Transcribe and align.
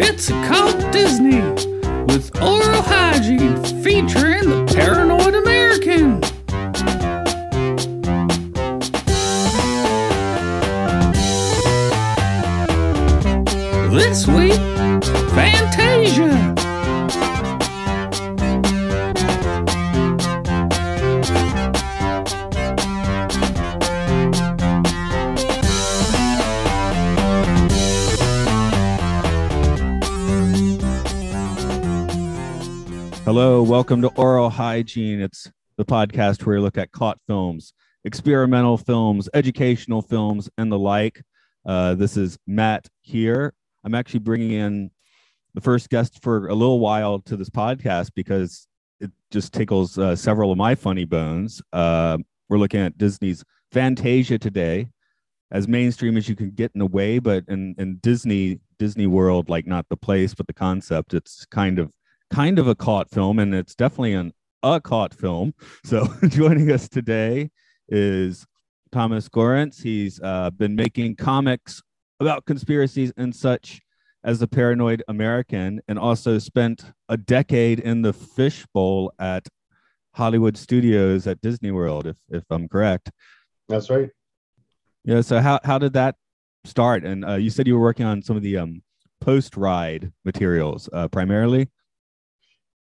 It's 0.00 0.28
called 0.28 0.92
Disney 0.92 1.40
welcome 33.78 34.02
to 34.02 34.08
Oral 34.16 34.50
Hygiene. 34.50 35.20
It's 35.20 35.52
the 35.76 35.84
podcast 35.84 36.44
where 36.44 36.56
we 36.56 36.60
look 36.60 36.76
at 36.76 36.90
caught 36.90 37.20
films, 37.28 37.72
experimental 38.04 38.76
films, 38.76 39.28
educational 39.34 40.02
films, 40.02 40.50
and 40.58 40.72
the 40.72 40.76
like. 40.76 41.22
Uh, 41.64 41.94
this 41.94 42.16
is 42.16 42.36
Matt 42.44 42.88
here. 43.02 43.54
I'm 43.84 43.94
actually 43.94 44.18
bringing 44.18 44.50
in 44.50 44.90
the 45.54 45.60
first 45.60 45.90
guest 45.90 46.20
for 46.24 46.48
a 46.48 46.54
little 46.56 46.80
while 46.80 47.20
to 47.20 47.36
this 47.36 47.50
podcast 47.50 48.10
because 48.16 48.66
it 48.98 49.12
just 49.30 49.52
tickles 49.52 49.96
uh, 49.96 50.16
several 50.16 50.50
of 50.50 50.58
my 50.58 50.74
funny 50.74 51.04
bones. 51.04 51.62
Uh, 51.72 52.18
we're 52.48 52.58
looking 52.58 52.80
at 52.80 52.98
Disney's 52.98 53.44
Fantasia 53.70 54.40
today, 54.40 54.88
as 55.52 55.68
mainstream 55.68 56.16
as 56.16 56.28
you 56.28 56.34
can 56.34 56.50
get 56.50 56.72
in 56.74 56.80
a 56.80 56.86
way, 56.86 57.20
but 57.20 57.44
in, 57.46 57.76
in 57.78 57.98
Disney 57.98 58.58
Disney 58.80 59.06
World, 59.06 59.48
like 59.48 59.68
not 59.68 59.86
the 59.88 59.96
place, 59.96 60.34
but 60.34 60.48
the 60.48 60.52
concept, 60.52 61.14
it's 61.14 61.46
kind 61.46 61.78
of 61.78 61.92
kind 62.30 62.58
of 62.58 62.68
a 62.68 62.74
caught 62.74 63.10
film, 63.10 63.38
and 63.38 63.54
it's 63.54 63.74
definitely 63.74 64.14
an 64.14 64.32
a 64.62 64.80
caught 64.80 65.14
film. 65.14 65.54
So 65.84 66.06
joining 66.28 66.70
us 66.70 66.88
today 66.88 67.50
is 67.88 68.46
Thomas 68.92 69.28
Gorence. 69.28 69.82
He's 69.82 70.20
uh, 70.22 70.50
been 70.50 70.74
making 70.74 71.16
comics 71.16 71.82
about 72.20 72.44
conspiracies 72.46 73.12
and 73.16 73.34
such 73.34 73.80
as 74.24 74.40
the 74.40 74.48
paranoid 74.48 75.02
American, 75.08 75.80
and 75.86 75.98
also 75.98 76.38
spent 76.38 76.84
a 77.08 77.16
decade 77.16 77.78
in 77.80 78.02
the 78.02 78.12
fishbowl 78.12 79.12
at 79.18 79.46
Hollywood 80.12 80.56
Studios 80.56 81.26
at 81.26 81.40
Disney 81.40 81.70
World, 81.70 82.06
if 82.06 82.16
if 82.28 82.44
I'm 82.50 82.68
correct. 82.68 83.10
That's 83.68 83.88
right. 83.90 84.10
Yeah. 85.04 85.20
So 85.20 85.40
how 85.40 85.60
how 85.62 85.78
did 85.78 85.92
that 85.92 86.16
start? 86.64 87.04
And 87.04 87.24
uh, 87.24 87.34
you 87.34 87.50
said 87.50 87.66
you 87.68 87.74
were 87.74 87.80
working 87.80 88.06
on 88.06 88.22
some 88.22 88.36
of 88.36 88.42
the 88.42 88.56
um, 88.56 88.82
post 89.20 89.56
ride 89.56 90.12
materials 90.24 90.88
uh, 90.92 91.08
primarily. 91.08 91.68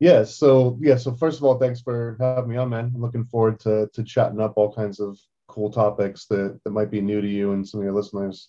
Yeah. 0.03 0.25
So 0.25 0.77
yeah. 0.81 0.97
So 0.97 1.13
first 1.13 1.39
of 1.39 1.45
all, 1.45 1.61
thanks 1.61 1.81
for 1.81 2.17
having 2.19 2.51
me 2.51 2.57
on, 2.57 2.71
man. 2.71 2.91
I'm 2.93 3.01
looking 3.01 3.25
forward 3.25 3.61
to 3.61 3.89
to 3.95 4.03
chatting 4.03 4.41
up 4.41 4.55
all 4.57 4.75
kinds 4.75 4.99
of 4.99 5.17
cool 5.47 5.71
topics 5.71 6.27
that 6.27 6.59
that 6.65 6.73
might 6.73 6.91
be 6.91 7.01
new 7.01 7.21
to 7.21 7.29
you 7.29 7.53
and 7.53 7.67
some 7.67 7.79
of 7.79 7.85
your 7.85 7.95
listeners. 7.95 8.49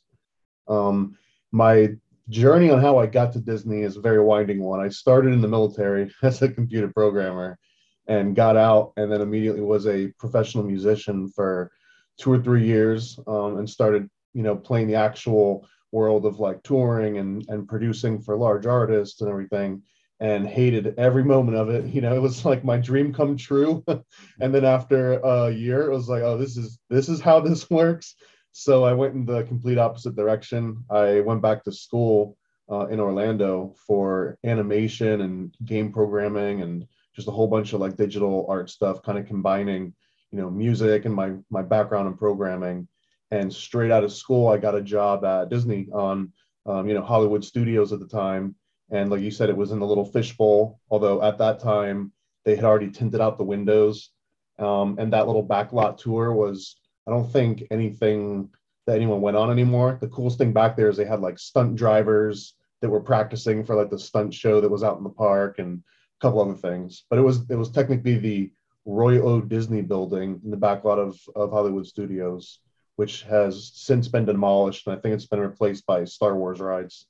Um, 0.68 1.16
my 1.52 1.90
journey 2.28 2.72
on 2.72 2.82
how 2.82 2.98
I 2.98 3.06
got 3.06 3.34
to 3.34 3.40
Disney 3.40 3.84
is 3.84 3.98
a 3.98 4.02
very 4.02 4.20
winding 4.20 4.64
one. 4.64 4.80
I 4.80 4.90
started 4.90 5.32
in 5.32 5.42
the 5.42 5.48
military 5.48 6.12
as 6.24 6.42
a 6.42 6.50
computer 6.50 6.88
programmer 6.88 7.60
and 8.08 8.36
got 8.36 8.58
out 8.58 8.94
and 8.98 9.12
then 9.12 9.22
immediately 9.22 9.62
was 9.62 9.86
a 9.86 10.08
professional 10.18 10.64
musician 10.64 11.30
for 11.30 11.72
two 12.18 12.32
or 12.32 12.42
three 12.42 12.66
years 12.66 13.20
um, 13.28 13.58
and 13.58 13.70
started, 13.70 14.10
you 14.34 14.42
know, 14.42 14.56
playing 14.56 14.88
the 14.88 14.96
actual 14.96 15.68
world 15.92 16.26
of 16.26 16.40
like 16.40 16.64
touring 16.64 17.20
and, 17.20 17.46
and 17.50 17.68
producing 17.68 18.20
for 18.20 18.36
large 18.36 18.66
artists 18.66 19.22
and 19.22 19.30
everything 19.30 19.84
and 20.24 20.48
hated 20.48 20.98
every 20.98 21.24
moment 21.24 21.58
of 21.58 21.70
it. 21.70 21.86
You 21.94 22.02
know, 22.02 22.16
it 22.16 22.22
was 22.22 22.46
like 22.46 22.64
my 22.64 22.78
dream 22.78 23.14
come 23.14 23.38
true. 23.38 23.84
and 24.40 24.56
then 24.56 24.66
after 24.66 25.20
a 25.20 25.52
year, 25.52 25.86
it 25.86 25.94
was 25.94 26.08
like, 26.08 26.24
oh, 26.24 26.38
this 26.38 26.58
is 26.58 26.80
this 26.90 27.10
is 27.10 27.22
how 27.22 27.40
this 27.48 27.70
works. 27.70 28.16
So 28.54 28.84
I 28.84 28.94
went 28.94 29.14
in 29.14 29.26
the 29.26 29.44
complete 29.44 29.78
opposite 29.78 30.16
direction. 30.16 30.86
I 30.90 31.20
went 31.20 31.42
back 31.42 31.64
to 31.64 31.72
school 31.72 32.38
uh, 32.72 32.86
in 32.88 33.00
Orlando 33.00 33.76
for 33.86 34.38
animation 34.44 35.22
and 35.22 35.54
game 35.66 35.92
programming 35.92 36.62
and 36.62 36.88
just 37.16 37.28
a 37.28 37.32
whole 37.32 37.48
bunch 37.48 37.74
of 37.74 37.82
like 37.82 37.98
digital 37.98 38.46
art 38.48 38.70
stuff, 38.70 39.04
kind 39.04 39.18
of 39.18 39.28
combining, 39.28 39.94
you 40.32 40.40
know, 40.40 40.50
music 40.50 41.06
and 41.06 41.14
my 41.14 41.34
my 41.50 41.62
background 41.62 42.08
in 42.08 42.16
programming. 42.16 42.88
And 43.30 43.52
straight 43.52 43.92
out 43.92 44.04
of 44.04 44.14
school, 44.14 44.48
I 44.48 44.58
got 44.58 44.76
a 44.76 44.82
job 44.82 45.26
at 45.26 45.50
Disney 45.50 45.90
on, 45.92 46.32
um, 46.66 46.88
you 46.88 46.94
know, 46.94 47.02
Hollywood 47.02 47.44
Studios 47.44 47.92
at 47.92 48.00
the 48.00 48.08
time. 48.08 48.56
And 48.94 49.10
like 49.10 49.22
you 49.22 49.32
said, 49.32 49.50
it 49.50 49.58
was 49.58 49.72
in 49.72 49.80
the 49.80 49.88
little 49.88 50.06
fishbowl. 50.06 50.80
Although 50.92 51.24
at 51.24 51.40
that 51.40 51.60
time 51.60 52.12
they 52.46 52.56
had 52.56 52.64
already 52.64 52.92
tinted 52.92 53.20
out 53.20 53.38
the 53.38 53.44
windows, 53.44 54.12
um, 54.60 54.98
and 55.00 55.12
that 55.12 55.26
little 55.26 55.46
backlot 55.46 55.98
tour 55.98 56.32
was 56.32 56.76
I 57.08 57.12
don't 57.12 57.30
think 57.30 57.64
anything 57.72 58.50
that 58.86 58.96
anyone 58.96 59.20
went 59.20 59.36
on 59.36 59.50
anymore. 59.50 59.98
The 60.00 60.08
coolest 60.10 60.38
thing 60.38 60.54
back 60.54 60.78
there 60.78 60.90
is 60.90 60.98
they 60.98 61.06
had 61.06 61.22
like 61.22 61.40
stunt 61.40 61.76
drivers 61.76 62.54
that 62.82 62.90
were 62.90 63.02
practicing 63.02 63.64
for 63.64 63.76
like 63.76 63.90
the 63.90 63.98
stunt 63.98 64.34
show 64.34 64.62
that 64.62 64.70
was 64.70 64.84
out 64.84 65.00
in 65.00 65.04
the 65.04 65.10
park 65.10 65.58
and 65.58 65.80
a 65.80 66.22
couple 66.22 66.42
other 66.42 66.54
things. 66.54 67.04
But 67.10 67.18
it 67.18 67.24
was 67.24 67.50
it 67.50 67.56
was 67.56 67.72
technically 67.72 68.20
the 68.20 68.52
Roy 68.86 69.20
O. 69.20 69.42
Disney 69.42 69.82
building 69.82 70.40
in 70.44 70.52
the 70.52 70.58
backlot 70.58 71.00
of, 71.00 71.20
of 71.36 71.52
Hollywood 71.52 71.88
Studios, 71.88 72.60
which 72.98 73.24
has 73.24 73.72
since 73.74 74.08
been 74.08 74.26
demolished 74.26 74.86
and 74.86 74.96
I 74.96 75.00
think 75.00 75.16
it's 75.16 75.26
been 75.26 75.40
replaced 75.40 75.88
by 75.88 76.04
Star 76.04 76.36
Wars 76.36 76.60
rides. 76.60 77.08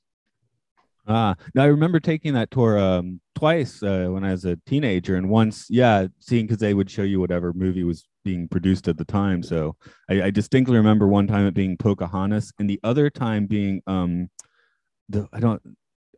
Ah, 1.06 1.34
now 1.54 1.62
I 1.64 1.66
remember 1.66 2.00
taking 2.00 2.32
that 2.34 2.50
tour 2.50 2.78
um, 2.78 3.20
twice 3.34 3.82
uh, 3.82 4.06
when 4.08 4.24
I 4.24 4.30
was 4.30 4.44
a 4.46 4.56
teenager, 4.66 5.16
and 5.16 5.28
once, 5.28 5.66
yeah, 5.68 6.06
seeing 6.20 6.46
because 6.46 6.58
they 6.58 6.72
would 6.72 6.90
show 6.90 7.02
you 7.02 7.20
whatever 7.20 7.52
movie 7.52 7.84
was 7.84 8.06
being 8.24 8.48
produced 8.48 8.88
at 8.88 8.96
the 8.96 9.04
time. 9.04 9.42
So 9.42 9.76
I, 10.08 10.22
I, 10.22 10.30
distinctly 10.30 10.76
remember 10.76 11.06
one 11.06 11.26
time 11.26 11.46
it 11.46 11.52
being 11.52 11.76
Pocahontas, 11.76 12.52
and 12.58 12.70
the 12.70 12.80
other 12.82 13.10
time 13.10 13.46
being 13.46 13.82
um, 13.86 14.30
the 15.10 15.28
I 15.32 15.40
don't 15.40 15.60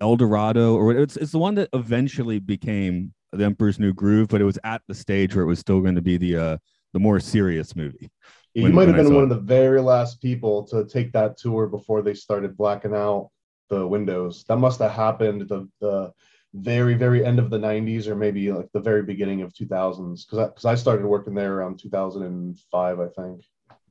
El 0.01 0.17
Dorado 0.17 0.77
or 0.77 0.93
it's 0.93 1.17
it's 1.17 1.33
the 1.33 1.39
one 1.39 1.57
that 1.57 1.69
eventually 1.73 2.39
became 2.39 3.13
the 3.33 3.45
Emperor's 3.45 3.81
New 3.81 3.93
Groove, 3.93 4.29
but 4.29 4.41
it 4.41 4.45
was 4.45 4.59
at 4.63 4.83
the 4.87 4.95
stage 4.95 5.35
where 5.35 5.45
it 5.45 5.49
was 5.49 5.59
still 5.59 5.81
going 5.81 5.97
to 5.97 6.03
be 6.03 6.17
the 6.17 6.37
uh, 6.37 6.57
the 6.93 7.01
more 7.01 7.19
serious 7.19 7.75
movie. 7.75 8.09
Yeah, 8.55 8.63
when, 8.63 8.73
you 8.73 8.77
might 8.77 8.89
have 8.89 8.97
been 8.97 9.15
one 9.15 9.25
of 9.25 9.31
the 9.31 9.41
very 9.41 9.81
last 9.81 10.21
people 10.21 10.65
to 10.69 10.87
take 10.87 11.13
that 11.13 11.37
tour 11.37 11.67
before 11.67 12.03
they 12.03 12.15
started 12.15 12.57
blacking 12.57 12.95
out 12.95 13.31
the 13.69 13.87
windows. 13.87 14.45
That 14.49 14.57
must 14.57 14.81
have 14.81 14.93
happened 14.93 15.49
the 15.49 15.69
the 15.81 16.13
very 16.55 16.95
very 16.95 17.25
end 17.25 17.39
of 17.39 17.51
the 17.51 17.59
90s 17.59 18.07
or 18.07 18.17
maybe 18.17 18.51
like 18.51 18.71
the 18.73 18.81
very 18.81 19.03
beginning 19.03 19.43
of 19.43 19.53
2000s 19.53 20.25
because 20.25 20.39
I, 20.39 20.49
cause 20.49 20.65
I 20.65 20.75
started 20.75 21.05
working 21.05 21.35
there 21.35 21.55
around 21.55 21.79
2005 21.79 23.01
i 23.01 23.09
think 23.09 23.45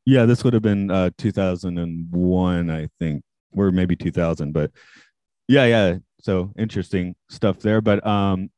yeah 0.05 0.25
this 0.25 0.43
would 0.43 0.53
have 0.53 0.63
been 0.63 0.89
uh 0.89 1.11
2001 1.17 2.69
i 2.69 2.89
think 2.99 3.23
or 3.55 3.71
maybe 3.71 3.95
2000 3.95 4.51
but 4.51 4.71
yeah 5.47 5.65
yeah 5.65 5.97
so 6.21 6.51
interesting 6.57 7.15
stuff 7.29 7.59
there 7.59 7.81
but 7.81 8.05
um 8.05 8.49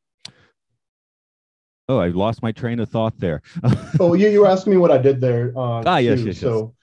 oh 1.90 1.98
i 1.98 2.08
lost 2.08 2.42
my 2.42 2.54
train 2.54 2.80
of 2.80 2.90
thought 2.90 3.18
there 3.20 3.42
oh 4.00 4.14
yeah 4.14 4.30
you 4.30 4.40
were 4.40 4.48
asking 4.48 4.72
me 4.72 4.78
what 4.78 4.92
i 4.92 4.98
did 4.98 5.20
there 5.20 5.52
uh, 5.58 5.84
ah 5.86 5.98
yes, 5.98 6.20
yes 6.20 6.28
yes. 6.28 6.40
So 6.40 6.76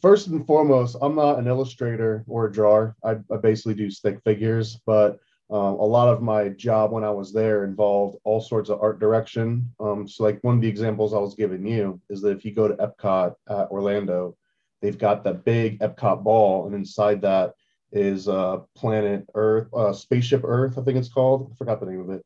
first 0.00 0.28
and 0.28 0.46
foremost, 0.46 0.96
I'm 1.00 1.14
not 1.14 1.38
an 1.38 1.46
illustrator 1.46 2.24
or 2.26 2.46
a 2.46 2.52
drawer. 2.52 2.96
I, 3.04 3.16
I 3.32 3.36
basically 3.42 3.74
do 3.74 3.90
stick 3.90 4.20
figures, 4.24 4.78
but 4.86 5.18
um, 5.50 5.80
a 5.80 5.84
lot 5.84 6.08
of 6.08 6.22
my 6.22 6.48
job 6.50 6.92
when 6.92 7.02
I 7.02 7.10
was 7.10 7.32
there 7.32 7.64
involved 7.64 8.18
all 8.22 8.40
sorts 8.40 8.70
of 8.70 8.80
art 8.80 9.00
direction. 9.00 9.68
Um, 9.80 10.06
so 10.06 10.22
like 10.22 10.38
one 10.42 10.54
of 10.56 10.60
the 10.60 10.68
examples 10.68 11.12
I 11.12 11.18
was 11.18 11.34
giving 11.34 11.66
you 11.66 12.00
is 12.08 12.20
that 12.22 12.36
if 12.36 12.44
you 12.44 12.52
go 12.52 12.68
to 12.68 12.74
Epcot 12.74 13.34
at 13.48 13.70
Orlando, 13.70 14.36
they've 14.80 14.98
got 14.98 15.24
that 15.24 15.44
big 15.44 15.80
Epcot 15.80 16.22
ball, 16.22 16.66
and 16.66 16.74
inside 16.74 17.20
that 17.22 17.54
is 17.92 18.28
uh, 18.28 18.58
planet 18.76 19.26
Earth, 19.34 19.68
uh, 19.74 19.92
spaceship 19.92 20.42
Earth, 20.44 20.78
I 20.78 20.82
think 20.82 20.98
it's 20.98 21.12
called. 21.12 21.50
I 21.52 21.56
forgot 21.56 21.80
the 21.80 21.86
name 21.86 22.00
of 22.00 22.10
it. 22.10 22.24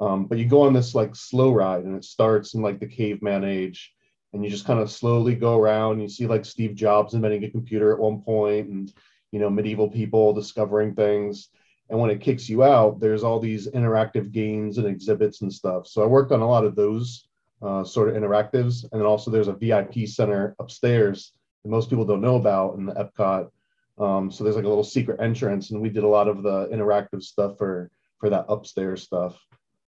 Um, 0.00 0.26
but 0.26 0.38
you 0.38 0.46
go 0.46 0.62
on 0.62 0.72
this 0.72 0.94
like 0.94 1.14
slow 1.14 1.52
ride, 1.52 1.84
and 1.84 1.96
it 1.96 2.04
starts 2.04 2.54
in 2.54 2.62
like 2.62 2.80
the 2.80 2.86
caveman 2.88 3.44
age, 3.44 3.92
and 4.36 4.44
you 4.44 4.50
just 4.50 4.66
kind 4.66 4.78
of 4.78 4.90
slowly 4.90 5.34
go 5.34 5.58
around. 5.58 6.00
You 6.00 6.08
see 6.08 6.26
like 6.26 6.44
Steve 6.44 6.74
Jobs 6.74 7.14
inventing 7.14 7.44
a 7.44 7.50
computer 7.50 7.92
at 7.92 7.98
one 7.98 8.20
point, 8.20 8.68
and 8.68 8.92
you 9.32 9.40
know 9.40 9.50
medieval 9.50 9.88
people 9.88 10.32
discovering 10.32 10.94
things. 10.94 11.48
And 11.88 11.98
when 11.98 12.10
it 12.10 12.20
kicks 12.20 12.48
you 12.48 12.62
out, 12.62 13.00
there's 13.00 13.24
all 13.24 13.40
these 13.40 13.68
interactive 13.68 14.32
games 14.32 14.78
and 14.78 14.86
exhibits 14.86 15.40
and 15.40 15.52
stuff. 15.52 15.86
So 15.86 16.02
I 16.02 16.06
worked 16.06 16.32
on 16.32 16.40
a 16.40 16.48
lot 16.48 16.64
of 16.64 16.76
those 16.76 17.28
uh, 17.62 17.82
sort 17.82 18.08
of 18.08 18.14
interactives, 18.14 18.82
and 18.92 19.00
then 19.00 19.06
also 19.06 19.30
there's 19.30 19.48
a 19.48 19.54
VIP 19.54 20.06
center 20.06 20.54
upstairs 20.58 21.32
that 21.62 21.70
most 21.70 21.88
people 21.88 22.04
don't 22.04 22.20
know 22.20 22.36
about 22.36 22.76
in 22.76 22.86
the 22.86 22.92
Epcot. 22.92 23.50
Um, 23.98 24.30
so 24.30 24.44
there's 24.44 24.56
like 24.56 24.66
a 24.66 24.68
little 24.68 24.84
secret 24.84 25.20
entrance, 25.20 25.70
and 25.70 25.80
we 25.80 25.88
did 25.88 26.04
a 26.04 26.08
lot 26.08 26.28
of 26.28 26.42
the 26.42 26.68
interactive 26.68 27.22
stuff 27.22 27.56
for 27.56 27.90
for 28.18 28.28
that 28.30 28.46
upstairs 28.48 29.02
stuff. 29.02 29.38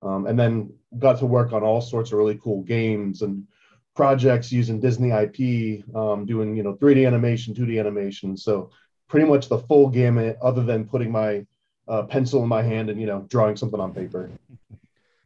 Um, 0.03 0.27
and 0.27 0.39
then 0.39 0.71
got 0.99 1.19
to 1.21 1.27
work 1.27 1.55
on 1.55 1.63
all 1.63 1.81
sorts 1.81 2.13
of 2.13 2.19
really 2.19 2.39
cool 2.43 2.63
games 2.63 3.23
and 3.23 3.47
projects 3.95 4.51
using 4.51 4.81
Disney 4.81 5.11
IP, 5.11 5.85
um, 5.95 6.27
doing 6.27 6.57
you 6.57 6.63
know 6.63 6.75
3D 6.75 7.07
animation, 7.07 7.55
2D 7.55 7.79
animation. 7.79 8.37
So 8.37 8.71
pretty 9.09 9.27
much 9.27 9.49
the 9.49 9.59
full 9.59 9.89
gamut, 9.89 10.37
other 10.43 10.63
than 10.63 10.85
putting 10.85 11.11
my 11.11 11.47
a 11.87 12.03
pencil 12.03 12.43
in 12.43 12.49
my 12.49 12.63
hand 12.63 12.91
and 12.91 13.01
you 13.01 13.07
know 13.07 13.27
drawing 13.29 13.57
something 13.57 13.81
on 13.81 13.93
paper. 13.95 14.31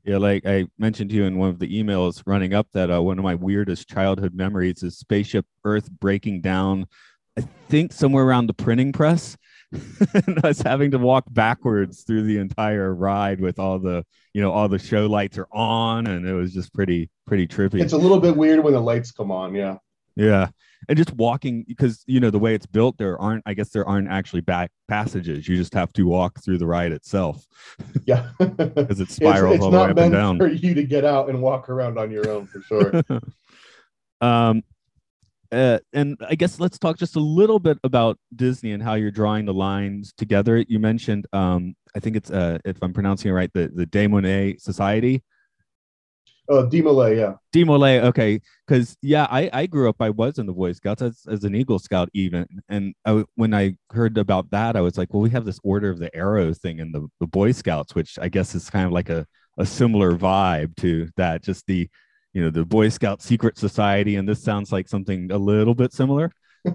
Yeah, 0.05 0.17
like 0.17 0.47
I 0.47 0.67
mentioned 0.79 1.11
to 1.11 1.17
you 1.17 1.25
in 1.25 1.37
one 1.37 1.51
of 1.51 1.59
the 1.59 1.69
emails 1.69 2.23
running 2.25 2.55
up 2.55 2.69
that 2.73 2.91
uh, 2.91 3.03
one 3.03 3.19
of 3.19 3.25
my 3.25 3.35
weirdest 3.35 3.89
childhood 3.89 4.33
memories 4.33 4.83
is 4.83 4.97
spaceship 4.97 5.45
Earth 5.65 5.91
breaking 5.91 6.41
down. 6.41 6.87
I 7.37 7.43
think 7.69 7.93
somewhere 7.93 8.25
around 8.25 8.47
the 8.47 8.55
printing 8.55 8.91
press, 8.91 9.37
and 10.15 10.45
us 10.45 10.63
having 10.63 10.91
to 10.93 10.99
walk 10.99 11.25
backwards 11.31 12.03
through 12.03 12.23
the 12.23 12.39
entire 12.39 12.95
ride 12.95 13.41
with 13.41 13.59
all 13.59 13.79
the 13.79 14.05
you 14.33 14.41
know 14.41 14.51
all 14.51 14.69
the 14.69 14.79
show 14.79 15.07
lights 15.07 15.37
are 15.37 15.49
on, 15.53 16.07
and 16.07 16.27
it 16.27 16.33
was 16.33 16.55
just 16.55 16.73
pretty 16.73 17.11
pretty 17.27 17.47
trippy. 17.47 17.81
It's 17.81 17.93
a 17.93 17.99
little 17.99 18.21
bit 18.21 18.37
weird 18.37 18.65
when 18.65 18.73
the 18.73 18.81
lights 18.81 19.11
come 19.11 19.31
on. 19.31 19.55
Yeah. 19.55 19.77
Yeah. 20.17 20.49
And 20.89 20.97
just 20.97 21.13
walking 21.15 21.65
because 21.67 22.03
you 22.07 22.19
know 22.21 22.31
the 22.31 22.39
way 22.39 22.55
it's 22.55 22.67
built, 22.67 22.97
there 22.99 23.19
aren't 23.19 23.43
I 23.47 23.55
guess 23.55 23.69
there 23.71 23.87
aren't 23.87 24.09
actually 24.09 24.41
back 24.41 24.71
passages. 24.89 25.47
You 25.47 25.57
just 25.57 25.75
have 25.75 25.93
to 25.95 26.05
walk 26.05 26.43
through 26.43 26.59
the 26.59 26.67
ride 26.67 26.93
itself. 26.93 27.47
Yeah. 28.05 28.31
Because 28.39 29.01
it 29.01 29.11
spirals 29.11 29.57
it's, 29.57 29.65
it's 29.65 29.65
all 29.65 29.71
the 29.71 29.79
way 29.79 29.91
up 29.91 29.99
and 29.99 30.13
down. 30.13 30.39
for 30.39 30.49
you 30.49 30.75
to 30.75 30.85
get 30.85 31.05
out 31.05 31.29
and 31.29 31.43
walk 31.43 31.69
around 31.69 31.99
on 31.99 32.11
your 32.11 32.31
own 32.31 32.47
for 32.47 32.63
sure. 32.63 33.03
um 34.21 34.63
uh, 35.53 35.79
and 35.93 36.17
I 36.29 36.35
guess 36.35 36.61
let's 36.61 36.79
talk 36.79 36.99
just 36.99 37.17
a 37.17 37.21
little 37.21 37.59
bit 37.59 37.79
about 37.85 38.19
Disney 38.35 38.73
and 38.73 38.83
how 38.83 38.95
you're 38.95 39.11
drawing 39.11 39.45
the 39.47 39.55
lines 39.55 40.13
together. 40.17 40.65
You 40.69 40.79
mentioned, 40.79 41.27
um, 41.33 41.75
I 41.95 42.01
think 42.01 42.17
it's, 42.17 42.31
uh, 42.31 42.59
if 42.65 42.77
I'm 42.83 42.93
pronouncing 42.93 43.31
it 43.31 43.35
right, 43.35 43.51
the 43.53 43.71
the 43.75 43.87
De 43.87 44.07
Monet 44.07 44.57
Society. 44.59 45.23
uh, 46.51 46.63
Demolay, 46.71 47.17
yeah. 47.19 47.35
Demolay, 47.55 48.03
okay, 48.05 48.41
because 48.67 48.97
yeah, 49.03 49.27
I 49.31 49.51
I 49.53 49.67
grew 49.67 49.89
up. 49.89 49.97
I 50.01 50.11
was 50.11 50.39
in 50.39 50.47
the 50.47 50.53
Boy 50.53 50.73
Scouts 50.73 51.03
as, 51.03 51.23
as 51.29 51.45
an 51.45 51.55
Eagle 51.55 51.79
Scout 51.79 52.09
even, 52.15 52.47
and 52.69 52.95
I, 53.05 53.25
when 53.35 53.55
I 53.55 53.77
heard 53.93 54.17
about 54.17 54.51
that, 54.51 54.75
I 54.77 54.81
was 54.81 54.97
like, 54.97 55.13
well, 55.13 55.23
we 55.23 55.31
have 55.31 55.45
this 55.45 55.61
Order 55.63 55.91
of 55.91 55.99
the 55.99 56.15
Arrow 56.17 56.55
thing 56.55 56.79
in 56.79 56.93
the 56.93 57.07
the 57.21 57.27
Boy 57.27 57.53
Scouts, 57.53 57.95
which 57.95 58.19
I 58.19 58.29
guess 58.29 58.55
is 58.55 58.71
kind 58.71 58.87
of 58.87 58.93
like 58.93 59.11
a 59.11 59.27
a 59.59 59.67
similar 59.67 60.13
vibe 60.13 60.75
to 60.77 61.09
that. 61.17 61.43
Just 61.43 61.67
the 61.67 61.89
you 62.39 62.45
know 62.45 62.51
the 62.51 62.65
Boy 62.65 62.89
Scout 62.89 63.21
secret 63.21 63.59
society, 63.59 64.15
and 64.15 64.29
this 64.29 64.41
sounds 64.41 64.71
like 64.71 64.87
something 64.87 65.33
a 65.33 65.37
little 65.37 65.75
bit 65.75 65.93
similar. 65.93 66.31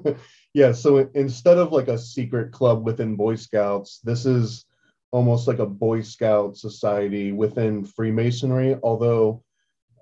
Yeah, 0.56 0.72
so 0.72 1.10
instead 1.16 1.58
of 1.58 1.72
like 1.72 1.88
a 1.88 1.98
secret 1.98 2.52
club 2.52 2.86
within 2.86 3.16
Boy 3.16 3.38
Scouts, 3.38 4.00
this 4.04 4.28
is 4.28 4.66
almost 5.10 5.48
like 5.48 5.58
a 5.58 5.66
Boy 5.66 6.02
Scout 6.02 6.58
society 6.58 7.32
within 7.32 7.84
Freemasonry, 7.84 8.78
although 8.84 9.44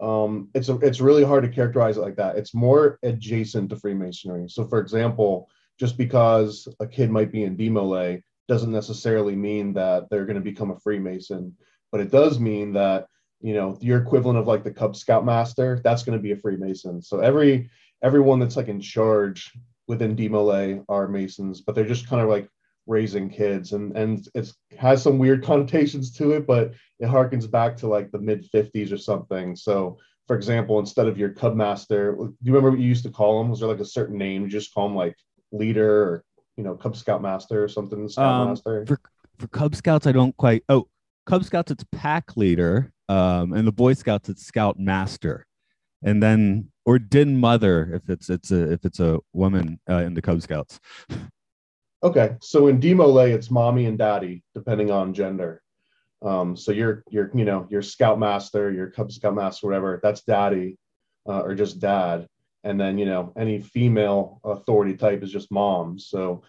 um, 0.01 0.49
it's 0.53 0.67
a, 0.67 0.75
it's 0.79 0.99
really 0.99 1.23
hard 1.23 1.45
to 1.45 1.49
characterize 1.49 1.95
it 1.95 2.01
like 2.01 2.17
that. 2.17 2.35
It's 2.35 2.53
more 2.53 2.99
adjacent 3.01 3.69
to 3.69 3.77
Freemasonry. 3.77 4.49
So, 4.49 4.67
for 4.67 4.79
example, 4.79 5.49
just 5.79 5.97
because 5.97 6.67
a 6.81 6.85
kid 6.85 7.09
might 7.09 7.31
be 7.31 7.43
in 7.43 7.55
Demolay 7.55 8.21
doesn't 8.49 8.73
necessarily 8.73 9.37
mean 9.37 9.71
that 9.75 10.09
they're 10.09 10.25
going 10.25 10.35
to 10.35 10.41
become 10.41 10.71
a 10.71 10.79
Freemason, 10.81 11.55
but 11.93 12.01
it 12.01 12.11
does 12.11 12.41
mean 12.41 12.73
that 12.73 13.07
you 13.41 13.53
know 13.53 13.77
your 13.81 13.99
equivalent 13.99 14.39
of 14.39 14.47
like 14.47 14.63
the 14.63 14.71
Cub 14.71 14.95
Scout 14.95 15.25
master, 15.25 15.79
that's 15.83 16.03
going 16.03 16.17
to 16.17 16.21
be 16.21 16.31
a 16.31 16.37
Freemason. 16.37 17.01
So 17.01 17.19
every 17.19 17.69
everyone 18.03 18.39
that's 18.39 18.57
like 18.57 18.67
in 18.67 18.81
charge 18.81 19.51
within 19.87 20.15
Demolay 20.15 20.83
are 20.89 21.07
Masons, 21.07 21.61
but 21.61 21.75
they're 21.75 21.85
just 21.85 22.07
kind 22.07 22.21
of 22.21 22.29
like 22.29 22.47
raising 22.87 23.29
kids 23.29 23.73
and 23.73 23.95
and 23.95 24.27
it's 24.33 24.55
has 24.77 25.03
some 25.03 25.17
weird 25.17 25.43
connotations 25.43 26.11
to 26.13 26.31
it, 26.31 26.47
but 26.47 26.73
it 26.99 27.05
harkens 27.05 27.49
back 27.49 27.77
to 27.77 27.87
like 27.87 28.11
the 28.11 28.19
mid 28.19 28.49
50s 28.51 28.91
or 28.91 28.97
something. 28.97 29.55
So 29.55 29.97
for 30.27 30.35
example, 30.35 30.79
instead 30.79 31.07
of 31.07 31.17
your 31.17 31.29
Cub 31.29 31.55
Master, 31.55 32.15
do 32.15 32.33
you 32.43 32.53
remember 32.53 32.71
what 32.71 32.79
you 32.79 32.87
used 32.87 33.03
to 33.03 33.11
call 33.11 33.39
them 33.39 33.49
Was 33.49 33.59
there 33.59 33.69
like 33.69 33.79
a 33.79 33.85
certain 33.85 34.17
name? 34.17 34.43
You 34.43 34.49
just 34.49 34.73
call 34.73 34.87
them 34.87 34.95
like 34.95 35.15
leader 35.51 36.03
or 36.03 36.23
you 36.57 36.63
know, 36.63 36.75
Cub 36.75 36.95
Scout 36.95 37.21
Master 37.21 37.63
or 37.63 37.67
something, 37.67 38.07
Scout 38.07 38.41
Um, 38.41 38.47
Master. 38.49 38.85
For 38.85 38.99
for 39.39 39.47
Cub 39.47 39.75
Scouts, 39.75 40.05
I 40.05 40.11
don't 40.11 40.35
quite. 40.37 40.63
Oh, 40.69 40.87
Cub 41.25 41.43
Scouts, 41.43 41.71
it's 41.71 41.85
pack 41.91 42.37
leader, 42.37 42.91
um, 43.11 43.51
and 43.51 43.67
the 43.67 43.73
Boy 43.73 43.93
Scouts, 43.93 44.29
it's 44.29 44.45
Scout 44.45 44.79
Master, 44.79 45.45
and 46.01 46.23
then 46.23 46.71
or 46.85 46.97
Den 46.97 47.37
Mother 47.37 47.91
if 47.93 48.09
it's 48.09 48.29
it's 48.29 48.51
a 48.51 48.71
if 48.71 48.85
it's 48.85 49.01
a 49.01 49.19
woman 49.33 49.79
uh, 49.89 49.97
in 49.97 50.13
the 50.13 50.21
Cub 50.21 50.41
Scouts. 50.41 50.79
Okay, 52.03 52.35
so 52.41 52.65
in 52.65 52.79
Demolay, 52.79 53.31
it's 53.31 53.51
mommy 53.51 53.85
and 53.85 53.95
daddy, 53.95 54.41
depending 54.55 54.89
on 54.89 55.13
gender. 55.13 55.61
Um, 56.23 56.57
so 56.57 56.71
you're 56.71 57.03
you 57.11 57.45
know 57.45 57.67
your 57.69 57.83
Scout 57.83 58.17
Master, 58.17 58.71
your 58.71 58.89
Cub 58.89 59.11
Scout 59.11 59.35
Master, 59.35 59.67
whatever, 59.67 59.99
that's 60.01 60.23
daddy, 60.23 60.79
uh, 61.29 61.41
or 61.41 61.53
just 61.53 61.79
dad, 61.79 62.25
and 62.63 62.81
then 62.81 62.97
you 62.97 63.05
know 63.05 63.31
any 63.37 63.61
female 63.61 64.39
authority 64.43 64.97
type 64.97 65.21
is 65.21 65.31
just 65.31 65.51
mom. 65.51 65.99
So 65.99 66.41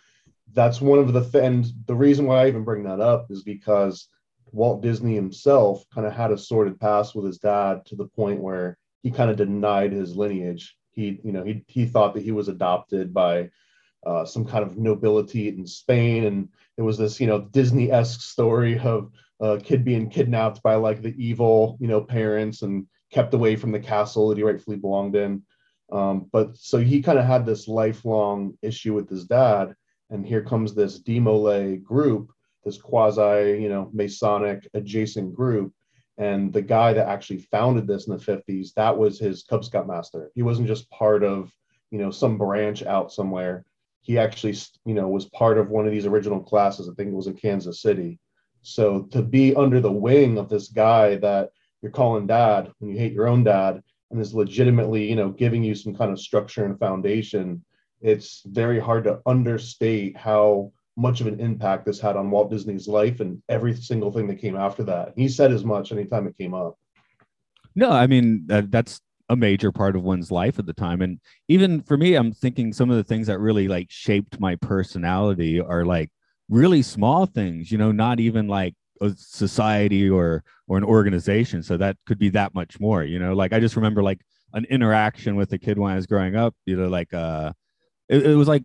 that's 0.54 0.80
one 0.80 0.98
of 0.98 1.12
the 1.12 1.20
th- 1.20 1.44
and 1.44 1.66
the 1.84 1.96
reason 1.96 2.24
why 2.24 2.44
I 2.44 2.48
even 2.48 2.64
bring 2.64 2.84
that 2.84 3.00
up 3.00 3.26
is 3.28 3.42
because 3.42 4.08
Walt 4.52 4.82
Disney 4.82 5.14
himself 5.14 5.84
kind 5.94 6.06
of 6.06 6.12
had 6.12 6.30
a 6.30 6.38
sordid 6.38 6.78
past 6.78 7.14
with 7.14 7.24
his 7.24 7.38
dad 7.38 7.84
to 7.86 7.96
the 7.96 8.06
point 8.06 8.40
where 8.40 8.76
he 9.02 9.10
kind 9.10 9.30
of 9.30 9.36
denied 9.36 9.92
his 9.92 10.16
lineage. 10.16 10.76
He 10.92 11.20
you 11.24 11.32
know 11.32 11.42
he 11.42 11.64
he 11.66 11.86
thought 11.86 12.14
that 12.14 12.22
he 12.22 12.32
was 12.32 12.48
adopted 12.48 13.12
by 13.14 13.50
uh, 14.06 14.24
some 14.24 14.44
kind 14.44 14.64
of 14.64 14.78
nobility 14.78 15.48
in 15.48 15.66
Spain, 15.66 16.24
and 16.24 16.48
it 16.76 16.82
was 16.82 16.98
this 16.98 17.20
you 17.20 17.26
know 17.26 17.40
Disney-esque 17.40 18.20
story 18.20 18.78
of 18.78 19.10
a 19.40 19.58
kid 19.58 19.84
being 19.84 20.10
kidnapped 20.10 20.62
by 20.62 20.74
like 20.74 21.02
the 21.02 21.14
evil 21.16 21.76
you 21.80 21.88
know 21.88 22.00
parents 22.00 22.62
and 22.62 22.86
kept 23.10 23.34
away 23.34 23.56
from 23.56 23.72
the 23.72 23.80
castle 23.80 24.28
that 24.28 24.38
he 24.38 24.44
rightfully 24.44 24.76
belonged 24.76 25.16
in. 25.16 25.42
Um, 25.90 26.28
but 26.32 26.56
so 26.56 26.78
he 26.78 27.02
kind 27.02 27.18
of 27.18 27.26
had 27.26 27.44
this 27.44 27.68
lifelong 27.68 28.56
issue 28.62 28.94
with 28.94 29.08
his 29.08 29.24
dad, 29.24 29.74
and 30.10 30.26
here 30.26 30.42
comes 30.42 30.74
this 30.74 31.00
Demolay 31.00 31.82
group, 31.82 32.32
this 32.64 32.78
quasi 32.78 33.60
you 33.60 33.68
know 33.68 33.90
Masonic 33.92 34.68
adjacent 34.74 35.34
group. 35.34 35.72
And 36.18 36.52
the 36.52 36.62
guy 36.62 36.92
that 36.92 37.08
actually 37.08 37.38
founded 37.38 37.86
this 37.86 38.06
in 38.06 38.14
the 38.14 38.22
50s, 38.22 38.74
that 38.74 38.96
was 38.96 39.18
his 39.18 39.44
Cub 39.44 39.64
Scout 39.64 39.88
master. 39.88 40.30
He 40.34 40.42
wasn't 40.42 40.68
just 40.68 40.90
part 40.90 41.24
of, 41.24 41.50
you 41.90 41.98
know, 41.98 42.10
some 42.10 42.36
branch 42.36 42.82
out 42.82 43.10
somewhere 43.10 43.64
he 44.02 44.18
actually 44.18 44.54
you 44.84 44.94
know 44.94 45.08
was 45.08 45.26
part 45.26 45.56
of 45.56 45.70
one 45.70 45.86
of 45.86 45.92
these 45.92 46.06
original 46.06 46.40
classes 46.40 46.88
i 46.88 46.94
think 46.94 47.08
it 47.08 47.14
was 47.14 47.28
in 47.28 47.34
kansas 47.34 47.80
city 47.80 48.18
so 48.60 49.02
to 49.02 49.22
be 49.22 49.54
under 49.54 49.80
the 49.80 49.90
wing 49.90 50.36
of 50.36 50.48
this 50.48 50.68
guy 50.68 51.16
that 51.16 51.50
you're 51.80 51.90
calling 51.90 52.26
dad 52.26 52.70
when 52.78 52.90
you 52.90 52.98
hate 52.98 53.12
your 53.12 53.28
own 53.28 53.42
dad 53.42 53.82
and 54.10 54.20
is 54.20 54.34
legitimately 54.34 55.08
you 55.08 55.16
know 55.16 55.30
giving 55.30 55.62
you 55.62 55.74
some 55.74 55.94
kind 55.94 56.12
of 56.12 56.20
structure 56.20 56.64
and 56.66 56.78
foundation 56.78 57.64
it's 58.00 58.42
very 58.46 58.80
hard 58.80 59.04
to 59.04 59.20
understate 59.26 60.16
how 60.16 60.70
much 60.96 61.20
of 61.20 61.26
an 61.26 61.40
impact 61.40 61.86
this 61.86 62.00
had 62.00 62.16
on 62.16 62.30
walt 62.30 62.50
disney's 62.50 62.86
life 62.86 63.20
and 63.20 63.42
every 63.48 63.74
single 63.74 64.12
thing 64.12 64.26
that 64.26 64.38
came 64.38 64.56
after 64.56 64.82
that 64.82 65.12
he 65.16 65.28
said 65.28 65.50
as 65.50 65.64
much 65.64 65.92
anytime 65.92 66.26
it 66.26 66.36
came 66.36 66.54
up 66.54 66.76
No, 67.74 67.90
I 67.90 68.06
mean 68.06 68.44
that, 68.46 68.70
that's 68.70 69.00
a 69.28 69.36
major 69.36 69.72
part 69.72 69.96
of 69.96 70.02
one's 70.02 70.30
life 70.30 70.58
at 70.58 70.66
the 70.66 70.72
time, 70.74 71.00
and 71.00 71.18
even 71.48 71.80
for 71.82 71.96
me, 71.96 72.14
I'm 72.14 72.32
thinking 72.32 72.72
some 72.72 72.90
of 72.90 72.96
the 72.96 73.04
things 73.04 73.26
that 73.28 73.38
really 73.38 73.68
like 73.68 73.86
shaped 73.90 74.38
my 74.38 74.56
personality 74.56 75.60
are 75.60 75.84
like 75.84 76.10
really 76.48 76.82
small 76.82 77.26
things. 77.26 77.72
You 77.72 77.78
know, 77.78 77.92
not 77.92 78.20
even 78.20 78.46
like 78.46 78.74
a 79.00 79.10
society 79.16 80.08
or 80.10 80.44
or 80.68 80.76
an 80.76 80.84
organization. 80.84 81.62
So 81.62 81.76
that 81.78 81.96
could 82.06 82.18
be 82.18 82.28
that 82.30 82.54
much 82.54 82.78
more. 82.78 83.04
You 83.04 83.18
know, 83.18 83.32
like 83.32 83.52
I 83.52 83.60
just 83.60 83.76
remember 83.76 84.02
like 84.02 84.20
an 84.52 84.66
interaction 84.66 85.36
with 85.36 85.52
a 85.52 85.58
kid 85.58 85.78
when 85.78 85.92
I 85.92 85.96
was 85.96 86.06
growing 86.06 86.36
up. 86.36 86.54
You 86.66 86.76
know, 86.76 86.88
like 86.88 87.14
uh, 87.14 87.52
it, 88.08 88.26
it 88.26 88.34
was 88.36 88.48
like 88.48 88.64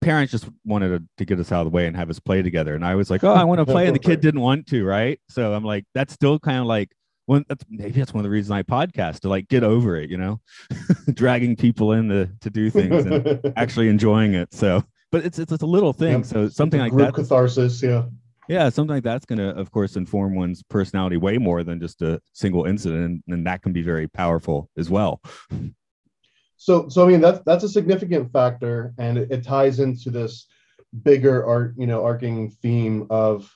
parents 0.00 0.32
just 0.32 0.48
wanted 0.64 0.88
to, 0.88 1.04
to 1.18 1.24
get 1.24 1.38
us 1.38 1.52
out 1.52 1.60
of 1.60 1.66
the 1.66 1.76
way 1.76 1.86
and 1.86 1.96
have 1.96 2.10
us 2.10 2.18
play 2.18 2.42
together. 2.42 2.74
And 2.74 2.84
I 2.84 2.94
was 2.94 3.10
like, 3.10 3.24
oh, 3.24 3.32
I 3.32 3.44
want 3.44 3.58
to 3.58 3.66
play. 3.66 3.86
And 3.86 3.94
the 3.94 4.00
kid 4.00 4.20
didn't 4.20 4.40
want 4.40 4.66
to, 4.68 4.84
right? 4.84 5.20
So 5.28 5.52
I'm 5.52 5.64
like, 5.64 5.84
that's 5.94 6.12
still 6.12 6.38
kind 6.38 6.58
of 6.58 6.66
like 6.66 6.90
one 7.26 7.44
that's 7.48 7.64
maybe 7.70 7.92
that's 7.92 8.12
one 8.12 8.20
of 8.20 8.24
the 8.24 8.30
reasons 8.30 8.50
I 8.50 8.62
podcast 8.62 9.20
to 9.20 9.28
like 9.28 9.48
get 9.48 9.62
over 9.62 9.96
it, 9.96 10.10
you 10.10 10.16
know, 10.16 10.40
dragging 11.14 11.54
people 11.54 11.92
in 11.92 12.08
to, 12.08 12.28
to 12.40 12.50
do 12.50 12.70
things 12.70 13.04
and 13.04 13.52
actually 13.56 13.88
enjoying 13.88 14.34
it. 14.34 14.52
So 14.52 14.82
but 15.12 15.24
it's 15.24 15.38
it's, 15.38 15.52
it's 15.52 15.62
a 15.62 15.66
little 15.66 15.92
thing. 15.92 16.18
Yep. 16.18 16.24
So 16.24 16.48
something 16.48 16.80
like 16.80 16.92
group 16.92 17.06
that. 17.06 17.14
catharsis 17.14 17.82
yeah 17.82 18.04
Yeah, 18.48 18.68
something 18.68 18.94
like 18.94 19.04
that's 19.04 19.26
gonna 19.26 19.50
of 19.50 19.70
course 19.70 19.96
inform 19.96 20.34
one's 20.34 20.62
personality 20.64 21.18
way 21.18 21.38
more 21.38 21.62
than 21.62 21.80
just 21.80 22.02
a 22.02 22.20
single 22.32 22.64
incident. 22.64 23.22
And 23.28 23.46
that 23.46 23.62
can 23.62 23.72
be 23.72 23.82
very 23.82 24.08
powerful 24.08 24.68
as 24.76 24.90
well. 24.90 25.20
So, 26.60 26.90
so 26.90 27.06
I 27.06 27.08
mean 27.08 27.22
that's 27.22 27.40
that's 27.46 27.64
a 27.64 27.70
significant 27.70 28.30
factor, 28.34 28.92
and 28.98 29.16
it, 29.16 29.32
it 29.32 29.44
ties 29.44 29.80
into 29.80 30.10
this 30.10 30.46
bigger 31.02 31.42
art, 31.42 31.72
you 31.78 31.86
know, 31.86 32.04
arcing 32.04 32.50
theme 32.50 33.06
of 33.08 33.50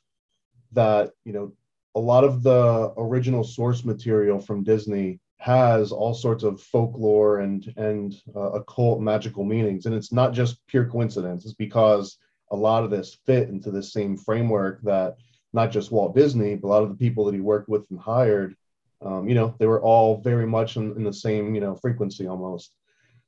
that. 0.72 1.12
You 1.26 1.34
know, 1.34 1.52
a 1.94 2.00
lot 2.00 2.24
of 2.24 2.42
the 2.42 2.94
original 2.96 3.44
source 3.44 3.84
material 3.84 4.40
from 4.40 4.64
Disney 4.64 5.20
has 5.36 5.92
all 5.92 6.14
sorts 6.14 6.44
of 6.44 6.62
folklore 6.62 7.40
and 7.40 7.70
and 7.76 8.14
uh, 8.34 8.52
occult 8.52 9.02
magical 9.02 9.44
meanings, 9.44 9.84
and 9.84 9.94
it's 9.94 10.10
not 10.10 10.32
just 10.32 10.66
pure 10.66 10.86
coincidence. 10.86 11.44
It's 11.44 11.52
because 11.52 12.16
a 12.52 12.56
lot 12.56 12.84
of 12.84 12.90
this 12.90 13.18
fit 13.26 13.50
into 13.50 13.70
the 13.70 13.82
same 13.82 14.16
framework 14.16 14.80
that 14.80 15.18
not 15.52 15.70
just 15.70 15.92
Walt 15.92 16.14
Disney, 16.14 16.54
but 16.54 16.68
a 16.68 16.70
lot 16.70 16.82
of 16.82 16.88
the 16.88 16.96
people 16.96 17.26
that 17.26 17.34
he 17.34 17.42
worked 17.42 17.68
with 17.68 17.84
and 17.90 18.00
hired. 18.00 18.56
Um, 19.02 19.28
you 19.28 19.34
know, 19.34 19.54
they 19.58 19.66
were 19.66 19.82
all 19.82 20.22
very 20.22 20.46
much 20.46 20.78
in, 20.78 20.96
in 20.96 21.04
the 21.04 21.12
same 21.12 21.54
you 21.54 21.60
know 21.60 21.74
frequency 21.74 22.26
almost. 22.26 22.74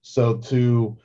So 0.07 0.37
to 0.37 0.97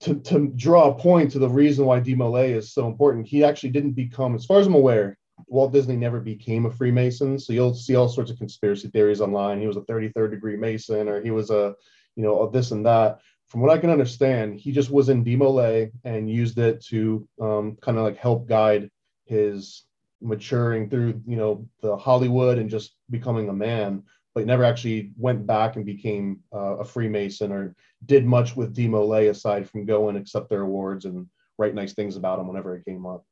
to, 0.00 0.14
to 0.14 0.48
draw 0.48 0.90
a 0.90 0.94
point 0.94 1.32
to 1.32 1.38
the 1.38 1.48
reason 1.48 1.86
why 1.86 2.00
DeMolay 2.00 2.50
is 2.50 2.72
so 2.72 2.86
important, 2.86 3.26
he 3.26 3.42
actually 3.42 3.70
didn't 3.70 3.92
become, 3.92 4.34
as 4.34 4.44
far 4.44 4.60
as 4.60 4.66
I'm 4.66 4.74
aware, 4.74 5.16
Walt 5.46 5.72
Disney 5.72 5.96
never 5.96 6.20
became 6.20 6.66
a 6.66 6.70
Freemason. 6.70 7.38
So 7.38 7.54
you'll 7.54 7.74
see 7.74 7.96
all 7.96 8.08
sorts 8.08 8.30
of 8.30 8.38
conspiracy 8.38 8.88
theories 8.88 9.22
online. 9.22 9.60
He 9.60 9.66
was 9.66 9.78
a 9.78 9.82
33rd 9.82 10.30
degree 10.30 10.56
Mason, 10.56 11.08
or 11.08 11.22
he 11.22 11.30
was 11.30 11.50
a, 11.50 11.74
you 12.14 12.22
know, 12.22 12.48
this 12.50 12.72
and 12.72 12.84
that. 12.84 13.20
From 13.48 13.62
what 13.62 13.70
I 13.70 13.78
can 13.78 13.90
understand, 13.90 14.60
he 14.60 14.70
just 14.70 14.90
was 14.90 15.08
in 15.08 15.24
DeMolay 15.24 15.90
and 16.04 16.30
used 16.30 16.58
it 16.58 16.84
to 16.86 17.26
um, 17.40 17.76
kind 17.80 17.96
of 17.96 18.04
like 18.04 18.18
help 18.18 18.46
guide 18.46 18.90
his 19.24 19.84
maturing 20.20 20.90
through, 20.90 21.22
you 21.26 21.36
know, 21.36 21.66
the 21.80 21.96
Hollywood 21.96 22.58
and 22.58 22.68
just 22.68 22.96
becoming 23.10 23.48
a 23.48 23.54
man 23.54 24.02
but 24.36 24.44
never 24.44 24.64
actually 24.64 25.12
went 25.16 25.46
back 25.46 25.76
and 25.76 25.86
became 25.86 26.40
uh, 26.54 26.76
a 26.76 26.84
Freemason 26.84 27.50
or 27.50 27.74
did 28.04 28.26
much 28.26 28.54
with 28.54 28.76
DeMolay 28.76 29.30
aside 29.30 29.66
from 29.66 29.86
go 29.86 30.10
and 30.10 30.18
accept 30.18 30.50
their 30.50 30.60
awards 30.60 31.06
and 31.06 31.26
write 31.56 31.74
nice 31.74 31.94
things 31.94 32.16
about 32.16 32.36
them 32.36 32.46
whenever 32.46 32.76
it 32.76 32.84
came 32.84 33.06
up. 33.06 33.24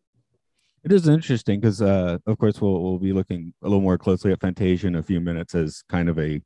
It 0.83 0.93
is 0.93 1.07
interesting 1.07 1.61
because, 1.61 1.83
uh, 1.83 2.17
of 2.27 2.39
course, 2.39 2.59
we'll 2.59 2.83
we'll 2.83 2.99
be 2.99 3.13
looking 3.13 3.53
a 3.63 3.69
little 3.69 3.83
more 3.83 3.99
closely 3.99 4.33
at 4.33 4.41
Fantasia 4.41 4.87
in 4.87 4.95
a 4.97 5.03
few 5.03 5.21
minutes 5.21 5.55
as 5.55 5.83
kind 5.91 6.09
of 6.09 6.19
a 6.19 6.41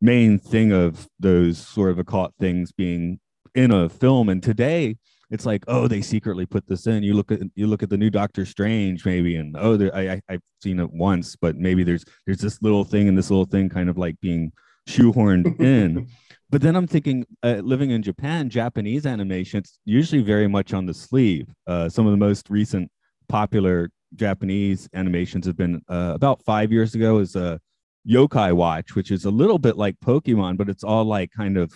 main 0.00 0.38
thing 0.38 0.70
of 0.70 1.08
those 1.18 1.58
sort 1.58 1.90
of 1.90 1.98
occult 1.98 2.32
things 2.38 2.70
being 2.70 3.18
in 3.56 3.72
a 3.72 3.88
film. 3.88 4.28
And 4.28 4.40
today, 4.40 4.96
it's 5.30 5.46
like 5.46 5.64
oh 5.68 5.88
they 5.88 6.02
secretly 6.02 6.46
put 6.46 6.66
this 6.66 6.86
in. 6.86 7.02
You 7.02 7.14
look 7.14 7.32
at 7.32 7.40
you 7.54 7.66
look 7.66 7.82
at 7.82 7.90
the 7.90 7.96
new 7.96 8.10
doctor 8.10 8.44
strange 8.44 9.04
maybe 9.04 9.36
and 9.36 9.56
oh 9.58 9.76
there, 9.76 9.94
I, 9.94 10.12
I 10.12 10.22
have 10.28 10.40
seen 10.62 10.80
it 10.80 10.90
once 10.92 11.36
but 11.36 11.56
maybe 11.56 11.84
there's 11.84 12.04
there's 12.26 12.38
this 12.38 12.62
little 12.62 12.84
thing 12.84 13.08
and 13.08 13.16
this 13.16 13.30
little 13.30 13.44
thing 13.44 13.68
kind 13.68 13.88
of 13.88 13.98
like 13.98 14.20
being 14.20 14.52
shoehorned 14.88 15.60
in. 15.60 16.08
But 16.50 16.62
then 16.62 16.76
i'm 16.76 16.86
thinking 16.86 17.24
uh, 17.42 17.62
living 17.64 17.90
in 17.90 18.02
japan 18.02 18.48
japanese 18.48 19.06
animation 19.06 19.58
it's 19.58 19.80
usually 19.84 20.22
very 20.22 20.46
much 20.46 20.72
on 20.72 20.86
the 20.86 20.94
sleeve. 20.94 21.48
Uh, 21.66 21.88
some 21.88 22.06
of 22.06 22.12
the 22.12 22.18
most 22.18 22.48
recent 22.50 22.90
popular 23.28 23.90
japanese 24.14 24.88
animations 24.94 25.46
have 25.46 25.56
been 25.56 25.82
uh, 25.88 26.12
about 26.14 26.42
five 26.44 26.70
years 26.70 26.94
ago 26.94 27.18
is 27.18 27.34
a 27.34 27.54
uh, 27.54 27.58
yokai 28.08 28.52
watch 28.52 28.94
which 28.94 29.10
is 29.10 29.24
a 29.24 29.30
little 29.30 29.58
bit 29.58 29.78
like 29.78 29.96
pokemon 30.04 30.58
but 30.58 30.68
it's 30.68 30.84
all 30.84 31.04
like 31.04 31.30
kind 31.34 31.56
of 31.56 31.72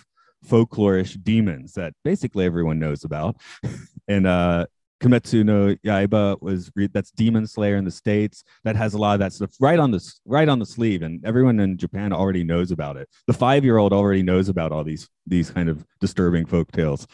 folklorish 0.47 1.23
demons 1.23 1.75
that 1.75 1.95
basically 2.05 2.45
everyone 2.45 2.79
knows 2.79 3.05
about. 3.05 3.37
and 4.09 4.27
uh 4.27 4.67
Kimetsu 5.01 5.45
no 5.45 5.77
Yaiba 5.87 6.41
was 6.43 6.71
re- 6.75 6.89
that's 6.93 7.11
Demon 7.13 7.47
Slayer 7.47 7.77
in 7.77 7.85
the 7.85 7.91
states 7.91 8.43
that 8.65 8.75
has 8.75 8.95
a 8.95 8.99
lot 8.99 9.15
of 9.15 9.21
that 9.21 9.33
stuff 9.33 9.51
right 9.61 9.79
on 9.79 9.91
the 9.91 10.01
right 10.25 10.49
on 10.49 10.59
the 10.59 10.67
sleeve, 10.67 11.03
and 11.03 11.25
everyone 11.25 11.61
in 11.61 11.77
Japan 11.77 12.13
already 12.13 12.43
knows 12.43 12.73
about 12.73 12.97
it. 12.97 13.09
The 13.27 13.33
five 13.33 13.65
year 13.65 13.79
old 13.79 13.93
already 13.93 14.23
knows 14.23 14.49
about 14.49 14.73
all 14.73 14.83
these 14.83 15.09
these 15.27 15.51
kind 15.51 15.69
of 15.69 15.87
disturbing 16.01 16.47
folk 16.47 16.73
tales. 16.73 17.07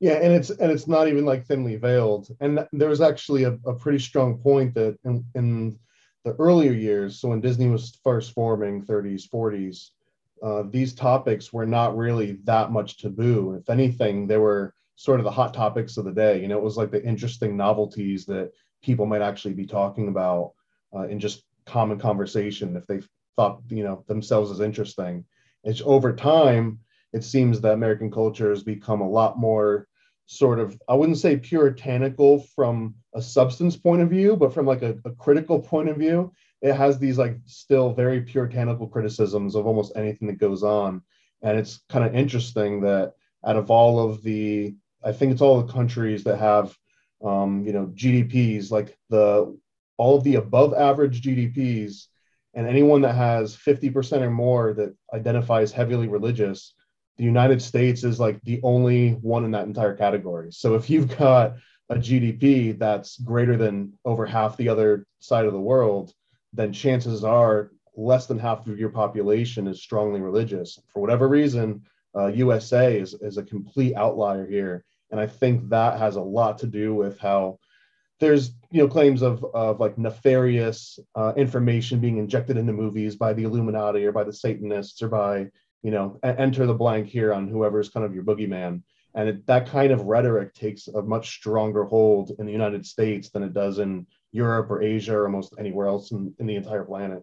Yeah, 0.00 0.14
and 0.14 0.32
it's 0.32 0.50
and 0.50 0.70
it's 0.70 0.86
not 0.86 1.08
even 1.08 1.24
like 1.24 1.46
thinly 1.46 1.76
veiled. 1.76 2.28
And 2.40 2.66
there 2.72 2.88
was 2.88 3.00
actually 3.00 3.44
a, 3.44 3.58
a 3.66 3.74
pretty 3.74 3.98
strong 3.98 4.38
point 4.38 4.74
that 4.74 4.96
in, 5.04 5.24
in 5.34 5.78
the 6.24 6.34
earlier 6.38 6.72
years, 6.72 7.20
so 7.20 7.28
when 7.28 7.40
Disney 7.40 7.68
was 7.68 7.98
first 8.04 8.32
forming, 8.32 8.84
30s, 8.84 9.28
40s, 9.28 9.90
uh, 10.44 10.64
these 10.68 10.94
topics 10.94 11.54
were 11.54 11.64
not 11.64 11.96
really 11.96 12.32
that 12.44 12.70
much 12.70 12.98
taboo. 12.98 13.54
If 13.54 13.70
anything, 13.70 14.26
they 14.26 14.36
were 14.36 14.74
sort 14.94 15.18
of 15.18 15.24
the 15.24 15.30
hot 15.30 15.54
topics 15.54 15.96
of 15.96 16.04
the 16.04 16.12
day. 16.12 16.42
You 16.42 16.48
know, 16.48 16.58
it 16.58 16.62
was 16.62 16.76
like 16.76 16.90
the 16.90 17.02
interesting 17.02 17.56
novelties 17.56 18.26
that 18.26 18.52
people 18.82 19.06
might 19.06 19.22
actually 19.22 19.54
be 19.54 19.64
talking 19.64 20.08
about 20.08 20.52
uh, 20.94 21.08
in 21.08 21.18
just 21.18 21.44
common 21.64 21.98
conversation 21.98 22.76
if 22.76 22.86
they 22.86 23.00
thought, 23.36 23.62
you 23.70 23.82
know, 23.82 24.04
themselves 24.06 24.50
as 24.50 24.60
interesting. 24.60 25.24
It's 25.64 25.80
over 25.82 26.14
time, 26.14 26.80
it 27.14 27.24
seems 27.24 27.62
that 27.62 27.72
American 27.72 28.10
culture 28.10 28.50
has 28.50 28.62
become 28.62 29.00
a 29.00 29.08
lot 29.08 29.38
more 29.38 29.88
sort 30.26 30.60
of, 30.60 30.78
I 30.86 30.94
wouldn't 30.94 31.18
say 31.18 31.38
puritanical 31.38 32.40
from 32.54 32.96
a 33.14 33.22
substance 33.22 33.76
point 33.78 34.02
of 34.02 34.10
view, 34.10 34.36
but 34.36 34.52
from 34.52 34.66
like 34.66 34.82
a, 34.82 34.98
a 35.06 35.12
critical 35.12 35.58
point 35.60 35.88
of 35.88 35.96
view 35.96 36.32
it 36.64 36.74
has 36.74 36.98
these 36.98 37.18
like 37.18 37.36
still 37.44 37.92
very 37.92 38.22
puritanical 38.22 38.88
criticisms 38.88 39.54
of 39.54 39.66
almost 39.66 39.92
anything 39.94 40.26
that 40.28 40.38
goes 40.38 40.62
on. 40.62 41.02
And 41.42 41.58
it's 41.58 41.80
kind 41.88 42.04
of 42.04 42.14
interesting 42.14 42.80
that 42.80 43.12
out 43.44 43.56
of 43.56 43.70
all 43.70 44.00
of 44.00 44.22
the 44.22 44.74
i 45.04 45.12
think 45.12 45.32
it's 45.32 45.42
all 45.42 45.62
the 45.62 45.72
countries 45.72 46.24
that 46.24 46.38
have 46.38 46.76
um, 47.24 47.64
you 47.66 47.72
know 47.72 47.86
gdps 47.94 48.70
like 48.70 48.96
the 49.10 49.56
all 49.96 50.16
of 50.16 50.24
the 50.24 50.36
above 50.36 50.74
average 50.74 51.22
gdps 51.22 52.06
and 52.56 52.68
anyone 52.68 53.00
that 53.00 53.16
has 53.16 53.56
50% 53.56 54.22
or 54.22 54.30
more 54.30 54.74
that 54.74 54.94
identifies 55.12 55.72
heavily 55.72 56.08
religious 56.08 56.74
the 57.16 57.24
united 57.24 57.60
states 57.62 58.04
is 58.04 58.18
like 58.18 58.40
the 58.42 58.60
only 58.62 59.12
one 59.12 59.44
in 59.44 59.52
that 59.52 59.66
entire 59.66 59.94
category. 59.94 60.50
So 60.50 60.74
if 60.74 60.90
you've 60.90 61.16
got 61.18 61.56
a 61.90 61.96
gdp 61.96 62.78
that's 62.78 63.18
greater 63.18 63.56
than 63.56 63.92
over 64.04 64.26
half 64.26 64.56
the 64.56 64.68
other 64.68 65.06
side 65.20 65.44
of 65.44 65.52
the 65.52 65.60
world 65.60 66.12
then 66.54 66.72
chances 66.72 67.24
are 67.24 67.70
less 67.96 68.26
than 68.26 68.38
half 68.38 68.66
of 68.66 68.78
your 68.78 68.90
population 68.90 69.66
is 69.66 69.82
strongly 69.82 70.20
religious. 70.20 70.80
For 70.92 71.00
whatever 71.00 71.28
reason, 71.28 71.82
uh, 72.16 72.26
USA 72.26 72.98
is, 72.98 73.14
is 73.14 73.38
a 73.38 73.42
complete 73.42 73.94
outlier 73.94 74.46
here. 74.46 74.84
And 75.10 75.20
I 75.20 75.26
think 75.26 75.68
that 75.68 75.98
has 75.98 76.16
a 76.16 76.22
lot 76.22 76.58
to 76.58 76.66
do 76.66 76.94
with 76.94 77.18
how 77.18 77.58
there's 78.20 78.52
you 78.70 78.82
know 78.82 78.88
claims 78.88 79.22
of, 79.22 79.44
of 79.54 79.80
like 79.80 79.98
nefarious 79.98 80.98
uh, 81.14 81.32
information 81.36 82.00
being 82.00 82.18
injected 82.18 82.56
into 82.56 82.72
movies 82.72 83.16
by 83.16 83.32
the 83.32 83.42
Illuminati 83.42 84.04
or 84.04 84.12
by 84.12 84.24
the 84.24 84.32
Satanists 84.32 85.02
or 85.02 85.08
by 85.08 85.48
you 85.82 85.90
know 85.90 86.18
enter 86.22 86.66
the 86.66 86.74
blank 86.74 87.08
here 87.08 87.32
on 87.32 87.48
whoever's 87.48 87.90
kind 87.90 88.06
of 88.06 88.14
your 88.14 88.24
boogeyman. 88.24 88.82
And 89.16 89.28
it, 89.28 89.46
that 89.46 89.68
kind 89.68 89.92
of 89.92 90.02
rhetoric 90.02 90.54
takes 90.54 90.88
a 90.88 91.02
much 91.02 91.36
stronger 91.36 91.84
hold 91.84 92.32
in 92.38 92.46
the 92.46 92.52
United 92.52 92.84
States 92.84 93.30
than 93.30 93.44
it 93.44 93.54
does 93.54 93.78
in 93.78 94.06
Europe 94.34 94.68
or 94.70 94.82
Asia 94.82 95.16
or 95.16 95.26
almost 95.26 95.54
anywhere 95.58 95.86
else 95.86 96.10
in, 96.10 96.34
in 96.40 96.46
the 96.46 96.56
entire 96.56 96.84
planet. 96.84 97.22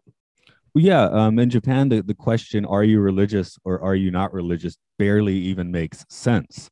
Well, 0.74 0.84
yeah, 0.84 1.04
um, 1.04 1.38
in 1.38 1.50
Japan, 1.50 1.90
the, 1.90 2.02
the 2.02 2.16
question, 2.16 2.66
are 2.66 2.86
you 2.86 3.02
religious 3.02 3.60
or 3.66 3.82
are 3.82 3.96
you 3.96 4.10
not 4.10 4.32
religious, 4.32 4.78
barely 4.98 5.36
even 5.36 5.70
makes 5.72 6.06
sense 6.10 6.70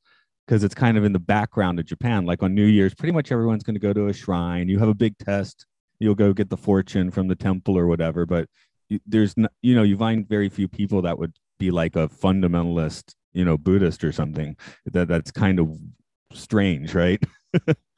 because 0.47 0.63
it's 0.63 0.73
kind 0.73 0.97
of 0.97 1.03
in 1.03 1.11
the 1.11 1.19
background 1.19 1.77
of 1.77 1.85
Japan. 1.85 2.25
Like 2.25 2.41
on 2.41 2.55
New 2.55 2.65
Year's, 2.65 2.95
pretty 2.95 3.11
much 3.11 3.31
everyone's 3.31 3.63
going 3.63 3.75
to 3.75 3.79
go 3.79 3.91
to 3.93 4.07
a 4.07 4.13
shrine. 4.13 4.69
You 4.69 4.79
have 4.79 4.87
a 4.87 4.95
big 4.95 5.17
test, 5.17 5.65
you'll 5.99 6.15
go 6.15 6.31
get 6.33 6.49
the 6.49 6.57
fortune 6.57 7.11
from 7.11 7.27
the 7.27 7.35
temple 7.35 7.77
or 7.77 7.87
whatever. 7.87 8.25
But 8.25 8.47
there's, 9.05 9.35
no, 9.35 9.49
you 9.61 9.75
know, 9.75 9.83
you 9.83 9.97
find 9.97 10.27
very 10.27 10.47
few 10.47 10.69
people 10.69 11.01
that 11.01 11.19
would 11.19 11.33
be 11.59 11.69
like 11.69 11.97
a 11.97 12.07
fundamentalist, 12.07 13.13
you 13.33 13.43
know, 13.43 13.57
Buddhist 13.57 14.03
or 14.05 14.13
something. 14.13 14.55
That 14.85 15.09
that's 15.09 15.31
kind 15.31 15.59
of 15.59 15.77
strange, 16.31 16.95
right? 16.95 17.21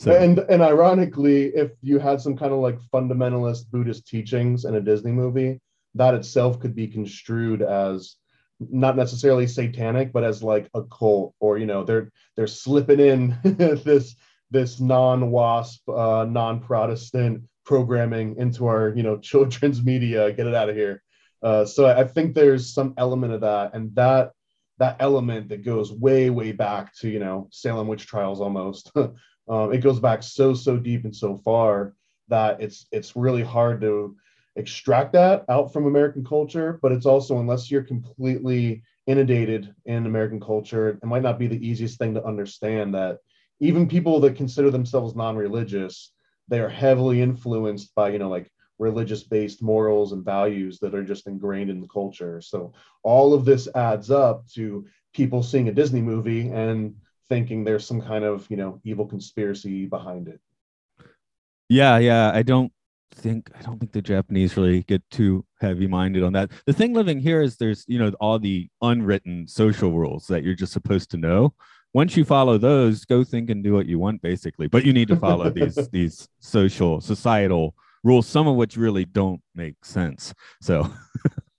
So. 0.00 0.16
And 0.16 0.38
and 0.38 0.62
ironically, 0.62 1.48
if 1.48 1.72
you 1.82 1.98
had 1.98 2.22
some 2.22 2.34
kind 2.34 2.54
of 2.54 2.60
like 2.60 2.78
fundamentalist 2.90 3.70
Buddhist 3.70 4.06
teachings 4.08 4.64
in 4.64 4.74
a 4.74 4.80
Disney 4.80 5.12
movie, 5.12 5.60
that 5.94 6.14
itself 6.14 6.58
could 6.58 6.74
be 6.74 6.88
construed 6.88 7.60
as 7.60 8.16
not 8.60 8.96
necessarily 8.96 9.46
satanic, 9.46 10.10
but 10.10 10.24
as 10.24 10.42
like 10.42 10.70
a 10.72 10.84
cult, 10.84 11.34
or 11.38 11.58
you 11.58 11.66
know, 11.66 11.84
they're 11.84 12.10
they're 12.34 12.46
slipping 12.46 12.98
in 12.98 13.36
this 13.44 14.16
this 14.50 14.80
non-WASP, 14.80 15.86
uh, 15.90 16.24
non-Protestant 16.24 17.42
programming 17.66 18.36
into 18.38 18.68
our 18.68 18.94
you 18.96 19.02
know 19.02 19.18
children's 19.30 19.84
media. 19.84 20.32
Get 20.32 20.46
it 20.46 20.54
out 20.54 20.70
of 20.70 20.76
here. 20.76 21.02
Uh, 21.42 21.66
so 21.66 21.86
I 21.86 22.04
think 22.04 22.34
there's 22.34 22.72
some 22.72 22.94
element 22.96 23.34
of 23.34 23.42
that, 23.42 23.74
and 23.74 23.94
that 23.96 24.32
that 24.78 24.96
element 24.98 25.50
that 25.50 25.62
goes 25.62 25.92
way 25.92 26.30
way 26.30 26.52
back 26.52 26.94
to 27.00 27.10
you 27.10 27.18
know 27.18 27.48
Salem 27.52 27.86
witch 27.86 28.06
trials 28.06 28.40
almost. 28.40 28.90
Um, 29.50 29.72
it 29.72 29.78
goes 29.78 29.98
back 29.98 30.22
so 30.22 30.54
so 30.54 30.76
deep 30.76 31.04
and 31.04 31.14
so 31.14 31.36
far 31.36 31.94
that 32.28 32.62
it's 32.62 32.86
it's 32.92 33.16
really 33.16 33.42
hard 33.42 33.80
to 33.80 34.16
extract 34.56 35.12
that 35.12 35.44
out 35.48 35.72
from 35.72 35.86
American 35.86 36.24
culture. 36.24 36.78
But 36.80 36.92
it's 36.92 37.06
also 37.06 37.40
unless 37.40 37.70
you're 37.70 37.82
completely 37.82 38.82
inundated 39.06 39.74
in 39.86 40.06
American 40.06 40.40
culture, 40.40 40.90
it 40.90 41.04
might 41.04 41.22
not 41.22 41.38
be 41.38 41.48
the 41.48 41.66
easiest 41.66 41.98
thing 41.98 42.14
to 42.14 42.24
understand 42.24 42.94
that 42.94 43.18
even 43.58 43.88
people 43.88 44.20
that 44.20 44.36
consider 44.36 44.70
themselves 44.70 45.16
non-religious, 45.16 46.12
they 46.48 46.60
are 46.60 46.68
heavily 46.68 47.20
influenced 47.20 47.92
by 47.94 48.10
you 48.10 48.18
know 48.18 48.30
like 48.30 48.50
religious 48.78 49.24
based 49.24 49.62
morals 49.62 50.12
and 50.12 50.24
values 50.24 50.78
that 50.78 50.94
are 50.94 51.04
just 51.04 51.26
ingrained 51.26 51.70
in 51.70 51.80
the 51.80 51.88
culture. 51.88 52.40
So 52.40 52.72
all 53.02 53.34
of 53.34 53.44
this 53.44 53.68
adds 53.74 54.10
up 54.10 54.46
to 54.54 54.86
people 55.12 55.42
seeing 55.42 55.68
a 55.68 55.72
Disney 55.72 56.00
movie 56.00 56.48
and 56.48 56.94
thinking 57.30 57.64
there's 57.64 57.86
some 57.86 58.02
kind 58.02 58.24
of 58.24 58.46
you 58.50 58.58
know 58.58 58.80
evil 58.84 59.06
conspiracy 59.06 59.86
behind 59.86 60.28
it. 60.28 60.40
Yeah 61.70 61.96
yeah 61.98 62.32
i 62.34 62.42
don't 62.42 62.72
think 63.14 63.50
i 63.58 63.62
don't 63.62 63.78
think 63.78 63.92
the 63.92 64.02
japanese 64.02 64.56
really 64.56 64.82
get 64.82 65.02
too 65.10 65.44
heavy 65.60 65.86
minded 65.86 66.22
on 66.22 66.32
that. 66.34 66.50
The 66.66 66.72
thing 66.72 66.92
living 66.92 67.20
here 67.20 67.40
is 67.40 67.56
there's 67.56 67.84
you 67.88 67.98
know 67.98 68.12
all 68.20 68.38
the 68.38 68.68
unwritten 68.82 69.46
social 69.46 69.92
rules 69.92 70.26
that 70.26 70.42
you're 70.42 70.54
just 70.54 70.72
supposed 70.72 71.10
to 71.12 71.16
know. 71.16 71.54
Once 71.92 72.16
you 72.16 72.24
follow 72.24 72.58
those 72.58 73.04
go 73.04 73.24
think 73.24 73.50
and 73.50 73.64
do 73.64 73.72
what 73.72 73.86
you 73.86 73.98
want 73.98 74.20
basically. 74.20 74.66
But 74.68 74.84
you 74.84 74.92
need 74.92 75.08
to 75.08 75.16
follow 75.16 75.48
these 75.58 75.88
these 75.88 76.28
social 76.40 77.00
societal 77.00 77.74
rules 78.02 78.26
some 78.26 78.48
of 78.48 78.56
which 78.56 78.76
really 78.76 79.04
don't 79.04 79.42
make 79.54 79.84
sense 79.84 80.32
so 80.62 80.90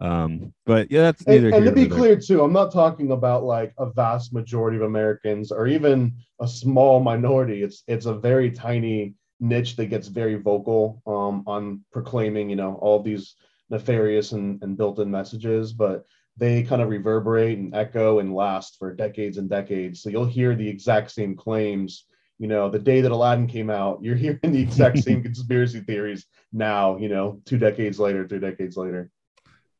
Um, 0.00 0.52
but 0.66 0.90
yeah, 0.90 1.02
that's 1.02 1.24
And, 1.26 1.44
neither 1.44 1.56
and 1.56 1.64
to 1.64 1.72
be 1.72 1.84
there. 1.84 1.98
clear 1.98 2.16
too, 2.16 2.42
I'm 2.42 2.52
not 2.52 2.72
talking 2.72 3.10
about 3.12 3.44
like 3.44 3.72
a 3.78 3.90
vast 3.90 4.32
majority 4.32 4.76
of 4.76 4.82
Americans 4.82 5.52
or 5.52 5.66
even 5.66 6.14
a 6.40 6.48
small 6.48 7.00
minority. 7.00 7.62
It's 7.62 7.82
it's 7.86 8.06
a 8.06 8.14
very 8.14 8.50
tiny 8.50 9.14
niche 9.40 9.76
that 9.76 9.86
gets 9.86 10.08
very 10.08 10.36
vocal 10.36 11.02
um, 11.06 11.42
on 11.46 11.84
proclaiming, 11.92 12.48
you 12.48 12.56
know, 12.56 12.74
all 12.76 13.02
these 13.02 13.34
nefarious 13.70 14.32
and, 14.32 14.62
and 14.62 14.76
built-in 14.76 15.10
messages, 15.10 15.72
but 15.72 16.04
they 16.36 16.62
kind 16.62 16.80
of 16.80 16.88
reverberate 16.88 17.58
and 17.58 17.74
echo 17.74 18.20
and 18.20 18.34
last 18.34 18.76
for 18.78 18.94
decades 18.94 19.38
and 19.38 19.50
decades. 19.50 20.02
So 20.02 20.10
you'll 20.10 20.24
hear 20.24 20.54
the 20.54 20.68
exact 20.68 21.10
same 21.10 21.36
claims. 21.36 22.04
You 22.38 22.48
know, 22.48 22.70
the 22.70 22.78
day 22.78 23.00
that 23.00 23.12
Aladdin 23.12 23.46
came 23.46 23.70
out, 23.70 24.02
you're 24.02 24.16
hearing 24.24 24.38
the 24.42 24.62
exact 24.62 24.98
same 24.98 25.22
conspiracy 25.28 25.80
theories 25.80 26.26
now. 26.52 26.96
You 26.98 27.08
know, 27.08 27.40
two 27.44 27.58
decades 27.58 27.98
later, 27.98 28.26
three 28.26 28.40
decades 28.40 28.76
later. 28.76 29.10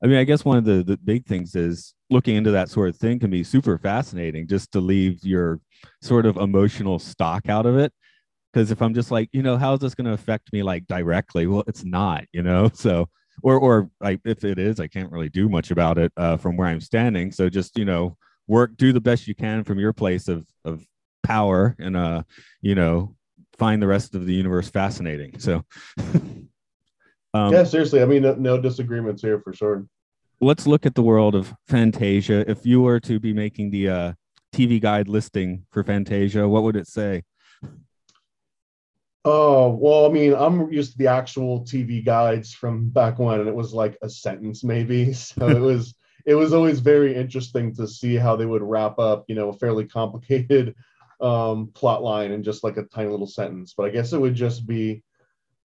I 0.02 0.06
mean, 0.08 0.18
I 0.18 0.24
guess 0.24 0.44
one 0.44 0.58
of 0.58 0.64
the, 0.64 0.82
the 0.82 0.96
big 0.96 1.26
things 1.26 1.54
is 1.54 1.94
looking 2.10 2.34
into 2.34 2.50
that 2.50 2.68
sort 2.68 2.88
of 2.88 2.96
thing 2.96 3.20
can 3.20 3.30
be 3.30 3.44
super 3.44 3.78
fascinating 3.78 4.48
just 4.48 4.72
to 4.72 4.80
leave 4.80 5.24
your 5.24 5.60
sort 6.00 6.26
of 6.26 6.36
emotional 6.36 6.98
stock 6.98 7.48
out 7.48 7.66
of 7.66 7.78
it. 7.78 7.92
Because 8.52 8.70
if 8.70 8.82
I'm 8.82 8.94
just 8.94 9.10
like, 9.10 9.28
you 9.32 9.42
know, 9.42 9.56
how 9.56 9.74
is 9.74 9.80
this 9.80 9.94
going 9.94 10.06
to 10.06 10.12
affect 10.12 10.52
me 10.52 10.62
like 10.62 10.86
directly? 10.86 11.46
Well, 11.46 11.64
it's 11.66 11.84
not, 11.84 12.24
you 12.32 12.42
know. 12.42 12.70
So, 12.74 13.08
or 13.42 13.58
or 13.58 13.90
like 14.00 14.20
if 14.24 14.44
it 14.44 14.58
is, 14.58 14.78
I 14.78 14.88
can't 14.88 15.10
really 15.10 15.30
do 15.30 15.48
much 15.48 15.70
about 15.70 15.96
it 15.96 16.12
uh, 16.16 16.36
from 16.36 16.56
where 16.56 16.68
I'm 16.68 16.82
standing. 16.82 17.32
So 17.32 17.48
just 17.48 17.78
you 17.78 17.86
know, 17.86 18.16
work, 18.46 18.76
do 18.76 18.92
the 18.92 19.00
best 19.00 19.26
you 19.26 19.34
can 19.34 19.64
from 19.64 19.78
your 19.78 19.94
place 19.94 20.28
of 20.28 20.46
of 20.66 20.84
power, 21.22 21.74
and 21.78 21.96
uh, 21.96 22.24
you 22.60 22.74
know, 22.74 23.16
find 23.56 23.80
the 23.80 23.86
rest 23.86 24.14
of 24.14 24.26
the 24.26 24.34
universe 24.34 24.68
fascinating. 24.68 25.38
So. 25.38 25.64
um, 27.34 27.52
yeah, 27.52 27.64
seriously. 27.64 28.02
I 28.02 28.06
mean, 28.06 28.22
no, 28.22 28.34
no 28.34 28.60
disagreements 28.60 29.22
here 29.22 29.40
for 29.40 29.52
sure. 29.52 29.86
let's 30.40 30.66
look 30.66 30.84
at 30.86 30.94
the 30.94 31.02
world 31.02 31.34
of 31.34 31.54
Fantasia. 31.68 32.48
If 32.50 32.66
you 32.66 32.80
were 32.82 33.00
to 33.00 33.20
be 33.20 33.32
making 33.32 33.70
the 33.70 33.88
uh, 33.88 34.12
TV 34.52 34.80
guide 34.80 35.08
listing 35.08 35.64
for 35.70 35.82
Fantasia, 35.82 36.48
what 36.48 36.62
would 36.62 36.76
it 36.76 36.86
say? 36.86 37.22
Oh, 39.24 39.70
well, 39.70 40.06
I 40.06 40.08
mean, 40.08 40.34
I'm 40.34 40.72
used 40.72 40.92
to 40.92 40.98
the 40.98 41.06
actual 41.06 41.60
TV 41.60 42.04
guides 42.04 42.52
from 42.52 42.88
back 42.88 43.20
when, 43.20 43.38
and 43.38 43.48
it 43.48 43.54
was 43.54 43.72
like 43.72 43.96
a 44.02 44.10
sentence 44.10 44.64
maybe. 44.64 45.14
So 45.14 45.48
it 45.48 45.60
was 45.60 45.94
it 46.26 46.34
was 46.34 46.52
always 46.52 46.80
very 46.80 47.14
interesting 47.14 47.74
to 47.76 47.86
see 47.86 48.16
how 48.16 48.36
they 48.36 48.46
would 48.46 48.62
wrap 48.62 48.98
up, 48.98 49.24
you 49.28 49.34
know, 49.34 49.48
a 49.48 49.52
fairly 49.52 49.84
complicated 49.86 50.74
um, 51.20 51.70
plot 51.74 52.02
line 52.02 52.32
in 52.32 52.42
just 52.42 52.64
like 52.64 52.76
a 52.76 52.84
tiny 52.84 53.10
little 53.10 53.26
sentence. 53.26 53.74
But 53.76 53.86
I 53.86 53.90
guess 53.90 54.12
it 54.12 54.20
would 54.20 54.34
just 54.34 54.66
be, 54.66 55.02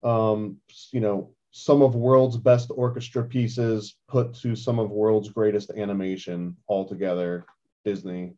um, 0.03 0.59
you 0.93 1.01
know, 1.01 1.31
some 1.59 1.81
of 1.81 1.95
world's 1.95 2.37
best 2.37 2.71
orchestra 2.75 3.25
pieces 3.25 3.97
put 4.09 4.35
to 4.35 4.55
some 4.55 4.79
of 4.79 4.91
world's 4.91 5.31
greatest 5.31 5.71
animation 5.71 6.55
all 6.67 6.87
together. 6.87 7.47
Disney, 7.85 8.35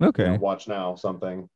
you 0.00 0.06
Okay. 0.06 0.24
know, 0.24 0.36
watch 0.36 0.68
now 0.68 0.94
something 0.94 1.48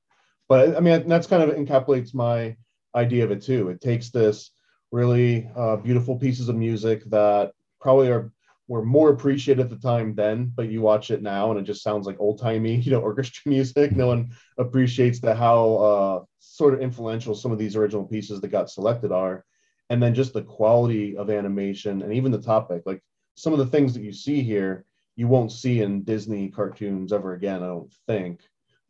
but 0.49 0.76
i 0.76 0.80
mean 0.80 1.08
that's 1.08 1.26
kind 1.26 1.42
of 1.42 1.56
encapsulates 1.56 2.14
my 2.14 2.54
idea 2.94 3.25
of 3.25 3.30
it 3.30 3.42
too 3.42 3.70
it 3.70 3.80
takes 3.80 4.11
this 4.11 4.50
really 4.90 5.49
uh, 5.56 5.76
beautiful 5.76 6.18
pieces 6.18 6.49
of 6.50 6.56
music 6.56 7.02
that 7.06 7.52
probably 7.80 8.11
are 8.11 8.30
were 8.68 8.84
more 8.84 9.11
appreciated 9.11 9.62
at 9.62 9.70
the 9.70 9.76
time 9.76 10.14
then 10.14 10.52
but 10.54 10.68
you 10.68 10.82
watch 10.82 11.11
it 11.11 11.22
now 11.22 11.50
and 11.50 11.58
it 11.58 11.62
just 11.62 11.82
sounds 11.82 12.06
like 12.06 12.16
old 12.20 12.38
timey 12.38 12.76
you 12.84 12.90
know 12.92 13.00
orchestra 13.00 13.49
music 13.49 13.92
no 13.92 14.06
one 14.08 14.30
appreciates 14.58 15.20
the 15.20 15.34
how 15.34 15.75
uh, 15.76 16.25
sort 16.38 16.75
of 16.75 16.80
influential 16.80 17.34
some 17.34 17.52
of 17.52 17.58
these 17.58 17.76
original 17.76 18.04
pieces 18.04 18.40
that 18.40 18.49
got 18.49 18.68
selected 18.68 19.11
are 19.12 19.44
and 19.92 20.02
then 20.02 20.14
just 20.14 20.32
the 20.32 20.42
quality 20.42 21.16
of 21.16 21.30
animation 21.30 22.02
and 22.02 22.12
even 22.12 22.32
the 22.32 22.40
topic 22.40 22.82
like 22.87 23.02
some 23.34 23.52
of 23.52 23.58
the 23.61 23.66
things 23.66 23.94
that 23.94 24.02
you 24.02 24.12
see 24.12 24.42
here 24.42 24.84
you 25.16 25.28
won't 25.28 25.52
see 25.52 25.82
in 25.82 26.02
Disney 26.02 26.49
cartoons 26.49 27.12
ever 27.12 27.34
again, 27.34 27.62
I 27.62 27.66
don't 27.66 27.92
think. 28.06 28.40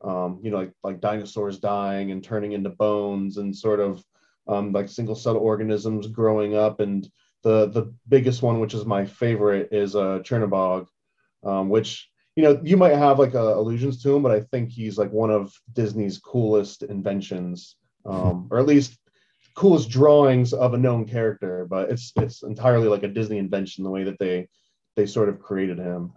Um, 0.02 0.40
you 0.42 0.50
know, 0.50 0.58
like 0.58 0.72
like 0.82 1.00
dinosaurs 1.00 1.58
dying 1.58 2.10
and 2.10 2.22
turning 2.22 2.52
into 2.52 2.70
bones 2.70 3.36
and 3.36 3.56
sort 3.56 3.80
of 3.80 4.04
um, 4.48 4.72
like 4.72 4.88
single 4.88 5.14
cell 5.14 5.36
organisms 5.36 6.08
growing 6.08 6.56
up. 6.56 6.80
And 6.80 7.08
the 7.42 7.68
the 7.68 7.94
biggest 8.08 8.42
one, 8.42 8.60
which 8.60 8.74
is 8.74 8.84
my 8.84 9.04
favorite, 9.04 9.68
is 9.72 9.94
uh, 9.94 10.20
Chernobog, 10.20 10.86
um, 11.44 11.68
which 11.68 12.08
you 12.34 12.42
know 12.42 12.60
you 12.64 12.76
might 12.76 12.96
have 12.96 13.18
like 13.18 13.34
uh, 13.34 13.54
allusions 13.56 14.02
to 14.02 14.14
him, 14.14 14.22
but 14.22 14.32
I 14.32 14.40
think 14.40 14.70
he's 14.70 14.98
like 14.98 15.12
one 15.12 15.30
of 15.30 15.52
Disney's 15.72 16.18
coolest 16.18 16.82
inventions, 16.82 17.76
um, 18.04 18.48
or 18.50 18.58
at 18.58 18.66
least 18.66 18.98
coolest 19.54 19.90
drawings 19.90 20.52
of 20.52 20.74
a 20.74 20.78
known 20.78 21.06
character. 21.06 21.66
But 21.68 21.90
it's 21.90 22.12
it's 22.16 22.42
entirely 22.42 22.88
like 22.88 23.02
a 23.02 23.08
Disney 23.08 23.38
invention 23.38 23.84
the 23.84 23.90
way 23.90 24.04
that 24.04 24.18
they 24.18 24.48
they 24.96 25.06
sort 25.06 25.28
of 25.28 25.40
created 25.40 25.78
him. 25.78 26.12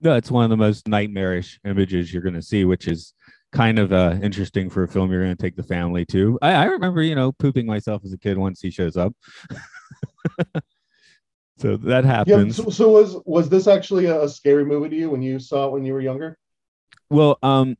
No, 0.00 0.14
it's 0.14 0.30
one 0.30 0.44
of 0.44 0.50
the 0.50 0.56
most 0.56 0.86
nightmarish 0.86 1.58
images 1.64 2.12
you're 2.12 2.22
going 2.22 2.34
to 2.34 2.42
see, 2.42 2.64
which 2.64 2.86
is 2.86 3.14
kind 3.52 3.78
of 3.78 3.92
uh, 3.92 4.16
interesting 4.22 4.70
for 4.70 4.84
a 4.84 4.88
film 4.88 5.10
you're 5.10 5.24
going 5.24 5.36
to 5.36 5.42
take 5.42 5.56
the 5.56 5.62
family 5.62 6.04
to. 6.06 6.38
I, 6.40 6.52
I 6.52 6.64
remember, 6.64 7.02
you 7.02 7.14
know, 7.14 7.32
pooping 7.32 7.66
myself 7.66 8.02
as 8.04 8.12
a 8.12 8.18
kid 8.18 8.38
once 8.38 8.60
he 8.60 8.70
shows 8.70 8.96
up. 8.96 9.12
so 11.58 11.76
that 11.78 12.04
Yeah. 12.04 12.10
happens. 12.10 12.56
So, 12.56 12.70
so 12.70 12.88
was 12.90 13.16
was 13.24 13.48
this 13.48 13.66
actually 13.66 14.06
a, 14.06 14.22
a 14.22 14.28
scary 14.28 14.64
movie 14.64 14.90
to 14.90 14.96
you 14.96 15.10
when 15.10 15.22
you 15.22 15.38
saw 15.40 15.66
it 15.66 15.72
when 15.72 15.84
you 15.84 15.92
were 15.92 16.00
younger? 16.00 16.38
Well, 17.10 17.38
um, 17.42 17.76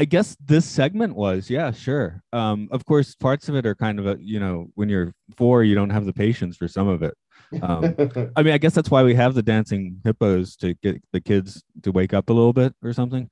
I 0.00 0.06
guess 0.06 0.34
this 0.42 0.64
segment 0.64 1.14
was, 1.14 1.50
yeah, 1.50 1.72
sure. 1.72 2.22
Um, 2.32 2.70
of 2.72 2.86
course, 2.86 3.14
parts 3.14 3.50
of 3.50 3.54
it 3.54 3.66
are 3.66 3.74
kind 3.74 3.98
of 3.98 4.06
a, 4.06 4.16
you 4.18 4.40
know, 4.40 4.70
when 4.74 4.88
you're 4.88 5.12
four, 5.36 5.62
you 5.62 5.74
don't 5.74 5.90
have 5.90 6.06
the 6.06 6.12
patience 6.14 6.56
for 6.56 6.68
some 6.68 6.88
of 6.88 7.02
it. 7.02 7.12
Um, 7.60 7.94
I 8.34 8.42
mean, 8.42 8.54
I 8.54 8.56
guess 8.56 8.72
that's 8.72 8.90
why 8.90 9.02
we 9.02 9.14
have 9.16 9.34
the 9.34 9.42
dancing 9.42 10.00
hippos 10.02 10.56
to 10.56 10.72
get 10.82 11.02
the 11.12 11.20
kids 11.20 11.62
to 11.82 11.92
wake 11.92 12.14
up 12.14 12.30
a 12.30 12.32
little 12.32 12.54
bit 12.54 12.74
or 12.82 12.94
something. 12.94 13.28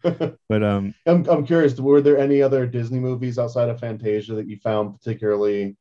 but 0.02 0.62
um, 0.62 0.94
I'm 1.04 1.28
I'm 1.28 1.44
curious. 1.44 1.78
Were 1.78 2.00
there 2.00 2.16
any 2.16 2.40
other 2.40 2.66
Disney 2.66 2.98
movies 2.98 3.38
outside 3.38 3.68
of 3.68 3.78
Fantasia 3.78 4.34
that 4.34 4.48
you 4.48 4.56
found 4.56 4.98
particularly 4.98 5.76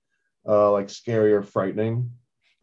uh, 0.46 0.74
like 0.74 0.90
scary 0.90 1.32
or 1.32 1.42
frightening? 1.42 2.12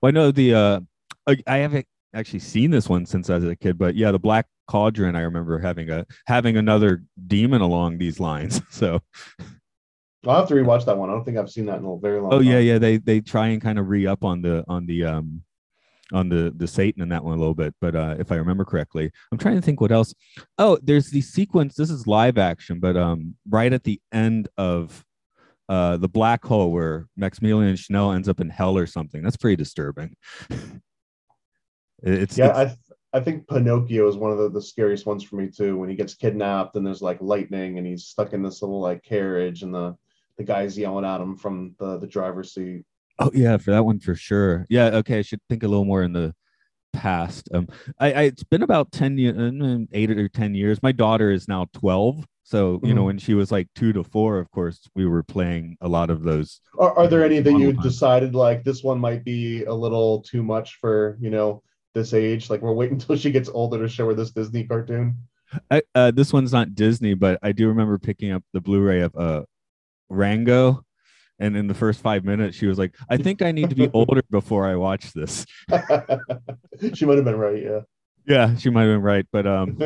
well, 0.03 0.09
I 0.09 0.13
know 0.13 0.33
the 0.33 0.55
uh, 0.55 0.81
I, 1.27 1.39
I 1.47 1.57
haven't 1.59 1.87
actually 2.13 2.41
seen 2.41 2.71
this 2.71 2.91
one 2.91 3.07
since 3.07 3.31
I 3.31 3.37
was 3.37 3.45
a 3.45 3.57
kid, 3.57 3.79
but 3.79 3.95
yeah, 3.95 4.11
the 4.13 4.19
Black 4.19 4.47
Cauldron. 4.73 5.15
I 5.17 5.21
remember 5.21 5.59
having 5.59 5.91
a 5.91 6.07
having 6.27 6.57
another 6.57 7.03
demon 7.27 7.61
along 7.61 7.99
these 7.99 8.19
lines. 8.19 8.61
So, 8.71 9.01
I'll 10.27 10.37
have 10.37 10.49
to 10.49 10.55
rewatch 10.55 10.87
that 10.87 10.97
one. 10.97 11.11
I 11.11 11.13
don't 11.13 11.25
think 11.25 11.37
I've 11.37 11.51
seen 11.51 11.67
that 11.67 11.79
in 11.79 11.85
a 11.85 11.97
very 11.99 12.21
long. 12.21 12.33
oh 12.33 12.41
yeah, 12.41 12.55
time. 12.55 12.65
yeah, 12.65 12.79
they 12.79 12.97
they 12.97 13.21
try 13.21 13.49
and 13.49 13.61
kind 13.61 13.79
of 13.79 13.89
re 13.89 14.07
up 14.07 14.25
on 14.25 14.41
the 14.41 14.65
on 14.69 14.87
the 14.87 15.05
um 15.05 15.43
on 16.13 16.31
the 16.31 16.55
the 16.57 16.67
Satan 16.67 17.03
in 17.03 17.11
that 17.11 17.23
one 17.23 17.35
a 17.35 17.39
little 17.39 17.55
bit, 17.55 17.75
but 17.83 17.95
uh, 17.95 18.17
if 18.19 18.33
I 18.33 18.37
remember 18.37 18.65
correctly, 18.65 19.11
I'm 19.31 19.39
trying 19.39 19.57
to 19.57 19.63
think 19.63 19.81
what 19.83 19.93
else. 19.93 20.15
Oh, 20.57 20.79
there's 20.83 21.11
the 21.11 21.21
sequence. 21.21 21.75
This 21.75 21.91
is 21.91 22.07
live 22.07 22.39
action, 22.39 22.81
but 22.81 22.97
um, 22.97 23.35
right 23.49 23.73
at 23.73 23.85
the 23.85 24.01
end 24.11 24.49
of 24.57 25.05
uh 25.69 25.97
the 25.99 26.09
black 26.09 26.45
hole 26.45 26.73
where 26.73 27.07
Maximilian 27.17 27.77
Schell 27.77 28.13
ends 28.13 28.29
up 28.29 28.41
in 28.41 28.49
hell 28.49 28.79
or 28.79 28.87
something. 28.87 29.23
That's 29.23 29.37
pretty 29.37 29.57
disturbing. 29.57 30.17
it's 32.03 32.39
yeah. 32.39 32.63
it's- 32.63 32.77
I 33.13 33.21
think 33.21 33.47
Pinocchio 33.47 34.09
is 34.09 34.17
one 34.17 34.31
of 34.31 34.39
the, 34.39 34.49
the 34.49 34.63
scariest 34.63 35.05
ones 35.07 35.23
for 35.23 35.37
me 35.37 35.49
too. 35.49 35.77
When 35.77 35.91
he 35.91 35.95
gets 35.97 36.15
kidnapped 36.15 36.77
and 36.77 36.87
there's 36.87 37.03
like 37.03 37.19
lightning 37.21 37.79
and 37.79 37.87
he's 37.87 38.07
stuck 38.07 38.33
in 38.33 38.43
this 38.43 38.63
little 38.63 38.81
like 38.81 39.03
carriage 39.03 39.63
and 39.63 39.75
the 39.75 39.97
the 40.39 40.45
guy's 40.45 40.79
yelling 40.79 41.05
at 41.05 41.21
him 41.21 41.37
from 41.37 41.75
the 41.79 41.99
the 41.99 42.07
driver's 42.07 42.55
seat. 42.55 42.85
Oh 43.19 43.31
yeah, 43.35 43.59
for 43.59 43.71
that 43.73 43.85
one 43.85 44.01
for 44.01 44.15
sure. 44.15 44.67
Yeah, 44.71 44.87
okay. 44.87 45.19
I 45.19 45.23
should 45.23 45.41
think 45.49 45.63
a 45.63 45.69
little 45.69 45.85
more 45.85 46.03
in 46.03 46.15
the 46.15 46.35
past. 46.95 47.49
Um, 47.53 47.69
I, 47.99 48.13
I 48.13 48.23
it's 48.23 48.45
been 48.45 48.63
about 48.63 48.93
ten 48.93 49.19
years, 49.19 49.87
eight 49.93 50.11
or 50.11 50.29
ten 50.29 50.55
years. 50.55 50.83
My 50.83 50.93
daughter 50.93 51.31
is 51.31 51.49
now 51.49 51.67
twelve, 51.75 52.27
so 52.45 52.81
you 52.83 52.95
know 52.95 53.03
Mhm. 53.03 53.07
when 53.07 53.19
she 53.19 53.35
was 53.35 53.53
like 53.53 53.69
two 53.75 53.93
to 53.93 54.03
four, 54.03 54.39
of 54.39 54.51
course 54.51 54.81
we 54.95 55.05
were 55.05 55.23
playing 55.23 55.77
a 55.83 55.89
lot 55.89 56.09
of 56.09 56.23
those. 56.23 56.61
Are, 56.79 56.97
are 56.97 57.07
there 57.09 57.25
any 57.25 57.41
that 57.41 57.59
you 57.59 57.75
decided 57.75 58.35
like 58.35 58.65
this 58.65 58.83
one 58.83 58.99
might 58.99 59.23
be 59.23 59.65
a 59.65 59.75
little 59.75 60.23
too 60.23 60.43
much 60.43 60.77
for 60.81 61.19
you 61.21 61.29
know 61.29 61.63
this 61.95 62.15
age? 62.15 62.51
Like 62.51 62.63
we're 62.63 62.73
waiting 62.73 62.95
until 63.01 63.17
she 63.17 63.31
gets 63.31 63.49
older 63.49 63.79
to 63.79 63.89
show 63.89 64.07
her 64.09 64.15
this 64.15 64.31
Disney 64.31 64.65
cartoon. 64.65 65.17
I, 65.71 65.83
uh, 65.95 66.11
this 66.11 66.33
one's 66.33 66.53
not 66.53 66.75
Disney, 66.75 67.15
but 67.15 67.39
I 67.43 67.53
do 67.53 67.69
remember 67.69 67.99
picking 67.99 68.33
up 68.33 68.43
the 68.53 68.61
Blu-ray 68.61 69.01
of 69.03 69.15
uh 69.17 69.43
Rango. 70.09 70.85
And 71.39 71.57
in 71.57 71.67
the 71.67 71.75
first 71.75 72.01
five 72.01 72.25
minutes, 72.25 72.57
she 72.57 72.67
was 72.67 72.79
like, 72.79 72.95
"I 73.09 73.17
think 73.17 73.43
I 73.43 73.51
need 73.51 73.71
to 73.71 73.77
be 73.77 73.89
older 73.95 74.23
before 74.31 74.67
I 74.67 74.77
watch 74.77 75.13
this." 75.13 75.45
she 76.95 77.05
might 77.05 77.17
have 77.17 77.25
been 77.25 77.39
right. 77.39 77.63
Yeah. 77.63 77.81
Yeah, 78.25 78.57
she 78.57 78.71
might 78.71 78.83
have 78.83 78.93
been 78.93 79.03
right, 79.03 79.27
but 79.33 79.47
um, 79.47 79.77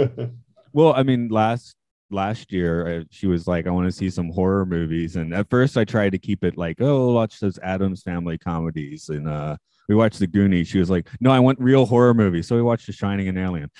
Well, 0.72 0.92
I 0.92 1.04
mean, 1.04 1.28
last 1.28 1.74
last 2.10 2.52
year 2.52 3.00
uh, 3.00 3.04
she 3.10 3.26
was 3.26 3.46
like, 3.46 3.66
"I 3.66 3.70
want 3.70 3.86
to 3.86 3.92
see 3.92 4.10
some 4.10 4.30
horror 4.30 4.66
movies," 4.66 5.16
and 5.16 5.32
at 5.32 5.48
first 5.48 5.78
I 5.78 5.84
tried 5.84 6.10
to 6.10 6.18
keep 6.18 6.44
it 6.44 6.58
like, 6.58 6.76
"Oh, 6.80 7.12
watch 7.14 7.40
those 7.40 7.58
Addams 7.60 8.02
Family 8.02 8.36
comedies," 8.36 9.08
and 9.08 9.26
uh, 9.26 9.56
we 9.88 9.94
watched 9.94 10.18
The 10.18 10.26
Goonies. 10.26 10.68
She 10.68 10.78
was 10.78 10.90
like, 10.90 11.08
"No, 11.20 11.30
I 11.30 11.38
want 11.40 11.60
real 11.60 11.86
horror 11.86 12.14
movies," 12.14 12.46
so 12.46 12.56
we 12.56 12.62
watched 12.62 12.86
The 12.86 12.92
Shining 12.92 13.28
and 13.28 13.38
Alien. 13.38 13.70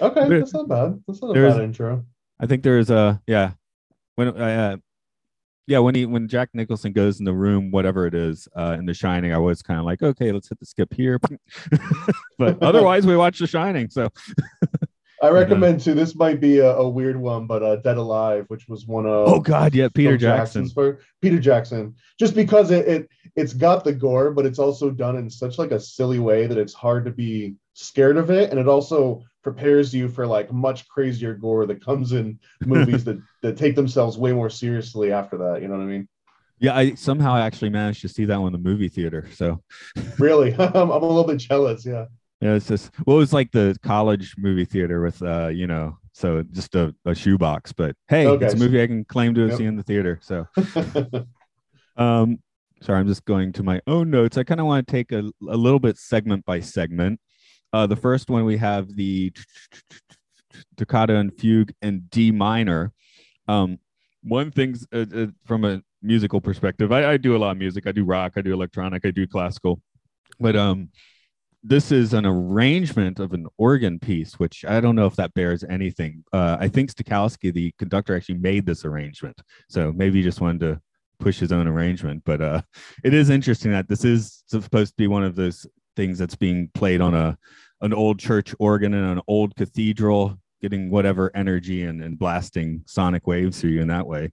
okay, 0.00 0.28
There- 0.28 0.38
that's 0.40 0.54
not 0.54 0.68
bad. 0.68 1.00
That's 1.06 1.20
not 1.22 1.30
a 1.30 1.34
there's- 1.34 1.54
bad 1.54 1.64
intro. 1.64 2.04
I 2.40 2.46
think 2.46 2.62
there 2.64 2.78
is 2.78 2.90
a 2.90 3.20
yeah 3.26 3.52
when 4.16 4.36
I 4.40 4.54
uh, 4.54 4.76
yeah, 5.68 5.78
when 5.78 5.94
he 5.94 6.06
when 6.06 6.26
Jack 6.28 6.48
Nicholson 6.54 6.92
goes 6.92 7.20
in 7.20 7.24
the 7.24 7.32
room, 7.32 7.70
whatever 7.70 8.06
it 8.06 8.14
is, 8.14 8.48
uh, 8.56 8.74
in 8.78 8.84
The 8.86 8.94
Shining, 8.94 9.32
I 9.32 9.38
was 9.38 9.62
kind 9.62 9.78
of 9.78 9.86
like, 9.86 10.02
okay, 10.02 10.32
let's 10.32 10.48
hit 10.48 10.58
the 10.58 10.66
skip 10.66 10.92
here. 10.92 11.20
but 12.38 12.60
otherwise, 12.62 13.06
we 13.06 13.16
watch 13.16 13.38
The 13.38 13.46
Shining. 13.46 13.88
So 13.90 14.08
I 15.22 15.30
recommend 15.30 15.80
too. 15.80 15.94
This 15.94 16.16
might 16.16 16.40
be 16.40 16.58
a, 16.58 16.74
a 16.74 16.88
weird 16.88 17.16
one, 17.16 17.46
but 17.46 17.62
uh, 17.62 17.76
Dead 17.76 17.96
Alive, 17.96 18.44
which 18.48 18.68
was 18.68 18.88
one 18.88 19.06
of 19.06 19.28
oh 19.28 19.38
god, 19.38 19.72
yeah, 19.72 19.88
Peter 19.94 20.16
Jackson. 20.16 20.68
Peter 21.20 21.38
Jackson, 21.38 21.94
just 22.18 22.34
because 22.34 22.72
it, 22.72 22.88
it 22.88 23.08
it's 23.36 23.54
got 23.54 23.84
the 23.84 23.92
gore, 23.92 24.32
but 24.32 24.46
it's 24.46 24.58
also 24.58 24.90
done 24.90 25.16
in 25.16 25.30
such 25.30 25.58
like 25.58 25.70
a 25.70 25.78
silly 25.78 26.18
way 26.18 26.48
that 26.48 26.58
it's 26.58 26.74
hard 26.74 27.04
to 27.04 27.12
be 27.12 27.54
scared 27.74 28.16
of 28.16 28.30
it, 28.30 28.50
and 28.50 28.58
it 28.58 28.66
also 28.66 29.22
prepares 29.44 29.94
you 29.94 30.08
for 30.08 30.26
like 30.26 30.52
much 30.52 30.88
crazier 30.88 31.34
gore 31.34 31.66
that 31.66 31.84
comes 31.84 32.12
in 32.12 32.40
movies 32.66 33.04
that 33.04 33.20
that 33.42 33.56
take 33.56 33.76
themselves 33.76 34.18
way 34.18 34.32
more 34.32 34.50
seriously 34.50 35.12
after 35.12 35.38
that. 35.38 35.62
You 35.62 35.68
know 35.68 35.74
what 35.74 35.84
I 35.84 35.86
mean? 35.86 36.08
Yeah, 36.58 36.76
I 36.76 36.94
somehow 36.94 37.36
actually 37.36 37.70
managed 37.70 38.02
to 38.02 38.08
see 38.08 38.24
that 38.24 38.40
one 38.40 38.54
in 38.54 38.60
the 38.60 38.68
movie 38.68 38.88
theater. 38.88 39.28
So 39.34 39.62
really, 40.18 40.52
I'm, 40.58 40.90
I'm 40.90 40.90
a 40.90 41.06
little 41.06 41.24
bit 41.24 41.38
jealous. 41.38 41.86
Yeah. 41.86 42.06
Yeah, 42.42 42.54
it's 42.54 42.66
just 42.66 42.90
well, 43.06 43.16
it 43.16 43.20
was 43.20 43.32
like 43.32 43.52
the 43.52 43.76
college 43.84 44.34
movie 44.36 44.64
theater 44.64 45.00
with 45.00 45.22
uh, 45.22 45.46
you 45.46 45.68
know, 45.68 45.96
so 46.12 46.42
just 46.50 46.74
a, 46.74 46.92
a 47.04 47.14
shoebox. 47.14 47.72
But 47.72 47.94
hey, 48.08 48.26
okay. 48.26 48.44
it's 48.44 48.54
a 48.54 48.56
movie 48.56 48.82
I 48.82 48.88
can 48.88 49.04
claim 49.04 49.32
to 49.34 49.42
have 49.42 49.50
yep. 49.50 49.58
seen 49.58 49.68
in 49.68 49.76
the 49.76 49.84
theater. 49.84 50.18
So 50.20 50.48
um 51.96 52.38
sorry, 52.80 52.98
I'm 52.98 53.06
just 53.06 53.24
going 53.26 53.52
to 53.52 53.62
my 53.62 53.80
own 53.86 54.10
notes. 54.10 54.38
I 54.38 54.42
kind 54.42 54.58
of 54.58 54.66
want 54.66 54.88
to 54.88 54.90
take 54.92 55.12
a, 55.12 55.20
a 55.48 55.56
little 55.56 55.78
bit 55.78 55.96
segment 55.98 56.44
by 56.44 56.58
segment. 56.58 57.20
Uh 57.72 57.86
the 57.86 57.94
first 57.94 58.28
one 58.28 58.44
we 58.44 58.56
have 58.56 58.88
the 58.96 59.32
toccata 60.76 61.14
and 61.14 61.32
fugue 61.38 61.72
in 61.80 62.08
D 62.10 62.32
minor. 62.32 62.92
Um 63.46 63.78
one 64.24 64.50
thing's 64.50 64.84
uh, 64.92 65.04
uh, 65.14 65.26
from 65.44 65.64
a 65.64 65.80
musical 66.02 66.40
perspective, 66.40 66.90
I, 66.90 67.12
I 67.12 67.16
do 67.18 67.36
a 67.36 67.38
lot 67.38 67.52
of 67.52 67.58
music. 67.58 67.86
I 67.86 67.92
do 67.92 68.04
rock, 68.04 68.32
I 68.36 68.40
do 68.40 68.52
electronic, 68.52 69.06
I 69.06 69.12
do 69.12 69.28
classical. 69.28 69.80
But 70.40 70.56
um 70.56 70.88
this 71.62 71.92
is 71.92 72.12
an 72.12 72.26
arrangement 72.26 73.20
of 73.20 73.32
an 73.32 73.46
organ 73.56 73.98
piece, 73.98 74.38
which 74.38 74.64
I 74.64 74.80
don't 74.80 74.96
know 74.96 75.06
if 75.06 75.16
that 75.16 75.34
bears 75.34 75.62
anything. 75.64 76.24
Uh, 76.32 76.56
I 76.58 76.68
think 76.68 76.92
Stokowski, 76.92 77.52
the 77.52 77.72
conductor, 77.78 78.16
actually 78.16 78.38
made 78.38 78.66
this 78.66 78.84
arrangement. 78.84 79.40
So 79.68 79.92
maybe 79.92 80.18
he 80.18 80.24
just 80.24 80.40
wanted 80.40 80.60
to 80.60 80.80
push 81.20 81.38
his 81.38 81.52
own 81.52 81.68
arrangement. 81.68 82.22
But 82.24 82.40
uh, 82.40 82.62
it 83.04 83.14
is 83.14 83.30
interesting 83.30 83.70
that 83.72 83.88
this 83.88 84.04
is 84.04 84.42
supposed 84.46 84.92
to 84.92 84.96
be 84.96 85.06
one 85.06 85.22
of 85.22 85.36
those 85.36 85.64
things 85.94 86.18
that's 86.18 86.34
being 86.34 86.68
played 86.74 87.00
on 87.00 87.14
a 87.14 87.38
an 87.80 87.92
old 87.92 88.18
church 88.18 88.54
organ 88.60 88.94
in 88.94 89.02
an 89.02 89.20
old 89.26 89.56
cathedral, 89.56 90.38
getting 90.60 90.88
whatever 90.88 91.30
energy 91.34 91.84
and, 91.84 92.00
and 92.02 92.18
blasting 92.18 92.82
sonic 92.86 93.26
waves 93.26 93.60
through 93.60 93.70
you 93.70 93.82
in 93.82 93.88
that 93.88 94.06
way. 94.06 94.30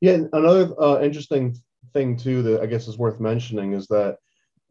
Yeah, 0.00 0.18
another 0.32 0.72
uh, 0.80 1.00
interesting 1.00 1.56
thing 1.92 2.16
too 2.16 2.42
that 2.42 2.62
I 2.62 2.66
guess 2.66 2.88
is 2.88 2.98
worth 2.98 3.20
mentioning 3.20 3.74
is 3.74 3.86
that 3.88 4.16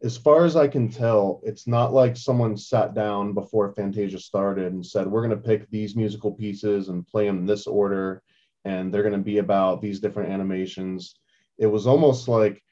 as 0.02 0.18
far 0.18 0.46
as 0.46 0.56
I 0.56 0.68
can 0.68 0.90
tell, 0.90 1.42
it's 1.44 1.68
not 1.68 1.94
like 1.94 2.16
someone 2.16 2.56
sat 2.56 2.94
down 2.94 3.34
before 3.34 3.74
Fantasia 3.74 4.20
started 4.20 4.72
and 4.72 4.86
said, 4.86 5.08
we're 5.08 5.26
going 5.26 5.38
to 5.38 5.48
pick 5.48 5.70
these 5.70 5.96
musical 5.96 6.32
pieces 6.32 6.88
and 6.88 7.08
play 7.08 7.26
them 7.26 7.40
in 7.40 7.46
this 7.46 7.68
order, 7.68 8.24
and 8.64 8.94
they're 8.94 9.04
going 9.04 9.14
to 9.14 9.20
be 9.20 9.40
about 9.40 9.82
these 9.82 10.00
different 10.00 10.32
animations. 10.32 11.16
It 11.58 11.68
was 11.68 11.86
almost 11.86 12.30
like 12.30 12.64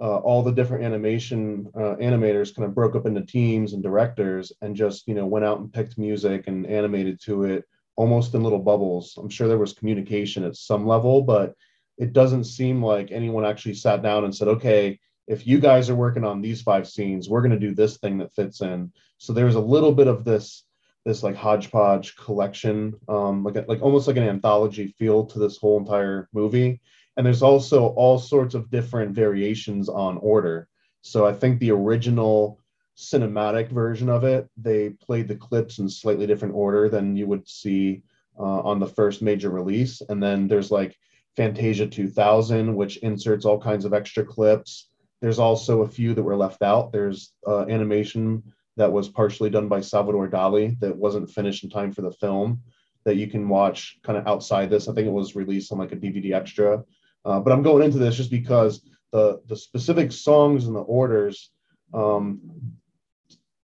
uh, 0.00 0.18
all 0.18 0.44
the 0.44 0.52
different 0.52 0.84
animation 0.84 1.68
uh, 1.74 1.96
animators 1.96 2.54
kind 2.54 2.66
of 2.66 2.74
broke 2.74 2.94
up 2.94 3.06
into 3.06 3.22
teams 3.22 3.72
and 3.72 3.82
directors 3.82 4.52
and 4.62 4.76
just, 4.76 5.08
you 5.08 5.14
know, 5.14 5.26
went 5.26 5.44
out 5.44 5.58
and 5.58 5.72
picked 5.72 5.98
music 5.98 6.46
and 6.46 6.64
animated 6.66 7.20
to 7.22 7.44
it 7.44 7.64
almost 7.96 8.34
in 8.34 8.44
little 8.44 8.60
bubbles. 8.60 9.18
I'm 9.18 9.28
sure 9.28 9.48
there 9.48 9.58
was 9.58 9.72
communication 9.72 10.44
at 10.44 10.54
some 10.54 10.86
level, 10.86 11.22
but 11.22 11.54
it 11.96 12.12
doesn't 12.12 12.44
seem 12.44 12.80
like 12.80 13.10
anyone 13.10 13.44
actually 13.44 13.74
sat 13.74 14.02
down 14.02 14.22
and 14.22 14.32
said, 14.32 14.46
okay, 14.46 15.00
if 15.28 15.46
you 15.46 15.60
guys 15.60 15.90
are 15.90 15.94
working 15.94 16.24
on 16.24 16.40
these 16.40 16.62
five 16.62 16.88
scenes, 16.88 17.28
we're 17.28 17.42
going 17.42 17.52
to 17.52 17.58
do 17.58 17.74
this 17.74 17.98
thing 17.98 18.18
that 18.18 18.32
fits 18.32 18.62
in. 18.62 18.92
So 19.18 19.32
there's 19.32 19.54
a 19.54 19.60
little 19.60 19.92
bit 19.92 20.08
of 20.08 20.24
this 20.24 20.64
this 21.04 21.22
like 21.22 21.36
hodgepodge 21.36 22.16
collection, 22.16 22.94
um, 23.08 23.42
like 23.42 23.56
a, 23.56 23.64
like 23.66 23.80
almost 23.80 24.06
like 24.06 24.16
an 24.16 24.28
anthology 24.28 24.88
feel 24.98 25.24
to 25.24 25.38
this 25.38 25.56
whole 25.56 25.78
entire 25.78 26.28
movie. 26.34 26.80
And 27.16 27.24
there's 27.24 27.42
also 27.42 27.86
all 27.88 28.18
sorts 28.18 28.54
of 28.54 28.70
different 28.70 29.14
variations 29.14 29.88
on 29.88 30.18
order. 30.18 30.68
So 31.00 31.24
I 31.24 31.32
think 31.32 31.60
the 31.60 31.70
original 31.70 32.60
cinematic 32.96 33.70
version 33.70 34.10
of 34.10 34.24
it, 34.24 34.48
they 34.56 34.90
played 34.90 35.28
the 35.28 35.36
clips 35.36 35.78
in 35.78 35.88
slightly 35.88 36.26
different 36.26 36.54
order 36.54 36.88
than 36.88 37.16
you 37.16 37.26
would 37.26 37.48
see 37.48 38.02
uh, 38.38 38.60
on 38.60 38.78
the 38.78 38.86
first 38.86 39.22
major 39.22 39.50
release. 39.50 40.02
And 40.08 40.22
then 40.22 40.46
there's 40.46 40.70
like 40.70 40.96
Fantasia 41.36 41.86
2000, 41.86 42.74
which 42.74 42.98
inserts 42.98 43.44
all 43.44 43.58
kinds 43.58 43.84
of 43.84 43.94
extra 43.94 44.24
clips. 44.24 44.87
There's 45.20 45.38
also 45.38 45.82
a 45.82 45.88
few 45.88 46.14
that 46.14 46.22
were 46.22 46.36
left 46.36 46.62
out. 46.62 46.92
There's 46.92 47.32
uh, 47.46 47.66
animation 47.66 48.42
that 48.76 48.92
was 48.92 49.08
partially 49.08 49.50
done 49.50 49.68
by 49.68 49.80
Salvador 49.80 50.28
Dali 50.28 50.78
that 50.80 50.96
wasn't 50.96 51.30
finished 51.30 51.64
in 51.64 51.70
time 51.70 51.92
for 51.92 52.02
the 52.02 52.12
film 52.12 52.62
that 53.04 53.16
you 53.16 53.26
can 53.26 53.48
watch 53.48 53.98
kind 54.04 54.18
of 54.18 54.26
outside 54.26 54.70
this. 54.70 54.88
I 54.88 54.94
think 54.94 55.06
it 55.06 55.12
was 55.12 55.34
released 55.34 55.72
on 55.72 55.78
like 55.78 55.92
a 55.92 55.96
DVD 55.96 56.32
extra. 56.32 56.84
Uh, 57.24 57.40
but 57.40 57.52
I'm 57.52 57.62
going 57.62 57.82
into 57.82 57.98
this 57.98 58.16
just 58.16 58.30
because 58.30 58.80
the 59.12 59.40
the 59.46 59.56
specific 59.56 60.12
songs 60.12 60.66
and 60.66 60.76
the 60.76 60.80
orders 60.80 61.50
um, 61.92 62.40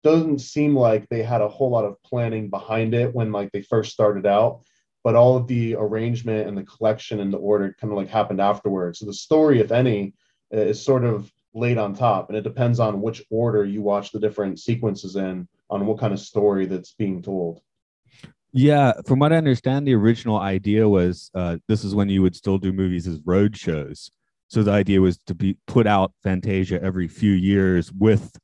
doesn't 0.03 0.41
seem 0.41 0.77
like 0.77 1.09
they 1.09 1.23
had 1.23 1.41
a 1.41 1.49
whole 1.49 1.71
lot 1.71 1.85
of 1.85 2.03
planning 2.03 2.51
behind 2.51 2.95
it 2.95 3.15
when 3.15 3.33
like 3.33 3.53
they 3.53 3.63
first 3.63 3.93
started 3.93 4.27
out. 4.27 4.63
But 5.05 5.15
all 5.15 5.37
of 5.37 5.47
the 5.47 5.75
arrangement 5.75 6.49
and 6.49 6.57
the 6.57 6.65
collection 6.65 7.21
and 7.21 7.33
the 7.33 7.39
order 7.39 7.77
kind 7.79 7.93
of 7.93 7.99
like 7.99 8.09
happened 8.09 8.41
afterwards. 8.41 8.99
So 8.99 9.07
the 9.07 9.13
story, 9.13 9.61
if 9.61 9.71
any, 9.71 10.15
is 10.51 10.83
sort 10.83 11.05
of 11.05 11.31
laid 11.55 11.79
on 11.79 11.95
top 11.95 12.29
and 12.29 12.37
it 12.37 12.43
depends 12.43 12.81
on 12.81 13.01
which 13.01 13.23
order 13.31 13.65
you 13.65 13.81
watch 13.81 14.11
the 14.11 14.19
different 14.19 14.59
sequences 14.59 15.17
in 15.17 15.47
on 15.71 15.87
what 15.87 15.99
kind 15.99 16.13
of 16.13 16.21
story 16.21 16.67
that's 16.67 16.95
being 16.95 17.23
told. 17.23 17.61
Yeah 18.53 18.93
from 19.07 19.19
what 19.19 19.33
i 19.33 19.37
understand 19.37 19.87
the 19.87 19.95
original 19.95 20.39
idea 20.39 20.89
was 20.89 21.31
uh, 21.35 21.57
this 21.67 21.83
is 21.85 21.95
when 21.95 22.09
you 22.09 22.23
would 22.23 22.37
still 22.37 22.59
do 22.59 22.73
movies 22.73 23.07
as 23.07 23.21
road 23.25 23.57
shows. 23.57 24.11
So 24.49 24.63
the 24.63 24.73
idea 24.73 25.01
was 25.01 25.19
to 25.27 25.35
be 25.35 25.57
put 25.67 25.87
out 25.87 26.13
fantasia 26.23 26.81
every 26.83 27.09
few 27.09 27.33
years 27.33 27.91
with 27.93 28.37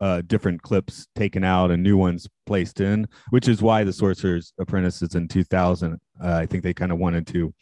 uh, 0.00 0.22
different 0.26 0.62
clips 0.62 1.06
taken 1.14 1.44
out 1.44 1.70
and 1.70 1.82
new 1.82 1.96
ones 1.96 2.28
placed 2.52 2.80
in 2.80 3.06
which 3.30 3.48
is 3.48 3.62
why 3.62 3.82
the 3.84 3.92
sorcerer's 3.92 4.52
apprentice 4.58 5.02
is 5.02 5.14
in 5.14 5.26
2000 5.26 5.98
uh, 6.22 6.36
i 6.42 6.46
think 6.46 6.62
they 6.62 6.74
kind 6.74 6.92
of 6.92 6.98
wanted 6.98 7.26
to 7.26 7.52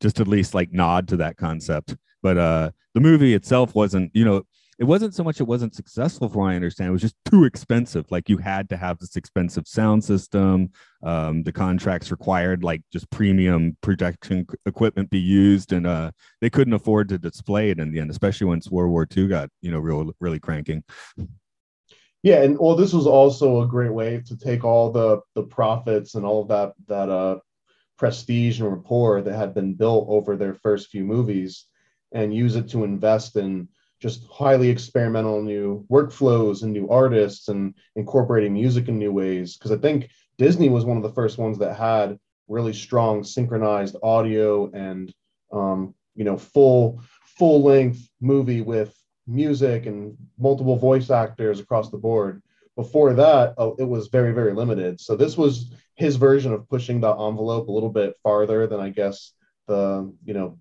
just 0.00 0.20
at 0.20 0.28
least 0.28 0.54
like 0.54 0.72
nod 0.72 1.06
to 1.08 1.16
that 1.16 1.36
concept 1.36 1.96
but 2.22 2.38
uh, 2.38 2.70
the 2.94 3.00
movie 3.00 3.34
itself 3.34 3.74
wasn't, 3.74 4.10
you 4.14 4.24
know, 4.24 4.42
it 4.78 4.84
wasn't 4.84 5.12
so 5.12 5.24
much 5.24 5.40
it 5.40 5.44
wasn't 5.44 5.74
successful 5.74 6.28
for 6.28 6.38
what 6.38 6.50
I 6.50 6.54
understand. 6.54 6.88
It 6.88 6.92
was 6.92 7.02
just 7.02 7.16
too 7.28 7.44
expensive. 7.44 8.06
Like 8.10 8.28
you 8.28 8.38
had 8.38 8.68
to 8.68 8.76
have 8.76 8.98
this 8.98 9.16
expensive 9.16 9.66
sound 9.66 10.04
system. 10.04 10.70
Um, 11.02 11.42
the 11.42 11.50
contracts 11.50 12.12
required 12.12 12.62
like 12.62 12.82
just 12.92 13.10
premium 13.10 13.76
projection 13.80 14.46
equipment 14.66 15.10
be 15.10 15.18
used, 15.18 15.72
and 15.72 15.84
uh, 15.84 16.12
they 16.40 16.48
couldn't 16.48 16.74
afford 16.74 17.08
to 17.08 17.18
display 17.18 17.70
it 17.70 17.80
in 17.80 17.90
the 17.90 17.98
end, 17.98 18.10
especially 18.10 18.46
once 18.46 18.70
World 18.70 18.92
War 18.92 19.06
II 19.16 19.26
got 19.26 19.50
you 19.62 19.72
know 19.72 19.80
real 19.80 20.12
really 20.20 20.38
cranking. 20.38 20.84
Yeah, 22.22 22.42
and 22.42 22.58
well, 22.58 22.74
this 22.74 22.92
was 22.92 23.06
also 23.06 23.62
a 23.62 23.68
great 23.68 23.92
way 23.92 24.20
to 24.26 24.36
take 24.36 24.64
all 24.64 24.90
the 24.90 25.20
the 25.34 25.44
profits 25.44 26.14
and 26.14 26.26
all 26.26 26.42
of 26.42 26.48
that 26.48 26.72
that 26.88 27.08
uh, 27.08 27.38
prestige 27.96 28.60
and 28.60 28.70
rapport 28.70 29.22
that 29.22 29.36
had 29.36 29.54
been 29.54 29.74
built 29.74 30.06
over 30.08 30.36
their 30.36 30.54
first 30.54 30.88
few 30.90 31.04
movies 31.04 31.66
and 32.12 32.34
use 32.34 32.56
it 32.56 32.68
to 32.70 32.84
invest 32.84 33.36
in 33.36 33.68
just 34.00 34.26
highly 34.30 34.68
experimental 34.68 35.42
new 35.42 35.84
workflows 35.90 36.62
and 36.62 36.72
new 36.72 36.88
artists 36.88 37.48
and 37.48 37.74
incorporating 37.96 38.54
music 38.54 38.88
in 38.88 38.98
new 38.98 39.12
ways. 39.12 39.56
Because 39.56 39.72
I 39.72 39.76
think 39.76 40.10
Disney 40.38 40.68
was 40.68 40.84
one 40.84 40.96
of 40.96 41.02
the 41.02 41.12
first 41.12 41.38
ones 41.38 41.58
that 41.58 41.76
had 41.76 42.18
really 42.48 42.72
strong 42.72 43.22
synchronized 43.24 43.96
audio 44.02 44.70
and 44.72 45.12
um, 45.52 45.94
you 46.14 46.24
know 46.24 46.36
full 46.36 47.00
full 47.38 47.62
length 47.62 48.08
movie 48.20 48.60
with 48.62 48.97
music 49.28 49.86
and 49.86 50.16
multiple 50.38 50.76
voice 50.76 51.10
actors 51.10 51.60
across 51.60 51.90
the 51.90 51.98
board. 51.98 52.42
Before 52.76 53.12
that, 53.12 53.54
oh, 53.58 53.76
it 53.78 53.84
was 53.84 54.08
very 54.08 54.32
very 54.32 54.54
limited. 54.54 55.00
So 55.00 55.16
this 55.16 55.36
was 55.36 55.72
his 55.94 56.16
version 56.16 56.52
of 56.52 56.68
pushing 56.68 57.00
the 57.00 57.10
envelope 57.10 57.68
a 57.68 57.72
little 57.72 57.90
bit 57.90 58.14
farther 58.22 58.66
than 58.66 58.80
I 58.80 58.90
guess 58.90 59.32
the 59.66 60.12
you 60.24 60.34
know 60.34 60.56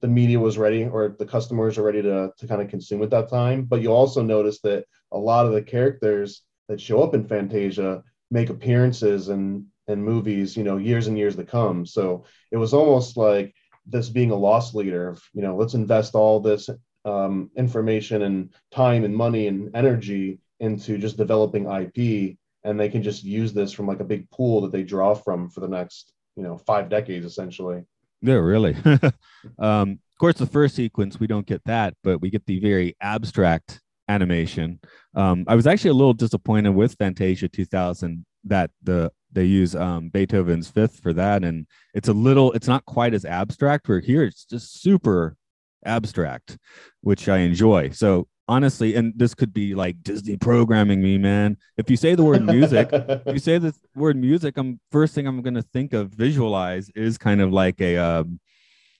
the 0.00 0.08
media 0.08 0.38
was 0.38 0.58
ready 0.58 0.84
or 0.84 1.14
the 1.18 1.26
customers 1.26 1.76
are 1.76 1.82
ready 1.82 2.02
to, 2.02 2.32
to 2.38 2.46
kind 2.46 2.62
of 2.62 2.68
consume 2.68 3.02
at 3.02 3.10
that 3.10 3.28
time. 3.28 3.64
But 3.64 3.82
you 3.82 3.92
also 3.92 4.22
notice 4.22 4.60
that 4.62 4.86
a 5.12 5.18
lot 5.18 5.46
of 5.46 5.52
the 5.52 5.62
characters 5.62 6.42
that 6.68 6.80
show 6.80 7.02
up 7.02 7.14
in 7.14 7.26
Fantasia 7.26 8.02
make 8.30 8.50
appearances 8.50 9.28
and 9.28 9.66
and 9.88 10.04
movies, 10.04 10.56
you 10.56 10.62
know, 10.62 10.76
years 10.76 11.06
and 11.06 11.18
years 11.18 11.36
to 11.36 11.44
come. 11.44 11.84
So 11.84 12.24
it 12.50 12.56
was 12.56 12.74
almost 12.74 13.16
like 13.16 13.54
this 13.86 14.08
being 14.08 14.30
a 14.30 14.36
loss 14.36 14.74
leader 14.74 15.16
you 15.32 15.42
know, 15.42 15.56
let's 15.56 15.74
invest 15.74 16.14
all 16.14 16.40
this 16.40 16.68
um, 17.04 17.50
information 17.56 18.22
and 18.22 18.50
time 18.70 19.04
and 19.04 19.14
money 19.14 19.46
and 19.46 19.74
energy 19.74 20.40
into 20.58 20.98
just 20.98 21.16
developing 21.16 21.64
IP, 21.70 22.36
and 22.64 22.78
they 22.78 22.88
can 22.88 23.02
just 23.02 23.24
use 23.24 23.52
this 23.52 23.72
from 23.72 23.86
like 23.86 24.00
a 24.00 24.04
big 24.04 24.30
pool 24.30 24.60
that 24.60 24.72
they 24.72 24.82
draw 24.82 25.14
from 25.14 25.48
for 25.48 25.60
the 25.60 25.68
next, 25.68 26.12
you 26.36 26.42
know, 26.42 26.58
five 26.58 26.88
decades 26.88 27.24
essentially. 27.24 27.82
Yeah, 28.22 28.34
really. 28.34 28.76
um, 29.58 29.92
of 29.92 30.18
course, 30.18 30.36
the 30.36 30.46
first 30.46 30.76
sequence 30.76 31.18
we 31.18 31.26
don't 31.26 31.46
get 31.46 31.64
that, 31.64 31.94
but 32.04 32.20
we 32.20 32.28
get 32.28 32.44
the 32.44 32.60
very 32.60 32.94
abstract 33.00 33.80
animation. 34.08 34.80
Um, 35.14 35.44
I 35.48 35.54
was 35.54 35.66
actually 35.66 35.90
a 35.90 35.94
little 35.94 36.12
disappointed 36.12 36.74
with 36.74 36.96
Fantasia 36.98 37.48
2000 37.48 38.26
that 38.44 38.70
the 38.82 39.12
they 39.32 39.44
use 39.44 39.76
um, 39.76 40.08
Beethoven's 40.08 40.68
Fifth 40.68 41.00
for 41.00 41.12
that, 41.12 41.44
and 41.44 41.66
it's 41.94 42.08
a 42.08 42.12
little, 42.12 42.52
it's 42.52 42.66
not 42.66 42.84
quite 42.84 43.14
as 43.14 43.24
abstract. 43.24 43.88
Where 43.88 44.00
here, 44.00 44.24
it's 44.24 44.44
just 44.44 44.82
super 44.82 45.36
abstract, 45.84 46.58
which 47.00 47.28
I 47.28 47.38
enjoy. 47.38 47.90
So 47.90 48.28
honestly, 48.50 48.96
and 48.96 49.12
this 49.16 49.32
could 49.34 49.54
be 49.54 49.74
like 49.74 50.02
Disney 50.02 50.36
programming 50.36 51.00
me, 51.00 51.16
man. 51.18 51.56
If 51.76 51.88
you 51.88 51.96
say 51.96 52.16
the 52.16 52.24
word 52.24 52.44
music, 52.44 52.88
if 52.92 53.32
you 53.32 53.38
say 53.38 53.58
the 53.58 53.72
word 53.94 54.16
music, 54.16 54.58
I'm 54.58 54.80
first 54.90 55.14
thing 55.14 55.26
I'm 55.26 55.40
gonna 55.40 55.62
think 55.62 55.92
of 55.92 56.10
visualize 56.10 56.90
is 56.90 57.16
kind 57.16 57.40
of 57.40 57.52
like 57.52 57.80
a 57.80 57.96
um, 57.96 58.40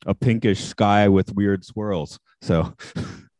a 0.06 0.14
pinkish 0.14 0.64
sky 0.64 1.08
with 1.08 1.34
weird 1.34 1.64
swirls. 1.64 2.18
So 2.42 2.74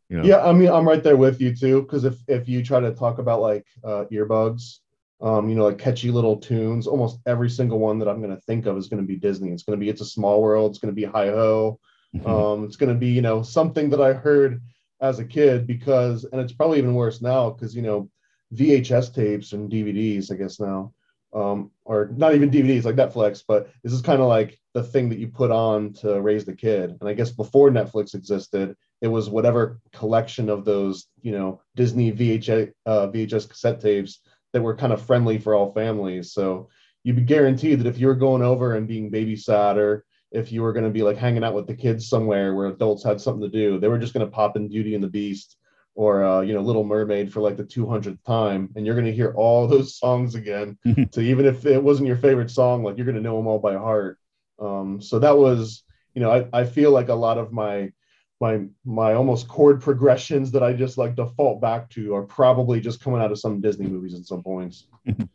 you 0.09 0.17
know. 0.17 0.25
Yeah, 0.25 0.45
I 0.45 0.53
mean 0.53 0.69
I'm 0.69 0.87
right 0.87 1.03
there 1.03 1.17
with 1.17 1.41
you 1.41 1.55
too, 1.55 1.83
because 1.83 2.05
if 2.05 2.17
if 2.27 2.49
you 2.49 2.63
try 2.65 2.81
to 2.81 2.93
talk 2.93 3.19
about 3.19 3.41
like 3.41 3.67
uh 3.85 4.05
earbuds, 4.13 4.79
um, 5.21 5.49
you 5.49 5.55
know, 5.55 5.65
like 5.65 5.79
catchy 5.79 6.11
little 6.11 6.37
tunes, 6.37 6.89
almost 6.89 7.21
every 7.27 7.51
single 7.51 7.79
one 7.79 8.01
that 8.01 8.09
I'm 8.09 8.21
gonna 8.21 8.41
think 8.47 8.67
of 8.67 8.77
is 8.77 8.89
gonna 8.89 9.03
be 9.03 9.17
Disney. 9.17 9.53
It's 9.53 9.63
gonna 9.63 9.79
be 9.79 9.89
It's 9.89 10.01
a 10.01 10.07
Small 10.07 10.43
World, 10.43 10.73
it's 10.73 10.81
gonna 10.81 10.93
be 10.93 11.05
Hi 11.05 11.29
Ho. 11.29 11.79
Mm-hmm. 12.17 12.27
Um, 12.27 12.65
it's 12.65 12.77
gonna 12.77 12.95
be, 12.95 13.09
you 13.09 13.23
know, 13.23 13.43
something 13.43 13.91
that 13.91 14.01
I 14.01 14.13
heard 14.13 14.63
as 15.01 15.19
a 15.19 15.25
kid 15.25 15.67
because, 15.67 16.25
and 16.25 16.41
it's 16.41 16.53
probably 16.53 16.79
even 16.79 16.95
worse 16.95 17.23
now 17.23 17.51
because 17.51 17.75
you 17.75 17.83
know 17.83 18.11
VHS 18.55 19.15
tapes 19.15 19.53
and 19.53 19.71
DVDs, 19.71 20.33
I 20.33 20.37
guess 20.37 20.61
now, 20.61 20.93
um, 21.33 21.71
or 21.85 22.11
not 22.17 22.35
even 22.35 22.51
DVDs 22.51 22.85
like 22.85 22.97
Netflix, 22.97 23.43
but 23.47 23.71
this 23.83 23.93
is 23.93 24.03
kind 24.03 24.21
of 24.21 24.29
like 24.29 24.59
the 24.75 24.83
thing 24.83 25.09
that 25.09 25.19
you 25.19 25.29
put 25.29 25.51
on 25.51 25.93
to 25.95 26.21
raise 26.21 26.45
the 26.45 26.55
kid. 26.55 26.97
And 27.01 27.09
I 27.09 27.15
guess 27.15 27.31
before 27.31 27.71
Netflix 27.71 28.15
existed, 28.15 28.77
it 29.01 29.09
was 29.09 29.31
whatever 29.31 29.81
collection 29.93 30.49
of 30.49 30.65
those, 30.65 31.07
you 31.23 31.33
know, 31.33 31.61
Disney 31.77 32.13
VHS 32.13 32.73
uh, 32.87 33.09
VHS 33.09 33.49
cassette 33.49 33.81
tapes 33.81 34.21
that 34.53 34.63
were 34.63 34.77
kind 34.77 34.93
of 34.93 35.05
friendly 35.05 35.39
for 35.39 35.55
all 35.55 35.73
families. 35.73 36.33
So 36.33 36.69
you'd 37.05 37.17
be 37.17 37.23
guaranteed 37.23 37.81
that 37.81 37.87
if 37.87 37.99
you 37.99 38.09
were 38.09 38.15
going 38.15 38.43
over 38.43 38.75
and 38.75 38.89
being 38.89 39.11
babysat 39.11 39.77
or 39.77 40.05
if 40.31 40.53
you 40.53 40.63
were 40.63 40.73
going 40.73 40.85
to 40.85 40.91
be 40.91 41.03
like 41.03 41.17
hanging 41.17 41.45
out 41.45 41.55
with 41.55 41.67
the 41.67 41.75
kids 41.75 42.09
somewhere 42.09 42.55
where 42.55 42.67
adults 42.67 43.05
had 43.05 43.21
something 43.21 43.43
to 43.43 43.49
do. 43.49 43.79
They 43.79 43.89
were 43.89 43.99
just 43.99 44.15
going 44.15 44.27
to 44.27 44.31
pop 44.31 44.57
in 44.57 44.69
Beauty 44.69 44.95
and 44.95 45.03
the 45.03 45.09
Beast 45.09 45.57
or 45.95 46.25
uh, 46.25 46.41
you 46.41 46.55
know 46.55 46.61
Little 46.61 46.85
Mermaid 46.85 47.33
for 47.33 47.41
like 47.41 47.57
the 47.57 47.65
200th 47.65 48.23
time, 48.25 48.71
and 48.75 48.87
you're 48.87 48.95
going 48.95 49.07
to 49.07 49.13
hear 49.13 49.33
all 49.37 49.67
those 49.69 49.99
songs 49.99 50.35
again. 50.35 50.79
so 51.13 51.21
even 51.21 51.47
if 51.47 51.67
it 51.67 51.83
wasn't 51.83 52.09
your 52.09 52.17
favorite 52.17 52.51
song, 52.51 52.83
like 52.83 52.97
you're 52.97 53.07
going 53.07 53.17
to 53.17 53.23
know 53.23 53.37
them 53.37 53.47
all 53.47 53.59
by 53.59 53.75
heart. 53.75 54.19
Um, 54.59 55.01
so 55.01 55.19
that 55.19 55.37
was, 55.37 55.85
you 56.15 56.21
know, 56.21 56.31
I, 56.31 56.61
I 56.61 56.65
feel 56.65 56.91
like 56.91 57.09
a 57.09 57.15
lot 57.15 57.39
of 57.39 57.53
my 57.53 57.93
my 58.41 58.63
my 58.85 59.15
almost 59.15 59.49
chord 59.49 59.83
progressions 59.83 60.51
that 60.53 60.63
I 60.63 60.73
just 60.73 60.97
like 60.97 61.17
default 61.17 61.61
back 61.61 61.91
to 61.91 62.15
are 62.15 62.23
probably 62.23 62.81
just 62.81 63.01
coming 63.01 63.21
out 63.21 63.33
of 63.33 63.39
some 63.39 63.61
Disney 63.61 63.87
movies 63.87 64.15
at 64.15 64.25
some 64.25 64.43
points. 64.43 64.87
no, 65.07 65.27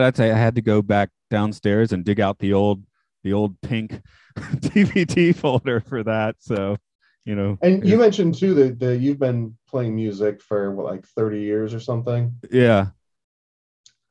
that's 0.00 0.20
I 0.20 0.26
had 0.26 0.54
to 0.56 0.62
go 0.62 0.82
back 0.82 1.10
downstairs 1.30 1.92
and 1.92 2.04
dig 2.04 2.20
out 2.20 2.38
the 2.38 2.52
old 2.52 2.82
the 3.24 3.32
old 3.32 3.60
pink 3.62 4.00
DVD 4.38 5.34
folder 5.34 5.80
for 5.80 6.04
that. 6.04 6.36
So, 6.38 6.76
you 7.24 7.34
know. 7.34 7.58
And 7.62 7.86
you 7.86 7.96
mentioned 7.96 8.36
too 8.36 8.54
that, 8.54 8.78
that 8.78 8.98
you've 8.98 9.18
been 9.18 9.56
playing 9.68 9.96
music 9.96 10.40
for 10.40 10.70
what, 10.72 10.86
like 10.86 11.06
30 11.06 11.40
years 11.40 11.74
or 11.74 11.80
something. 11.80 12.36
Yeah. 12.50 12.88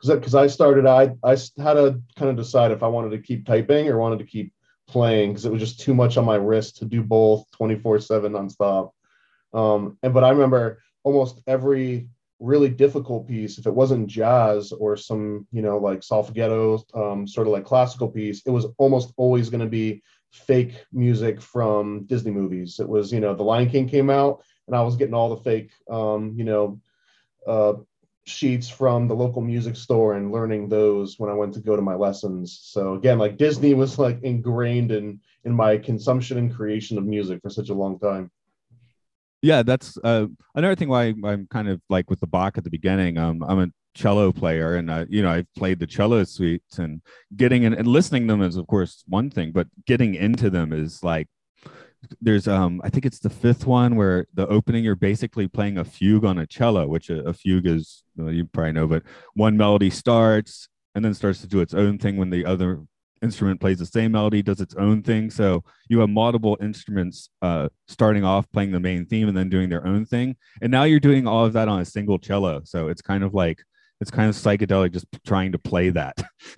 Because 0.06 0.36
I 0.36 0.47
started, 0.47 0.86
I 0.86 1.15
I 1.23 1.32
had 1.32 1.76
to 1.76 2.02
kind 2.17 2.30
of 2.30 2.36
decide 2.36 2.71
if 2.71 2.84
I 2.84 2.88
wanted 2.88 3.12
to 3.12 3.19
keep 3.19 3.45
typing 3.45 3.88
or 3.88 3.97
wanted 3.97 4.19
to 4.19 4.26
keep 4.26 4.52
playing 4.86 5.32
because 5.32 5.45
it 5.45 5.52
was 5.52 5.62
just 5.62 5.80
too 5.80 5.93
much 5.93 6.17
on 6.17 6.26
my 6.26 6.36
wrist 6.36 6.78
to 6.78 6.86
do 6.86 7.02
both 7.02 7.49
24 7.52 7.99
7 7.99 8.34
nonstop. 8.34 8.91
Um, 9.54 9.97
and 10.04 10.13
but 10.13 10.26
I 10.26 10.32
remember 10.32 10.82
almost 11.04 11.41
every 11.47 12.10
really 12.43 12.69
difficult 12.69 13.27
piece, 13.27 13.58
if 13.58 13.65
it 13.65 13.73
wasn't 13.73 14.08
jazz 14.08 14.71
or 14.73 14.97
some, 14.97 15.47
you 15.51 15.62
know, 15.62 15.77
like 15.77 16.03
solfeggio, 16.03 16.84
um, 16.93 17.25
sort 17.25 17.47
of 17.47 17.53
like 17.53 17.63
classical 17.63 18.10
piece, 18.10 18.41
it 18.45 18.51
was 18.51 18.67
almost 18.77 19.13
always 19.15 19.49
going 19.49 19.62
to 19.62 19.67
be 19.67 20.03
fake 20.32 20.84
music 20.91 21.41
from 21.41 22.03
Disney 22.06 22.32
movies. 22.32 22.79
It 22.79 22.89
was, 22.89 23.13
you 23.13 23.21
know, 23.21 23.34
The 23.34 23.43
Lion 23.43 23.69
King 23.69 23.88
came 23.88 24.10
out, 24.10 24.43
and 24.67 24.75
I 24.75 24.82
was 24.82 24.97
getting 24.97 25.13
all 25.13 25.29
the 25.29 25.43
fake, 25.43 25.71
um, 25.89 26.34
you 26.36 26.43
know, 26.43 26.82
uh, 27.47 27.73
sheets 28.25 28.69
from 28.69 29.08
the 29.08 29.15
local 29.15 29.41
music 29.41 29.75
store 29.75 30.15
and 30.15 30.32
learning 30.32 30.69
those 30.69 31.19
when 31.19 31.29
I 31.29 31.34
went 31.34 31.53
to 31.53 31.60
go 31.62 31.75
to 31.75 31.82
my 31.82 31.95
lessons. 31.95 32.60
So 32.62 32.95
again, 32.95 33.19
like 33.19 33.38
Disney 33.38 33.73
was 33.73 33.99
like 33.99 34.21
ingrained 34.23 34.91
in 34.91 35.19
in 35.43 35.53
my 35.53 35.77
consumption 35.77 36.38
and 36.38 36.56
creation 36.56 36.97
of 36.97 37.06
music 37.06 37.41
for 37.41 37.49
such 37.49 37.69
a 37.69 37.73
long 37.73 37.99
time 37.99 38.32
yeah 39.43 39.62
that's 39.62 39.97
uh, 40.03 40.25
another 40.56 40.75
thing 40.75 40.89
why 40.89 41.13
i'm 41.25 41.45
kind 41.51 41.69
of 41.69 41.79
like 41.89 42.10
with 42.10 42.19
the 42.19 42.27
bach 42.27 42.58
at 42.58 42.63
the 42.63 42.69
beginning 42.71 43.19
um, 43.19 43.43
i'm 43.43 43.60
a 43.60 43.67
cello 43.93 44.32
player 44.32 44.75
and 44.75 44.89
uh, 44.89 45.06
you 45.08 45.21
know 45.21 45.29
i've 45.29 45.53
played 45.56 45.77
the 45.77 45.86
cello 45.86 46.23
suites 46.23 46.79
and 46.79 47.01
getting 47.36 47.62
in 47.62 47.75
and 47.75 47.86
listening 47.86 48.25
to 48.27 48.34
them 48.34 48.41
is 48.41 48.56
of 48.56 48.65
course 48.65 49.03
one 49.08 49.29
thing 49.29 49.51
but 49.51 49.67
getting 49.86 50.15
into 50.15 50.49
them 50.49 50.73
is 50.73 51.03
like 51.03 51.27
there's 52.19 52.47
um 52.47 52.82
i 52.84 52.89
think 52.89 53.06
it's 53.06 53.19
the 53.19 53.29
fifth 53.29 53.67
one 53.67 53.95
where 53.95 54.25
the 54.34 54.47
opening 54.47 54.84
you're 54.84 54.95
basically 54.95 55.47
playing 55.47 55.77
a 55.77 55.86
fugue 55.86 56.25
on 56.25 56.39
a 56.39 56.47
cello 56.47 56.88
which 56.88 57.10
a, 57.10 57.21
a 57.23 57.34
fugue 57.34 57.67
is 57.67 58.03
well, 58.15 58.32
you 58.32 58.45
probably 58.45 58.71
know 58.71 58.88
but 58.88 59.03
one 59.36 59.56
melody 59.56 59.89
starts 59.89 60.67
and 60.95 61.06
then 61.06 61.13
starts 61.13 61.41
to 61.41 61.47
do 61.47 61.60
its 61.60 61.73
own 61.73 61.97
thing 61.97 62.17
when 62.17 62.29
the 62.29 62.45
other 62.45 62.82
instrument 63.24 63.60
plays 63.60 63.80
the 63.80 63.86
same 63.86 64.12
melody, 64.12 64.42
does 64.42 64.62
its 64.62 64.76
own 64.76 65.02
thing. 65.02 65.32
So 65.32 65.64
you 65.88 66.00
have 66.00 66.10
multiple 66.10 66.58
instruments 66.62 67.30
uh, 67.42 67.70
starting 67.88 68.24
off 68.24 68.52
playing 68.52 68.72
the 68.72 68.80
main 68.80 69.06
theme 69.06 69.28
and 69.28 69.38
then 69.38 69.50
doing 69.50 69.70
their 69.70 69.88
own 69.88 70.06
thing. 70.06 70.36
And 70.62 70.72
now 70.72 70.84
you're 70.84 71.00
doing 71.00 71.26
all 71.26 71.46
of 71.46 71.54
that 71.54 71.68
on 71.68 71.80
a 71.80 71.86
single 71.86 72.20
cello. 72.20 72.62
So 72.66 72.90
it's 72.90 73.02
kind 73.02 73.24
of 73.24 73.34
like 73.34 73.64
it's 74.02 74.12
kind 74.12 74.30
of 74.30 74.36
psychedelic 74.36 74.92
just 74.92 75.08
trying 75.26 75.54
to 75.54 75.60
play 75.60 75.90
that. 75.92 76.18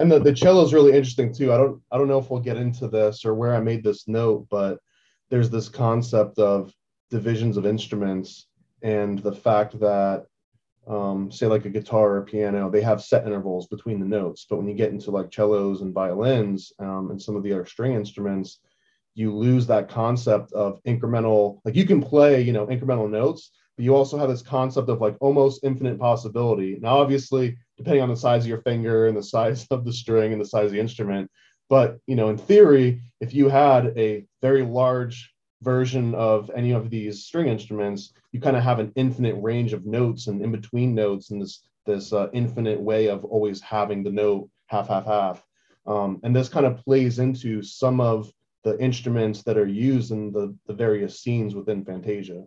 and 0.00 0.10
the, 0.12 0.20
the 0.20 0.32
cello 0.32 0.64
is 0.64 0.72
really 0.72 0.92
interesting 0.92 1.34
too. 1.34 1.52
I 1.52 1.56
don't 1.56 1.82
I 1.90 1.98
don't 1.98 2.08
know 2.08 2.18
if 2.18 2.30
we'll 2.30 2.40
get 2.40 2.56
into 2.56 2.88
this 2.88 3.24
or 3.24 3.34
where 3.34 3.54
I 3.54 3.60
made 3.60 3.82
this 3.82 4.06
note, 4.06 4.46
but 4.50 4.78
there's 5.30 5.50
this 5.50 5.68
concept 5.68 6.38
of 6.38 6.72
divisions 7.10 7.56
of 7.56 7.66
instruments 7.66 8.46
and 8.82 9.18
the 9.18 9.32
fact 9.32 9.78
that 9.80 10.26
um, 10.88 11.30
say 11.30 11.46
like 11.46 11.66
a 11.66 11.70
guitar 11.70 12.16
or 12.16 12.22
piano, 12.22 12.70
they 12.70 12.80
have 12.80 13.02
set 13.02 13.26
intervals 13.26 13.66
between 13.66 14.00
the 14.00 14.06
notes. 14.06 14.46
But 14.48 14.56
when 14.56 14.68
you 14.68 14.74
get 14.74 14.90
into 14.90 15.10
like 15.10 15.32
cellos 15.32 15.82
and 15.82 15.92
violins 15.92 16.72
um, 16.78 17.10
and 17.10 17.20
some 17.20 17.36
of 17.36 17.42
the 17.42 17.52
other 17.52 17.66
string 17.66 17.92
instruments, 17.92 18.60
you 19.14 19.34
lose 19.34 19.66
that 19.66 19.88
concept 19.88 20.52
of 20.52 20.82
incremental. 20.84 21.60
Like 21.64 21.76
you 21.76 21.84
can 21.84 22.02
play, 22.02 22.40
you 22.40 22.52
know, 22.52 22.66
incremental 22.66 23.10
notes, 23.10 23.50
but 23.76 23.84
you 23.84 23.94
also 23.94 24.16
have 24.16 24.28
this 24.28 24.42
concept 24.42 24.88
of 24.88 25.00
like 25.00 25.16
almost 25.20 25.64
infinite 25.64 25.98
possibility. 25.98 26.78
Now, 26.80 26.98
obviously, 26.98 27.58
depending 27.76 28.02
on 28.02 28.08
the 28.08 28.16
size 28.16 28.44
of 28.44 28.48
your 28.48 28.62
finger 28.62 29.08
and 29.08 29.16
the 29.16 29.22
size 29.34 29.66
of 29.70 29.84
the 29.84 29.92
string 29.92 30.32
and 30.32 30.40
the 30.40 30.46
size 30.46 30.66
of 30.66 30.72
the 30.72 30.80
instrument, 30.80 31.30
but 31.68 31.98
you 32.06 32.16
know, 32.16 32.30
in 32.30 32.38
theory, 32.38 33.02
if 33.20 33.34
you 33.34 33.48
had 33.48 33.92
a 33.98 34.24
very 34.40 34.64
large 34.64 35.32
version 35.62 36.14
of 36.14 36.50
any 36.54 36.72
of 36.72 36.90
these 36.90 37.24
string 37.24 37.48
instruments, 37.48 38.12
you 38.32 38.40
kind 38.40 38.56
of 38.56 38.62
have 38.62 38.78
an 38.78 38.92
infinite 38.96 39.36
range 39.40 39.72
of 39.72 39.86
notes 39.86 40.26
and 40.26 40.42
in 40.42 40.52
between 40.52 40.94
notes 40.94 41.30
and 41.30 41.42
this 41.42 41.64
this 41.86 42.12
uh, 42.12 42.28
infinite 42.32 42.78
way 42.78 43.08
of 43.08 43.24
always 43.24 43.60
having 43.62 44.02
the 44.02 44.10
note 44.10 44.48
half 44.66 44.88
half 44.88 45.06
half. 45.06 45.42
Um, 45.86 46.20
and 46.22 46.36
this 46.36 46.50
kind 46.50 46.66
of 46.66 46.76
plays 46.76 47.18
into 47.18 47.62
some 47.62 48.00
of 48.00 48.30
the 48.62 48.78
instruments 48.78 49.42
that 49.44 49.56
are 49.56 49.66
used 49.66 50.10
in 50.10 50.30
the, 50.30 50.54
the 50.66 50.74
various 50.74 51.20
scenes 51.20 51.54
within 51.54 51.84
Fantasia. 51.84 52.44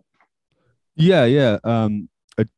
Yeah, 0.94 1.24
yeah. 1.24 1.58
Um, 1.64 2.08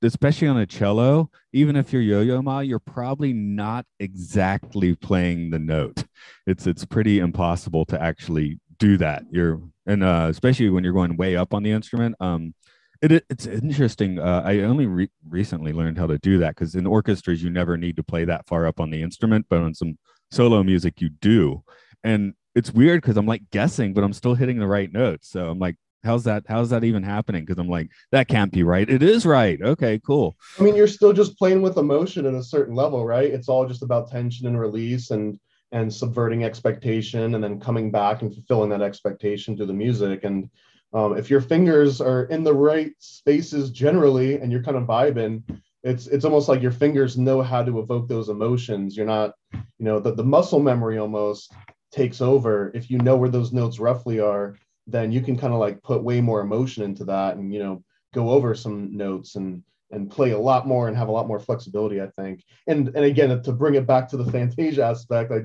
especially 0.03 0.49
on 0.49 0.59
a 0.59 0.67
cello, 0.67 1.31
even 1.53 1.75
if 1.75 1.93
you're 1.93 2.03
Yo-Yo 2.03 2.43
Ma, 2.43 2.61
you're 2.61 2.79
probably 2.79 3.33
not 3.33 3.87
exactly 3.99 4.95
playing 4.95 5.51
the 5.51 5.59
note. 5.59 6.05
It's 6.47 6.67
it's 6.67 6.85
pretty 6.85 7.19
impossible 7.19 7.85
to 7.87 8.01
actually 8.01 8.61
do 8.79 8.97
that. 8.99 9.25
You're 9.31 9.61
and 9.87 10.03
uh, 10.03 10.27
especially 10.31 10.71
when 10.71 10.85
you're 10.85 10.93
going 10.93 11.17
way 11.17 11.37
up 11.37 11.55
on 11.55 11.63
the 11.63 11.71
instrument. 11.71 12.17
Um, 12.21 12.55
it, 13.03 13.25
it's 13.29 13.47
interesting. 13.47 14.19
Uh, 14.19 14.43
I 14.45 14.61
only 14.61 14.87
re- 14.87 15.11
recently 15.29 15.73
learned 15.73 15.99
how 15.99 16.07
to 16.07 16.19
do 16.19 16.39
that 16.39 16.55
because 16.55 16.75
in 16.75 16.87
orchestras 16.87 17.43
you 17.43 17.51
never 17.51 17.77
need 17.77 17.97
to 17.97 18.03
play 18.03 18.25
that 18.25 18.47
far 18.47 18.67
up 18.67 18.81
on 18.81 18.91
the 18.91 19.03
instrument, 19.03 19.47
but 19.49 19.61
on 19.61 19.75
some 19.75 19.99
solo 20.31 20.63
music 20.63 21.01
you 21.01 21.09
do. 21.09 21.63
And 22.03 22.35
it's 22.55 22.73
weird 22.73 23.03
because 23.03 23.17
I'm 23.17 23.27
like 23.27 23.43
guessing, 23.51 23.95
but 23.95 24.05
I'm 24.05 24.13
still 24.13 24.35
hitting 24.35 24.59
the 24.59 24.67
right 24.67 24.93
notes. 24.93 25.29
So 25.29 25.49
I'm 25.49 25.59
like, 25.59 25.77
how's 26.05 26.25
that? 26.25 26.45
How's 26.47 26.71
that 26.71 26.85
even 26.85 27.03
happening? 27.03 27.45
Because 27.45 27.59
I'm 27.59 27.69
like, 27.69 27.91
that 28.13 28.29
can't 28.29 28.53
be 28.53 28.63
right. 28.63 28.89
It 28.89 29.03
is 29.03 29.27
right. 29.27 29.61
Okay, 29.61 30.01
cool. 30.07 30.37
I 30.59 30.63
mean, 30.63 30.77
you're 30.77 30.87
still 30.87 31.13
just 31.13 31.37
playing 31.37 31.63
with 31.63 31.79
emotion 31.79 32.27
at 32.27 32.35
a 32.35 32.43
certain 32.43 32.75
level, 32.75 33.05
right? 33.05 33.31
It's 33.31 33.49
all 33.49 33.67
just 33.67 33.83
about 33.83 34.11
tension 34.11 34.47
and 34.47 34.59
release 34.59 35.11
and 35.11 35.39
and 35.75 35.93
subverting 35.93 36.45
expectation 36.45 37.35
and 37.35 37.45
then 37.45 37.61
coming 37.61 37.91
back 37.91 38.23
and 38.23 38.33
fulfilling 38.33 38.71
that 38.71 38.81
expectation 38.81 39.57
through 39.57 39.67
the 39.67 39.75
music. 39.75 40.25
And 40.25 40.49
um, 40.95 41.19
if 41.19 41.29
your 41.29 41.43
fingers 41.43 42.01
are 42.01 42.25
in 42.25 42.45
the 42.45 42.55
right 42.55 42.93
spaces 42.99 43.71
generally 43.71 44.41
and 44.41 44.51
you're 44.51 44.63
kind 44.63 44.79
of 44.79 44.85
vibing 44.85 45.43
it's 45.83 46.07
it's 46.07 46.25
almost 46.25 46.49
like 46.49 46.63
your 46.63 46.73
fingers 46.73 47.19
know 47.19 47.43
how 47.43 47.63
to 47.63 47.79
evoke 47.79 48.09
those 48.09 48.31
emotions. 48.31 48.97
You're 48.97 49.05
not 49.05 49.35
you 49.53 49.85
know 49.85 50.01
the, 50.01 50.15
the 50.15 50.25
muscle 50.25 50.59
memory 50.59 50.97
almost 50.97 51.53
takes 51.93 52.23
over. 52.23 52.73
If 52.75 52.91
you 52.91 52.97
know 52.99 53.17
where 53.17 53.29
those 53.29 53.53
notes 53.53 53.79
roughly 53.79 54.19
are 54.19 54.57
then 54.87 55.13
you 55.13 55.21
can 55.21 55.37
kind 55.37 55.53
of 55.53 55.61
like 55.61 55.83
put 55.83 56.03
way 56.03 56.21
more 56.21 56.41
emotion 56.41 56.83
into 56.83 57.05
that 57.05 57.37
and 57.37 57.53
you 57.53 57.59
know 57.59 57.83
go 58.13 58.31
over 58.31 58.55
some 58.55 58.97
notes 58.97 59.37
and 59.37 59.63
and 59.95 60.11
play 60.11 60.33
a 60.33 60.39
lot 60.39 60.67
more 60.67 60.89
and 60.89 60.97
have 60.97 61.09
a 61.09 61.13
lot 61.13 61.29
more 61.29 61.41
flexibility 61.41 62.01
i 62.01 62.09
think 62.19 62.43
and 62.67 62.89
and 62.89 63.05
again 63.05 63.43
to 63.43 63.53
bring 63.53 63.75
it 63.75 63.87
back 63.87 64.09
to 64.09 64.17
the 64.17 64.31
fantasia 64.37 64.85
aspect 64.85 65.33
i 65.33 65.43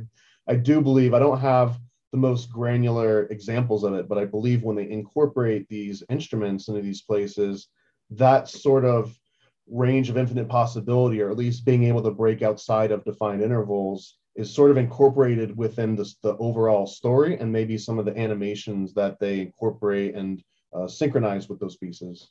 i 0.52 0.56
do 0.56 0.82
believe 0.82 1.14
i 1.14 1.20
don't 1.20 1.40
have 1.40 1.78
the 2.12 2.18
most 2.18 2.52
granular 2.52 3.26
examples 3.28 3.84
of 3.84 3.94
it 3.94 4.10
but 4.10 4.18
i 4.18 4.26
believe 4.26 4.64
when 4.64 4.76
they 4.76 4.90
incorporate 4.90 5.68
these 5.70 6.04
instruments 6.10 6.68
into 6.68 6.82
these 6.82 7.02
places 7.02 7.68
that 8.10 8.50
sort 8.50 8.86
of 8.86 9.16
range 9.68 10.10
of 10.10 10.18
infinite 10.18 10.50
possibility 10.50 11.22
or 11.22 11.30
at 11.30 11.38
least 11.38 11.66
being 11.66 11.84
able 11.84 12.02
to 12.02 12.12
break 12.12 12.42
outside 12.42 12.92
of 12.92 13.06
defined 13.06 13.42
intervals 13.42 14.18
is 14.36 14.54
sort 14.54 14.72
of 14.72 14.78
incorporated 14.78 15.56
within 15.56 15.96
this, 15.96 16.16
the 16.24 16.36
overall 16.38 16.88
story 16.88 17.38
and 17.38 17.52
maybe 17.52 17.78
some 17.78 18.00
of 18.00 18.06
the 18.06 18.18
animations 18.18 18.94
that 18.94 19.20
they 19.20 19.42
incorporate 19.42 20.16
and 20.16 20.42
uh, 20.74 20.88
synchronize 20.88 21.50
with 21.50 21.60
those 21.60 21.78
pieces. 21.78 22.30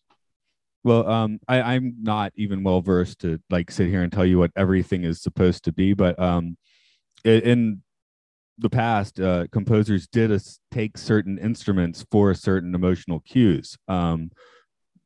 Well, 0.85 1.09
um, 1.09 1.41
I, 1.49 1.75
am 1.75 1.97
not 2.01 2.33
even 2.37 2.62
well 2.62 2.81
versed 2.81 3.21
to 3.21 3.41
like 3.51 3.71
sit 3.71 3.88
here 3.88 4.03
and 4.03 4.12
tell 4.12 4.25
you 4.25 4.38
what 4.38 4.53
everything 4.57 5.05
is 5.05 5.21
supposed 5.21 5.64
to 5.64 5.73
be, 5.73 5.93
but 5.93 6.19
um, 6.19 6.57
in 7.25 7.83
the 8.59 8.71
past, 8.71 9.21
uh, 9.21 9.47
composers 9.51 10.07
did 10.07 10.31
a, 10.31 10.41
take 10.71 10.97
certain 10.97 11.38
instruments 11.38 12.05
for 12.11 12.33
certain 12.35 12.75
emotional 12.75 13.21
cues. 13.21 13.77
Um, 13.88 14.31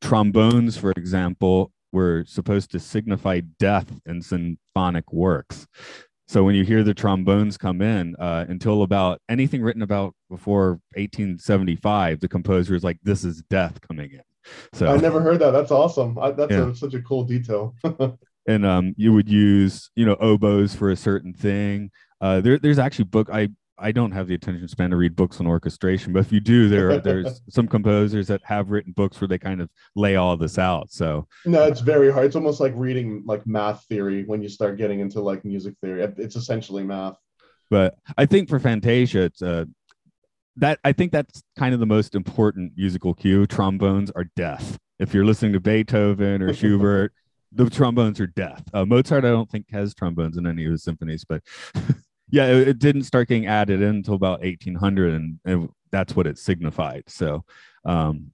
trombones, 0.01 0.77
for 0.77 0.91
example, 0.93 1.73
were 1.93 2.25
supposed 2.27 2.71
to 2.73 2.79
signify 2.79 3.41
death 3.59 3.91
in 4.07 4.23
symphonic 4.23 5.13
works. 5.13 5.67
So 6.27 6.45
when 6.45 6.55
you 6.55 6.65
hear 6.65 6.83
the 6.83 6.95
trombones 6.95 7.59
come 7.59 7.83
in, 7.83 8.17
uh, 8.19 8.47
until 8.49 8.83
about 8.83 9.21
anything 9.29 9.63
written 9.63 9.83
about 9.83 10.15
before 10.31 10.81
1875, 10.95 12.21
the 12.21 12.29
composer 12.29 12.75
is 12.75 12.83
like, 12.83 12.99
"This 13.03 13.25
is 13.25 13.43
death 13.51 13.81
coming 13.83 14.13
in." 14.13 14.32
So 14.73 14.87
I 14.87 14.97
never 14.97 15.21
heard 15.21 15.39
that. 15.41 15.51
That's 15.51 15.71
awesome. 15.71 16.19
I, 16.19 16.33
that's 16.33 16.53
yeah. 16.53 16.71
a, 16.71 16.75
such 16.75 16.95
a 16.95 17.03
cool 17.03 17.25
detail. 17.25 17.75
and 18.47 18.67
um, 18.67 18.95
you 18.97 19.13
would 19.13 19.29
use, 19.29 19.91
you 19.95 20.05
know, 20.07 20.17
oboes 20.21 20.75
for 20.75 20.91
a 20.91 20.97
certain 20.97 21.33
thing. 21.33 21.91
Uh, 22.21 22.41
there, 22.41 22.59
there's 22.59 22.79
actually 22.79 23.05
book. 23.07 23.29
I 23.31 23.49
I 23.79 23.91
don't 23.91 24.13
have 24.13 24.29
the 24.29 24.35
attention 24.35 24.69
span 24.69 24.91
to 24.91 24.97
read 24.97 25.17
books 25.17 25.41
on 25.41 25.47
orchestration, 25.47 26.13
but 26.13 26.21
if 26.21 26.31
you 26.31 26.41
do, 26.41 26.69
there 26.69 27.01
there's 27.01 27.43
some 27.51 27.67
composers 27.67 28.29
that 28.29 28.41
have 28.45 28.71
written 28.71 28.93
books 28.93 29.21
where 29.21 29.29
they 29.29 29.39
kind 29.39 29.61
of 29.61 29.69
lay 29.97 30.17
all 30.17 30.37
this 30.37 30.59
out. 30.59 30.93
So 30.93 31.27
no, 31.45 31.65
it's 31.65 31.81
very 31.81 32.13
hard. 32.13 32.27
It's 32.27 32.37
almost 32.37 32.61
like 32.61 32.73
reading 32.77 33.25
like 33.27 33.47
math 33.47 33.85
theory 33.87 34.25
when 34.25 34.41
you 34.43 34.49
start 34.49 34.79
getting 34.79 35.01
into 35.01 35.21
like 35.21 35.45
music 35.45 35.75
theory. 35.83 36.07
It's 36.17 36.37
essentially 36.37 36.85
math. 36.85 37.17
But 37.71 37.97
I 38.19 38.27
think 38.27 38.49
for 38.49 38.61
Fantasia, 38.61 39.23
it's 39.23 39.41
uh, 39.43 39.65
that 40.57 40.79
I 40.85 40.93
think 40.93 41.13
that's 41.13 41.43
kind 41.59 41.75
of 41.75 41.81
the 41.81 41.87
most 41.87 42.15
important 42.15 42.73
musical 42.77 43.15
cue. 43.15 43.47
Trombones 43.47 44.11
are 44.15 44.25
death. 44.37 44.79
If 44.99 45.15
you're 45.15 45.25
listening 45.25 45.53
to 45.55 45.61
Beethoven 45.61 46.43
or 46.43 46.53
Schubert, 46.55 47.13
the 47.53 47.69
trombones 47.69 48.21
are 48.21 48.27
death. 48.27 48.63
Uh, 48.73 48.85
Mozart, 48.85 49.25
I 49.25 49.31
don't 49.31 49.51
think 49.51 49.67
has 49.71 49.95
trombones 49.95 50.37
in 50.37 50.47
any 50.47 50.65
of 50.65 50.73
his 50.73 50.83
symphonies, 50.83 51.25
but 51.25 51.43
yeah, 52.31 52.47
it, 52.47 52.69
it, 52.69 52.79
didn't 52.79 53.05
start 53.05 53.29
getting 53.29 53.47
added 53.47 53.83
in 53.83 53.97
until 53.97 54.15
about 54.15 54.41
1800, 54.41 55.15
and, 55.15 55.39
and 55.45 55.69
that's 55.91 56.17
what 56.17 56.27
it 56.27 56.39
signified. 56.39 57.05
So, 57.09 57.45
um, 57.85 58.33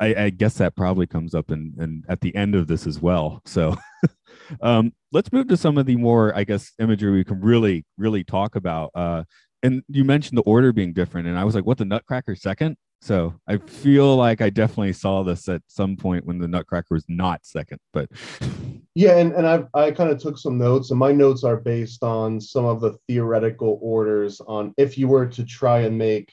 I, 0.00 0.14
I, 0.14 0.30
guess 0.30 0.54
that 0.54 0.76
probably 0.76 1.06
comes 1.06 1.34
up 1.34 1.50
in, 1.50 1.74
in 1.80 2.04
at 2.08 2.20
the 2.20 2.34
end 2.34 2.54
of 2.54 2.66
this 2.66 2.86
as 2.86 3.00
well. 3.00 3.40
So, 3.44 3.76
um, 4.60 4.92
let's 5.12 5.32
move 5.32 5.48
to 5.48 5.56
some 5.56 5.78
of 5.78 5.86
the 5.86 5.96
more, 5.96 6.36
I 6.36 6.44
guess, 6.44 6.72
imagery 6.78 7.12
we 7.12 7.24
can 7.24 7.40
really, 7.40 7.84
really 7.96 8.24
talk 8.24 8.56
about. 8.56 8.90
Uh, 8.94 9.24
and 9.64 9.82
you 9.88 10.04
mentioned 10.04 10.38
the 10.38 10.42
order 10.42 10.72
being 10.72 10.92
different, 10.92 11.26
and 11.26 11.38
I 11.38 11.44
was 11.44 11.54
like, 11.54 11.66
"What 11.66 11.78
the 11.78 11.84
Nutcracker 11.84 12.36
second? 12.36 12.76
So 13.00 13.34
I 13.48 13.56
feel 13.58 14.16
like 14.16 14.40
I 14.40 14.50
definitely 14.50 14.92
saw 14.92 15.22
this 15.24 15.48
at 15.48 15.62
some 15.66 15.96
point 15.96 16.24
when 16.24 16.38
the 16.38 16.48
Nutcracker 16.48 16.94
was 16.94 17.04
not 17.08 17.44
second, 17.44 17.78
but 17.92 18.08
yeah, 18.94 19.16
and, 19.16 19.32
and 19.32 19.46
I 19.46 19.64
I 19.74 19.90
kind 19.90 20.10
of 20.10 20.18
took 20.18 20.38
some 20.38 20.58
notes, 20.58 20.90
and 20.90 20.98
my 20.98 21.12
notes 21.12 21.42
are 21.42 21.56
based 21.56 22.04
on 22.04 22.40
some 22.40 22.64
of 22.64 22.80
the 22.80 22.96
theoretical 23.08 23.78
orders 23.82 24.40
on 24.46 24.72
if 24.76 24.96
you 24.96 25.08
were 25.08 25.26
to 25.26 25.44
try 25.44 25.80
and 25.80 25.98
make 25.98 26.32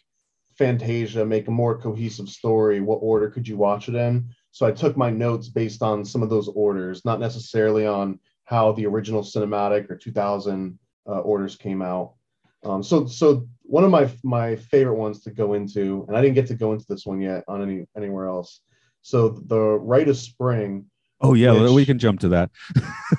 Fantasia 0.57 1.25
make 1.25 1.47
a 1.47 1.51
more 1.51 1.77
cohesive 1.77 2.29
story, 2.29 2.81
what 2.81 2.97
order 2.97 3.29
could 3.29 3.47
you 3.47 3.57
watch 3.57 3.89
it 3.89 3.95
in? 3.95 4.29
So 4.51 4.65
I 4.65 4.71
took 4.71 4.95
my 4.95 5.09
notes 5.09 5.49
based 5.49 5.81
on 5.81 6.05
some 6.05 6.21
of 6.21 6.29
those 6.29 6.49
orders, 6.49 7.03
not 7.05 7.19
necessarily 7.19 7.87
on 7.87 8.19
how 8.45 8.73
the 8.73 8.85
original 8.85 9.23
cinematic 9.23 9.89
or 9.89 9.95
2000 9.95 10.77
uh, 11.07 11.19
orders 11.19 11.55
came 11.55 11.81
out. 11.81 12.13
Um, 12.63 12.83
so 12.83 13.05
so 13.05 13.47
one 13.63 13.83
of 13.83 13.91
my 13.91 14.09
my 14.23 14.55
favorite 14.55 14.95
ones 14.95 15.21
to 15.23 15.31
go 15.31 15.53
into, 15.53 16.05
and 16.07 16.17
I 16.17 16.21
didn't 16.21 16.35
get 16.35 16.47
to 16.47 16.55
go 16.55 16.73
into 16.73 16.85
this 16.87 17.05
one 17.05 17.21
yet 17.21 17.43
on 17.47 17.61
any 17.61 17.85
anywhere 17.97 18.27
else. 18.27 18.61
So 19.01 19.29
the 19.29 19.59
Rite 19.59 20.09
of 20.09 20.17
Spring. 20.17 20.85
Oh 21.21 21.33
yeah, 21.33 21.51
which, 21.51 21.71
we 21.71 21.85
can 21.85 21.99
jump 21.99 22.19
to 22.21 22.29
that. 22.29 22.51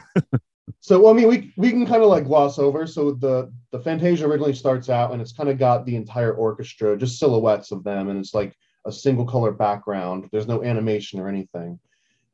so 0.81 1.01
well, 1.01 1.13
I 1.13 1.17
mean, 1.17 1.29
we 1.29 1.53
we 1.57 1.71
can 1.71 1.87
kind 1.87 2.03
of 2.03 2.09
like 2.09 2.25
gloss 2.25 2.59
over. 2.59 2.87
So 2.87 3.13
the 3.13 3.53
the 3.73 3.81
Fantasia 3.81 4.27
originally 4.27 4.55
starts 4.55 4.89
out, 4.89 5.13
and 5.13 5.21
it's 5.21 5.33
kind 5.33 5.49
of 5.49 5.59
got 5.59 5.87
the 5.87 5.97
entire 5.97 6.35
orchestra, 6.35 6.97
just 6.97 7.19
silhouettes 7.19 7.73
of 7.73 7.83
them, 7.83 8.09
and 8.09 8.19
it's 8.19 8.35
like 8.35 8.57
a 8.85 8.93
single 8.93 9.25
color 9.25 9.53
background. 9.53 10.29
There's 10.33 10.49
no 10.49 10.63
animation 10.63 11.21
or 11.21 11.29
anything. 11.29 11.79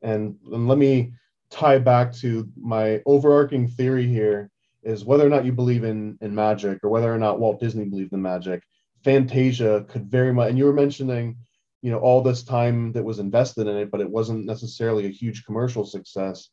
And, 0.01 0.35
and 0.51 0.67
let 0.67 0.77
me 0.77 1.13
tie 1.49 1.79
back 1.79 2.13
to 2.13 2.47
my 2.59 3.01
overarching 3.05 3.67
theory 3.67 4.07
here 4.07 4.49
is 4.83 5.05
whether 5.05 5.25
or 5.25 5.29
not 5.29 5.45
you 5.45 5.51
believe 5.51 5.83
in 5.83 6.17
in 6.21 6.33
magic 6.33 6.79
or 6.83 6.89
whether 6.89 7.13
or 7.13 7.17
not 7.17 7.39
Walt 7.39 7.59
Disney 7.59 7.85
believed 7.85 8.13
in 8.13 8.21
magic. 8.21 8.63
Fantasia 9.03 9.85
could 9.87 10.09
very 10.09 10.33
much, 10.33 10.49
and 10.49 10.57
you 10.57 10.65
were 10.65 10.73
mentioning, 10.73 11.37
you 11.81 11.91
know, 11.91 11.99
all 11.99 12.21
this 12.21 12.43
time 12.43 12.91
that 12.93 13.03
was 13.03 13.19
invested 13.19 13.67
in 13.67 13.77
it, 13.77 13.91
but 13.91 14.01
it 14.01 14.09
wasn't 14.09 14.45
necessarily 14.45 15.05
a 15.05 15.11
huge 15.11 15.45
commercial 15.45 15.85
success. 15.85 16.49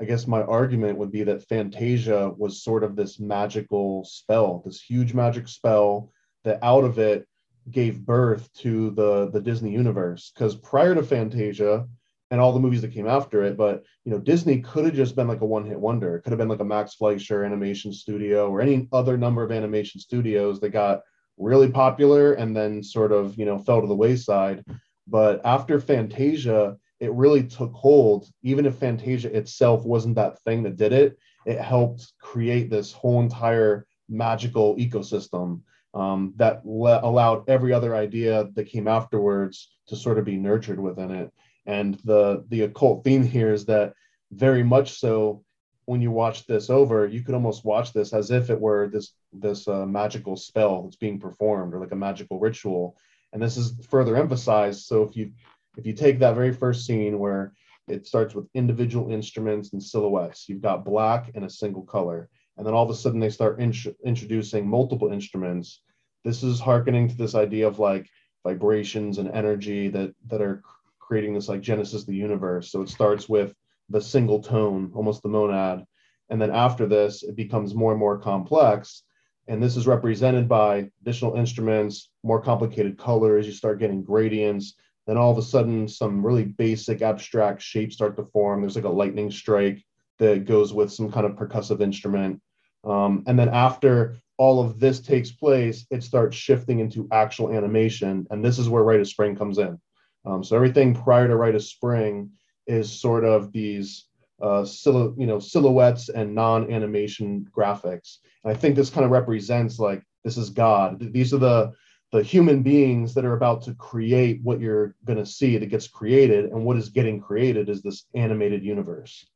I 0.00 0.04
guess 0.04 0.26
my 0.26 0.42
argument 0.42 0.96
would 0.96 1.12
be 1.12 1.24
that 1.24 1.46
Fantasia 1.46 2.30
was 2.36 2.64
sort 2.64 2.84
of 2.84 2.96
this 2.96 3.20
magical 3.20 4.04
spell, 4.04 4.62
this 4.64 4.80
huge 4.80 5.12
magic 5.12 5.46
spell 5.46 6.10
that 6.44 6.58
out 6.62 6.84
of 6.84 6.98
it 6.98 7.26
gave 7.70 8.00
birth 8.00 8.50
to 8.54 8.90
the 8.92 9.30
the 9.30 9.40
Disney 9.40 9.72
universe. 9.72 10.32
Because 10.34 10.56
prior 10.56 10.94
to 10.94 11.02
Fantasia, 11.02 11.86
and 12.30 12.40
all 12.40 12.52
the 12.52 12.60
movies 12.60 12.82
that 12.82 12.92
came 12.92 13.08
after 13.08 13.42
it. 13.42 13.56
But 13.56 13.84
you 14.04 14.12
know, 14.12 14.18
Disney 14.18 14.60
could 14.60 14.84
have 14.84 14.94
just 14.94 15.16
been 15.16 15.28
like 15.28 15.40
a 15.40 15.46
one-hit 15.46 15.78
wonder. 15.78 16.16
It 16.16 16.22
could 16.22 16.30
have 16.30 16.38
been 16.38 16.48
like 16.48 16.60
a 16.60 16.64
Max 16.64 16.94
Fleischer 16.94 17.44
animation 17.44 17.92
studio 17.92 18.48
or 18.50 18.60
any 18.60 18.88
other 18.92 19.16
number 19.16 19.42
of 19.42 19.52
animation 19.52 20.00
studios 20.00 20.60
that 20.60 20.70
got 20.70 21.00
really 21.38 21.70
popular 21.70 22.34
and 22.34 22.54
then 22.54 22.82
sort 22.82 23.12
of 23.12 23.36
you 23.38 23.44
know 23.44 23.58
fell 23.58 23.80
to 23.80 23.86
the 23.86 23.94
wayside. 23.94 24.64
But 25.06 25.40
after 25.44 25.80
Fantasia, 25.80 26.76
it 27.00 27.12
really 27.12 27.42
took 27.42 27.72
hold. 27.72 28.28
Even 28.42 28.66
if 28.66 28.76
Fantasia 28.76 29.34
itself 29.36 29.84
wasn't 29.84 30.14
that 30.16 30.38
thing 30.42 30.62
that 30.62 30.76
did 30.76 30.92
it, 30.92 31.18
it 31.46 31.58
helped 31.58 32.12
create 32.20 32.70
this 32.70 32.92
whole 32.92 33.20
entire 33.20 33.86
magical 34.08 34.76
ecosystem 34.76 35.62
um, 35.94 36.32
that 36.36 36.64
le- 36.64 37.00
allowed 37.02 37.48
every 37.48 37.72
other 37.72 37.96
idea 37.96 38.48
that 38.54 38.64
came 38.64 38.86
afterwards 38.86 39.72
to 39.88 39.96
sort 39.96 40.18
of 40.18 40.24
be 40.24 40.36
nurtured 40.36 40.78
within 40.78 41.10
it. 41.10 41.32
And 41.66 41.94
the 42.04 42.44
the 42.48 42.62
occult 42.62 43.04
theme 43.04 43.22
here 43.22 43.52
is 43.52 43.66
that 43.66 43.94
very 44.32 44.62
much 44.62 44.98
so 44.98 45.44
when 45.90 46.00
you 46.00 46.12
watch 46.12 46.46
this 46.46 46.70
over, 46.70 47.06
you 47.06 47.20
could 47.20 47.34
almost 47.34 47.64
watch 47.64 47.92
this 47.92 48.12
as 48.12 48.30
if 48.30 48.48
it 48.48 48.60
were 48.60 48.88
this 48.88 49.12
this 49.32 49.66
uh, 49.66 49.84
magical 49.86 50.36
spell 50.36 50.82
that's 50.82 50.96
being 50.96 51.18
performed 51.18 51.74
or 51.74 51.80
like 51.80 51.90
a 51.90 51.96
magical 51.96 52.38
ritual. 52.38 52.96
And 53.32 53.42
this 53.42 53.56
is 53.56 53.74
further 53.88 54.16
emphasized. 54.16 54.82
So 54.82 55.02
if 55.02 55.16
you 55.16 55.32
if 55.76 55.86
you 55.86 55.92
take 55.92 56.18
that 56.20 56.34
very 56.34 56.52
first 56.52 56.86
scene 56.86 57.18
where 57.18 57.52
it 57.88 58.06
starts 58.06 58.34
with 58.34 58.46
individual 58.54 59.10
instruments 59.10 59.72
and 59.72 59.82
silhouettes, 59.82 60.48
you've 60.48 60.62
got 60.62 60.84
black 60.84 61.32
and 61.34 61.44
a 61.44 61.50
single 61.50 61.82
color, 61.82 62.28
and 62.56 62.64
then 62.64 62.74
all 62.74 62.84
of 62.84 62.90
a 62.90 62.94
sudden 62.94 63.18
they 63.18 63.30
start 63.30 63.60
in- 63.60 63.74
introducing 64.04 64.68
multiple 64.68 65.12
instruments. 65.12 65.82
This 66.24 66.42
is 66.42 66.60
harkening 66.60 67.08
to 67.08 67.16
this 67.16 67.34
idea 67.34 67.66
of 67.66 67.80
like 67.80 68.08
vibrations 68.44 69.18
and 69.18 69.28
energy 69.30 69.88
that 69.88 70.14
that 70.28 70.40
are 70.40 70.62
creating 71.10 71.34
this 71.34 71.48
like 71.48 71.60
genesis 71.60 72.02
of 72.02 72.06
the 72.06 72.14
universe. 72.14 72.70
So 72.70 72.82
it 72.82 72.88
starts 72.88 73.28
with 73.28 73.52
the 73.88 74.00
single 74.00 74.40
tone, 74.40 74.92
almost 74.94 75.24
the 75.24 75.28
monad. 75.28 75.84
And 76.28 76.40
then 76.40 76.52
after 76.52 76.86
this, 76.86 77.24
it 77.24 77.34
becomes 77.34 77.74
more 77.74 77.90
and 77.90 77.98
more 77.98 78.16
complex. 78.16 79.02
And 79.48 79.60
this 79.60 79.76
is 79.76 79.88
represented 79.88 80.48
by 80.48 80.88
additional 81.02 81.34
instruments, 81.34 82.10
more 82.22 82.40
complicated 82.40 82.96
colors. 82.96 83.44
You 83.44 83.52
start 83.52 83.80
getting 83.80 84.04
gradients. 84.04 84.74
Then 85.08 85.16
all 85.16 85.32
of 85.32 85.38
a 85.38 85.42
sudden, 85.42 85.88
some 85.88 86.24
really 86.24 86.44
basic 86.44 87.02
abstract 87.02 87.60
shapes 87.60 87.96
start 87.96 88.16
to 88.16 88.26
form. 88.26 88.60
There's 88.60 88.76
like 88.76 88.84
a 88.84 88.88
lightning 88.88 89.32
strike 89.32 89.84
that 90.20 90.44
goes 90.44 90.72
with 90.72 90.92
some 90.92 91.10
kind 91.10 91.26
of 91.26 91.32
percussive 91.32 91.80
instrument. 91.80 92.40
Um, 92.84 93.24
and 93.26 93.36
then 93.36 93.48
after 93.48 94.16
all 94.36 94.62
of 94.62 94.78
this 94.78 95.00
takes 95.00 95.32
place, 95.32 95.86
it 95.90 96.04
starts 96.04 96.36
shifting 96.36 96.78
into 96.78 97.08
actual 97.10 97.50
animation. 97.50 98.28
And 98.30 98.44
this 98.44 98.60
is 98.60 98.68
where 98.68 98.84
Rite 98.84 99.00
of 99.00 99.08
Spring 99.08 99.34
comes 99.34 99.58
in. 99.58 99.80
Um, 100.24 100.44
so 100.44 100.56
everything 100.56 100.94
prior 100.94 101.28
to 101.28 101.36
Rite 101.36 101.54
of 101.54 101.62
Spring 101.62 102.30
is 102.66 102.90
sort 102.92 103.24
of 103.24 103.52
these 103.52 104.06
uh, 104.42 104.66
you 104.86 105.26
know 105.26 105.38
silhouettes 105.38 106.08
and 106.08 106.34
non-animation 106.34 107.46
graphics. 107.54 108.18
And 108.44 108.52
I 108.52 108.56
think 108.56 108.74
this 108.74 108.90
kind 108.90 109.04
of 109.04 109.10
represents 109.10 109.78
like 109.78 110.02
this 110.24 110.36
is 110.36 110.50
God. 110.50 111.12
These 111.12 111.34
are 111.34 111.38
the 111.38 111.72
the 112.12 112.22
human 112.22 112.62
beings 112.62 113.14
that 113.14 113.24
are 113.24 113.34
about 113.34 113.62
to 113.62 113.74
create 113.74 114.40
what 114.42 114.60
you're 114.60 114.96
going 115.04 115.18
to 115.18 115.26
see 115.26 115.56
that 115.56 115.66
gets 115.66 115.86
created, 115.86 116.46
and 116.46 116.64
what 116.64 116.76
is 116.76 116.88
getting 116.88 117.20
created 117.20 117.68
is 117.68 117.82
this 117.82 118.06
animated 118.14 118.64
universe. 118.64 119.26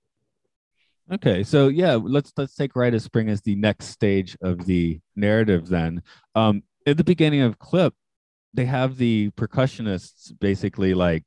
Okay, 1.13 1.45
so 1.45 1.69
yeah, 1.69 1.95
let's 1.95 2.33
let's 2.37 2.55
take 2.55 2.75
Rite 2.75 2.95
of 2.95 3.03
Spring 3.03 3.29
as 3.29 3.43
the 3.43 3.55
next 3.57 3.87
stage 3.87 4.37
of 4.41 4.65
the 4.65 5.01
narrative. 5.15 5.69
Then, 5.69 6.03
um, 6.35 6.63
at 6.87 6.97
the 6.97 7.05
beginning 7.05 7.43
of 7.43 7.59
clip, 7.59 7.95
they 8.55 8.65
have 8.65 8.97
the 8.97 9.31
percussionists 9.37 10.33
basically 10.41 10.95
like 10.95 11.25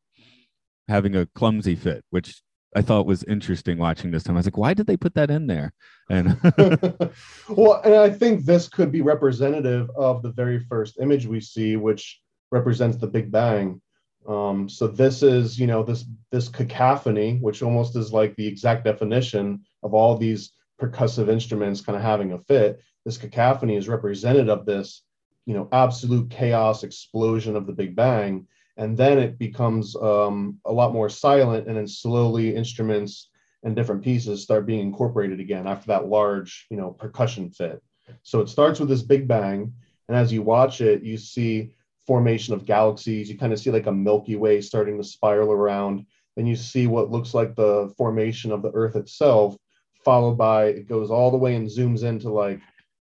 having 0.88 1.16
a 1.16 1.26
clumsy 1.28 1.76
fit, 1.76 2.04
which 2.10 2.42
I 2.76 2.82
thought 2.82 3.06
was 3.06 3.24
interesting 3.24 3.78
watching 3.78 4.12
this 4.12 4.24
time. 4.24 4.36
I 4.36 4.40
was 4.40 4.46
like, 4.46 4.58
why 4.58 4.74
did 4.74 4.88
they 4.88 4.98
put 4.98 5.16
that 5.16 5.32
in 5.32 5.48
there? 5.48 5.74
And 6.10 6.40
well, 7.50 7.82
and 7.84 7.96
I 7.96 8.10
think 8.10 8.46
this 8.46 8.68
could 8.68 8.92
be 8.92 9.02
representative 9.02 9.90
of 9.96 10.22
the 10.22 10.32
very 10.32 10.60
first 10.60 11.00
image 11.00 11.26
we 11.26 11.42
see, 11.42 11.76
which 11.76 12.20
represents 12.52 12.98
the 12.98 13.08
Big 13.08 13.32
Bang. 13.32 13.82
Um, 14.28 14.68
so 14.68 14.88
this 14.88 15.24
is, 15.24 15.58
you 15.58 15.68
know, 15.68 15.84
this 15.84 16.06
this 16.32 16.50
cacophony, 16.50 17.38
which 17.40 17.64
almost 17.64 17.96
is 17.96 18.12
like 18.12 18.36
the 18.36 18.48
exact 18.48 18.84
definition 18.84 19.62
of 19.84 19.94
all 19.94 20.18
these 20.18 20.52
percussive 20.82 21.30
instruments 21.30 21.82
kind 21.82 21.96
of 21.96 22.02
having 22.02 22.34
a 22.34 22.40
fit. 22.40 22.80
This 23.06 23.18
cacophony 23.18 23.78
is 23.78 23.88
representative 23.88 24.50
of 24.50 24.66
this, 24.66 25.04
you 25.48 25.54
know, 25.54 25.70
absolute 25.72 26.30
chaos 26.30 26.84
explosion 26.84 27.56
of 27.56 27.66
the 27.66 27.74
Big 27.74 27.96
Bang. 27.96 28.46
And 28.76 28.96
then 28.96 29.18
it 29.18 29.40
becomes 29.40 29.96
um, 29.96 30.60
a 30.66 30.72
lot 30.72 30.94
more 30.94 31.10
silent 31.10 31.68
and 31.68 31.78
then 31.78 31.88
slowly 31.88 32.54
instruments 32.54 33.30
and 33.64 33.76
different 33.76 34.04
pieces 34.04 34.44
start 34.44 34.68
being 34.68 34.82
incorporated 34.82 35.40
again 35.40 35.66
after 35.66 35.88
that 35.88 36.08
large 36.08 36.68
you 36.70 36.78
know 36.78 36.92
percussion 36.92 37.50
fit. 37.50 37.82
So 38.22 38.42
it 38.42 38.50
starts 38.50 38.80
with 38.80 38.90
this 38.90 39.02
big 39.02 39.28
bang 39.28 39.74
and 40.08 40.16
as 40.16 40.32
you 40.32 40.44
watch 40.44 40.80
it 40.82 41.02
you 41.02 41.18
see 41.18 41.72
formation 42.06 42.54
of 42.54 42.66
galaxies. 42.66 43.30
You 43.30 43.38
kind 43.38 43.52
of 43.52 43.60
see 43.60 43.72
like 43.72 43.88
a 43.88 43.92
milky 43.92 44.36
way 44.36 44.62
starting 44.62 44.98
to 44.98 45.04
spiral 45.04 45.52
around. 45.52 46.06
And 46.36 46.48
you 46.48 46.56
see 46.56 46.88
what 46.88 47.10
looks 47.10 47.34
like 47.34 47.56
the 47.56 47.94
formation 47.98 48.52
of 48.52 48.62
the 48.62 48.72
earth 48.74 48.96
itself 48.96 49.58
followed 50.06 50.38
by 50.38 50.66
it 50.66 50.88
goes 50.88 51.10
all 51.10 51.32
the 51.32 51.38
way 51.38 51.56
and 51.56 51.68
zooms 51.68 52.04
into 52.04 52.30
like 52.30 52.62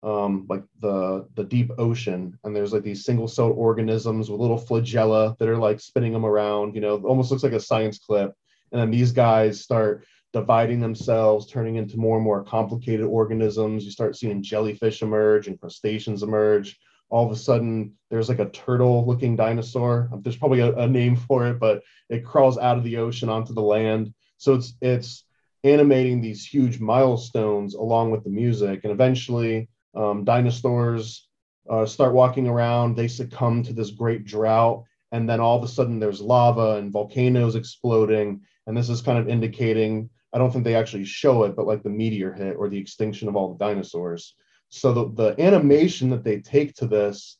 um, 0.04 0.46
like 0.48 0.62
the 0.80 1.26
the 1.34 1.44
deep 1.44 1.70
ocean, 1.78 2.38
and 2.44 2.54
there's 2.54 2.72
like 2.72 2.82
these 2.82 3.04
single-celled 3.04 3.56
organisms 3.56 4.30
with 4.30 4.40
little 4.40 4.58
flagella 4.58 5.36
that 5.38 5.48
are 5.48 5.56
like 5.56 5.80
spinning 5.80 6.12
them 6.12 6.26
around. 6.26 6.74
You 6.74 6.82
know, 6.82 6.96
almost 6.98 7.30
looks 7.30 7.42
like 7.42 7.52
a 7.52 7.60
science 7.60 7.98
clip. 7.98 8.32
And 8.70 8.80
then 8.80 8.90
these 8.90 9.12
guys 9.12 9.60
start 9.60 10.04
dividing 10.32 10.80
themselves, 10.80 11.46
turning 11.46 11.76
into 11.76 11.96
more 11.96 12.16
and 12.16 12.24
more 12.24 12.42
complicated 12.42 13.06
organisms. 13.06 13.84
You 13.84 13.92
start 13.92 14.16
seeing 14.16 14.42
jellyfish 14.42 15.00
emerge 15.00 15.46
and 15.46 15.60
crustaceans 15.60 16.22
emerge. 16.22 16.76
All 17.08 17.24
of 17.24 17.30
a 17.30 17.36
sudden, 17.36 17.92
there's 18.10 18.28
like 18.28 18.40
a 18.40 18.50
turtle-looking 18.50 19.36
dinosaur. 19.36 20.10
There's 20.22 20.36
probably 20.36 20.60
a, 20.60 20.74
a 20.74 20.88
name 20.88 21.16
for 21.16 21.46
it, 21.46 21.60
but 21.60 21.82
it 22.08 22.24
crawls 22.24 22.58
out 22.58 22.78
of 22.78 22.84
the 22.84 22.96
ocean 22.96 23.28
onto 23.28 23.54
the 23.54 23.62
land. 23.62 24.12
So 24.38 24.54
it's 24.54 24.74
it's 24.80 25.24
animating 25.62 26.20
these 26.20 26.44
huge 26.44 26.80
milestones 26.80 27.74
along 27.74 28.10
with 28.10 28.24
the 28.24 28.30
music, 28.30 28.80
and 28.82 28.92
eventually 28.92 29.68
um, 29.94 30.24
dinosaurs 30.24 31.28
uh, 31.68 31.86
start 31.86 32.12
walking 32.12 32.46
around, 32.48 32.96
they 32.96 33.08
succumb 33.08 33.62
to 33.62 33.72
this 33.72 33.90
great 33.90 34.24
drought, 34.24 34.84
and 35.12 35.28
then 35.28 35.40
all 35.40 35.56
of 35.56 35.64
a 35.64 35.68
sudden 35.68 35.98
there's 35.98 36.20
lava 36.20 36.76
and 36.76 36.92
volcanoes 36.92 37.54
exploding. 37.54 38.40
And 38.66 38.76
this 38.76 38.88
is 38.88 39.00
kind 39.00 39.18
of 39.18 39.28
indicating, 39.28 40.10
I 40.32 40.38
don't 40.38 40.50
think 40.50 40.64
they 40.64 40.74
actually 40.74 41.04
show 41.04 41.44
it, 41.44 41.54
but 41.56 41.66
like 41.66 41.82
the 41.82 41.90
meteor 41.90 42.32
hit 42.32 42.56
or 42.56 42.68
the 42.68 42.78
extinction 42.78 43.28
of 43.28 43.36
all 43.36 43.52
the 43.52 43.64
dinosaurs. 43.64 44.34
So 44.68 44.92
the, 44.92 45.12
the 45.12 45.42
animation 45.42 46.10
that 46.10 46.24
they 46.24 46.40
take 46.40 46.74
to 46.76 46.86
this 46.86 47.38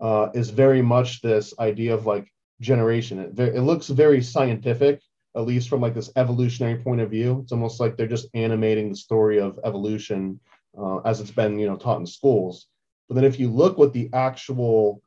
uh, 0.00 0.28
is 0.34 0.50
very 0.50 0.80
much 0.80 1.20
this 1.20 1.52
idea 1.58 1.94
of 1.94 2.06
like 2.06 2.32
generation. 2.60 3.18
It, 3.18 3.38
it 3.38 3.62
looks 3.62 3.88
very 3.88 4.22
scientific, 4.22 5.00
at 5.36 5.46
least 5.46 5.68
from 5.68 5.80
like 5.80 5.94
this 5.94 6.12
evolutionary 6.16 6.76
point 6.76 7.00
of 7.00 7.10
view. 7.10 7.40
It's 7.42 7.52
almost 7.52 7.80
like 7.80 7.96
they're 7.96 8.06
just 8.06 8.28
animating 8.34 8.90
the 8.90 8.96
story 8.96 9.40
of 9.40 9.58
evolution 9.64 10.38
uh, 10.78 10.98
as 10.98 11.20
it's 11.20 11.30
been 11.30 11.58
you 11.58 11.66
know 11.66 11.76
taught 11.76 12.00
in 12.00 12.06
schools. 12.06 12.66
But 13.08 13.14
then 13.14 13.24
if 13.24 13.38
you 13.38 13.50
look 13.50 13.78
what 13.78 13.92
the 13.92 14.10
actual 14.12 15.02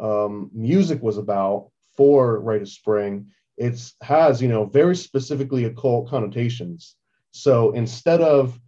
um, 0.00 0.50
music 0.54 1.02
was 1.02 1.18
about 1.18 1.70
for 1.96 2.40
Rite 2.40 2.62
of 2.62 2.68
Spring, 2.68 3.26
it 3.56 3.92
has 4.02 4.40
you 4.40 4.48
know 4.48 4.64
very 4.64 4.96
specifically 4.96 5.64
occult 5.64 6.08
connotations. 6.08 6.96
So 7.32 7.72
instead 7.72 8.20
of 8.20 8.58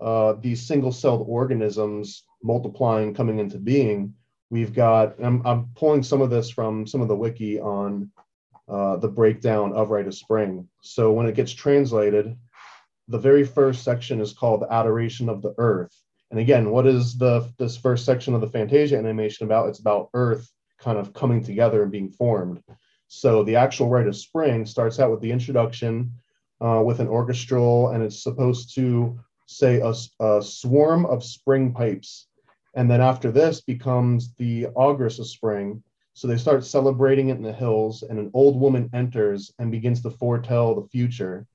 uh, 0.00 0.34
these 0.40 0.66
single-celled 0.66 1.26
organisms 1.28 2.24
multiplying, 2.42 3.14
coming 3.14 3.38
into 3.38 3.58
being, 3.58 4.14
we've 4.50 4.74
got. 4.74 5.14
I'm, 5.22 5.46
I'm 5.46 5.68
pulling 5.76 6.02
some 6.02 6.20
of 6.20 6.30
this 6.30 6.50
from 6.50 6.86
some 6.86 7.00
of 7.00 7.08
the 7.08 7.16
wiki 7.16 7.60
on 7.60 8.10
uh, 8.68 8.96
the 8.96 9.08
breakdown 9.08 9.72
of 9.72 9.90
Rite 9.90 10.06
of 10.06 10.14
Spring. 10.14 10.68
So 10.82 11.12
when 11.12 11.26
it 11.26 11.34
gets 11.34 11.52
translated, 11.52 12.36
the 13.08 13.18
very 13.18 13.44
first 13.44 13.82
section 13.82 14.20
is 14.20 14.32
called 14.32 14.64
Adoration 14.70 15.28
of 15.28 15.42
the 15.42 15.54
Earth. 15.58 15.94
And 16.30 16.40
again, 16.40 16.70
what 16.70 16.86
is 16.86 17.18
the 17.18 17.52
this 17.58 17.76
first 17.76 18.04
section 18.04 18.34
of 18.34 18.40
the 18.40 18.48
Fantasia 18.48 18.96
animation 18.96 19.44
about? 19.44 19.68
It's 19.68 19.80
about 19.80 20.08
Earth 20.14 20.50
kind 20.78 20.98
of 20.98 21.12
coming 21.12 21.44
together 21.44 21.82
and 21.82 21.92
being 21.92 22.10
formed. 22.10 22.62
So 23.08 23.42
the 23.44 23.56
actual 23.56 23.88
Rite 23.88 24.06
of 24.06 24.16
Spring 24.16 24.64
starts 24.64 24.98
out 24.98 25.10
with 25.10 25.20
the 25.20 25.30
introduction 25.30 26.12
uh, 26.62 26.82
with 26.84 27.00
an 27.00 27.08
orchestral, 27.08 27.90
and 27.90 28.02
it's 28.02 28.22
supposed 28.22 28.74
to 28.76 29.18
say 29.46 29.80
a, 29.80 29.92
a, 30.24 30.42
swarm 30.42 31.04
of 31.04 31.22
spring 31.22 31.74
pipes. 31.74 32.28
And 32.74 32.90
then 32.90 33.02
after 33.02 33.30
this 33.30 33.60
becomes 33.60 34.32
the 34.36 34.68
augurs 34.68 35.18
of 35.18 35.28
Spring. 35.28 35.82
So 36.14 36.26
they 36.26 36.38
start 36.38 36.64
celebrating 36.64 37.28
it 37.28 37.36
in 37.36 37.42
the 37.42 37.52
hills, 37.52 38.02
and 38.02 38.18
an 38.18 38.30
old 38.32 38.58
woman 38.58 38.88
enters 38.94 39.52
and 39.58 39.70
begins 39.70 40.02
to 40.02 40.10
foretell 40.10 40.74
the 40.74 40.88
future 40.88 41.46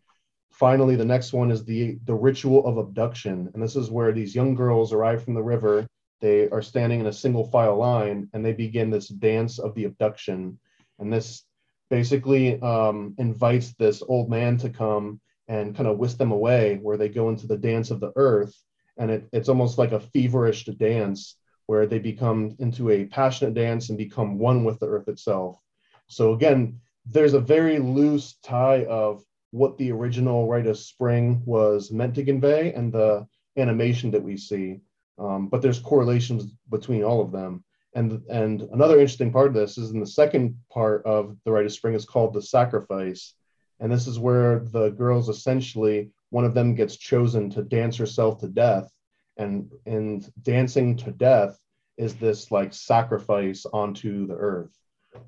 finally, 0.58 0.96
the 0.96 1.06
next 1.06 1.34
one 1.34 1.52
is 1.52 1.64
the 1.64 1.98
the 2.06 2.14
ritual 2.14 2.66
of 2.66 2.78
abduction, 2.78 3.50
and 3.54 3.62
this 3.62 3.76
is 3.76 3.92
where 3.92 4.12
these 4.12 4.36
young 4.36 4.56
girls 4.56 4.94
arrive 4.94 5.24
from 5.24 5.36
the 5.36 5.44
river. 5.44 5.88
They 6.20 6.50
are 6.50 6.64
standing 6.64 7.00
in 7.00 7.08
a 7.08 7.14
single 7.14 7.46
file 7.46 7.78
line, 7.78 8.28
and 8.34 8.44
they 8.44 8.54
begin 8.54 8.90
this 8.90 9.08
dance 9.08 9.60
of 9.60 9.76
the 9.76 9.86
abduction. 9.86 10.58
And 11.00 11.14
this 11.14 11.44
basically 11.90 12.60
um, 12.62 13.14
invites 13.20 13.74
this 13.74 14.02
old 14.08 14.30
man 14.30 14.58
to 14.58 14.70
come 14.70 15.22
and 15.48 15.76
kind 15.76 15.88
of 15.88 16.00
whisk 16.00 16.18
them 16.18 16.32
away, 16.32 16.80
where 16.82 16.98
they 16.98 17.10
go 17.10 17.30
into 17.30 17.48
the 17.48 17.58
dance 17.58 17.92
of 17.92 18.00
the 18.00 18.12
earth, 18.16 18.56
and 18.98 19.12
it, 19.12 19.30
it's 19.32 19.50
almost 19.50 19.78
like 19.78 19.92
a 19.92 20.00
feverish 20.00 20.66
dance 20.66 21.38
where 21.68 21.86
they 21.86 22.00
become 22.00 22.56
into 22.60 22.90
a 22.90 23.06
passionate 23.06 23.54
dance 23.54 23.90
and 23.90 23.98
become 23.98 24.40
one 24.40 24.64
with 24.64 24.80
the 24.80 24.88
earth 24.88 25.08
itself. 25.08 25.60
So 26.08 26.34
again, 26.34 26.80
there's 27.06 27.34
a 27.34 27.40
very 27.40 27.78
loose 27.80 28.36
tie 28.44 28.86
of 28.86 29.24
what 29.58 29.78
the 29.78 29.92
original 29.92 30.48
Rite 30.48 30.68
of 30.68 30.78
Spring 30.78 31.42
was 31.46 31.92
meant 31.92 32.16
to 32.16 32.24
convey 32.24 32.74
and 32.74 32.92
the 32.92 33.28
animation 33.58 34.12
that 34.12 34.24
we 34.24 34.38
see. 34.38 34.80
Um, 35.18 35.48
but 35.48 35.62
there's 35.62 35.80
correlations 35.80 36.46
between 36.70 37.04
all 37.04 37.22
of 37.22 37.32
them. 37.32 37.64
And, 37.96 38.22
and 38.30 38.62
another 38.74 39.00
interesting 39.00 39.32
part 39.32 39.48
of 39.48 39.54
this 39.54 39.78
is 39.78 39.92
in 39.92 40.00
the 40.00 40.06
second 40.06 40.56
part 40.72 41.06
of 41.06 41.36
the 41.44 41.52
Rite 41.52 41.66
of 41.66 41.74
Spring 41.74 41.96
is 41.96 42.06
called 42.06 42.34
the 42.34 42.42
sacrifice. 42.42 43.34
And 43.80 43.92
this 43.92 44.08
is 44.08 44.20
where 44.20 44.60
the 44.60 44.90
girls 44.90 45.30
essentially, 45.30 46.12
one 46.30 46.46
of 46.46 46.54
them 46.54 46.76
gets 46.76 46.98
chosen 46.98 47.50
to 47.52 47.64
dance 47.64 47.98
herself 47.98 48.40
to 48.40 48.48
death. 48.48 48.92
And, 49.38 49.72
and 49.86 50.32
dancing 50.44 50.96
to 50.98 51.12
death 51.12 51.60
is 51.98 52.16
this 52.16 52.52
like 52.52 52.74
sacrifice 52.74 53.66
onto 53.66 54.28
the 54.28 54.36
earth. 54.36 54.78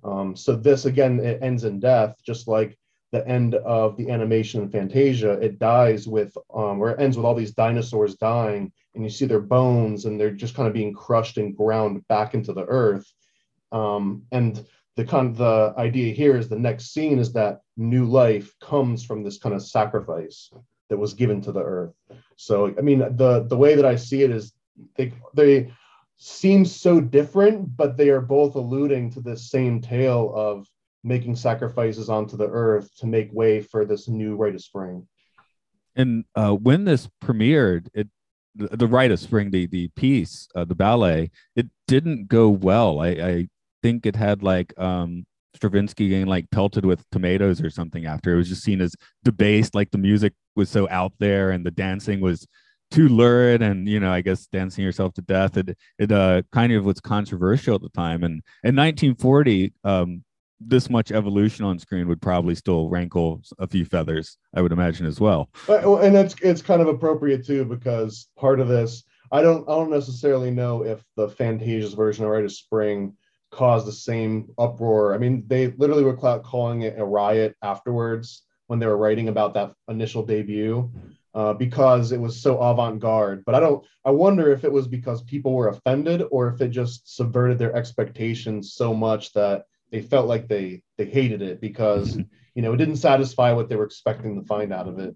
Um, 0.03 0.35
so 0.35 0.55
this 0.55 0.85
again, 0.85 1.19
it 1.19 1.41
ends 1.41 1.63
in 1.63 1.79
death, 1.79 2.15
just 2.23 2.47
like 2.47 2.77
the 3.11 3.27
end 3.27 3.55
of 3.55 3.97
the 3.97 4.09
animation 4.11 4.61
in 4.61 4.69
Fantasia, 4.69 5.31
it 5.33 5.57
dies 5.57 6.07
with, 6.07 6.37
um, 6.53 6.79
or 6.79 6.91
it 6.91 6.99
ends 6.99 7.17
with 7.17 7.25
all 7.25 7.35
these 7.35 7.53
dinosaurs 7.53 8.15
dying, 8.15 8.71
and 8.93 9.03
you 9.03 9.09
see 9.09 9.25
their 9.25 9.39
bones, 9.39 10.05
and 10.05 10.19
they're 10.19 10.31
just 10.31 10.55
kind 10.55 10.67
of 10.67 10.73
being 10.73 10.93
crushed 10.93 11.37
and 11.37 11.55
ground 11.55 12.07
back 12.07 12.33
into 12.33 12.53
the 12.53 12.65
earth. 12.65 13.11
Um, 13.71 14.23
and 14.31 14.63
the 14.95 15.05
kind 15.05 15.27
of 15.27 15.37
the 15.37 15.73
idea 15.77 16.13
here 16.13 16.35
is 16.37 16.49
the 16.49 16.59
next 16.59 16.93
scene 16.93 17.19
is 17.19 17.33
that 17.33 17.61
new 17.77 18.05
life 18.05 18.53
comes 18.59 19.03
from 19.03 19.23
this 19.23 19.37
kind 19.37 19.55
of 19.55 19.63
sacrifice 19.63 20.51
that 20.89 20.97
was 20.97 21.13
given 21.13 21.41
to 21.41 21.51
the 21.51 21.63
earth. 21.63 21.93
So, 22.35 22.73
I 22.77 22.81
mean, 22.81 22.99
the 22.99 23.45
the 23.47 23.57
way 23.57 23.75
that 23.75 23.85
I 23.85 23.95
see 23.95 24.23
it 24.23 24.31
is 24.31 24.53
they 24.95 25.13
they 25.33 25.71
seem 26.17 26.65
so 26.65 26.99
different, 26.99 27.77
but 27.77 27.95
they 27.95 28.09
are 28.09 28.21
both 28.21 28.55
alluding 28.55 29.11
to 29.11 29.21
this 29.21 29.49
same 29.49 29.81
tale 29.81 30.33
of 30.35 30.67
making 31.03 31.35
sacrifices 31.35 32.09
onto 32.09 32.37
the 32.37 32.47
earth 32.47 32.93
to 32.97 33.07
make 33.07 33.31
way 33.33 33.61
for 33.61 33.85
this 33.85 34.07
new 34.07 34.35
rite 34.35 34.55
of 34.55 34.61
spring. 34.61 35.07
And 35.95 36.25
uh, 36.35 36.51
when 36.51 36.85
this 36.85 37.09
premiered, 37.23 37.87
it 37.93 38.07
the, 38.55 38.75
the 38.75 38.87
rite 38.87 39.11
of 39.11 39.19
spring, 39.19 39.51
the 39.51 39.67
the 39.67 39.89
piece, 39.89 40.47
uh, 40.55 40.65
the 40.65 40.75
ballet, 40.75 41.31
it 41.55 41.67
didn't 41.87 42.27
go 42.27 42.49
well. 42.49 42.99
I, 42.99 43.07
I 43.07 43.47
think 43.81 44.05
it 44.05 44.15
had 44.15 44.43
like 44.43 44.77
um, 44.79 45.25
Stravinsky 45.55 46.09
getting 46.09 46.27
like 46.27 46.49
pelted 46.51 46.85
with 46.85 47.03
tomatoes 47.11 47.61
or 47.61 47.69
something 47.69 48.05
after. 48.05 48.33
It 48.33 48.37
was 48.37 48.49
just 48.49 48.63
seen 48.63 48.81
as 48.81 48.95
debased, 49.23 49.75
like 49.75 49.91
the 49.91 49.97
music 49.97 50.33
was 50.55 50.69
so 50.69 50.87
out 50.89 51.13
there 51.19 51.51
and 51.51 51.65
the 51.65 51.71
dancing 51.71 52.21
was 52.21 52.47
too 52.91 53.07
lurid 53.07 53.61
and 53.61 53.87
you 53.87 53.99
know 53.99 54.11
i 54.11 54.19
guess 54.19 54.47
dancing 54.47 54.83
yourself 54.83 55.13
to 55.13 55.21
death 55.21 55.57
it 55.57 55.77
it 55.99 56.11
uh 56.11 56.41
kind 56.51 56.73
of 56.73 56.83
was 56.83 56.99
controversial 56.99 57.75
at 57.75 57.81
the 57.81 57.89
time 57.89 58.23
and 58.23 58.41
in 58.63 58.75
1940 58.75 59.71
um 59.83 60.23
this 60.59 60.89
much 60.89 61.11
evolution 61.11 61.65
on 61.65 61.79
screen 61.79 62.07
would 62.07 62.21
probably 62.21 62.55
still 62.55 62.89
rankle 62.89 63.41
a 63.59 63.67
few 63.67 63.85
feathers 63.85 64.37
i 64.55 64.61
would 64.61 64.71
imagine 64.71 65.05
as 65.05 65.19
well 65.19 65.49
and 65.67 66.15
it's 66.15 66.35
it's 66.41 66.61
kind 66.61 66.81
of 66.81 66.87
appropriate 66.87 67.45
too 67.45 67.63
because 67.65 68.27
part 68.37 68.59
of 68.59 68.67
this 68.67 69.03
i 69.31 69.41
don't 69.41 69.67
i 69.69 69.73
don't 69.73 69.91
necessarily 69.91 70.51
know 70.51 70.83
if 70.83 71.03
the 71.15 71.29
fantasia's 71.29 71.93
version 71.93 72.25
of 72.25 72.31
rite 72.31 72.45
of 72.45 72.51
spring 72.51 73.15
caused 73.51 73.87
the 73.87 73.91
same 73.91 74.49
uproar 74.57 75.13
i 75.13 75.17
mean 75.17 75.43
they 75.47 75.67
literally 75.77 76.03
were 76.03 76.15
calling 76.15 76.81
it 76.81 76.99
a 76.99 77.03
riot 77.03 77.55
afterwards 77.63 78.43
when 78.67 78.77
they 78.77 78.85
were 78.85 78.97
writing 78.97 79.29
about 79.29 79.55
that 79.55 79.73
initial 79.87 80.23
debut 80.23 80.91
uh, 81.33 81.53
because 81.53 82.11
it 82.11 82.19
was 82.19 82.41
so 82.41 82.59
avant-garde. 82.59 83.43
But 83.45 83.55
I 83.55 83.59
don't. 83.59 83.85
I 84.05 84.11
wonder 84.11 84.51
if 84.51 84.63
it 84.63 84.71
was 84.71 84.87
because 84.87 85.21
people 85.23 85.53
were 85.53 85.69
offended, 85.69 86.23
or 86.31 86.47
if 86.47 86.61
it 86.61 86.69
just 86.69 87.15
subverted 87.15 87.57
their 87.57 87.75
expectations 87.75 88.73
so 88.73 88.93
much 88.93 89.33
that 89.33 89.65
they 89.91 90.01
felt 90.01 90.27
like 90.27 90.47
they 90.47 90.81
they 90.97 91.05
hated 91.05 91.41
it 91.41 91.61
because 91.61 92.17
you 92.55 92.61
know 92.61 92.73
it 92.73 92.77
didn't 92.77 92.97
satisfy 92.97 93.51
what 93.51 93.69
they 93.69 93.75
were 93.75 93.85
expecting 93.85 94.39
to 94.39 94.45
find 94.45 94.73
out 94.73 94.87
of 94.87 94.99
it. 94.99 95.15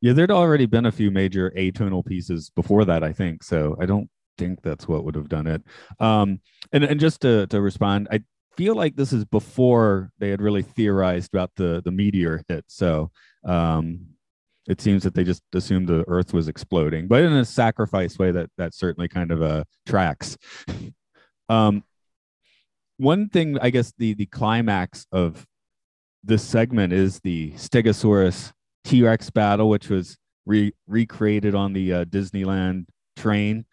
Yeah, 0.00 0.12
there'd 0.12 0.32
already 0.32 0.66
been 0.66 0.86
a 0.86 0.92
few 0.92 1.10
major 1.10 1.52
atonal 1.56 2.04
pieces 2.04 2.50
before 2.50 2.84
that, 2.86 3.04
I 3.04 3.12
think. 3.12 3.44
So 3.44 3.76
I 3.80 3.86
don't 3.86 4.10
think 4.36 4.60
that's 4.62 4.88
what 4.88 5.04
would 5.04 5.14
have 5.14 5.28
done 5.28 5.46
it. 5.46 5.62
Um, 6.00 6.40
and 6.72 6.84
and 6.84 6.98
just 6.98 7.20
to 7.22 7.46
to 7.48 7.60
respond, 7.60 8.08
I 8.10 8.22
feel 8.56 8.74
like 8.74 8.96
this 8.96 9.12
is 9.12 9.24
before 9.24 10.10
they 10.18 10.30
had 10.30 10.42
really 10.42 10.62
theorized 10.62 11.32
about 11.32 11.50
the 11.56 11.82
the 11.84 11.92
meteor 11.92 12.42
hit. 12.48 12.64
So 12.68 13.10
um, 13.44 14.06
it 14.68 14.80
seems 14.80 15.02
that 15.02 15.14
they 15.14 15.24
just 15.24 15.42
assumed 15.54 15.88
the 15.88 16.04
Earth 16.08 16.32
was 16.32 16.48
exploding, 16.48 17.08
but 17.08 17.22
in 17.22 17.32
a 17.32 17.44
sacrifice 17.44 18.18
way 18.18 18.30
that 18.30 18.50
that 18.58 18.74
certainly 18.74 19.08
kind 19.08 19.30
of 19.30 19.42
uh, 19.42 19.64
tracks. 19.86 20.36
um, 21.48 21.84
one 22.98 23.28
thing, 23.28 23.58
I 23.60 23.70
guess, 23.70 23.92
the 23.98 24.14
the 24.14 24.26
climax 24.26 25.06
of 25.12 25.46
this 26.24 26.42
segment 26.42 26.92
is 26.92 27.20
the 27.20 27.52
Stegosaurus 27.52 28.52
T 28.84 29.02
Rex 29.02 29.30
battle, 29.30 29.68
which 29.68 29.88
was 29.88 30.16
re- 30.46 30.74
recreated 30.86 31.54
on 31.54 31.72
the 31.72 31.92
uh, 31.92 32.04
Disneyland 32.04 32.86
train, 33.16 33.64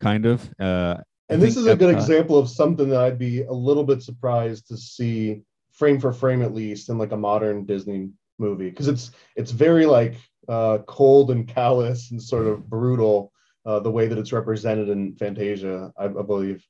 kind 0.00 0.26
of. 0.26 0.48
Uh, 0.60 0.98
and 1.28 1.42
this 1.42 1.56
is 1.56 1.66
a 1.66 1.74
good 1.74 1.94
example 1.94 2.38
of 2.38 2.48
something 2.48 2.88
that 2.90 3.00
I'd 3.00 3.18
be 3.18 3.42
a 3.42 3.52
little 3.52 3.84
bit 3.84 4.02
surprised 4.02 4.68
to 4.68 4.76
see 4.76 5.42
frame 5.72 6.00
for 6.00 6.12
frame, 6.12 6.42
at 6.42 6.54
least 6.54 6.88
in 6.88 6.98
like 6.98 7.12
a 7.12 7.16
modern 7.16 7.64
Disney 7.64 8.10
movie, 8.38 8.70
because 8.70 8.88
it's 8.88 9.10
it's 9.34 9.50
very 9.50 9.86
like 9.86 10.14
uh, 10.48 10.78
cold 10.86 11.30
and 11.30 11.48
callous 11.48 12.12
and 12.12 12.22
sort 12.22 12.46
of 12.46 12.68
brutal 12.68 13.32
uh, 13.64 13.80
the 13.80 13.90
way 13.90 14.06
that 14.06 14.18
it's 14.18 14.32
represented 14.32 14.88
in 14.88 15.16
Fantasia, 15.16 15.92
I, 15.98 16.04
I, 16.04 16.08
believe. 16.08 16.64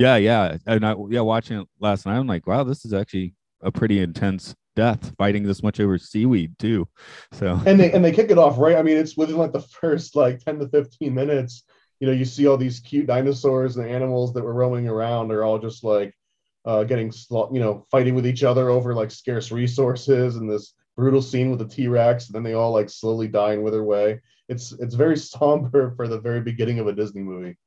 Yeah, 0.00 0.16
yeah, 0.16 0.56
and 0.64 0.86
I, 0.86 0.94
yeah, 1.10 1.20
watching 1.20 1.60
it 1.60 1.68
last 1.78 2.06
night, 2.06 2.16
I'm 2.16 2.26
like, 2.26 2.46
wow, 2.46 2.64
this 2.64 2.86
is 2.86 2.94
actually 2.94 3.34
a 3.60 3.70
pretty 3.70 4.00
intense 4.00 4.54
death, 4.74 5.12
fighting 5.18 5.42
this 5.42 5.62
much 5.62 5.78
over 5.78 5.98
seaweed 5.98 6.58
too. 6.58 6.88
So 7.32 7.60
and 7.66 7.78
they 7.78 7.92
and 7.92 8.02
they 8.02 8.10
kick 8.10 8.30
it 8.30 8.38
off 8.38 8.56
right. 8.58 8.76
I 8.76 8.82
mean, 8.82 8.96
it's 8.96 9.14
within 9.14 9.36
like 9.36 9.52
the 9.52 9.60
first 9.60 10.16
like 10.16 10.38
10 10.40 10.58
to 10.60 10.68
15 10.70 11.12
minutes. 11.12 11.64
You 12.00 12.06
know, 12.06 12.14
you 12.14 12.24
see 12.24 12.46
all 12.46 12.56
these 12.56 12.80
cute 12.80 13.08
dinosaurs 13.08 13.76
and 13.76 13.86
animals 13.86 14.32
that 14.32 14.42
were 14.42 14.54
roaming 14.54 14.88
around 14.88 15.32
are 15.32 15.44
all 15.44 15.58
just 15.58 15.84
like 15.84 16.14
uh, 16.64 16.84
getting, 16.84 17.12
you 17.30 17.60
know, 17.60 17.84
fighting 17.90 18.14
with 18.14 18.26
each 18.26 18.42
other 18.42 18.70
over 18.70 18.94
like 18.94 19.10
scarce 19.10 19.52
resources 19.52 20.36
and 20.36 20.50
this 20.50 20.72
brutal 20.96 21.20
scene 21.20 21.50
with 21.50 21.58
the 21.58 21.68
T-Rex, 21.68 22.28
and 22.28 22.34
then 22.34 22.42
they 22.42 22.54
all 22.54 22.72
like 22.72 22.88
slowly 22.88 23.28
die 23.28 23.52
and 23.52 23.62
wither 23.62 23.80
away. 23.80 24.22
It's 24.48 24.72
it's 24.72 24.94
very 24.94 25.16
somber 25.18 25.94
for 25.94 26.08
the 26.08 26.20
very 26.20 26.40
beginning 26.40 26.78
of 26.78 26.86
a 26.86 26.94
Disney 26.94 27.20
movie. 27.20 27.58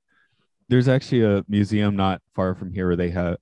There's 0.74 0.88
actually 0.88 1.24
a 1.24 1.46
museum 1.48 1.96
not 1.96 2.20
far 2.34 2.56
from 2.56 2.74
here 2.74 2.88
where 2.88 2.96
they 2.96 3.12
have 3.12 3.38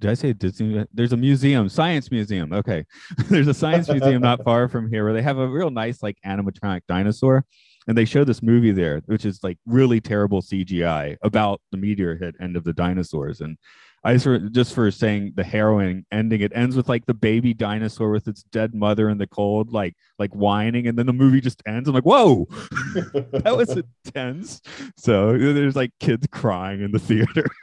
did 0.00 0.12
I 0.12 0.14
say 0.14 0.32
Disney? 0.32 0.84
There's 0.94 1.12
a 1.12 1.16
museum, 1.16 1.68
science 1.68 2.12
museum. 2.12 2.52
Okay. 2.52 2.84
There's 3.28 3.48
a 3.48 3.54
science 3.54 3.88
museum 3.88 4.22
not 4.22 4.44
far 4.44 4.68
from 4.68 4.88
here 4.88 5.02
where 5.02 5.12
they 5.12 5.22
have 5.22 5.38
a 5.38 5.48
real 5.48 5.70
nice, 5.70 6.04
like, 6.04 6.18
animatronic 6.24 6.82
dinosaur. 6.86 7.44
And 7.88 7.98
they 7.98 8.04
show 8.04 8.22
this 8.22 8.44
movie 8.44 8.70
there, 8.70 9.02
which 9.06 9.24
is 9.24 9.40
like 9.42 9.58
really 9.66 10.00
terrible 10.00 10.40
CGI 10.40 11.16
about 11.24 11.60
the 11.72 11.78
meteor 11.78 12.16
hit 12.16 12.36
end 12.40 12.56
of 12.56 12.62
the 12.62 12.72
dinosaurs. 12.72 13.40
And 13.40 13.58
I 14.04 14.16
sort 14.16 14.42
of, 14.42 14.52
just 14.52 14.74
for 14.74 14.90
saying 14.90 15.34
the 15.36 15.44
harrowing 15.44 16.04
ending, 16.10 16.40
it 16.40 16.52
ends 16.54 16.76
with 16.76 16.88
like 16.88 17.06
the 17.06 17.14
baby 17.14 17.54
dinosaur 17.54 18.10
with 18.10 18.26
its 18.26 18.42
dead 18.44 18.74
mother 18.74 19.08
in 19.08 19.18
the 19.18 19.28
cold, 19.28 19.72
like 19.72 19.94
like 20.18 20.32
whining, 20.32 20.88
and 20.88 20.98
then 20.98 21.06
the 21.06 21.12
movie 21.12 21.40
just 21.40 21.62
ends. 21.66 21.88
I'm 21.88 21.94
like, 21.94 22.04
whoa, 22.04 22.46
that 22.50 23.54
was 23.56 23.76
intense. 24.04 24.60
So 24.96 25.36
there's 25.38 25.76
like 25.76 25.92
kids 26.00 26.26
crying 26.30 26.82
in 26.82 26.92
the 26.92 26.98
theater. 26.98 27.44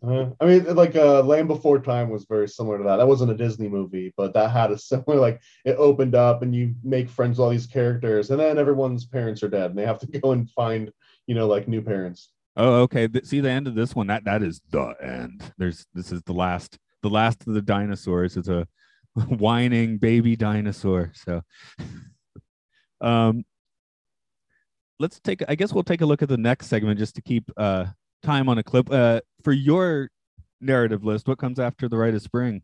Uh, 0.00 0.30
I 0.40 0.46
mean, 0.46 0.76
like 0.76 0.94
uh, 0.94 1.22
Land 1.24 1.48
Before 1.48 1.80
Time 1.80 2.08
was 2.08 2.24
very 2.24 2.48
similar 2.48 2.78
to 2.78 2.84
that. 2.84 2.98
That 2.98 3.08
wasn't 3.08 3.32
a 3.32 3.36
Disney 3.36 3.68
movie, 3.68 4.14
but 4.16 4.32
that 4.32 4.52
had 4.52 4.70
a 4.70 4.78
similar 4.78 5.18
like 5.18 5.42
it 5.64 5.74
opened 5.76 6.14
up 6.14 6.42
and 6.42 6.54
you 6.54 6.76
make 6.84 7.08
friends 7.08 7.36
with 7.36 7.44
all 7.44 7.50
these 7.50 7.66
characters, 7.66 8.30
and 8.30 8.38
then 8.38 8.58
everyone's 8.58 9.06
parents 9.06 9.42
are 9.42 9.48
dead, 9.48 9.70
and 9.70 9.78
they 9.78 9.84
have 9.84 9.98
to 9.98 10.06
go 10.06 10.30
and 10.30 10.48
find 10.50 10.92
you 11.26 11.34
know 11.34 11.48
like 11.48 11.66
new 11.66 11.82
parents. 11.82 12.30
Oh, 12.58 12.80
okay. 12.82 13.08
See 13.22 13.38
the 13.38 13.50
end 13.50 13.68
of 13.68 13.76
this 13.76 13.94
one. 13.94 14.08
That 14.08 14.24
that 14.24 14.42
is 14.42 14.60
the 14.70 14.92
end. 15.00 15.42
There's 15.58 15.86
this 15.94 16.10
is 16.10 16.22
the 16.22 16.32
last 16.32 16.76
the 17.02 17.08
last 17.08 17.46
of 17.46 17.54
the 17.54 17.62
dinosaurs. 17.62 18.36
It's 18.36 18.48
a 18.48 18.66
whining 19.14 19.98
baby 19.98 20.34
dinosaur. 20.34 21.12
So, 21.14 21.42
um, 23.00 23.44
let's 24.98 25.20
take. 25.20 25.42
I 25.48 25.54
guess 25.54 25.72
we'll 25.72 25.84
take 25.84 26.00
a 26.00 26.06
look 26.06 26.20
at 26.20 26.28
the 26.28 26.36
next 26.36 26.66
segment 26.66 26.98
just 26.98 27.14
to 27.14 27.22
keep 27.22 27.48
uh 27.56 27.86
time 28.24 28.48
on 28.48 28.58
a 28.58 28.64
clip. 28.64 28.90
Uh, 28.90 29.20
for 29.44 29.52
your 29.52 30.10
narrative 30.60 31.04
list, 31.04 31.28
what 31.28 31.38
comes 31.38 31.60
after 31.60 31.88
the 31.88 31.96
Rite 31.96 32.14
of 32.14 32.22
Spring? 32.22 32.62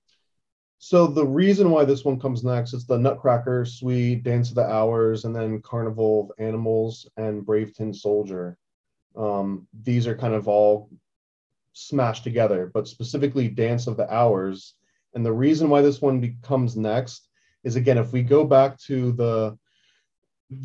So 0.79 1.07
the 1.07 1.25
reason 1.25 1.71
why 1.71 1.85
this 1.85 2.05
one 2.05 2.19
comes 2.19 2.43
next 2.43 2.75
is 2.75 2.85
the 2.85 2.99
Nutcracker 2.99 3.65
Suite, 3.65 4.25
Dance 4.25 4.49
of 4.49 4.57
the 4.57 4.69
Hours, 4.69 5.25
and 5.25 5.35
then 5.35 5.63
Carnival 5.63 6.25
of 6.25 6.45
Animals 6.45 7.09
and 7.17 7.47
Brave 7.47 7.73
Tin 7.75 7.95
Soldier. 7.95 8.59
Um, 9.17 9.67
these 9.83 10.07
are 10.07 10.17
kind 10.17 10.35
of 10.35 10.49
all 10.49 10.91
smashed 11.73 12.25
together, 12.25 12.71
but 12.73 12.89
specifically 12.89 13.49
Dance 13.49 13.87
of 13.87 13.97
the 13.97 14.13
Hours. 14.13 14.75
And 15.15 15.25
the 15.25 15.33
reason 15.33 15.69
why 15.69 15.83
this 15.83 16.01
one 16.01 16.21
becomes 16.21 16.77
next 16.77 17.29
is 17.63 17.77
again, 17.77 17.99
if 17.99 18.13
we 18.13 18.23
go 18.23 18.45
back 18.45 18.79
to 18.87 19.13
the, 19.13 19.59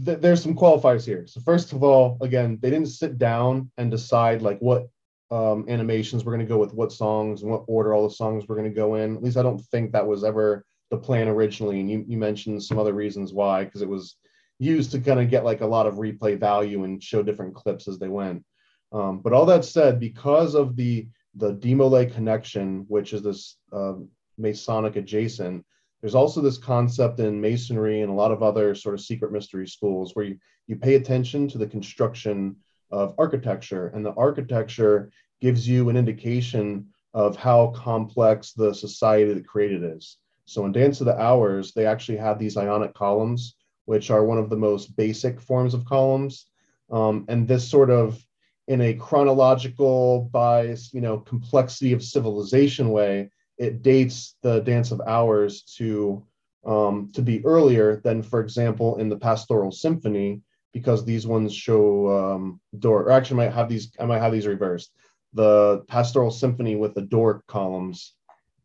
th- 0.05 0.19
there's 0.19 0.41
some 0.41 0.55
qualifiers 0.55 1.05
here. 1.05 1.25
So 1.27 1.41
first 1.41 1.73
of 1.73 1.83
all, 1.83 2.17
again, 2.21 2.59
they 2.61 2.69
didn't 2.69 2.87
sit 2.89 3.17
down 3.17 3.71
and 3.77 3.89
decide 3.89 4.41
like 4.41 4.59
what 4.59 4.87
um, 5.31 5.65
animations 5.67 6.25
we're 6.25 6.33
going 6.33 6.45
to 6.45 6.53
go 6.53 6.57
with, 6.57 6.73
what 6.73 6.91
songs 6.91 7.43
and 7.43 7.51
what 7.51 7.63
order 7.67 7.93
all 7.93 8.07
the 8.07 8.13
songs 8.13 8.45
we're 8.47 8.55
going 8.55 8.69
to 8.69 8.75
go 8.75 8.95
in. 8.95 9.15
At 9.15 9.23
least 9.23 9.37
I 9.37 9.43
don't 9.43 9.61
think 9.65 9.91
that 9.91 10.07
was 10.07 10.23
ever 10.23 10.65
the 10.89 10.97
plan 10.97 11.27
originally. 11.27 11.79
And 11.79 11.89
you, 11.89 12.03
you 12.07 12.17
mentioned 12.17 12.63
some 12.63 12.79
other 12.79 12.93
reasons 12.93 13.31
why, 13.31 13.63
because 13.63 13.83
it 13.83 13.89
was 13.89 14.15
used 14.59 14.91
to 14.91 14.99
kind 14.99 15.19
of 15.19 15.29
get 15.29 15.45
like 15.45 15.61
a 15.61 15.65
lot 15.67 15.87
of 15.87 15.95
replay 15.95 16.37
value 16.37 16.83
and 16.83 17.01
show 17.01 17.23
different 17.23 17.55
clips 17.55 17.87
as 17.87 17.97
they 17.97 18.09
went. 18.09 18.43
Um, 18.91 19.19
but 19.19 19.33
all 19.33 19.45
that 19.47 19.65
said, 19.65 19.99
because 19.99 20.53
of 20.53 20.75
the 20.75 21.07
the 21.35 21.53
Demolay 21.53 22.11
connection, 22.11 22.85
which 22.87 23.13
is 23.13 23.21
this 23.21 23.57
uh, 23.71 23.93
Masonic 24.37 24.95
adjacent, 24.95 25.63
there's 26.01 26.15
also 26.15 26.41
this 26.41 26.57
concept 26.57 27.19
in 27.19 27.39
Masonry 27.39 28.01
and 28.01 28.09
a 28.09 28.15
lot 28.15 28.31
of 28.31 28.41
other 28.41 28.73
sort 28.73 28.95
of 28.95 29.01
secret 29.01 29.31
mystery 29.31 29.67
schools 29.67 30.15
where 30.15 30.25
you, 30.25 30.37
you 30.67 30.75
pay 30.75 30.95
attention 30.95 31.47
to 31.49 31.57
the 31.57 31.67
construction 31.67 32.55
of 32.91 33.13
architecture, 33.19 33.87
and 33.93 34.03
the 34.03 34.13
architecture 34.15 35.11
gives 35.39 35.67
you 35.67 35.89
an 35.89 35.97
indication 35.97 36.87
of 37.13 37.35
how 37.35 37.67
complex 37.75 38.53
the 38.53 38.73
society 38.73 39.33
that 39.33 39.47
created 39.47 39.83
is. 39.83 40.17
So 40.45 40.65
in 40.65 40.71
Dance 40.71 40.99
of 40.99 41.05
the 41.05 41.19
Hours, 41.19 41.73
they 41.73 41.85
actually 41.85 42.17
have 42.17 42.39
these 42.39 42.57
ionic 42.57 42.93
columns 42.95 43.55
which 43.89 44.11
are 44.11 44.23
one 44.23 44.37
of 44.37 44.51
the 44.51 44.63
most 44.69 44.95
basic 44.95 45.41
forms 45.41 45.73
of 45.73 45.83
columns. 45.83 46.45
Um, 46.91 47.25
and 47.27 47.47
this 47.47 47.67
sort 47.67 47.89
of 47.89 48.23
in 48.67 48.81
a 48.81 48.93
chronological 48.93 50.29
by 50.31 50.75
you 50.93 51.01
know 51.01 51.17
complexity 51.17 51.91
of 51.93 52.03
civilization 52.03 52.91
way, 52.91 53.31
it 53.57 53.81
dates 53.81 54.35
the 54.43 54.59
Dance 54.59 54.91
of 54.91 55.01
Hours 55.07 55.63
to 55.77 56.23
um, 56.67 57.09
to 57.15 57.23
be 57.23 57.43
earlier 57.43 57.99
than, 58.03 58.21
for 58.21 58.41
example, 58.41 58.97
in 58.97 59.09
the 59.09 59.17
Pastoral 59.17 59.71
Symphony, 59.71 60.43
because 60.71 61.03
these 61.03 61.25
ones 61.25 61.51
show 61.51 61.85
um, 62.15 62.61
door. 62.77 63.05
Or 63.05 63.11
actually, 63.11 63.37
might 63.37 63.53
have 63.53 63.69
these. 63.69 63.91
I 63.99 64.05
might 64.05 64.21
have 64.21 64.33
these 64.33 64.45
reversed. 64.45 64.91
The 65.33 65.83
Pastoral 65.87 66.29
Symphony 66.29 66.75
with 66.75 66.93
the 66.93 67.07
Doric 67.13 67.47
columns, 67.47 68.13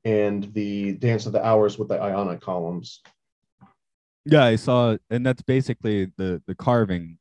and 0.04 0.52
the 0.52 0.92
Dance 0.92 1.24
of 1.24 1.32
the 1.32 1.42
Hours 1.42 1.78
with 1.78 1.88
the 1.88 1.98
Ionic 1.98 2.42
columns. 2.42 3.00
Yeah, 4.26 4.44
I 4.44 4.56
saw, 4.56 4.96
and 5.10 5.24
that's 5.24 5.42
basically 5.42 6.06
the 6.16 6.42
the 6.46 6.54
carving 6.54 7.18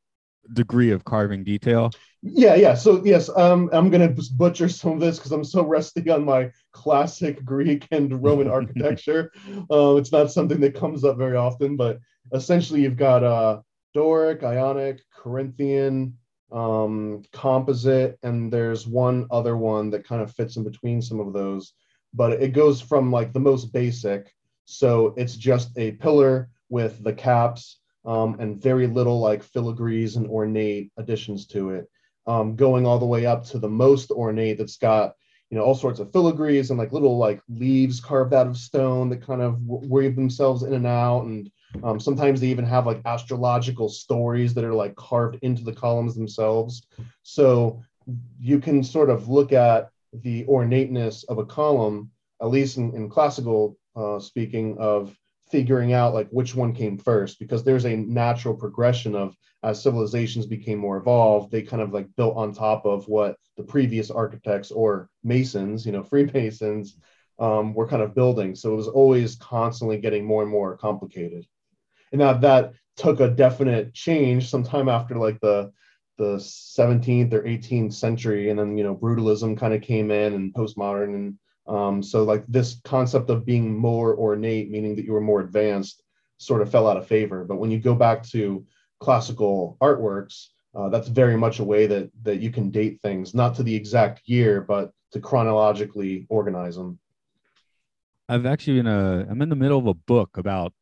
degree 0.53 0.91
of 0.91 1.05
carving 1.05 1.43
detail. 1.43 1.91
Yeah, 2.21 2.55
yeah. 2.55 2.73
So 2.75 3.03
yes, 3.03 3.29
um, 3.35 3.69
I'm 3.73 3.89
gonna 3.89 4.13
butcher 4.35 4.69
some 4.69 4.93
of 4.93 4.99
this 4.99 5.17
because 5.17 5.31
I'm 5.31 5.43
so 5.43 5.65
rusty 5.65 6.09
on 6.09 6.23
my 6.23 6.51
classic 6.71 7.43
Greek 7.43 7.87
and 7.91 8.23
Roman 8.23 8.47
architecture. 8.57 9.31
Uh, 9.69 9.95
it's 9.97 10.11
not 10.11 10.31
something 10.31 10.61
that 10.61 10.75
comes 10.75 11.03
up 11.03 11.17
very 11.17 11.35
often, 11.35 11.75
but 11.75 11.99
essentially 12.33 12.81
you've 12.81 12.97
got 12.97 13.23
uh, 13.23 13.59
Doric, 13.93 14.43
Ionic, 14.43 15.01
Corinthian, 15.13 16.17
um, 16.51 17.23
composite, 17.33 18.17
and 18.23 18.51
there's 18.51 18.87
one 18.87 19.27
other 19.31 19.57
one 19.57 19.89
that 19.89 20.07
kind 20.07 20.21
of 20.21 20.33
fits 20.33 20.55
in 20.55 20.63
between 20.63 21.01
some 21.01 21.19
of 21.19 21.33
those. 21.33 21.73
But 22.13 22.33
it 22.33 22.53
goes 22.53 22.79
from 22.79 23.11
like 23.11 23.33
the 23.33 23.39
most 23.39 23.73
basic, 23.73 24.33
so 24.65 25.13
it's 25.17 25.35
just 25.35 25.71
a 25.77 25.91
pillar 25.93 26.49
with 26.73 27.03
the 27.03 27.13
caps 27.13 27.77
um, 28.03 28.35
and 28.39 28.59
very 28.59 28.87
little 28.87 29.19
like 29.19 29.45
filigrees 29.45 30.17
and 30.17 30.27
ornate 30.27 30.91
additions 30.97 31.45
to 31.45 31.69
it, 31.69 31.87
um, 32.25 32.55
going 32.55 32.87
all 32.87 32.97
the 32.97 33.05
way 33.05 33.27
up 33.27 33.45
to 33.45 33.59
the 33.59 33.69
most 33.69 34.09
ornate 34.09 34.57
that's 34.57 34.77
got 34.77 35.13
you 35.51 35.57
know 35.57 35.63
all 35.63 35.75
sorts 35.75 35.99
of 35.99 36.11
filigrees 36.11 36.71
and 36.71 36.79
like 36.79 36.91
little 36.91 37.19
like 37.19 37.39
leaves 37.47 37.99
carved 37.99 38.33
out 38.33 38.47
of 38.47 38.57
stone 38.57 39.07
that 39.09 39.21
kind 39.21 39.39
of 39.39 39.61
weave 39.61 40.15
themselves 40.15 40.63
in 40.63 40.73
and 40.73 40.87
out. 40.87 41.25
And 41.25 41.51
um, 41.83 41.99
sometimes 41.99 42.41
they 42.41 42.47
even 42.47 42.65
have 42.65 42.87
like 42.87 43.01
astrological 43.05 43.87
stories 43.87 44.55
that 44.55 44.63
are 44.63 44.73
like 44.73 44.95
carved 44.95 45.37
into 45.43 45.63
the 45.63 45.73
columns 45.73 46.15
themselves. 46.15 46.87
So 47.21 47.83
you 48.39 48.57
can 48.57 48.83
sort 48.83 49.11
of 49.11 49.29
look 49.29 49.53
at 49.53 49.91
the 50.11 50.43
ornateness 50.47 51.23
of 51.25 51.37
a 51.37 51.45
column 51.45 52.09
at 52.41 52.49
least 52.49 52.77
in, 52.77 52.95
in 52.95 53.09
classical 53.09 53.77
uh, 53.95 54.19
speaking 54.19 54.75
of 54.79 55.15
figuring 55.53 55.93
out 55.93 56.13
like 56.13 56.29
which 56.29 56.55
one 56.55 56.73
came 56.73 56.97
first 56.97 57.39
because 57.39 57.63
there's 57.63 57.85
a 57.85 57.95
natural 57.95 58.55
progression 58.55 59.15
of 59.15 59.35
as 59.63 59.81
civilizations 59.81 60.45
became 60.45 60.79
more 60.79 60.97
evolved 60.97 61.51
they 61.51 61.61
kind 61.61 61.81
of 61.81 61.93
like 61.93 62.07
built 62.17 62.35
on 62.35 62.51
top 62.53 62.85
of 62.85 63.07
what 63.07 63.37
the 63.57 63.63
previous 63.63 64.09
architects 64.11 64.71
or 64.71 65.09
masons 65.23 65.85
you 65.85 65.91
know 65.91 66.03
freemasons 66.03 66.97
um, 67.39 67.73
were 67.73 67.87
kind 67.87 68.01
of 68.01 68.15
building. 68.15 68.55
So 68.55 68.73
it 68.73 68.75
was 68.75 68.87
always 68.87 69.35
constantly 69.35 69.97
getting 69.97 70.25
more 70.25 70.43
and 70.43 70.51
more 70.51 70.77
complicated. 70.77 71.45
And 72.11 72.19
now 72.19 72.33
that 72.33 72.73
took 72.95 73.19
a 73.19 73.29
definite 73.29 73.93
change 73.93 74.49
sometime 74.49 74.89
after 74.89 75.15
like 75.15 75.39
the 75.41 75.71
the 76.19 76.35
17th 76.35 77.33
or 77.33 77.41
18th 77.41 77.93
century 77.93 78.51
and 78.51 78.59
then 78.59 78.77
you 78.77 78.83
know 78.83 78.95
brutalism 78.95 79.57
kind 79.57 79.73
of 79.73 79.81
came 79.81 80.11
in 80.11 80.33
and 80.33 80.53
postmodern 80.53 81.15
and 81.15 81.39
um, 81.67 82.03
so 82.03 82.23
like 82.23 82.45
this 82.47 82.79
concept 82.83 83.29
of 83.29 83.45
being 83.45 83.75
more 83.75 84.15
ornate, 84.17 84.69
meaning 84.69 84.95
that 84.95 85.05
you 85.05 85.13
were 85.13 85.21
more 85.21 85.41
advanced, 85.41 86.03
sort 86.37 86.61
of 86.61 86.69
fell 86.69 86.87
out 86.87 86.97
of 86.97 87.07
favor. 87.07 87.45
But 87.45 87.57
when 87.57 87.71
you 87.71 87.79
go 87.79 87.95
back 87.95 88.23
to 88.29 88.65
classical 88.99 89.77
artworks, 89.81 90.47
uh, 90.75 90.89
that's 90.89 91.07
very 91.07 91.37
much 91.37 91.59
a 91.59 91.63
way 91.63 91.87
that 91.87 92.11
that 92.23 92.39
you 92.39 92.51
can 92.51 92.71
date 92.71 92.99
things, 93.01 93.33
not 93.33 93.55
to 93.55 93.63
the 93.63 93.75
exact 93.75 94.21
year, 94.25 94.61
but 94.61 94.91
to 95.11 95.19
chronologically 95.19 96.25
organize 96.29 96.75
them. 96.75 96.99
I've 98.27 98.45
actually 98.45 98.79
in 98.79 98.87
a 98.87 99.25
I'm 99.29 99.41
in 99.41 99.49
the 99.49 99.55
middle 99.55 99.79
of 99.79 99.87
a 99.87 99.93
book 99.93 100.37
about 100.37 100.73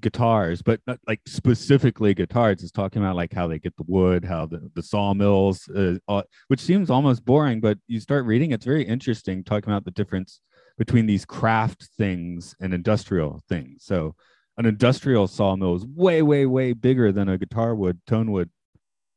guitars, 0.00 0.62
but 0.62 0.80
not 0.86 0.98
like 1.06 1.20
specifically 1.26 2.14
guitars. 2.14 2.62
It's 2.62 2.72
talking 2.72 3.02
about 3.02 3.16
like 3.16 3.32
how 3.32 3.46
they 3.46 3.58
get 3.58 3.76
the 3.76 3.84
wood, 3.86 4.24
how 4.24 4.46
the, 4.46 4.70
the 4.74 4.82
sawmills, 4.82 5.68
uh, 5.68 6.22
which 6.48 6.60
seems 6.60 6.90
almost 6.90 7.24
boring, 7.24 7.60
but 7.60 7.78
you 7.86 8.00
start 8.00 8.24
reading, 8.24 8.52
it's 8.52 8.64
very 8.64 8.84
interesting 8.84 9.44
talking 9.44 9.72
about 9.72 9.84
the 9.84 9.90
difference 9.90 10.40
between 10.78 11.06
these 11.06 11.24
craft 11.24 11.88
things 11.98 12.54
and 12.60 12.72
industrial 12.72 13.42
things. 13.48 13.84
So 13.84 14.14
an 14.56 14.66
industrial 14.66 15.26
sawmill 15.26 15.76
is 15.76 15.86
way, 15.86 16.22
way, 16.22 16.46
way 16.46 16.72
bigger 16.72 17.12
than 17.12 17.28
a 17.28 17.38
guitar 17.38 17.74
wood, 17.74 18.00
tone 18.06 18.30
wood 18.30 18.50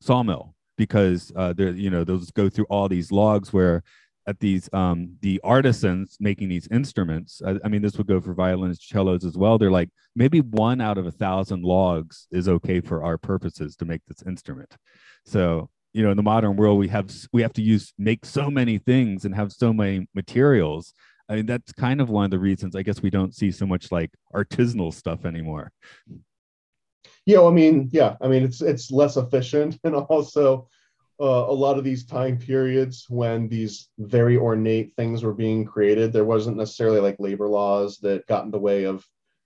sawmill 0.01 0.55
because 0.77 1.31
uh, 1.35 1.53
there, 1.53 1.69
you 1.69 1.89
know, 1.89 2.03
those 2.03 2.31
go 2.31 2.49
through 2.49 2.65
all 2.65 2.89
these 2.89 3.11
logs 3.11 3.53
where 3.53 3.83
at 4.27 4.39
these 4.39 4.69
um 4.73 5.15
the 5.21 5.39
artisans 5.43 6.17
making 6.19 6.49
these 6.49 6.67
instruments 6.71 7.41
I, 7.45 7.59
I, 7.63 7.67
mean 7.67 7.81
this 7.81 7.97
would 7.97 8.07
go 8.07 8.21
for 8.21 8.33
violins 8.33 8.79
cellos 8.81 9.25
as 9.25 9.37
well. 9.37 9.57
They're 9.57 9.71
like 9.71 9.89
maybe 10.15 10.39
one 10.41 10.81
out 10.81 10.97
of 10.97 11.05
a 11.05 11.11
thousand 11.11 11.63
logs 11.63 12.27
is 12.31 12.47
okay 12.47 12.79
for 12.79 13.03
our 13.03 13.17
purposes 13.17 13.75
to 13.77 13.85
make 13.85 14.01
this 14.07 14.23
instrument. 14.25 14.75
So 15.25 15.69
you 15.93 16.03
know 16.03 16.11
in 16.11 16.17
the 16.17 16.23
modern 16.23 16.55
world 16.55 16.79
we 16.79 16.87
have 16.89 17.11
we 17.31 17.41
have 17.41 17.53
to 17.53 17.61
use 17.61 17.93
make 17.97 18.25
so 18.25 18.49
many 18.49 18.77
things 18.77 19.25
and 19.25 19.35
have 19.35 19.51
so 19.51 19.73
many 19.73 20.07
materials. 20.13 20.93
I 21.27 21.35
mean 21.35 21.45
that's 21.45 21.73
kind 21.73 21.99
of 22.01 22.09
one 22.09 22.25
of 22.25 22.31
the 22.31 22.39
reasons 22.39 22.75
i 22.75 22.83
guess 22.83 23.01
we 23.01 23.09
don't 23.09 23.35
see 23.35 23.51
so 23.51 23.65
much 23.65 23.91
like 23.91 24.11
artisanal 24.33 24.93
stuff 24.93 25.25
anymore. 25.25 25.71
Yeah 27.25 27.41
i 27.43 27.51
mean 27.51 27.89
yeah 27.91 28.15
i 28.21 28.27
mean 28.27 28.43
it's 28.43 28.61
it's 28.61 28.91
less 28.91 29.17
efficient 29.17 29.79
and 29.83 29.95
also 29.95 30.67
uh, 31.19 31.45
a 31.47 31.53
lot 31.53 31.77
of 31.77 31.83
these 31.83 32.05
time 32.05 32.37
periods 32.37 33.05
when 33.09 33.47
these 33.47 33.89
very 33.99 34.37
ornate 34.37 34.93
things 34.95 35.23
were 35.23 35.33
being 35.33 35.63
created, 35.65 36.11
there 36.11 36.25
wasn't 36.25 36.57
necessarily 36.57 36.99
like 36.99 37.15
labor 37.19 37.47
laws 37.47 37.99
that 37.99 38.25
got 38.27 38.45
in 38.45 38.51
the 38.51 38.59
way 38.59 38.85
of, 38.85 39.05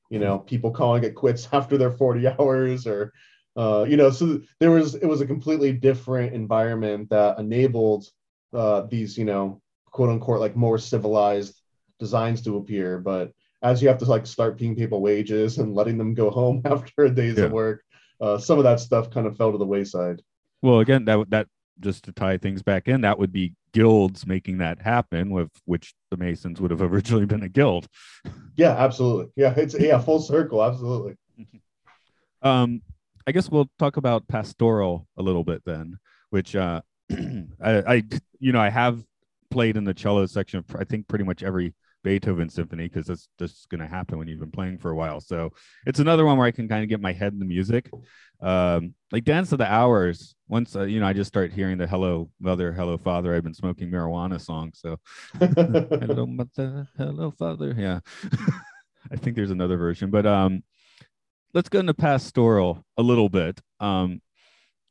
you 0.10 0.20
know, 0.20 0.40
people 0.40 0.72
calling 0.72 1.04
it 1.04 1.16
quits 1.16 1.48
after 1.54 1.78
their 1.78 1.92
40 1.92 2.28
hours 2.28 2.88
or, 2.88 3.14
uh, 3.58 3.86
you 3.88 3.98
know, 3.98 4.10
so 4.10 4.40
there 4.60 4.72
was, 4.72 4.96
it 4.96 5.06
was 5.06 5.22
a 5.22 5.28
completely 5.28 5.72
different 5.74 6.34
environment 6.34 7.10
that 7.10 7.40
enabled 7.40 8.06
uh, 8.54 8.82
these, 8.82 9.18
you 9.18 9.26
know, 9.26 9.62
quote 9.92 10.10
unquote, 10.10 10.40
like 10.40 10.56
more 10.56 10.78
civilized 10.78 11.60
designs 12.00 12.42
to 12.44 12.58
appear. 12.58 13.00
But 13.00 13.34
as 13.62 13.82
you 13.82 13.88
have 13.88 13.98
to 13.98 14.06
like 14.06 14.26
start 14.26 14.58
paying 14.58 14.76
people 14.76 15.02
wages 15.02 15.58
and 15.58 15.76
letting 15.76 15.98
them 15.98 16.14
go 16.14 16.30
home 16.30 16.62
after 16.66 17.06
a 17.06 17.10
day's 17.10 17.38
yeah. 17.38 17.46
of 17.46 17.52
work, 17.52 17.84
uh, 18.22 18.38
some 18.38 18.58
of 18.58 18.64
that 18.64 18.80
stuff 18.80 19.12
kind 19.12 19.28
of 19.28 19.36
fell 19.38 19.52
to 19.52 19.58
the 19.58 19.66
wayside. 19.66 20.22
Well, 20.62 20.80
again, 20.80 21.06
that 21.06 21.30
that 21.30 21.48
just 21.80 22.06
to 22.06 22.12
tie 22.12 22.38
things 22.38 22.62
back 22.62 22.88
in, 22.88 23.02
that 23.02 23.20
would 23.20 23.32
be 23.32 23.54
guilds 23.74 24.26
making 24.26 24.58
that 24.60 24.82
happen, 24.82 25.30
with 25.30 25.50
which 25.66 25.94
the 26.12 26.18
Masons 26.18 26.60
would 26.60 26.72
have 26.72 26.82
originally 26.94 27.26
been 27.26 27.44
a 27.44 27.50
guild. 27.50 27.88
Yeah, 28.56 28.72
absolutely. 28.72 29.32
Yeah, 29.36 29.54
it's 29.56 29.76
yeah, 29.80 30.00
full 30.00 30.20
circle, 30.20 30.64
absolutely. 30.64 31.16
um, 32.42 32.82
I 33.26 33.32
guess 33.32 33.50
we'll 33.50 33.70
talk 33.78 33.98
about 33.98 34.28
pastoral 34.28 35.08
a 35.18 35.22
little 35.22 35.44
bit 35.44 35.62
then, 35.66 35.98
which 36.30 36.56
uh, 36.56 36.82
I, 37.12 37.44
I, 37.62 38.04
you 38.40 38.52
know, 38.52 38.62
I 38.62 38.70
have 38.70 39.04
played 39.50 39.78
in 39.78 39.84
the 39.84 39.94
cello 39.94 40.26
section 40.26 40.60
of 40.60 40.76
I 40.76 40.84
think 40.84 41.08
pretty 41.08 41.24
much 41.24 41.44
every 41.44 41.74
Beethoven 42.08 42.48
symphony 42.48 42.88
because 42.88 43.06
that's 43.06 43.28
just 43.38 43.68
going 43.68 43.82
to 43.82 43.88
happen 43.88 44.18
when 44.18 44.30
you've 44.30 44.40
been 44.40 44.50
playing 44.50 44.78
for 44.78 44.92
a 44.92 44.96
while. 44.96 45.20
So 45.20 45.52
it's 45.86 46.00
another 46.00 46.26
one 46.26 46.38
where 46.38 46.48
I 46.48 46.52
can 46.52 46.70
kind 46.70 46.82
of 46.82 46.88
get 46.88 47.02
my 47.02 47.12
head 47.12 47.34
in 47.34 47.40
the 47.40 47.44
music. 47.46 47.92
Um, 48.40 48.94
like 49.12 49.26
Dance 49.26 49.52
of 49.52 49.58
the 49.58 49.70
Hours. 49.70 50.34
Once 50.48 50.74
uh, 50.74 50.84
you 50.84 51.02
know, 51.02 51.06
I 51.06 51.12
just 51.12 51.28
start 51.28 51.52
hearing 51.52 51.78
the 51.78 51.86
"Hello 51.86 52.30
Mother, 52.40 52.72
Hello 52.72 52.98
Father." 52.98 53.36
I've 53.36 53.44
been 53.44 53.54
smoking 53.54 53.92
marijuana 53.92 54.40
song, 54.40 54.72
so 54.74 54.96
"Hello 55.38 56.26
Mother, 56.26 56.88
Hello 56.98 57.32
Father." 57.32 57.76
Yeah, 57.78 58.00
I 59.12 59.18
think 59.18 59.36
there's 59.36 59.52
another 59.52 59.76
version, 59.76 60.10
but 60.10 60.26
um, 60.26 60.64
let's 61.54 61.68
go 61.68 61.80
into 61.80 61.94
pastoral 61.94 62.86
a 62.96 63.04
little 63.04 63.28
bit. 63.28 63.60
Um, 63.82 64.22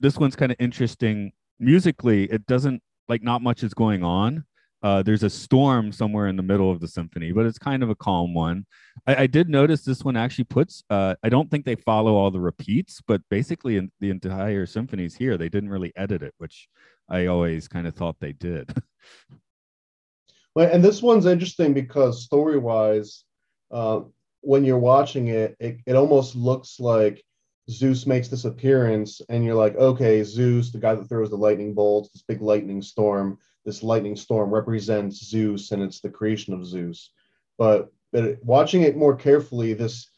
this 0.01 0.19
one's 0.19 0.37
kind 0.37 0.53
of 0.53 0.57
interesting 0.61 1.33
musically. 1.59 2.25
It 2.25 2.47
doesn't 2.47 2.83
like 3.09 3.23
not 3.23 3.41
much 3.41 3.63
is 3.63 3.73
going 3.73 4.05
on 4.05 4.45
uh, 4.83 5.03
there's 5.03 5.23
a 5.23 5.31
storm 5.31 5.91
somewhere 5.91 6.29
in 6.29 6.37
the 6.37 6.43
middle 6.43 6.71
of 6.71 6.81
the 6.81 6.89
symphony, 6.89 7.33
but 7.33 7.47
it's 7.47 7.59
kind 7.59 7.83
of 7.83 7.91
a 7.91 7.95
calm 7.95 8.35
one. 8.35 8.67
I, 9.07 9.23
I 9.23 9.27
did 9.27 9.49
notice 9.49 9.83
this 9.83 10.05
one 10.05 10.17
actually 10.17 10.45
puts. 10.45 10.85
Uh, 10.91 11.15
I 11.23 11.29
don't 11.29 11.51
think 11.51 11.65
they 11.65 11.77
follow 11.77 12.15
all 12.15 12.31
the 12.31 12.41
repeats, 12.41 13.01
but 13.07 13.23
basically 13.31 13.77
in 13.77 13.91
the 14.01 14.11
entire 14.11 14.67
symphonies 14.67 15.15
here, 15.15 15.39
they 15.39 15.49
didn't 15.49 15.71
really 15.71 15.93
edit 15.97 16.23
it, 16.23 16.35
which 16.39 16.69
I 17.09 17.27
always 17.27 17.69
kind 17.69 17.87
of 17.87 17.95
thought 17.95 18.17
they 18.21 18.33
did. 18.33 18.71
well, 20.55 20.71
and 20.71 20.85
this 20.85 21.03
one's 21.03 21.27
interesting 21.27 21.73
because 21.73 22.25
story 22.25 22.59
wise, 22.59 23.25
uh, 23.71 24.01
when 24.43 24.65
you're 24.65 24.79
watching 24.79 25.29
it, 25.29 25.57
it, 25.59 25.79
it 25.87 25.97
almost 25.97 26.37
looks 26.37 26.79
like 26.79 27.25
Zeus 27.71 28.07
makes 28.07 28.29
this 28.29 28.45
appearance, 28.45 29.21
and 29.29 29.45
you're 29.45 29.55
like, 29.55 29.75
okay, 29.77 30.23
Zeus, 30.23 30.71
the 30.71 30.79
guy 30.79 30.95
that 30.95 31.09
throws 31.09 31.31
the 31.31 31.37
lightning 31.37 31.75
bolts, 31.75 32.11
this 32.11 32.23
big 32.23 32.41
lightning 32.41 32.83
storm 32.83 33.39
this 33.67 33.83
lightning 33.83 34.17
storm 34.17 34.51
represents 34.51 35.23
Zeus 35.23 35.73
and 35.73 35.83
it's 35.83 36.01
the 36.01 36.09
creation 36.09 36.55
of 36.55 36.65
Zeus. 36.65 37.11
But, 37.59 37.93
but 38.13 38.43
watching 38.43 38.83
it 38.83 38.97
more 38.97 39.17
carefully, 39.17 39.75
this 39.75 40.09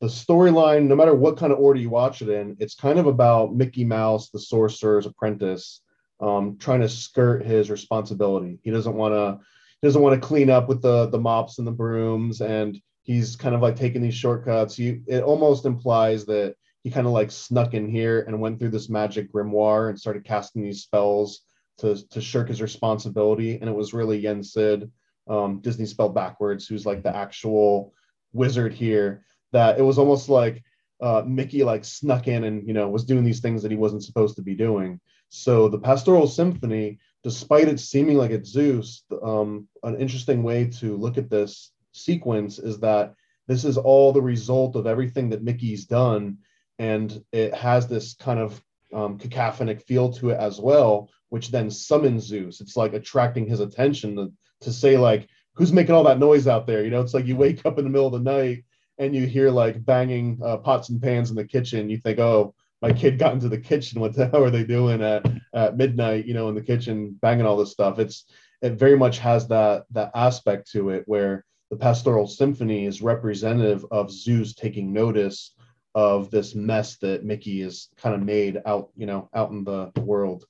the 0.00 0.06
storyline, 0.08 0.86
no 0.86 0.96
matter 0.96 1.14
what 1.14 1.36
kind 1.36 1.52
of 1.52 1.58
order 1.58 1.78
you 1.78 1.90
watch 1.90 2.20
it 2.20 2.28
in, 2.28 2.56
it's 2.58 2.74
kind 2.74 2.98
of 2.98 3.06
about 3.06 3.54
Mickey 3.54 3.84
Mouse, 3.84 4.30
the 4.30 4.38
sorcerer's 4.38 5.06
apprentice, 5.06 5.80
um, 6.20 6.56
trying 6.58 6.80
to 6.80 6.88
skirt 6.88 7.44
his 7.44 7.70
responsibility. 7.70 8.58
He 8.62 8.70
doesn't 8.70 8.94
want 8.94 9.14
to 9.14 9.44
he 9.80 9.86
doesn't 9.86 10.02
want 10.02 10.20
to 10.20 10.26
clean 10.26 10.50
up 10.50 10.68
with 10.68 10.82
the 10.82 11.06
the 11.06 11.20
mops 11.20 11.58
and 11.58 11.66
the 11.66 11.72
brooms, 11.72 12.40
and 12.40 12.80
he's 13.02 13.36
kind 13.36 13.54
of 13.54 13.62
like 13.62 13.76
taking 13.76 14.02
these 14.02 14.14
shortcuts. 14.14 14.78
You 14.78 15.02
it 15.06 15.22
almost 15.22 15.64
implies 15.64 16.24
that 16.26 16.56
he 16.82 16.90
kind 16.90 17.06
of 17.06 17.12
like 17.12 17.30
snuck 17.30 17.74
in 17.74 17.88
here 17.88 18.24
and 18.26 18.40
went 18.40 18.58
through 18.58 18.70
this 18.70 18.88
magic 18.88 19.32
grimoire 19.32 19.88
and 19.88 19.98
started 19.98 20.24
casting 20.24 20.62
these 20.62 20.82
spells 20.82 21.40
to 21.78 21.96
to 22.10 22.20
shirk 22.20 22.48
his 22.48 22.62
responsibility, 22.62 23.58
and 23.58 23.68
it 23.68 23.74
was 23.74 23.94
really 23.94 24.22
Yensid, 24.22 24.90
um, 25.28 25.60
Disney 25.60 25.86
spelled 25.86 26.14
backwards, 26.14 26.66
who's 26.66 26.86
like 26.86 27.02
the 27.02 27.14
actual 27.14 27.94
wizard 28.32 28.72
here. 28.72 29.24
That 29.52 29.78
it 29.78 29.82
was 29.82 29.98
almost 29.98 30.28
like 30.28 30.62
uh, 31.00 31.22
Mickey 31.26 31.64
like 31.64 31.84
snuck 31.84 32.28
in 32.28 32.44
and 32.44 32.66
you 32.66 32.74
know 32.74 32.88
was 32.88 33.04
doing 33.04 33.24
these 33.24 33.40
things 33.40 33.62
that 33.62 33.70
he 33.70 33.76
wasn't 33.76 34.04
supposed 34.04 34.36
to 34.36 34.42
be 34.42 34.54
doing. 34.54 35.00
So 35.28 35.68
the 35.68 35.78
Pastoral 35.78 36.28
Symphony, 36.28 36.98
despite 37.22 37.68
it 37.68 37.80
seeming 37.80 38.16
like 38.16 38.30
it's 38.30 38.50
Zeus, 38.50 39.02
um, 39.22 39.68
an 39.82 39.96
interesting 39.96 40.42
way 40.42 40.66
to 40.78 40.96
look 40.96 41.18
at 41.18 41.30
this 41.30 41.72
sequence 41.92 42.58
is 42.58 42.78
that 42.80 43.14
this 43.46 43.64
is 43.64 43.76
all 43.76 44.12
the 44.12 44.22
result 44.22 44.76
of 44.76 44.86
everything 44.86 45.30
that 45.30 45.42
Mickey's 45.42 45.86
done, 45.86 46.38
and 46.78 47.22
it 47.32 47.54
has 47.54 47.86
this 47.88 48.14
kind 48.14 48.38
of 48.38 48.62
um, 48.94 49.18
cacophonic 49.18 49.82
feel 49.82 50.12
to 50.14 50.30
it 50.30 50.38
as 50.38 50.60
well, 50.60 51.10
which 51.28 51.50
then 51.50 51.70
summons 51.70 52.24
Zeus. 52.24 52.60
It's 52.60 52.76
like 52.76 52.92
attracting 52.92 53.46
his 53.46 53.60
attention 53.60 54.16
to, 54.16 54.32
to 54.62 54.72
say 54.72 54.96
like, 54.96 55.28
who's 55.54 55.72
making 55.72 55.94
all 55.94 56.04
that 56.04 56.18
noise 56.18 56.46
out 56.46 56.66
there? 56.66 56.84
You 56.84 56.90
know, 56.90 57.00
it's 57.00 57.14
like 57.14 57.26
you 57.26 57.36
wake 57.36 57.64
up 57.66 57.78
in 57.78 57.84
the 57.84 57.90
middle 57.90 58.06
of 58.06 58.12
the 58.12 58.30
night 58.30 58.64
and 58.98 59.14
you 59.14 59.26
hear 59.26 59.50
like 59.50 59.84
banging 59.84 60.40
uh, 60.44 60.58
pots 60.58 60.88
and 60.88 61.02
pans 61.02 61.30
in 61.30 61.36
the 61.36 61.46
kitchen. 61.46 61.90
You 61.90 61.98
think, 61.98 62.18
oh, 62.18 62.54
my 62.82 62.92
kid 62.92 63.18
got 63.18 63.32
into 63.32 63.48
the 63.48 63.58
kitchen. 63.58 64.00
What 64.00 64.14
the 64.14 64.28
hell 64.30 64.44
are 64.44 64.50
they 64.50 64.64
doing 64.64 65.02
at, 65.02 65.26
at 65.54 65.76
midnight? 65.76 66.26
You 66.26 66.34
know, 66.34 66.48
in 66.48 66.54
the 66.54 66.62
kitchen, 66.62 67.18
banging 67.20 67.46
all 67.46 67.56
this 67.56 67.72
stuff. 67.72 67.98
It's 67.98 68.26
it 68.62 68.74
very 68.74 68.96
much 68.96 69.18
has 69.18 69.48
that 69.48 69.84
that 69.92 70.10
aspect 70.14 70.70
to 70.72 70.90
it 70.90 71.04
where 71.06 71.44
the 71.70 71.76
pastoral 71.76 72.26
symphony 72.26 72.86
is 72.86 73.02
representative 73.02 73.84
of 73.90 74.10
Zeus 74.10 74.54
taking 74.54 74.92
notice 74.92 75.54
of 75.94 76.30
this 76.30 76.54
mess 76.54 76.96
that 76.96 77.24
Mickey 77.24 77.62
is 77.62 77.88
kind 77.96 78.14
of 78.14 78.22
made 78.22 78.60
out, 78.66 78.90
you 78.96 79.06
know, 79.06 79.28
out 79.34 79.50
in 79.50 79.64
the 79.64 79.92
world. 79.96 80.44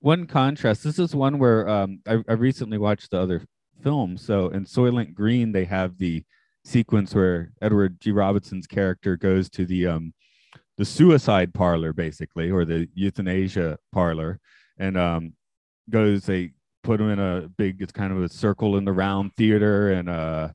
One 0.00 0.26
contrast. 0.26 0.82
This 0.82 0.98
is 0.98 1.14
one 1.14 1.38
where 1.38 1.68
um, 1.68 2.00
I, 2.06 2.22
I 2.26 2.32
recently 2.32 2.78
watched 2.78 3.10
the 3.10 3.18
other 3.18 3.44
film. 3.82 4.16
So 4.16 4.48
in 4.48 4.64
Soylent 4.64 5.14
Green, 5.14 5.52
they 5.52 5.66
have 5.66 5.98
the 5.98 6.24
sequence 6.64 7.14
where 7.14 7.52
Edward 7.60 8.00
G. 8.00 8.10
Robinson's 8.10 8.66
character 8.66 9.16
goes 9.16 9.50
to 9.50 9.66
the 9.66 9.86
um, 9.86 10.14
the 10.78 10.84
suicide 10.86 11.52
parlor, 11.52 11.92
basically, 11.92 12.50
or 12.50 12.64
the 12.64 12.88
euthanasia 12.94 13.78
parlor, 13.92 14.40
and 14.78 14.96
um, 14.96 15.34
goes. 15.90 16.24
They 16.24 16.52
put 16.82 17.00
him 17.00 17.10
in 17.10 17.18
a 17.18 17.48
big. 17.58 17.82
It's 17.82 17.92
kind 17.92 18.12
of 18.12 18.22
a 18.22 18.28
circle 18.30 18.78
in 18.78 18.86
the 18.86 18.92
round 18.92 19.32
theater, 19.36 19.92
and 19.92 20.08
uh, 20.08 20.48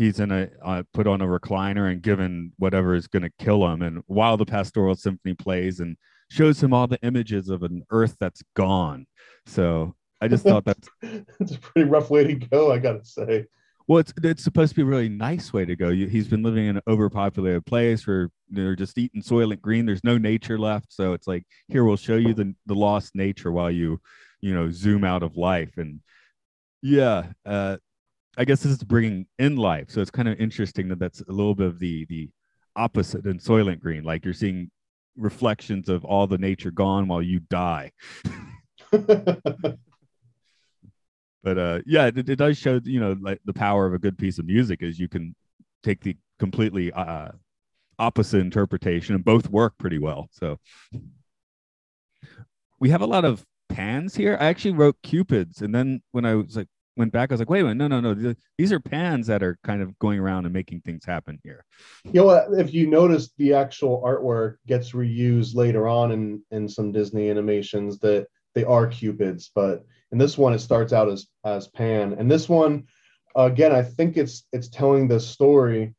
he's 0.00 0.18
in 0.18 0.32
a 0.32 0.48
uh, 0.64 0.82
put 0.94 1.06
on 1.06 1.20
a 1.20 1.26
recliner 1.26 1.92
and 1.92 2.00
given 2.00 2.52
whatever 2.56 2.94
is 2.94 3.06
going 3.06 3.22
to 3.22 3.30
kill 3.38 3.66
him. 3.68 3.82
And 3.82 4.02
while 4.06 4.38
the 4.38 4.46
pastoral 4.46 4.94
symphony 4.94 5.34
plays 5.34 5.80
and 5.80 5.94
shows 6.30 6.62
him 6.62 6.72
all 6.72 6.86
the 6.86 7.00
images 7.02 7.50
of 7.50 7.62
an 7.62 7.84
earth 7.90 8.16
that's 8.18 8.42
gone. 8.56 9.06
So 9.46 9.94
i 10.22 10.28
just 10.28 10.44
thought 10.44 10.64
that's 10.64 10.88
it's 11.02 11.54
a 11.54 11.58
pretty 11.58 11.88
rough 11.88 12.10
way 12.10 12.24
to 12.24 12.34
go 12.34 12.72
i 12.72 12.78
gotta 12.78 13.04
say. 13.04 13.46
Well 13.88 13.98
it's 13.98 14.12
it's 14.22 14.42
supposed 14.42 14.70
to 14.70 14.76
be 14.76 14.82
a 14.82 14.86
really 14.86 15.10
nice 15.10 15.52
way 15.52 15.66
to 15.66 15.76
go. 15.76 15.90
He's 15.90 16.28
been 16.28 16.42
living 16.42 16.66
in 16.66 16.76
an 16.76 16.82
overpopulated 16.88 17.66
place 17.66 18.06
where 18.06 18.30
they're 18.48 18.76
just 18.76 18.96
eating 18.96 19.22
soylent 19.22 19.60
green. 19.60 19.84
There's 19.84 20.04
no 20.04 20.16
nature 20.16 20.58
left. 20.58 20.92
So 20.92 21.12
it's 21.12 21.26
like 21.26 21.44
here 21.68 21.84
we'll 21.84 21.96
show 21.96 22.16
you 22.16 22.32
the, 22.32 22.54
the 22.66 22.74
lost 22.74 23.14
nature 23.14 23.52
while 23.52 23.70
you 23.70 24.00
you 24.40 24.54
know 24.54 24.70
zoom 24.70 25.04
out 25.04 25.22
of 25.22 25.36
life. 25.36 25.76
And 25.76 26.00
yeah 26.82 27.26
uh 27.44 27.76
I 28.38 28.44
guess 28.44 28.62
this 28.62 28.72
is 28.72 28.82
bringing 28.82 29.26
in 29.38 29.56
life. 29.56 29.90
So 29.90 30.00
it's 30.00 30.10
kind 30.10 30.28
of 30.28 30.38
interesting 30.38 30.88
that 30.88 30.98
that's 30.98 31.20
a 31.20 31.32
little 31.32 31.54
bit 31.54 31.66
of 31.66 31.78
the 31.78 32.06
the 32.06 32.30
opposite 32.76 33.26
in 33.26 33.38
Soylent 33.38 33.80
Green. 33.80 34.04
Like 34.04 34.24
you're 34.24 34.34
seeing 34.34 34.70
reflections 35.16 35.88
of 35.88 36.04
all 36.04 36.26
the 36.26 36.38
nature 36.38 36.70
gone 36.70 37.08
while 37.08 37.22
you 37.22 37.40
die. 37.40 37.92
but 38.90 39.18
uh, 41.44 41.80
yeah, 41.86 42.06
it, 42.06 42.28
it, 42.28 42.36
does 42.36 42.58
show 42.58 42.80
you 42.84 43.00
know 43.00 43.16
like 43.20 43.40
the 43.44 43.52
power 43.52 43.86
of 43.86 43.94
a 43.94 43.98
good 43.98 44.16
piece 44.16 44.38
of 44.38 44.46
music 44.46 44.82
is 44.82 44.98
you 44.98 45.08
can 45.08 45.34
take 45.82 46.00
the 46.02 46.16
completely 46.38 46.92
uh, 46.92 47.28
opposite 47.98 48.38
interpretation 48.40 49.14
and 49.14 49.24
both 49.24 49.50
work 49.50 49.74
pretty 49.78 49.98
well. 49.98 50.28
So 50.32 50.58
we 52.78 52.90
have 52.90 53.02
a 53.02 53.06
lot 53.06 53.24
of 53.24 53.44
pans 53.68 54.14
here. 54.14 54.36
I 54.40 54.46
actually 54.46 54.72
wrote 54.72 54.96
cupids, 55.02 55.62
and 55.62 55.74
then 55.74 56.02
when 56.12 56.24
I 56.24 56.34
was 56.34 56.56
like, 56.56 56.68
went 56.96 57.12
back, 57.12 57.30
I 57.30 57.34
was 57.34 57.40
like, 57.40 57.50
wait 57.50 57.60
a 57.60 57.64
minute, 57.64 57.88
no, 57.88 58.00
no, 58.00 58.12
no. 58.12 58.34
These 58.58 58.72
are 58.72 58.80
pans 58.80 59.26
that 59.28 59.42
are 59.42 59.58
kind 59.64 59.82
of 59.82 59.98
going 59.98 60.18
around 60.18 60.44
and 60.44 60.52
making 60.52 60.80
things 60.80 61.04
happen 61.04 61.38
here. 61.42 61.64
You 62.04 62.24
know, 62.24 62.30
if 62.30 62.74
you 62.74 62.86
notice, 62.86 63.30
the 63.38 63.54
actual 63.54 64.02
artwork 64.04 64.56
gets 64.66 64.92
reused 64.92 65.54
later 65.54 65.88
on 65.88 66.12
in 66.12 66.42
in 66.50 66.68
some 66.68 66.92
Disney 66.92 67.30
animations 67.30 67.98
that 68.00 68.26
they 68.54 68.64
are 68.64 68.86
cupids, 68.86 69.50
but 69.54 69.84
in 70.12 70.18
this 70.18 70.36
one, 70.36 70.52
it 70.52 70.58
starts 70.58 70.92
out 70.92 71.08
as 71.08 71.26
as 71.44 71.68
Pan, 71.68 72.14
and 72.18 72.30
this 72.30 72.48
one, 72.48 72.84
again, 73.36 73.72
I 73.72 73.82
think 73.82 74.16
it's 74.16 74.46
it's 74.52 74.68
telling 74.68 75.08
the 75.08 75.20
story 75.20 75.94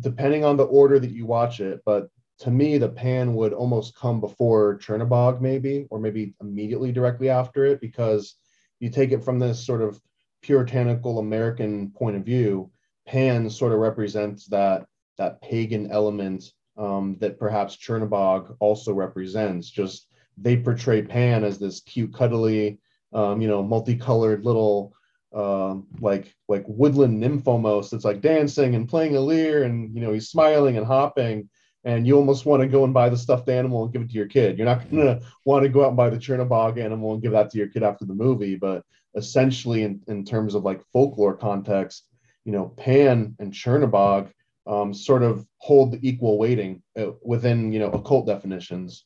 depending 0.00 0.44
on 0.44 0.56
the 0.56 0.64
order 0.64 0.98
that 0.98 1.12
you 1.12 1.26
watch 1.26 1.60
it, 1.60 1.80
but 1.84 2.08
to 2.40 2.50
me, 2.50 2.76
the 2.76 2.88
pan 2.88 3.34
would 3.34 3.52
almost 3.52 3.94
come 3.94 4.20
before 4.20 4.78
Chernabog, 4.78 5.40
maybe, 5.40 5.86
or 5.90 6.00
maybe 6.00 6.34
immediately 6.40 6.90
directly 6.90 7.28
after 7.28 7.64
it, 7.64 7.80
because 7.80 8.34
you 8.80 8.90
take 8.90 9.12
it 9.12 9.22
from 9.22 9.38
this 9.38 9.64
sort 9.64 9.80
of 9.80 10.00
puritanical 10.42 11.18
American 11.18 11.90
point 11.90 12.16
of 12.16 12.24
view, 12.24 12.70
Pan 13.06 13.48
sort 13.50 13.72
of 13.72 13.78
represents 13.78 14.46
that 14.46 14.86
that 15.18 15.40
pagan 15.42 15.90
element 15.90 16.52
um, 16.76 17.16
that 17.20 17.38
perhaps 17.38 17.76
Chernabog 17.76 18.56
also 18.60 18.92
represents. 18.92 19.70
Just 19.70 20.08
they 20.36 20.56
portray 20.56 21.02
Pan 21.02 21.44
as 21.44 21.58
this 21.58 21.80
cute, 21.80 22.14
cuddly, 22.14 22.78
um, 23.12 23.40
you 23.40 23.48
know, 23.48 23.62
multicolored 23.62 24.44
little 24.44 24.94
uh, 25.34 25.76
like 26.00 26.34
like 26.48 26.64
woodland 26.66 27.18
nymph 27.18 27.48
almost. 27.48 27.92
It's 27.92 28.04
like 28.04 28.20
dancing 28.20 28.74
and 28.74 28.88
playing 28.88 29.16
a 29.16 29.20
lyre, 29.20 29.64
and 29.64 29.94
you 29.94 30.00
know 30.00 30.12
he's 30.12 30.28
smiling 30.28 30.76
and 30.76 30.86
hopping, 30.86 31.48
and 31.84 32.06
you 32.06 32.16
almost 32.16 32.46
want 32.46 32.62
to 32.62 32.68
go 32.68 32.84
and 32.84 32.94
buy 32.94 33.08
the 33.08 33.16
stuffed 33.16 33.48
animal 33.48 33.84
and 33.84 33.92
give 33.92 34.02
it 34.02 34.10
to 34.10 34.16
your 34.16 34.28
kid. 34.28 34.56
You're 34.58 34.66
not 34.66 34.90
going 34.90 35.06
to 35.06 35.20
want 35.44 35.62
to 35.64 35.68
go 35.68 35.84
out 35.84 35.88
and 35.88 35.96
buy 35.96 36.10
the 36.10 36.18
Chernabog 36.18 36.78
animal 36.78 37.12
and 37.12 37.22
give 37.22 37.32
that 37.32 37.50
to 37.50 37.58
your 37.58 37.68
kid 37.68 37.82
after 37.82 38.04
the 38.04 38.14
movie, 38.14 38.56
but 38.56 38.84
essentially 39.14 39.82
in, 39.82 40.00
in 40.08 40.24
terms 40.24 40.54
of 40.54 40.62
like 40.62 40.82
folklore 40.92 41.36
context, 41.36 42.06
you 42.44 42.52
know, 42.52 42.68
Pan 42.68 43.36
and 43.38 43.52
Chernabog 43.52 44.30
um, 44.66 44.94
sort 44.94 45.22
of 45.22 45.46
hold 45.58 45.92
the 45.92 46.08
equal 46.08 46.38
weighting 46.38 46.82
uh, 46.98 47.12
within, 47.22 47.72
you 47.72 47.78
know, 47.78 47.90
occult 47.90 48.26
definitions. 48.26 49.04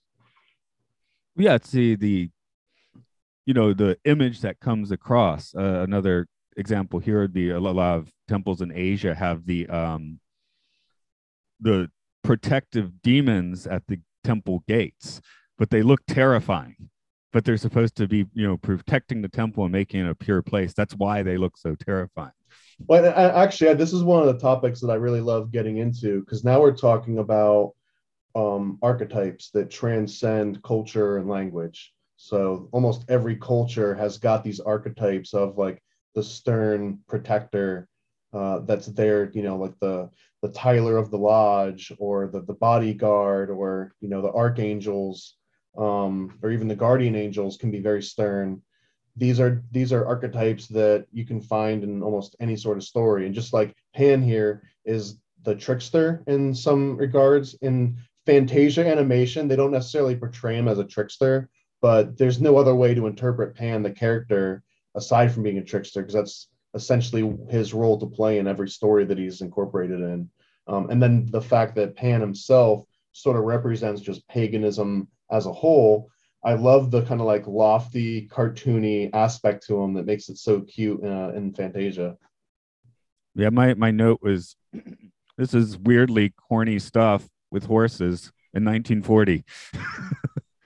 Yeah, 1.37 1.59
the, 1.59 1.97
the 1.97 2.31
you 3.45 3.55
know, 3.55 3.73
the 3.73 3.97
image 4.05 4.41
that 4.41 4.61
comes 4.61 4.91
across. 4.91 5.55
Uh, 5.55 5.85
another 5.87 6.27
example 6.57 6.99
here 6.99 7.21
would 7.21 7.33
be 7.33 7.51
a 7.51 7.61
lot 7.61 7.79
of 7.79 8.11
temples 8.29 8.61
in 8.61 8.73
Asia 8.73 9.15
have 9.15 9.47
the 9.47 9.69
um, 9.69 10.19
the 11.61 11.91
protective 12.23 13.03
demons 13.03 13.67
at 13.67 13.87
the 13.87 14.01
temple 14.25 14.65
gates, 14.67 15.21
but 15.59 15.71
they 15.71 15.83
look 15.83 16.01
terrifying 16.07 16.91
but 17.37 17.45
they're 17.45 17.59
supposed 17.59 17.95
to 17.95 18.09
be 18.09 18.25
you 18.33 18.49
know 18.49 18.57
protecting 18.57 19.21
the 19.21 19.29
temple 19.29 19.65
and 19.65 19.71
making 19.71 20.01
it 20.01 20.09
a 20.09 20.15
pure 20.15 20.41
place. 20.41 20.73
That's 20.73 20.95
why 20.95 21.23
they 21.23 21.37
look 21.37 21.59
so 21.59 21.75
terrifying. 21.75 22.33
Well 22.89 23.05
actually 23.15 23.75
this 23.75 23.93
is 23.93 24.03
one 24.03 24.27
of 24.27 24.35
the 24.35 24.41
topics 24.41 24.81
that 24.81 24.89
i 24.89 24.95
really 24.95 25.21
love 25.21 25.53
getting 25.53 25.77
into 25.77 26.21
because 26.21 26.45
now 26.45 26.63
we're 26.63 26.75
talking 26.75 27.19
about 27.19 27.75
um, 28.35 28.79
archetypes 28.81 29.51
that 29.51 29.71
transcend 29.71 30.63
culture 30.63 31.19
and 31.19 31.29
language. 31.29 31.93
So 32.17 32.71
almost 32.73 33.05
every 33.11 33.37
culture 33.37 33.95
has 33.95 34.17
got 34.17 34.43
these 34.43 34.61
archetypes 34.61 35.35
of 35.35 35.59
like 35.59 35.83
the 36.15 36.23
stern 36.23 37.01
protector 37.07 37.87
uh, 38.33 38.61
that's 38.61 38.87
there 38.87 39.31
you 39.35 39.43
know 39.43 39.59
like 39.59 39.79
the 39.81 40.09
the 40.41 40.53
tyler 40.53 40.97
of 40.97 41.11
the 41.11 41.19
lodge 41.19 41.93
or 41.99 42.29
the, 42.29 42.41
the 42.41 42.55
bodyguard 42.55 43.51
or 43.51 43.93
you 44.01 44.09
know 44.09 44.23
the 44.23 44.33
archangels 44.33 45.37
um, 45.77 46.39
or 46.43 46.51
even 46.51 46.69
the 46.69 46.77
guardian 46.77 47.15
angels 47.15 47.57
can 47.57 47.71
be 47.71 47.81
very 47.81 48.03
stern. 48.03 48.63
These 49.17 49.41
are 49.41 49.63
these 49.71 49.93
are 49.93 50.07
archetypes 50.07 50.67
that 50.69 51.07
you 51.13 51.25
can 51.25 51.41
find 51.41 51.83
in 51.83 52.03
almost 52.03 52.37
any 52.41 52.57
sort 52.57 52.77
of 52.77 52.85
story. 52.85 53.27
And 53.27 53.35
just 53.35 53.53
like 53.53 53.75
Pan 53.95 54.23
here 54.23 54.63
is 54.85 55.19
the 55.43 55.55
trickster 55.55 56.23
in 56.27 56.55
some 56.55 56.97
regards. 56.97 57.55
In 57.63 57.97
Fantasia 58.27 58.87
animation, 58.87 59.49
they 59.49 59.57
don't 59.57 59.71
necessarily 59.71 60.17
portray 60.17 60.57
him 60.57 60.69
as 60.69 60.79
a 60.79 60.85
trickster, 60.85 61.49
but 61.81 62.19
there's 62.19 62.41
no 62.41 62.57
other 62.57 62.75
way 62.75 62.93
to 62.93 63.07
interpret 63.07 63.55
Pan, 63.55 63.83
the 63.83 63.91
character, 63.91 64.63
aside 64.97 65.33
from 65.33 65.45
being 65.45 65.59
a 65.59 65.65
trickster, 65.65 66.03
because 66.03 66.15
that's 66.15 66.49
essentially 66.75 67.37
his 67.49 67.73
role 67.73 67.99
to 67.99 68.07
play 68.07 68.39
in 68.39 68.47
every 68.47 68.69
story 68.69 69.05
that 69.05 69.19
he's 69.19 69.41
incorporated 69.41 70.01
in. 70.01 70.29
Um, 70.67 70.91
and 70.91 71.03
then 71.03 71.27
the 71.31 71.41
fact 71.41 71.77
that 71.77 71.97
Pan 71.97 72.21
himself 72.21 72.85
sort 73.13 73.37
of 73.37 73.45
represents 73.45 74.01
just 74.03 74.27
paganism 74.29 75.09
as 75.31 75.47
a 75.47 75.53
whole, 75.53 76.11
I 76.45 76.55
love 76.55 76.91
the 76.91 77.03
kind 77.03 77.21
of 77.21 77.27
like 77.27 77.47
lofty, 77.47 78.29
cartoony 78.29 79.11
aspect 79.13 79.67
to 79.67 79.83
him 79.83 79.95
that 79.95 80.07
makes 80.07 80.29
it 80.29 80.39
so 80.39 80.61
cute 80.61 81.03
uh, 81.03 81.33
in 81.35 81.53
Fantasia. 81.53 82.17
Yeah, 83.35 83.51
my 83.51 83.75
my 83.75 83.91
note 83.91 84.21
was, 84.23 84.57
this 85.37 85.55
is 85.55 85.77
weirdly 85.77 86.33
corny 86.49 86.79
stuff 86.79 87.29
with 87.51 87.65
horses 87.65 88.33
in 88.55 88.65
1940. 88.65 89.45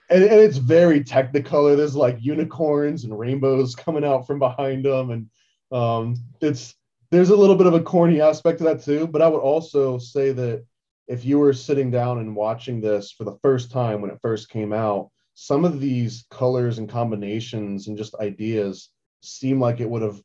and, 0.09 0.23
and 0.23 0.39
it's 0.39 0.57
very 0.57 1.03
technicolor. 1.03 1.75
There's 1.75 1.95
like 1.95 2.17
unicorns 2.21 3.03
and 3.03 3.17
rainbows 3.17 3.75
coming 3.75 4.05
out 4.05 4.27
from 4.27 4.39
behind 4.39 4.85
them, 4.85 5.09
and 5.09 5.29
um, 5.71 6.15
it's 6.41 6.75
there's 7.09 7.29
a 7.29 7.35
little 7.35 7.55
bit 7.55 7.67
of 7.67 7.73
a 7.73 7.81
corny 7.81 8.21
aspect 8.21 8.59
to 8.59 8.65
that 8.65 8.83
too. 8.83 9.07
But 9.07 9.21
I 9.21 9.27
would 9.27 9.41
also 9.41 9.97
say 9.97 10.31
that 10.31 10.65
if 11.07 11.25
you 11.25 11.39
were 11.39 11.53
sitting 11.53 11.91
down 11.91 12.19
and 12.19 12.35
watching 12.35 12.81
this 12.81 13.11
for 13.11 13.23
the 13.23 13.37
first 13.41 13.71
time 13.71 14.01
when 14.01 14.11
it 14.11 14.19
first 14.21 14.49
came 14.49 14.73
out, 14.73 15.09
some 15.33 15.65
of 15.65 15.79
these 15.79 16.25
colors 16.29 16.77
and 16.77 16.89
combinations 16.89 17.87
and 17.87 17.97
just 17.97 18.15
ideas 18.15 18.89
seem 19.21 19.59
like 19.59 19.79
it 19.79 19.89
would 19.89 20.01
have 20.01 20.21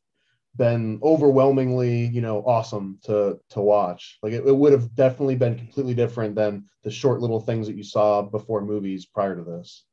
been 0.55 0.99
overwhelmingly, 1.03 2.07
you 2.07 2.21
know, 2.21 2.39
awesome 2.45 2.99
to 3.03 3.39
to 3.49 3.61
watch. 3.61 4.17
Like 4.23 4.33
it, 4.33 4.45
it 4.45 4.55
would 4.55 4.73
have 4.73 4.95
definitely 4.95 5.35
been 5.35 5.57
completely 5.57 5.93
different 5.93 6.35
than 6.35 6.65
the 6.83 6.91
short 6.91 7.21
little 7.21 7.39
things 7.39 7.67
that 7.67 7.75
you 7.75 7.83
saw 7.83 8.23
before 8.23 8.61
movies 8.61 9.05
prior 9.05 9.35
to 9.35 9.43
this. 9.43 9.85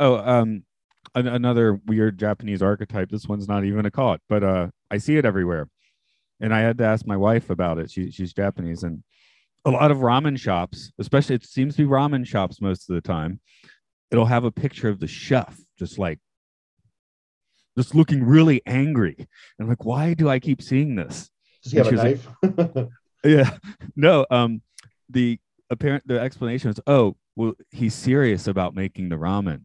Oh, 0.00 0.16
um, 0.16 0.64
an- 1.14 1.28
another 1.28 1.80
weird 1.86 2.18
Japanese 2.18 2.62
archetype. 2.62 3.10
This 3.10 3.26
one's 3.26 3.48
not 3.48 3.64
even 3.64 3.86
occult, 3.86 4.20
but 4.28 4.42
uh, 4.42 4.68
I 4.90 4.98
see 4.98 5.16
it 5.16 5.24
everywhere. 5.24 5.68
And 6.40 6.52
I 6.52 6.60
had 6.60 6.78
to 6.78 6.84
ask 6.84 7.06
my 7.06 7.16
wife 7.16 7.48
about 7.48 7.78
it. 7.78 7.90
She, 7.90 8.10
she's 8.10 8.34
Japanese, 8.34 8.82
and 8.82 9.02
a 9.66 9.70
lot 9.70 9.90
of 9.90 9.98
ramen 9.98 10.38
shops, 10.38 10.92
especially 10.98 11.34
it 11.34 11.44
seems 11.44 11.74
to 11.76 11.82
be 11.82 11.88
ramen 11.88 12.24
shops 12.26 12.60
most 12.60 12.88
of 12.88 12.94
the 12.94 13.00
time, 13.00 13.40
it'll 14.10 14.24
have 14.26 14.44
a 14.44 14.52
picture 14.52 14.88
of 14.88 15.00
the 15.00 15.08
chef 15.08 15.58
just 15.78 15.98
like 15.98 16.20
just 17.76 17.94
looking 17.94 18.24
really 18.24 18.62
angry. 18.64 19.28
And 19.58 19.68
like, 19.68 19.84
why 19.84 20.14
do 20.14 20.30
I 20.30 20.38
keep 20.38 20.62
seeing 20.62 20.94
this? 20.94 21.28
Does 21.62 21.72
he 21.72 21.78
have 21.78 21.88
a 21.88 21.92
knife? 21.92 22.28
Yeah. 23.24 23.56
No, 23.96 24.24
um 24.30 24.62
the 25.10 25.40
apparent 25.68 26.06
the 26.06 26.20
explanation 26.20 26.70
is 26.70 26.78
oh, 26.86 27.16
well, 27.34 27.54
he's 27.72 27.94
serious 27.94 28.46
about 28.46 28.76
making 28.76 29.08
the 29.08 29.16
ramen. 29.16 29.62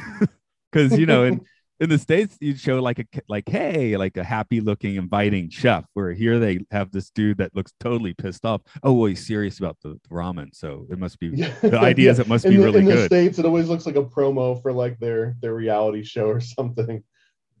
Cuz 0.72 0.98
you 0.98 1.06
know, 1.06 1.24
in 1.24 1.40
in 1.80 1.88
the 1.88 1.98
states 1.98 2.36
you'd 2.40 2.60
show 2.60 2.80
like 2.80 2.98
a 2.98 3.04
like 3.28 3.48
hey 3.48 3.96
like 3.96 4.16
a 4.18 4.22
happy 4.24 4.60
looking 4.60 4.96
inviting 4.96 5.48
chef 5.48 5.84
where 5.94 6.12
here 6.12 6.38
they 6.38 6.60
have 6.70 6.90
this 6.92 7.10
dude 7.10 7.38
that 7.38 7.54
looks 7.56 7.72
totally 7.80 8.12
pissed 8.14 8.44
off. 8.44 8.60
Oh 8.82 8.92
well 8.92 9.06
he's 9.06 9.26
serious 9.26 9.58
about 9.58 9.78
the, 9.82 9.90
the 10.02 10.08
ramen 10.10 10.48
so 10.52 10.86
it 10.90 10.98
must 10.98 11.18
be 11.18 11.28
Yeah. 11.28 11.52
the 11.62 11.78
idea 11.92 12.10
is 12.10 12.18
it 12.18 12.28
must 12.28 12.44
in 12.44 12.52
be 12.52 12.56
the, 12.58 12.64
really 12.64 12.78
in 12.80 12.84
the 12.84 13.06
states 13.06 13.38
it 13.38 13.46
always 13.46 13.68
looks 13.68 13.86
like 13.86 13.96
a 13.96 14.04
promo 14.04 14.60
for 14.60 14.72
like 14.72 14.98
their 14.98 15.36
their 15.40 15.54
reality 15.54 16.04
show 16.04 16.26
or 16.26 16.40
something. 16.40 17.02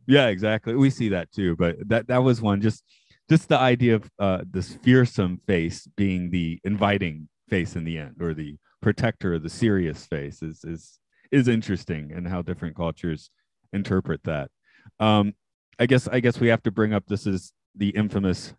Yeah 0.06 0.26
exactly. 0.28 0.74
We 0.74 0.90
see 0.90 1.08
that 1.10 1.32
too 1.32 1.56
but 1.56 1.76
that 1.88 2.08
that 2.08 2.22
was 2.22 2.42
one 2.42 2.60
just 2.60 2.84
just 3.30 3.48
the 3.48 3.58
idea 3.58 3.94
of 3.96 4.10
uh 4.18 4.42
this 4.50 4.74
fearsome 4.82 5.40
face 5.46 5.88
being 5.96 6.30
the 6.30 6.60
inviting 6.64 7.28
face 7.48 7.74
in 7.74 7.84
the 7.84 7.98
end 7.98 8.16
or 8.20 8.34
the 8.34 8.56
protector 8.82 9.34
of 9.34 9.42
the 9.42 9.50
serious 9.50 10.04
face 10.06 10.42
is 10.42 10.62
is 10.64 10.98
is 11.32 11.48
interesting 11.48 12.12
and 12.14 12.26
how 12.28 12.42
different 12.42 12.76
cultures 12.76 13.30
interpret 13.72 14.22
that 14.24 14.50
um 14.98 15.34
i 15.78 15.86
guess 15.86 16.08
i 16.08 16.20
guess 16.20 16.40
we 16.40 16.48
have 16.48 16.62
to 16.62 16.70
bring 16.70 16.92
up 16.92 17.04
this 17.06 17.26
is 17.26 17.52
the 17.76 17.90
infamous 17.90 18.54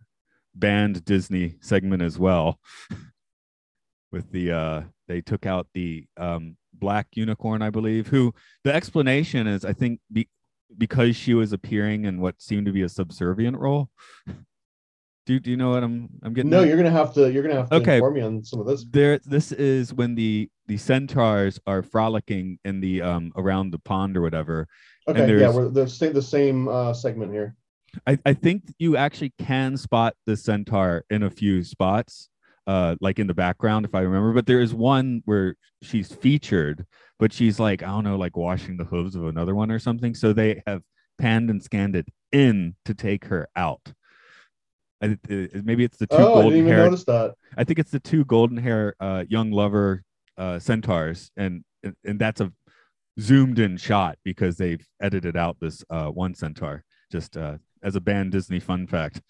banned 0.56 1.04
disney 1.06 1.56
segment 1.62 2.02
as 2.02 2.18
well 2.20 2.60
with 4.12 4.32
the 4.32 4.52
uh 4.52 4.82
they 5.08 5.22
took 5.22 5.46
out 5.46 5.68
the 5.74 6.06
um 6.18 6.56
black 6.74 7.08
unicorn 7.14 7.62
i 7.62 7.70
believe 7.70 8.08
who 8.08 8.34
the 8.64 8.74
explanation 8.74 9.48
is 9.48 9.64
i 9.64 9.74
think 9.74 10.00
be, 10.12 10.28
because 10.78 11.16
she 11.16 11.34
was 11.34 11.54
appearing 11.54 12.06
in 12.06 12.20
what 12.20 12.42
seemed 12.42 12.66
to 12.66 12.72
be 12.72 12.82
a 12.82 12.90
subservient 12.90 13.58
role. 13.58 13.90
Do, 15.26 15.40
do 15.40 15.52
you 15.52 15.58
know 15.58 15.70
what 15.70 15.84
I'm 15.84 16.10
I'm 16.24 16.34
getting? 16.34 16.50
no 16.50 16.62
at? 16.62 16.68
you're 16.68 16.78
gonna 16.78 16.90
have 16.90 17.14
to 17.14 17.32
you're 17.32 17.44
gonna 17.44 17.56
have 17.56 17.70
to 17.70 17.76
Okay. 17.76 17.96
inform 17.96 18.16
me 18.16 18.22
on 18.22 18.44
some 18.44 18.60
of 18.60 18.66
this 18.66 18.86
there. 18.90 19.20
This 19.20 19.52
is 19.52 19.94
when 19.94 20.16
the 20.16 20.50
the 20.68 20.78
centaurs 20.78 21.60
are 21.68 21.84
frolicking 21.84 22.58
in 22.66 22.80
the 22.80 23.02
um 23.02 23.32
around 23.36 23.72
the 23.72 23.80
pond 23.80 24.18
or 24.18 24.22
whatever. 24.22 24.68
okay 25.08 25.40
yeah 25.40 25.50
we're 25.50 25.70
the 25.70 25.88
same 25.88 26.14
the 26.14 26.22
same 26.22 26.68
uh 26.68 26.94
segment 26.94 27.32
here 27.32 27.56
I, 28.08 28.18
I 28.26 28.34
think 28.34 28.64
you 28.80 28.96
actually 28.96 29.34
can 29.38 29.76
spot 29.76 30.16
the 30.26 30.38
centaur 30.38 31.04
in 31.10 31.24
a 31.24 31.30
few 31.30 31.62
spots, 31.62 32.30
uh, 32.66 32.96
like 33.02 33.20
in 33.20 33.28
the 33.28 33.34
background, 33.34 33.86
if 33.86 33.94
I 33.94 34.00
remember. 34.00 34.32
But 34.32 34.46
there 34.46 34.62
is 34.62 34.74
one 34.74 35.22
where 35.26 35.56
she's 35.82 36.10
featured, 36.10 36.86
but 37.20 37.34
she's 37.34 37.60
like, 37.60 37.84
I 37.84 37.88
don't 37.88 38.06
know, 38.06 38.16
like 38.16 38.38
washing 38.38 38.78
the 38.78 38.86
hooves 38.86 39.14
of 39.18 39.26
another 39.26 39.56
one 39.56 39.70
or 39.72 39.78
something. 39.78 40.16
So 40.16 40.32
they 40.32 40.64
have 40.66 40.84
panned 41.18 41.50
and 41.50 41.62
scanned 41.62 41.98
it 41.98 42.08
in 42.32 42.76
to 42.86 42.94
take 42.94 43.26
her 43.26 43.50
out. 43.58 43.92
I, 45.02 45.18
it- 45.30 45.66
maybe 45.66 45.84
it's 45.84 45.98
the 45.98 46.08
two 46.08 46.18
oh 46.18 46.40
i 46.40 46.44
didn't 46.44 46.44
golden 46.44 46.60
even 46.60 46.72
hair. 46.74 46.86
notice 46.86 47.04
that 47.06 47.34
I 47.58 47.64
think 47.66 47.80
it's 47.80 47.92
the 47.92 48.00
two 48.00 48.24
golden 48.26 48.58
hair 48.58 48.96
uh, 49.02 49.26
young 49.28 49.52
lover 49.52 50.04
uh, 50.38 50.58
centaurs, 50.60 51.32
and, 51.36 51.64
and 51.84 51.96
and 52.06 52.18
that's 52.20 52.40
a 52.40 52.52
zoomed 53.20 53.60
in 53.60 53.76
shot 53.78 54.18
because 54.24 54.58
they've 54.58 54.86
edited 55.02 55.36
out 55.36 55.58
this 55.60 55.84
uh, 55.90 56.08
one 56.08 56.34
centaur 56.34 56.84
just 57.12 57.36
uh, 57.36 57.58
as 57.84 57.96
a 57.98 58.02
banned 58.02 58.32
Disney 58.32 58.60
fun 58.62 58.88
fact. 58.88 59.22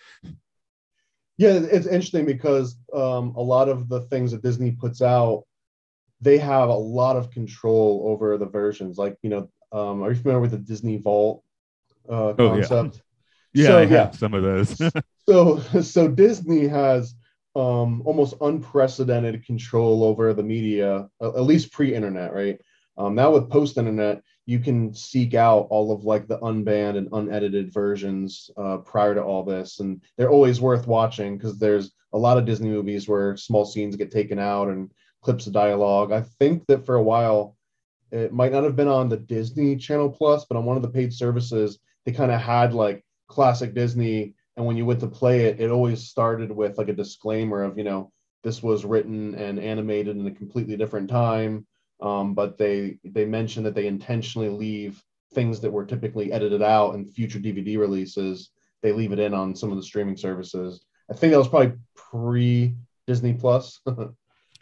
Yeah, 1.38 1.54
it's 1.54 1.88
interesting 1.88 2.26
because 2.26 2.76
um, 2.94 3.34
a 3.36 3.42
lot 3.42 3.70
of 3.70 3.90
the 3.90 4.02
things 4.02 4.32
that 4.32 4.44
Disney 4.44 4.72
puts 4.72 5.02
out, 5.02 5.46
they 6.22 6.38
have 6.38 6.70
a 6.70 6.74
lot 6.76 7.16
of 7.16 7.32
control 7.32 8.04
over 8.06 8.38
the 8.38 8.46
versions. 8.46 8.98
Like, 8.98 9.18
you 9.24 9.30
know, 9.32 9.50
um, 9.72 10.04
are 10.04 10.12
you 10.12 10.16
familiar 10.18 10.42
with 10.42 10.52
the 10.52 10.58
Disney 10.60 10.98
Vault 10.98 11.44
uh, 12.10 12.34
Oh, 12.38 12.56
yeah. 12.58 12.68
concept? 12.68 13.02
Yeah, 13.54 13.68
So, 13.68 13.78
I 13.80 13.82
have 13.82 13.92
yeah. 13.92 14.12
some 14.12 14.34
of 14.34 14.44
those. 14.44 14.80
So, 15.28 15.60
so 15.82 16.08
Disney 16.08 16.68
has 16.68 17.16
um, 17.56 18.02
almost 18.06 18.36
unprecedented 18.42 19.46
control 19.46 20.04
over 20.04 20.34
the 20.34 20.44
media, 20.44 21.10
at 21.22 21.44
least 21.44 21.72
pre-internet, 21.72 22.34
right? 22.34 22.60
Um, 22.98 23.16
now 23.16 23.32
with 23.32 23.50
post-internet, 23.50 24.22
you 24.46 24.60
can 24.60 24.94
seek 24.94 25.34
out 25.34 25.68
all 25.70 25.92
of 25.92 26.04
like 26.04 26.28
the 26.28 26.40
unbanned 26.40 26.98
and 26.98 27.08
unedited 27.12 27.74
versions 27.74 28.50
uh, 28.58 28.78
prior 28.78 29.16
to 29.16 29.24
all 29.24 29.44
this, 29.44 29.80
and 29.80 30.02
they're 30.18 30.30
always 30.30 30.60
worth 30.60 30.88
watching 30.88 31.38
because 31.38 31.58
there's 31.58 31.92
a 32.14 32.18
lot 32.18 32.38
of 32.38 32.46
Disney 32.46 32.70
movies 32.70 33.08
where 33.08 33.38
small 33.38 33.66
scenes 33.66 33.96
get 33.96 34.12
taken 34.12 34.40
out 34.40 34.68
and 34.68 34.92
clips 35.22 35.48
of 35.48 35.54
dialogue. 35.54 36.12
I 36.12 36.22
think 36.40 36.66
that 36.68 36.86
for 36.86 36.96
a 36.96 37.04
while, 37.04 37.56
it 38.12 38.34
might 38.34 38.52
not 38.52 38.64
have 38.64 38.76
been 38.76 38.90
on 38.90 39.08
the 39.08 39.18
Disney 39.18 39.78
Channel 39.78 40.10
Plus, 40.10 40.46
but 40.46 40.58
on 40.58 40.66
one 40.66 40.76
of 40.76 40.84
the 40.84 40.90
paid 40.90 41.14
services, 41.14 41.80
they 42.06 42.12
kind 42.12 42.32
of 42.32 42.42
had 42.42 42.74
like 42.74 43.06
classic 43.28 43.74
Disney 43.74 44.34
and 44.58 44.66
when 44.66 44.78
you 44.78 44.86
went 44.86 45.00
to 45.00 45.08
play 45.08 45.46
it 45.46 45.60
it 45.60 45.72
always 45.72 46.04
started 46.04 46.52
with 46.52 46.78
like 46.78 46.90
a 46.90 46.94
disclaimer 46.94 47.64
of 47.64 47.78
you 47.78 47.84
know 47.84 48.12
this 48.44 48.64
was 48.64 48.86
written 48.86 49.36
and 49.36 49.60
animated 49.60 50.18
in 50.18 50.26
a 50.26 50.32
completely 50.32 50.76
different 50.76 51.10
time. 51.10 51.66
Um, 52.02 52.34
but 52.34 52.58
they 52.58 52.98
they 53.04 53.26
mentioned 53.26 53.66
that 53.66 53.76
they 53.76 53.88
intentionally 53.88 54.50
leave 54.50 55.02
things 55.34 55.60
that 55.62 55.72
were 55.72 55.86
typically 55.86 56.32
edited 56.32 56.62
out 56.62 56.96
in 56.96 57.06
future 57.06 57.40
dvd 57.40 57.78
releases. 57.78 58.50
They 58.82 58.92
leave 58.92 59.12
it 59.12 59.20
in 59.20 59.34
on 59.34 59.56
some 59.56 59.70
of 59.72 59.78
the 59.78 59.84
streaming 59.84 60.18
services. 60.18 60.84
I 61.10 61.14
think 61.14 61.32
that 61.32 61.38
was 61.38 61.48
probably 61.48 61.74
pre 61.96 62.76
disney 63.08 63.34
plus. 63.34 63.80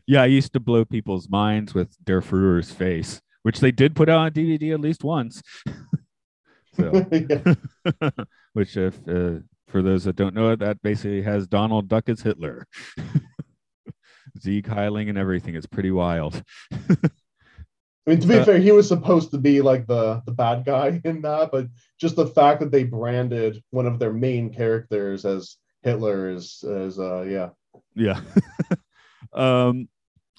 Yeah, 0.07 0.23
I 0.23 0.25
used 0.25 0.53
to 0.53 0.59
blow 0.59 0.85
people's 0.85 1.29
minds 1.29 1.75
with 1.75 1.95
Der 2.03 2.19
Fuhrer's 2.19 2.71
face, 2.71 3.21
which 3.43 3.59
they 3.59 3.71
did 3.71 3.95
put 3.95 4.09
out 4.09 4.17
on 4.17 4.31
DVD 4.31 4.73
at 4.73 4.79
least 4.79 5.03
once. 5.03 5.39
so, 6.75 6.89
which, 8.53 8.75
if 8.75 9.07
uh, 9.07 9.41
for 9.70 9.82
those 9.82 10.03
that 10.03 10.15
don't 10.15 10.34
know 10.36 10.51
it, 10.51 10.59
that 10.59 10.82
basically 10.82 11.22
has 11.22 11.47
Donald 11.47 11.88
Duck 11.88 12.09
as 12.09 12.22
Hitler, 12.22 12.65
Sieg 14.39 14.67
Heiling, 14.67 15.09
and 15.09 15.17
everything. 15.17 15.55
It's 15.55 15.65
pretty 15.67 15.91
wild. 15.91 16.41
I 16.72 18.11
mean, 18.13 18.20
to 18.22 18.28
be 18.28 18.39
Uh, 18.39 18.45
fair, 18.45 18.57
he 18.57 18.72
was 18.72 18.88
supposed 18.88 19.32
to 19.32 19.38
be 19.38 19.61
like 19.61 19.86
the 19.88 20.22
the 20.26 20.32
bad 20.32 20.65
guy 20.65 20.99
in 21.05 21.22
that, 21.22 21.51
but 21.51 21.67
just 21.99 22.15
the 22.15 22.28
fact 22.28 22.59
that 22.61 22.72
they 22.72 22.84
branded 22.84 23.61
one 23.70 23.86
of 23.86 23.99
their 23.99 24.13
main 24.13 24.51
characters 24.53 25.26
as 25.26 25.57
Hitler 25.84 26.30
is 26.30 26.63
is 26.63 26.99
uh 26.99 27.22
yeah. 27.22 27.49
Yeah. 27.95 28.22
um, 29.34 29.88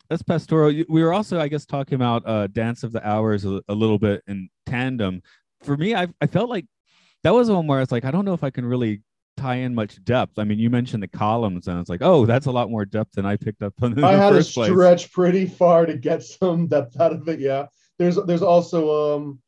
that's 0.08 0.22
pastoral. 0.22 0.72
We 0.88 1.02
were 1.04 1.12
also, 1.12 1.38
I 1.38 1.48
guess, 1.48 1.64
talking 1.66 1.94
about 1.94 2.22
uh, 2.26 2.46
Dance 2.48 2.82
of 2.82 2.92
the 2.92 3.06
Hours 3.06 3.44
a, 3.44 3.60
a 3.68 3.74
little 3.74 3.98
bit 3.98 4.22
in 4.26 4.48
tandem. 4.66 5.22
For 5.62 5.76
me, 5.76 5.94
I, 5.94 6.08
I 6.20 6.26
felt 6.26 6.48
like 6.50 6.66
that 7.22 7.32
was 7.34 7.50
one 7.50 7.66
where 7.66 7.80
it's 7.80 7.92
like, 7.92 8.04
I 8.04 8.10
don't 8.10 8.24
know 8.24 8.32
if 8.34 8.42
I 8.42 8.50
can 8.50 8.64
really 8.64 9.02
tie 9.40 9.56
in 9.56 9.74
much 9.74 10.02
depth. 10.04 10.38
I 10.38 10.44
mean, 10.44 10.58
you 10.58 10.70
mentioned 10.70 11.02
the 11.02 11.08
columns, 11.08 11.68
and 11.68 11.80
it's 11.80 11.90
like, 11.90 12.02
oh, 12.02 12.26
that's 12.26 12.46
a 12.46 12.50
lot 12.50 12.70
more 12.70 12.84
depth 12.84 13.12
than 13.12 13.26
I 13.26 13.36
picked 13.36 13.62
up 13.62 13.74
on 13.82 13.98
in 13.98 14.04
I 14.04 14.12
had 14.12 14.30
to 14.30 14.36
first 14.36 14.54
place. 14.54 14.70
stretch 14.70 15.12
pretty 15.12 15.46
far 15.46 15.86
to 15.86 15.96
get 15.96 16.22
some 16.22 16.66
depth 16.66 17.00
out 17.00 17.12
of 17.12 17.28
it. 17.28 17.40
Yeah, 17.40 17.66
there's 17.98 18.16
there's 18.26 18.42
also 18.42 19.16
um 19.16 19.40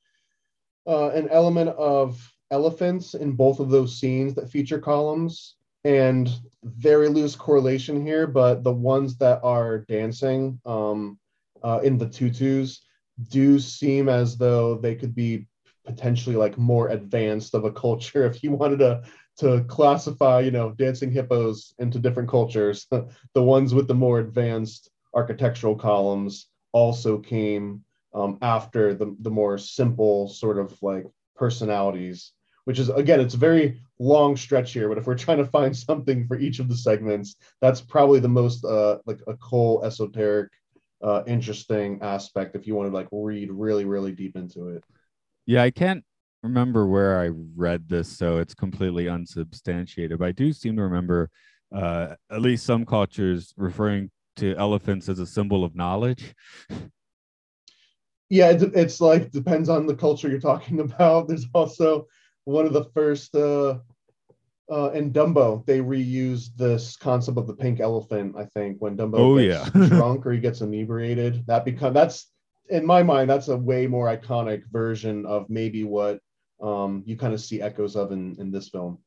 uh, 0.87 1.11
an 1.11 1.29
element 1.29 1.71
of 1.71 2.21
elephants 2.51 3.15
in 3.15 3.33
both 3.33 3.61
of 3.61 3.71
those 3.71 3.99
scenes 3.99 4.35
that 4.35 4.51
feature 4.51 4.79
columns, 4.79 5.57
and 5.85 6.31
very 6.65 7.09
loose 7.09 7.37
correlation 7.37 8.05
here. 8.05 8.27
But 8.27 8.65
the 8.65 8.73
ones 8.73 9.17
that 9.19 9.41
are 9.43 9.79
dancing 9.79 10.61
um 10.65 11.19
uh, 11.63 11.81
in 11.83 11.99
the 11.99 12.09
tutus 12.09 12.81
do 13.29 13.59
seem 13.59 14.09
as 14.09 14.37
though 14.37 14.77
they 14.77 14.95
could 14.95 15.15
be 15.15 15.47
potentially 15.85 16.37
like 16.37 16.57
more 16.57 16.89
advanced 16.89 17.55
of 17.55 17.65
a 17.65 17.73
culture 17.73 18.25
if 18.31 18.43
you 18.43 18.53
wanted 18.53 18.79
to 18.79 19.03
to 19.39 19.65
classify 19.65 20.41
you 20.41 20.51
know 20.51 20.73
dancing 20.73 21.11
hippos 21.11 21.75
into 21.79 21.99
different 21.99 22.29
cultures 22.29 22.87
the 23.35 23.43
ones 23.43 23.75
with 23.75 23.89
the 23.89 23.95
more 23.95 24.19
advanced 24.19 24.91
architectural 25.15 25.75
columns 25.75 26.49
also 26.73 27.19
came 27.19 27.85
um, 28.15 28.39
after 28.43 28.95
the, 28.95 29.15
the 29.21 29.31
more 29.31 29.59
simple 29.59 30.29
sort 30.29 30.59
of 30.59 30.77
like 30.83 31.05
personalities 31.35 32.33
which 32.65 32.79
is 32.79 32.89
again, 32.91 33.21
it's 33.21 33.35
a 33.35 33.39
very 33.39 33.81
long 33.99 34.37
stretch 34.37 34.73
here. 34.73 34.89
But 34.89 34.99
if 34.99 35.07
we're 35.07 35.15
trying 35.19 35.39
to 35.39 35.47
find 35.47 35.77
something 35.77 36.27
for 36.27 36.39
each 36.39 36.59
of 36.59 36.69
the 36.69 36.77
segments, 36.77 37.37
that's 37.61 37.81
probably 37.81 38.21
the 38.21 38.29
most 38.29 38.65
uh, 38.65 38.99
like 39.07 39.21
a 39.27 39.37
cool, 39.37 39.85
esoteric, 39.85 40.51
uh, 41.03 41.23
interesting 41.27 41.99
aspect. 42.03 42.57
If 42.57 42.67
you 42.67 42.75
want 42.75 42.91
to 42.91 42.95
like 42.95 43.09
read 43.11 43.51
really, 43.51 43.85
really 43.85 44.13
deep 44.13 44.37
into 44.37 44.69
it. 44.69 44.85
Yeah, 45.47 45.63
I 45.63 45.71
can't 45.71 46.05
remember 46.43 46.87
where 46.87 47.21
I 47.21 47.31
read 47.57 47.89
this, 47.89 48.09
so 48.09 48.39
it's 48.39 48.55
completely 48.55 49.09
unsubstantiated. 49.09 50.19
But 50.19 50.27
I 50.29 50.33
do 50.33 50.53
seem 50.53 50.77
to 50.77 50.83
remember 50.83 51.31
uh, 51.75 52.15
at 52.31 52.43
least 52.43 52.67
some 52.67 52.85
cultures 52.85 53.55
referring 53.57 54.11
to 54.37 54.55
elephants 54.57 55.09
as 55.09 55.19
a 55.19 55.27
symbol 55.27 55.65
of 55.65 55.75
knowledge. 55.75 56.35
Yeah, 58.29 58.51
it, 58.51 58.63
it's 58.75 59.01
like 59.01 59.31
depends 59.31 59.69
on 59.69 59.87
the 59.87 59.95
culture 59.95 60.29
you're 60.29 60.41
talking 60.41 60.81
about. 60.89 61.29
There's 61.29 61.47
also 61.55 62.07
one 62.45 62.67
of 62.67 62.73
the 62.73 62.85
first 62.95 63.35
uh, 63.35 63.79
uh, 64.71 64.91
in 64.93 65.13
Dumbo, 65.13 65.65
they 65.67 65.81
reused 65.81 66.57
this 66.57 66.97
concept 66.97 67.37
of 67.37 67.47
the 67.47 67.55
pink 67.55 67.81
elephant. 67.81 68.35
I 68.39 68.47
think 68.47 68.81
when 68.81 68.97
Dumbo 68.97 69.19
Oh, 69.19 69.39
gets 69.39 69.71
yeah. 69.71 69.89
drunk 69.89 70.25
or 70.25 70.33
he 70.33 70.41
gets 70.41 70.63
inebriated, 70.63 71.47
that 71.47 71.65
become 71.65 71.93
that's 71.93 72.31
in 72.71 72.87
my 72.87 73.03
mind 73.03 73.29
that's 73.29 73.49
a 73.49 73.57
way 73.57 73.87
more 73.87 74.07
iconic 74.07 74.63
version 74.71 75.27
of 75.27 75.51
maybe 75.51 75.85
what 75.85 76.21
um, 76.63 77.03
you 77.07 77.17
kind 77.17 77.35
of 77.35 77.41
see 77.41 77.61
echoes 77.61 77.97
of 77.97 78.13
in 78.13 78.37
in 78.39 78.51
this 78.51 78.69
film. 78.69 78.99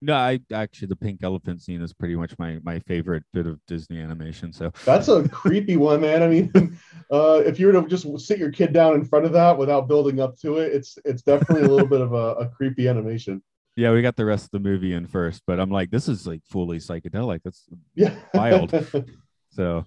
No, 0.00 0.14
I 0.14 0.38
actually 0.52 0.88
the 0.88 0.96
pink 0.96 1.24
elephant 1.24 1.60
scene 1.60 1.82
is 1.82 1.92
pretty 1.92 2.14
much 2.14 2.38
my 2.38 2.60
my 2.62 2.78
favorite 2.80 3.24
bit 3.32 3.46
of 3.46 3.58
Disney 3.66 4.00
animation. 4.00 4.52
So 4.52 4.70
That's 4.84 5.08
a 5.08 5.28
creepy 5.28 5.76
one, 5.76 6.00
man. 6.00 6.22
I 6.22 6.28
mean, 6.28 6.52
uh, 7.12 7.42
if 7.44 7.58
you 7.58 7.66
were 7.66 7.72
to 7.72 7.88
just 7.88 8.06
sit 8.20 8.38
your 8.38 8.52
kid 8.52 8.72
down 8.72 8.94
in 8.94 9.04
front 9.04 9.24
of 9.24 9.32
that 9.32 9.58
without 9.58 9.88
building 9.88 10.20
up 10.20 10.38
to 10.40 10.58
it, 10.58 10.72
it's 10.72 10.98
it's 11.04 11.22
definitely 11.22 11.64
a 11.64 11.68
little 11.68 11.88
bit 11.88 12.00
of 12.00 12.12
a, 12.12 12.34
a 12.34 12.48
creepy 12.48 12.86
animation. 12.86 13.42
yeah, 13.76 13.90
we 13.90 14.02
got 14.02 14.16
the 14.16 14.24
rest 14.24 14.44
of 14.44 14.50
the 14.52 14.60
movie 14.60 14.92
in 14.92 15.06
first, 15.06 15.42
but 15.46 15.58
I'm 15.58 15.70
like, 15.70 15.90
this 15.90 16.08
is 16.08 16.26
like 16.26 16.42
fully 16.44 16.78
psychedelic. 16.78 17.40
That's 17.42 17.64
Yeah, 17.94 18.14
Wild. 18.34 18.72
so. 19.50 19.84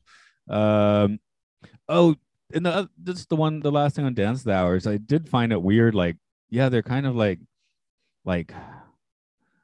Um, 0.49 1.19
oh, 1.87 2.15
and 2.53 2.65
the 2.65 2.89
this 3.01 3.19
is 3.19 3.25
the 3.27 3.37
one, 3.37 3.61
the 3.61 3.71
last 3.71 3.95
thing 3.95 4.03
on 4.05 4.13
Dance 4.13 4.43
the 4.43 4.51
Hours. 4.51 4.87
I 4.87 4.97
did 4.97 5.29
find 5.29 5.53
it 5.53 5.61
weird. 5.61 5.95
Like, 5.95 6.17
yeah, 6.51 6.69
they're 6.69 6.83
kind 6.83 7.07
of 7.07 7.15
like, 7.15 7.39
like, 8.25 8.53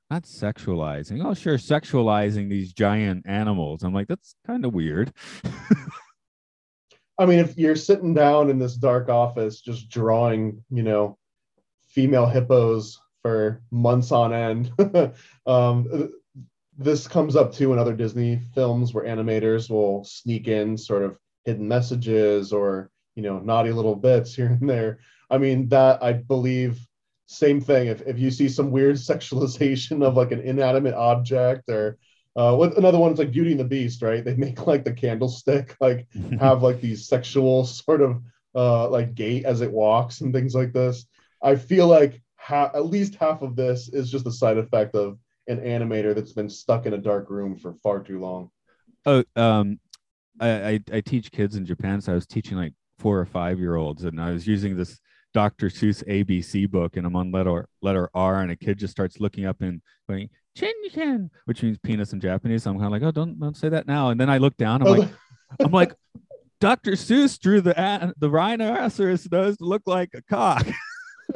not 0.09 0.23
sexualizing. 0.23 1.23
Oh, 1.23 1.33
sure, 1.33 1.57
sexualizing 1.57 2.49
these 2.49 2.71
giant 2.73 3.27
animals. 3.27 3.83
I'm 3.83 3.93
like, 3.93 4.07
that's 4.07 4.35
kind 4.45 4.65
of 4.65 4.73
weird. 4.73 5.11
I 7.19 7.25
mean, 7.25 7.39
if 7.39 7.57
you're 7.57 7.75
sitting 7.75 8.13
down 8.13 8.49
in 8.49 8.57
this 8.57 8.75
dark 8.75 9.09
office 9.09 9.59
just 9.59 9.89
drawing, 9.89 10.63
you 10.69 10.83
know, 10.83 11.17
female 11.89 12.25
hippos 12.27 12.99
for 13.21 13.61
months 13.69 14.11
on 14.11 14.33
end, 14.33 14.71
um, 15.45 16.11
this 16.77 17.07
comes 17.07 17.35
up 17.35 17.53
too 17.53 17.73
in 17.73 17.79
other 17.79 17.95
Disney 17.95 18.39
films 18.53 18.93
where 18.93 19.05
animators 19.05 19.69
will 19.69 20.05
sneak 20.05 20.47
in 20.47 20.77
sort 20.77 21.03
of 21.03 21.17
hidden 21.43 21.67
messages 21.67 22.53
or, 22.53 22.91
you 23.15 23.23
know, 23.23 23.39
naughty 23.39 23.71
little 23.71 23.95
bits 23.95 24.35
here 24.35 24.57
and 24.61 24.69
there. 24.69 24.99
I 25.29 25.37
mean, 25.37 25.69
that 25.69 26.01
I 26.03 26.13
believe 26.13 26.79
same 27.27 27.59
thing. 27.59 27.87
If, 27.87 28.01
if 28.01 28.17
you 28.17 28.31
see 28.31 28.49
some 28.49 28.71
weird 28.71 28.95
sexualization 29.11 30.03
of 30.03 30.15
like 30.15 30.31
an 30.31 30.41
inanimate 30.41 30.95
object 30.95 31.69
or 31.69 31.97
uh, 32.35 32.55
what 32.55 32.77
another 32.77 32.99
one's 32.99 33.17
like 33.17 33.31
Beauty 33.31 33.51
and 33.51 33.59
the 33.59 33.65
Beast, 33.65 34.01
right? 34.01 34.23
They 34.23 34.35
make 34.35 34.67
like 34.67 34.83
the 34.83 34.93
candlestick 34.93 35.75
like 35.81 36.07
have 36.39 36.61
like 36.61 36.81
these 36.81 37.07
sexual 37.07 37.65
sort 37.65 38.01
of 38.01 38.21
uh, 38.55 38.89
like 38.89 39.15
gait 39.15 39.45
as 39.45 39.61
it 39.61 39.71
walks 39.71 40.21
and 40.21 40.33
things 40.33 40.55
like 40.55 40.71
this. 40.71 41.07
I 41.41 41.55
feel 41.55 41.87
like 41.87 42.21
ha- 42.35 42.71
at 42.73 42.85
least 42.85 43.15
half 43.15 43.41
of 43.41 43.55
this 43.55 43.89
is 43.89 44.11
just 44.11 44.27
a 44.27 44.31
side 44.31 44.57
effect 44.57 44.95
of 44.95 45.17
an 45.47 45.59
animator 45.59 46.13
that's 46.13 46.33
been 46.33 46.49
stuck 46.49 46.85
in 46.85 46.93
a 46.93 46.97
dark 46.97 47.29
room 47.29 47.57
for 47.57 47.73
far 47.75 48.01
too 48.01 48.19
long. 48.19 48.49
Oh, 49.05 49.23
um, 49.35 49.79
I, 50.39 50.49
I 50.49 50.79
I 50.93 51.01
teach 51.01 51.31
kids 51.31 51.55
in 51.55 51.65
Japan, 51.65 52.01
so 52.01 52.11
I 52.11 52.15
was 52.15 52.27
teaching 52.27 52.57
like 52.57 52.73
four 52.99 53.19
or 53.19 53.25
five 53.25 53.59
year 53.59 53.75
olds, 53.75 54.03
and 54.03 54.21
I 54.21 54.31
was 54.31 54.45
using 54.45 54.75
this 54.75 54.99
Dr. 55.37 55.67
Seuss 55.67 56.03
ABC 56.07 56.67
book, 56.67 56.97
and 56.97 57.05
I'm 57.05 57.15
on 57.15 57.31
letter 57.31 57.69
letter 57.83 58.09
R, 58.15 58.41
and 58.41 58.49
a 58.49 58.55
kid 58.55 58.79
just 58.79 58.89
starts 58.89 59.19
looking 59.19 59.45
up 59.45 59.61
and 59.61 59.83
going 60.09 60.31
chin 60.55 60.73
chin, 60.91 61.29
which 61.45 61.61
means 61.61 61.77
penis 61.77 62.11
in 62.11 62.19
Japanese. 62.19 62.63
So 62.63 62.71
I'm 62.71 62.77
kind 62.77 62.87
of 62.87 62.91
like, 62.91 63.03
oh, 63.03 63.11
don't 63.11 63.39
don't 63.39 63.55
say 63.55 63.69
that 63.69 63.85
now. 63.85 64.09
And 64.09 64.19
then 64.19 64.31
I 64.31 64.39
look 64.39 64.57
down, 64.57 64.81
I'm 64.81 64.87
Oh, 64.87 64.91
like, 64.93 65.09
I'm 65.59 65.71
like, 65.71 65.93
Dr. 66.59 66.93
Seuss 66.93 67.39
drew 67.39 67.61
the 67.61 68.15
the 68.17 68.31
rhinoceros 68.31 69.31
nose 69.31 69.57
to 69.57 69.63
look 69.63 69.83
like 69.85 70.15
a 70.15 70.23
cock. 70.23 70.65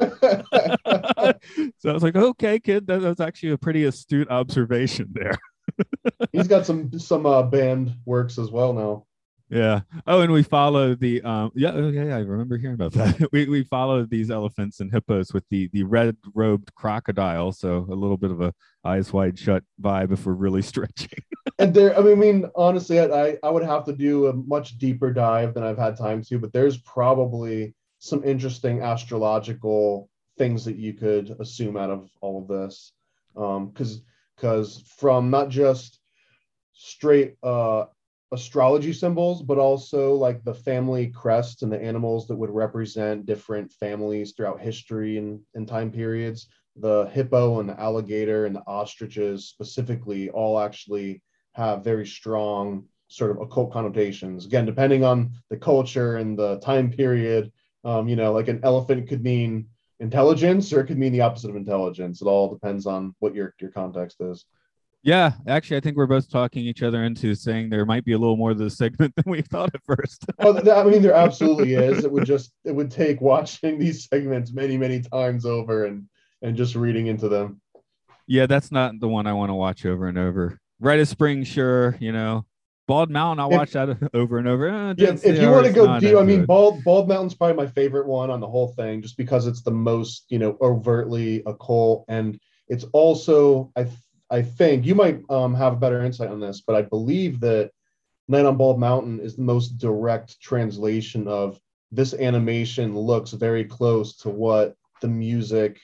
so 0.00 1.90
I 1.90 1.92
was 1.92 2.02
like, 2.02 2.16
okay, 2.16 2.58
kid, 2.58 2.88
that 2.88 3.02
was 3.02 3.20
actually 3.20 3.52
a 3.52 3.58
pretty 3.58 3.84
astute 3.84 4.28
observation 4.30 5.10
there. 5.12 5.38
He's 6.32 6.48
got 6.48 6.66
some 6.66 6.98
some 6.98 7.24
uh, 7.24 7.44
banned 7.44 7.94
works 8.04 8.36
as 8.36 8.50
well 8.50 8.72
now. 8.72 9.06
Yeah. 9.52 9.80
Oh, 10.06 10.22
and 10.22 10.32
we 10.32 10.42
follow 10.42 10.94
the 10.94 11.20
um 11.22 11.52
yeah, 11.54 11.72
oh, 11.74 11.90
yeah, 11.90 12.04
yeah, 12.04 12.16
I 12.16 12.20
remember 12.20 12.56
hearing 12.56 12.74
about 12.74 12.92
that. 12.94 13.28
we 13.32 13.44
we 13.44 13.62
follow 13.64 14.06
these 14.06 14.30
elephants 14.30 14.80
and 14.80 14.90
hippos 14.90 15.34
with 15.34 15.44
the 15.50 15.68
the 15.74 15.82
red 15.82 16.16
robed 16.34 16.74
crocodile, 16.74 17.52
so 17.52 17.86
a 17.90 17.94
little 17.94 18.16
bit 18.16 18.30
of 18.30 18.40
a 18.40 18.54
eyes 18.82 19.12
wide 19.12 19.38
shut 19.38 19.62
vibe 19.80 20.10
if 20.10 20.24
we're 20.24 20.32
really 20.32 20.62
stretching. 20.72 21.22
and 21.58 21.74
there, 21.74 21.96
I 21.96 22.00
mean, 22.00 22.12
I 22.12 22.14
mean, 22.14 22.50
honestly, 22.56 22.98
I, 22.98 23.36
I 23.42 23.50
would 23.50 23.62
have 23.62 23.84
to 23.84 23.92
do 23.92 24.28
a 24.28 24.32
much 24.32 24.78
deeper 24.78 25.12
dive 25.12 25.52
than 25.52 25.64
I've 25.64 25.78
had 25.78 25.98
time 25.98 26.22
to, 26.24 26.38
but 26.38 26.54
there's 26.54 26.78
probably 26.78 27.74
some 27.98 28.24
interesting 28.24 28.80
astrological 28.80 30.08
things 30.38 30.64
that 30.64 30.76
you 30.76 30.94
could 30.94 31.36
assume 31.40 31.76
out 31.76 31.90
of 31.90 32.08
all 32.22 32.40
of 32.40 32.48
this. 32.48 32.92
Um, 33.36 33.68
because 33.68 34.00
because 34.34 34.82
from 34.96 35.28
not 35.28 35.50
just 35.50 35.98
straight 36.72 37.36
uh 37.42 37.84
astrology 38.32 38.92
symbols, 38.92 39.42
but 39.42 39.58
also 39.58 40.14
like 40.14 40.42
the 40.42 40.54
family 40.54 41.08
crests 41.08 41.62
and 41.62 41.70
the 41.70 41.80
animals 41.80 42.26
that 42.26 42.36
would 42.36 42.50
represent 42.50 43.26
different 43.26 43.70
families 43.72 44.32
throughout 44.32 44.60
history 44.60 45.18
and, 45.18 45.40
and 45.54 45.68
time 45.68 45.90
periods. 45.90 46.48
The 46.76 47.10
hippo 47.12 47.60
and 47.60 47.68
the 47.68 47.78
alligator 47.78 48.46
and 48.46 48.56
the 48.56 48.62
ostriches 48.66 49.48
specifically 49.48 50.30
all 50.30 50.58
actually 50.58 51.22
have 51.52 51.84
very 51.84 52.06
strong 52.06 52.86
sort 53.08 53.30
of 53.30 53.40
occult 53.40 53.70
connotations. 53.70 54.46
Again, 54.46 54.64
depending 54.64 55.04
on 55.04 55.32
the 55.50 55.56
culture 55.58 56.16
and 56.16 56.38
the 56.38 56.58
time 56.60 56.90
period, 56.90 57.52
um, 57.84 58.08
you 58.08 58.16
know, 58.16 58.32
like 58.32 58.48
an 58.48 58.60
elephant 58.62 59.08
could 59.08 59.22
mean 59.22 59.68
intelligence 60.00 60.72
or 60.72 60.80
it 60.80 60.86
could 60.86 60.98
mean 60.98 61.12
the 61.12 61.20
opposite 61.20 61.50
of 61.50 61.56
intelligence. 61.56 62.22
It 62.22 62.26
all 62.26 62.52
depends 62.52 62.86
on 62.86 63.14
what 63.18 63.34
your 63.34 63.54
your 63.60 63.70
context 63.70 64.20
is. 64.20 64.46
Yeah, 65.04 65.32
actually 65.48 65.78
I 65.78 65.80
think 65.80 65.96
we're 65.96 66.06
both 66.06 66.30
talking 66.30 66.64
each 66.64 66.82
other 66.82 67.02
into 67.04 67.34
saying 67.34 67.70
there 67.70 67.84
might 67.84 68.04
be 68.04 68.12
a 68.12 68.18
little 68.18 68.36
more 68.36 68.50
to 68.50 68.54
the 68.54 68.70
segment 68.70 69.14
than 69.16 69.24
we 69.26 69.42
thought 69.42 69.74
at 69.74 69.82
first. 69.84 70.24
Well, 70.38 70.58
I 70.70 70.84
mean, 70.84 71.02
there 71.02 71.12
absolutely 71.26 71.74
is. 71.74 72.04
It 72.04 72.12
would 72.12 72.24
just 72.24 72.52
it 72.64 72.72
would 72.74 72.90
take 72.90 73.20
watching 73.20 73.78
these 73.78 74.06
segments 74.08 74.52
many 74.52 74.76
many 74.76 75.00
times 75.00 75.44
over 75.44 75.84
and 75.86 76.06
and 76.42 76.56
just 76.56 76.74
reading 76.74 77.06
into 77.06 77.28
them. 77.28 77.60
yeah, 78.26 78.46
that's 78.46 78.72
not 78.72 78.98
the 79.00 79.08
one 79.08 79.26
I 79.26 79.32
want 79.32 79.50
to 79.50 79.54
watch 79.54 79.84
over 79.86 80.08
and 80.08 80.18
over. 80.18 80.58
Rite 80.80 81.00
of 81.00 81.08
Spring, 81.08 81.44
sure, 81.44 81.96
you 82.00 82.12
know. 82.12 82.44
Bald 82.88 83.10
Mountain, 83.10 83.38
I'll 83.38 83.50
watch 83.50 83.70
that 83.72 83.96
over 84.14 84.38
and 84.38 84.48
over. 84.48 84.68
Eh, 84.68 84.94
Yeah, 84.98 85.12
if 85.24 85.40
you 85.40 85.50
want 85.50 85.66
to 85.66 85.72
go 85.72 86.00
deep, 86.00 86.16
I 86.16 86.22
mean, 86.24 86.40
good. 86.40 86.48
Bald 86.48 86.82
Bald 86.84 87.08
Mountain's 87.08 87.34
probably 87.34 87.56
my 87.56 87.68
favorite 87.70 88.06
one 88.06 88.28
on 88.30 88.40
the 88.40 88.48
whole 88.48 88.68
thing, 88.74 89.02
just 89.02 89.16
because 89.16 89.46
it's 89.46 89.62
the 89.62 89.70
most 89.70 90.26
you 90.28 90.38
know 90.38 90.56
overtly 90.60 91.42
occult, 91.46 92.04
and 92.08 92.38
it's 92.68 92.84
also 92.92 93.70
I 93.76 93.86
I 94.32 94.40
think 94.40 94.86
you 94.86 94.94
might 94.94 95.20
um, 95.28 95.54
have 95.54 95.74
a 95.74 95.76
better 95.76 96.02
insight 96.02 96.30
on 96.30 96.40
this, 96.40 96.62
but 96.62 96.74
I 96.74 96.82
believe 96.82 97.38
that 97.40 97.70
Night 98.28 98.46
on 98.46 98.56
Bald 98.56 98.80
Mountain 98.80 99.20
is 99.20 99.36
the 99.36 99.42
most 99.42 99.76
direct 99.76 100.40
translation 100.40 101.28
of 101.28 101.60
this 101.90 102.14
animation 102.14 102.96
looks 102.96 103.32
very 103.32 103.64
close 103.64 104.16
to 104.18 104.30
what 104.30 104.74
the 105.02 105.08
music 105.08 105.78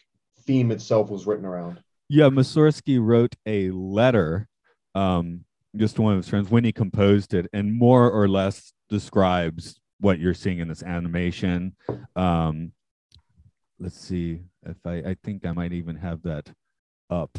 theme 0.47 0.71
itself 0.71 1.11
was 1.11 1.27
written 1.27 1.45
around. 1.45 1.83
Yeah, 2.09 2.31
Mussorgsky 2.31 2.99
wrote 2.99 3.37
a 3.45 3.71
letter 3.71 4.49
um, 4.95 5.45
just 5.77 5.99
one 5.99 6.15
of 6.15 6.19
his 6.19 6.29
friends 6.29 6.49
when 6.49 6.65
he 6.65 6.73
composed 6.73 7.35
it, 7.35 7.49
and 7.53 7.71
more 7.71 8.11
or 8.11 8.29
less 8.29 8.73
describes 8.89 9.79
what 10.01 10.19
you're 10.19 10.33
seeing 10.33 10.59
in 10.59 10.69
this 10.69 10.83
animation. 10.83 11.77
Um, 12.17 12.73
let's 13.79 14.01
see 14.01 14.41
if 14.65 14.79
I, 14.87 15.11
I 15.11 15.17
think 15.23 15.45
I 15.45 15.53
might 15.53 15.75
even 15.75 15.97
have 15.97 16.23
that 16.23 16.51
up. 17.11 17.39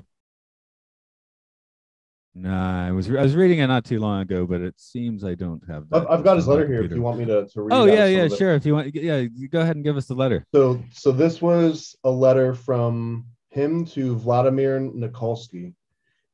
Nah, 2.36 2.88
I 2.88 2.92
was 2.92 3.10
I 3.10 3.22
was 3.22 3.36
reading 3.36 3.60
it 3.60 3.68
not 3.68 3.86
too 3.86 4.00
long 4.00 4.22
ago, 4.22 4.46
but 4.46 4.62
it 4.62 4.80
seems 4.80 5.24
I 5.24 5.34
don't 5.34 5.62
have. 5.68 5.86
I've, 5.92 6.08
I've 6.08 6.24
got 6.24 6.38
his 6.38 6.48
letter 6.48 6.68
here. 6.68 6.84
If 6.84 6.92
you 6.92 7.02
want 7.02 7.20
me 7.20 7.26
to, 7.26 7.48
to 7.48 7.62
read. 7.62 7.74
Oh 7.74 7.86
yeah, 7.86 8.06
yeah, 8.06 8.28
sure. 8.28 8.54
If 8.54 8.66
you 8.66 8.76
want, 8.76 8.94
yeah, 8.96 9.24
go 9.50 9.62
ahead 9.62 9.76
and 9.76 9.84
give 9.84 9.98
us 9.98 10.06
the 10.06 10.14
letter. 10.14 10.46
So, 10.54 10.82
so 10.92 11.12
this 11.12 11.42
was 11.42 11.96
a 12.04 12.10
letter 12.10 12.54
from 12.54 13.26
him 13.50 13.84
to 13.88 14.16
Vladimir 14.16 14.80
Nikolsky, 14.80 15.74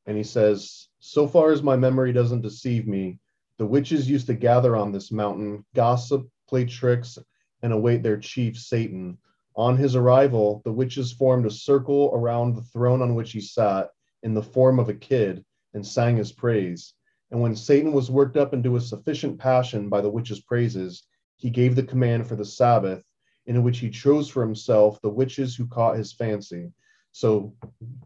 and 0.06 0.18
he 0.18 0.24
says, 0.24 0.90
"So 1.00 1.28
far 1.28 1.52
as 1.52 1.64
my 1.64 1.78
memory 1.78 2.12
doesn't 2.12 2.42
deceive 2.42 2.88
me, 2.88 3.20
the 3.58 3.66
witches 3.66 4.10
used 4.10 4.28
to 4.28 4.34
gather 4.34 4.76
on 4.76 4.92
this 4.92 5.14
mountain, 5.14 5.66
gossip, 5.74 6.28
play 6.48 6.66
tricks, 6.66 7.18
and 7.62 7.72
await 7.72 8.04
their 8.04 8.18
chief 8.18 8.58
Satan. 8.58 9.18
On 9.56 9.78
his 9.78 9.96
arrival, 9.96 10.62
the 10.66 10.74
witches 10.74 11.14
formed 11.14 11.46
a 11.46 11.52
circle 11.52 12.12
around 12.14 12.56
the 12.56 12.64
throne 12.64 13.02
on 13.02 13.16
which 13.16 13.32
he 13.32 13.40
sat 13.40 13.92
in 14.24 14.34
the 14.34 14.44
form 14.44 14.78
of 14.78 14.90
a 14.90 14.94
kid 14.94 15.46
and 15.76 15.86
sang 15.86 16.18
his 16.18 16.32
praise. 16.32 16.94
And 17.30 17.40
when 17.40 17.56
Satan 17.56 17.92
was 17.92 18.10
worked 18.10 18.38
up 18.38 18.54
into 18.54 18.76
a 18.76 18.82
sufficient 18.82 19.38
passion 19.38 19.90
by 19.90 20.02
the 20.02 20.10
witches' 20.10 20.42
praises, 20.42 21.04
he 21.38 21.50
gave 21.50 21.76
the 21.76 21.84
command 21.84 22.28
for 22.28 22.36
the 22.36 22.46
Sabbath, 22.46 23.04
in 23.46 23.62
which 23.62 23.80
he 23.80 23.90
chose 23.90 24.30
for 24.30 24.42
himself 24.42 25.00
the 25.02 25.10
witches 25.10 25.56
who 25.56 25.68
caught 25.68 25.98
his 25.98 26.14
fancy. 26.14 26.72
So 27.12 27.54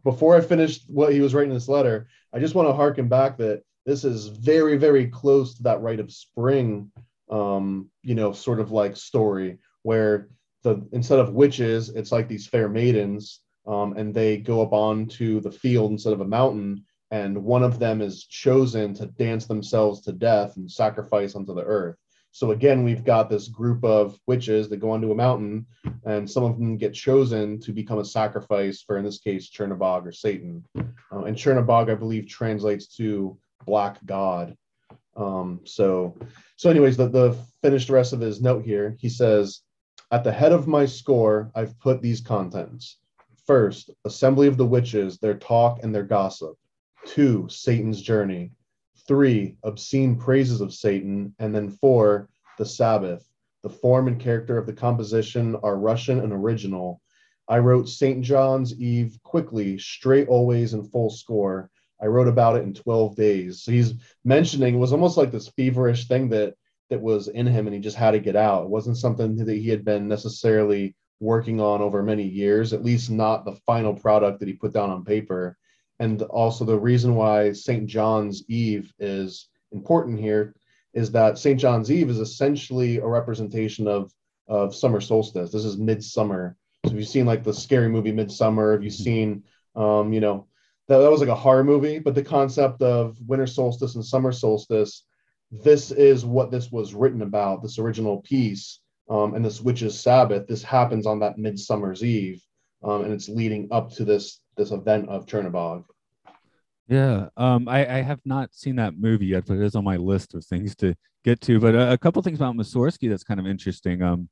before 0.04 0.36
I 0.36 0.40
finished 0.40 0.84
what 0.88 1.12
he 1.12 1.20
was 1.20 1.32
writing 1.32 1.54
this 1.54 1.68
letter, 1.68 2.08
I 2.32 2.38
just 2.38 2.54
want 2.54 2.68
to 2.68 2.74
harken 2.74 3.08
back 3.08 3.38
that 3.38 3.62
this 3.86 4.04
is 4.04 4.28
very, 4.28 4.76
very 4.76 5.06
close 5.06 5.54
to 5.54 5.62
that 5.64 5.80
rite 5.80 6.00
of 6.00 6.12
spring, 6.12 6.92
um, 7.30 7.90
you 8.02 8.14
know, 8.14 8.32
sort 8.32 8.60
of 8.60 8.70
like 8.70 8.96
story 8.96 9.58
where 9.82 10.28
the 10.62 10.86
instead 10.92 11.18
of 11.18 11.32
witches, 11.32 11.88
it's 11.88 12.12
like 12.12 12.28
these 12.28 12.46
fair 12.46 12.68
maidens, 12.68 13.40
um, 13.66 13.94
and 13.96 14.14
they 14.14 14.36
go 14.36 14.62
up 14.62 14.72
onto 14.72 15.40
the 15.40 15.50
field 15.50 15.90
instead 15.90 16.12
of 16.12 16.20
a 16.20 16.26
mountain, 16.26 16.84
and 17.10 17.42
one 17.42 17.62
of 17.62 17.78
them 17.78 18.00
is 18.00 18.24
chosen 18.24 18.94
to 18.94 19.06
dance 19.06 19.46
themselves 19.46 20.00
to 20.02 20.12
death 20.12 20.56
and 20.56 20.70
sacrifice 20.70 21.34
unto 21.34 21.54
the 21.54 21.64
earth. 21.64 21.96
So 22.32 22.52
again, 22.52 22.84
we've 22.84 23.02
got 23.02 23.28
this 23.28 23.48
group 23.48 23.84
of 23.84 24.16
witches 24.28 24.68
that 24.68 24.76
go 24.76 24.90
onto 24.90 25.10
a 25.10 25.16
mountain, 25.16 25.66
and 26.04 26.30
some 26.30 26.44
of 26.44 26.58
them 26.58 26.76
get 26.76 26.94
chosen 26.94 27.58
to 27.60 27.72
become 27.72 27.98
a 27.98 28.04
sacrifice 28.04 28.82
for, 28.82 28.98
in 28.98 29.04
this 29.04 29.18
case, 29.18 29.50
Chernabog 29.50 30.06
or 30.06 30.12
Satan. 30.12 30.64
Uh, 30.78 31.24
and 31.24 31.36
Chernabog, 31.36 31.90
I 31.90 31.94
believe, 31.96 32.28
translates 32.28 32.86
to 32.96 33.36
black 33.66 33.98
god. 34.06 34.56
Um, 35.16 35.60
so, 35.64 36.16
so 36.54 36.70
anyways, 36.70 36.96
the, 36.96 37.08
the 37.08 37.36
finished 37.62 37.90
rest 37.90 38.12
of 38.12 38.20
his 38.20 38.40
note 38.40 38.64
here, 38.64 38.96
he 39.00 39.08
says, 39.08 39.62
at 40.12 40.22
the 40.22 40.32
head 40.32 40.52
of 40.52 40.68
my 40.68 40.86
score, 40.86 41.50
I've 41.54 41.78
put 41.80 42.00
these 42.00 42.20
contents. 42.20 42.98
First, 43.44 43.90
assembly 44.04 44.46
of 44.46 44.56
the 44.56 44.66
witches, 44.66 45.18
their 45.18 45.34
talk 45.34 45.80
and 45.82 45.92
their 45.92 46.04
gossip. 46.04 46.56
Two, 47.06 47.48
Satan's 47.48 48.02
journey 48.02 48.52
three, 49.10 49.56
obscene 49.64 50.14
praises 50.14 50.60
of 50.60 50.72
Satan, 50.72 51.34
and 51.40 51.52
then 51.52 51.68
four, 51.68 52.28
the 52.58 52.64
Sabbath. 52.64 53.28
The 53.64 53.68
form 53.68 54.06
and 54.06 54.20
character 54.20 54.56
of 54.56 54.66
the 54.66 54.72
composition 54.72 55.56
are 55.64 55.76
Russian 55.76 56.20
and 56.20 56.32
original. 56.32 57.00
I 57.48 57.58
wrote 57.58 57.88
St. 57.88 58.22
John's 58.22 58.80
Eve 58.80 59.18
quickly, 59.24 59.78
straight 59.78 60.28
always 60.28 60.74
in 60.74 60.84
full 60.84 61.10
score. 61.10 61.70
I 62.00 62.06
wrote 62.06 62.28
about 62.28 62.54
it 62.54 62.62
in 62.62 62.72
12 62.72 63.16
days. 63.16 63.64
So 63.64 63.72
he's 63.72 63.94
mentioning 64.24 64.76
it 64.76 64.78
was 64.78 64.92
almost 64.92 65.16
like 65.16 65.32
this 65.32 65.48
feverish 65.48 66.06
thing 66.06 66.28
that 66.28 66.54
that 66.88 67.00
was 67.00 67.26
in 67.26 67.48
him 67.48 67.66
and 67.66 67.74
he 67.74 67.80
just 67.80 67.96
had 67.96 68.12
to 68.12 68.20
get 68.20 68.36
out. 68.36 68.62
It 68.62 68.70
wasn't 68.70 68.96
something 68.96 69.34
that 69.36 69.48
he 69.48 69.68
had 69.68 69.84
been 69.84 70.06
necessarily 70.06 70.94
working 71.18 71.60
on 71.60 71.82
over 71.82 72.02
many 72.04 72.28
years, 72.28 72.72
at 72.72 72.84
least 72.84 73.10
not 73.10 73.44
the 73.44 73.58
final 73.66 73.94
product 73.94 74.38
that 74.38 74.48
he 74.48 74.54
put 74.54 74.72
down 74.72 74.90
on 74.90 75.04
paper 75.04 75.56
and 76.00 76.22
also 76.22 76.64
the 76.64 76.78
reason 76.78 77.14
why 77.14 77.52
St. 77.52 77.86
John's 77.86 78.42
Eve 78.48 78.92
is 78.98 79.48
important 79.70 80.18
here 80.18 80.54
is 80.92 81.12
that 81.12 81.38
St. 81.38 81.60
John's 81.60 81.92
Eve 81.92 82.10
is 82.10 82.18
essentially 82.18 82.98
a 82.98 83.06
representation 83.06 83.86
of 83.86 84.12
of 84.48 84.74
summer 84.74 85.00
solstice. 85.00 85.52
This 85.52 85.64
is 85.64 85.78
midsummer. 85.78 86.56
So 86.84 86.90
if 86.90 86.98
you've 86.98 87.06
seen 87.06 87.26
like 87.26 87.44
the 87.44 87.54
scary 87.54 87.88
movie 87.88 88.10
Midsummer, 88.10 88.72
have 88.72 88.82
you 88.82 88.90
mm-hmm. 88.90 89.04
seen 89.04 89.44
um, 89.76 90.12
you 90.12 90.20
know, 90.20 90.46
that, 90.88 90.98
that 90.98 91.10
was 91.10 91.20
like 91.20 91.28
a 91.28 91.34
horror 91.34 91.64
movie, 91.64 91.98
but 91.98 92.14
the 92.14 92.22
concept 92.22 92.82
of 92.82 93.16
winter 93.26 93.46
solstice 93.46 93.94
and 93.94 94.04
summer 94.04 94.32
solstice, 94.32 95.04
this 95.50 95.90
is 95.90 96.24
what 96.24 96.50
this 96.50 96.70
was 96.70 96.94
written 96.94 97.22
about, 97.22 97.62
this 97.62 97.78
original 97.78 98.18
piece. 98.22 98.80
Um, 99.08 99.34
and 99.34 99.44
this 99.44 99.60
witch's 99.60 99.98
Sabbath, 99.98 100.46
this 100.46 100.62
happens 100.62 101.06
on 101.06 101.18
that 101.20 101.36
midsummer's 101.36 102.04
eve. 102.04 102.42
Um, 102.82 103.04
and 103.04 103.12
it's 103.12 103.28
leading 103.28 103.68
up 103.70 103.90
to 103.92 104.04
this 104.04 104.40
this 104.56 104.70
event 104.70 105.08
of 105.08 105.26
Chernabog. 105.26 105.84
Yeah, 106.88 107.28
um, 107.36 107.68
I, 107.68 107.86
I 107.86 108.02
have 108.02 108.20
not 108.24 108.52
seen 108.52 108.76
that 108.76 108.98
movie 108.98 109.26
yet, 109.26 109.46
but 109.46 109.58
it 109.58 109.62
is 109.62 109.76
on 109.76 109.84
my 109.84 109.96
list 109.96 110.34
of 110.34 110.44
things 110.44 110.74
to 110.76 110.96
get 111.24 111.40
to. 111.42 111.60
But 111.60 111.74
a, 111.74 111.92
a 111.92 111.98
couple 111.98 112.20
things 112.22 112.38
about 112.38 112.56
Mussorgsky 112.56 113.08
that's 113.08 113.22
kind 113.22 113.38
of 113.38 113.46
interesting. 113.46 114.02
Um, 114.02 114.28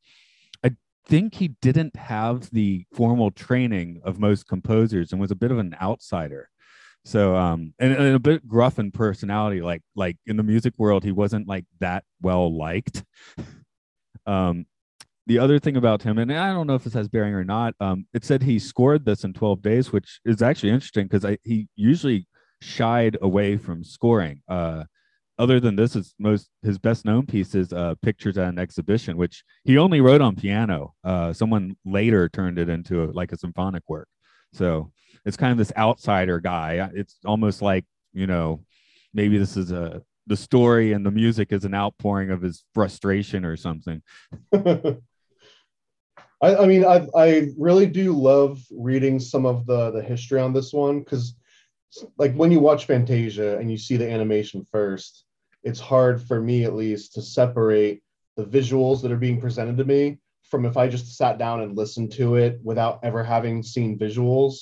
I 0.65 0.73
think 1.07 1.35
he 1.35 1.49
didn't 1.63 1.95
have 1.95 2.51
the 2.51 2.85
formal 2.93 3.31
training 3.31 4.01
of 4.03 4.19
most 4.19 4.49
composers 4.49 5.13
and 5.13 5.21
was 5.21 5.31
a 5.31 5.37
bit 5.37 5.53
of 5.53 5.59
an 5.59 5.77
outsider. 5.81 6.49
So, 7.05 7.37
um, 7.37 7.75
and, 7.79 7.93
and 7.93 8.17
a 8.17 8.19
bit 8.19 8.47
gruff 8.47 8.79
in 8.79 8.91
personality. 8.91 9.63
Like, 9.63 9.83
like 9.95 10.17
in 10.27 10.37
the 10.37 10.43
music 10.43 10.75
world, 10.79 11.05
he 11.05 11.13
wasn't 11.13 11.47
like 11.47 11.65
that 11.79 12.03
well 12.21 12.55
liked. 12.55 13.05
um, 14.27 14.67
the 15.29 15.39
other 15.39 15.59
thing 15.59 15.77
about 15.77 16.03
him, 16.03 16.19
and 16.19 16.33
I 16.33 16.53
don't 16.55 16.67
know 16.67 16.75
if 16.75 16.85
this 16.85 16.95
has 16.95 17.07
bearing 17.07 17.35
or 17.35 17.45
not, 17.45 17.75
um, 17.81 18.07
it 18.15 18.25
said 18.25 18.43
he 18.43 18.59
scored 18.59 19.05
this 19.05 19.25
in 19.25 19.35
12 19.35 19.61
days, 19.61 19.93
which 19.93 20.21
is 20.25 20.41
actually 20.41 20.71
interesting 20.71 21.07
because 21.07 21.37
he 21.45 21.69
usually 21.77 22.27
shied 22.63 23.19
away 23.21 23.59
from 23.59 23.85
scoring. 23.85 24.41
Uh, 24.49 24.85
other 25.39 25.61
than 25.61 25.77
this, 25.77 25.93
his 25.93 26.15
most 26.19 26.49
his 26.63 26.79
best 26.79 27.05
known 27.05 27.27
piece 27.27 27.55
is 27.55 27.73
uh, 27.73 27.95
"Pictures 28.03 28.39
at 28.39 28.49
an 28.49 28.59
Exhibition," 28.59 29.17
which 29.17 29.45
he 29.65 29.79
only 29.79 30.01
wrote 30.01 30.23
on 30.23 30.35
piano. 30.35 30.95
Uh, 31.05 31.33
someone 31.33 31.77
later 31.85 32.29
turned 32.31 32.59
it 32.59 32.69
into 32.69 33.05
a, 33.05 33.07
like 33.13 33.31
a 33.31 33.39
symphonic 33.39 33.83
work. 33.87 34.09
So 34.55 34.91
it's 35.27 35.37
kind 35.37 35.53
of 35.53 35.59
this 35.59 35.73
outsider 35.77 36.41
guy. 36.41 36.91
It's 36.95 37.19
almost 37.25 37.63
like 37.63 37.85
you 38.13 38.27
know 38.27 38.65
maybe 39.13 39.39
this 39.39 39.57
is 39.57 39.71
a 39.73 40.03
the 40.27 40.37
story 40.37 40.93
and 40.93 41.05
the 41.07 41.11
music 41.11 41.53
is 41.53 41.65
an 41.65 41.75
outpouring 41.75 42.31
of 42.31 42.43
his 42.43 42.65
frustration 42.75 43.45
or 43.45 43.57
something. 43.57 44.03
I, 46.41 46.57
I 46.57 46.67
mean, 46.67 46.85
I 46.85 47.07
I 47.17 47.49
really 47.59 47.87
do 47.87 48.13
love 48.13 48.61
reading 48.71 49.19
some 49.19 49.47
of 49.47 49.67
the 49.67 49.91
the 49.91 50.03
history 50.03 50.41
on 50.41 50.53
this 50.53 50.73
one 50.73 51.01
because, 51.01 51.35
like, 52.17 52.35
when 52.35 52.53
you 52.53 52.61
watch 52.61 52.87
Fantasia 52.87 53.59
and 53.59 53.71
you 53.71 53.79
see 53.79 53.97
the 53.97 54.11
animation 54.11 54.67
first, 54.71 55.25
it's 55.63 55.81
hard 55.81 56.23
for 56.23 56.41
me 56.41 56.65
at 56.65 56.75
least 56.75 57.15
to 57.15 57.23
separate 57.23 58.03
the 58.37 58.45
visuals 58.45 59.03
that 59.03 59.13
are 59.13 59.17
being 59.17 59.41
presented 59.41 59.77
to 59.79 59.85
me 59.85 60.19
from 60.49 60.65
if 60.65 60.77
I 60.77 60.89
just 60.89 61.17
sat 61.17 61.39
down 61.39 61.61
and 61.61 61.77
listened 61.77 62.13
to 62.13 62.37
it 62.37 62.61
without 62.63 63.01
ever 63.03 63.23
having 63.23 63.63
seen 63.63 63.99
visuals. 63.99 64.61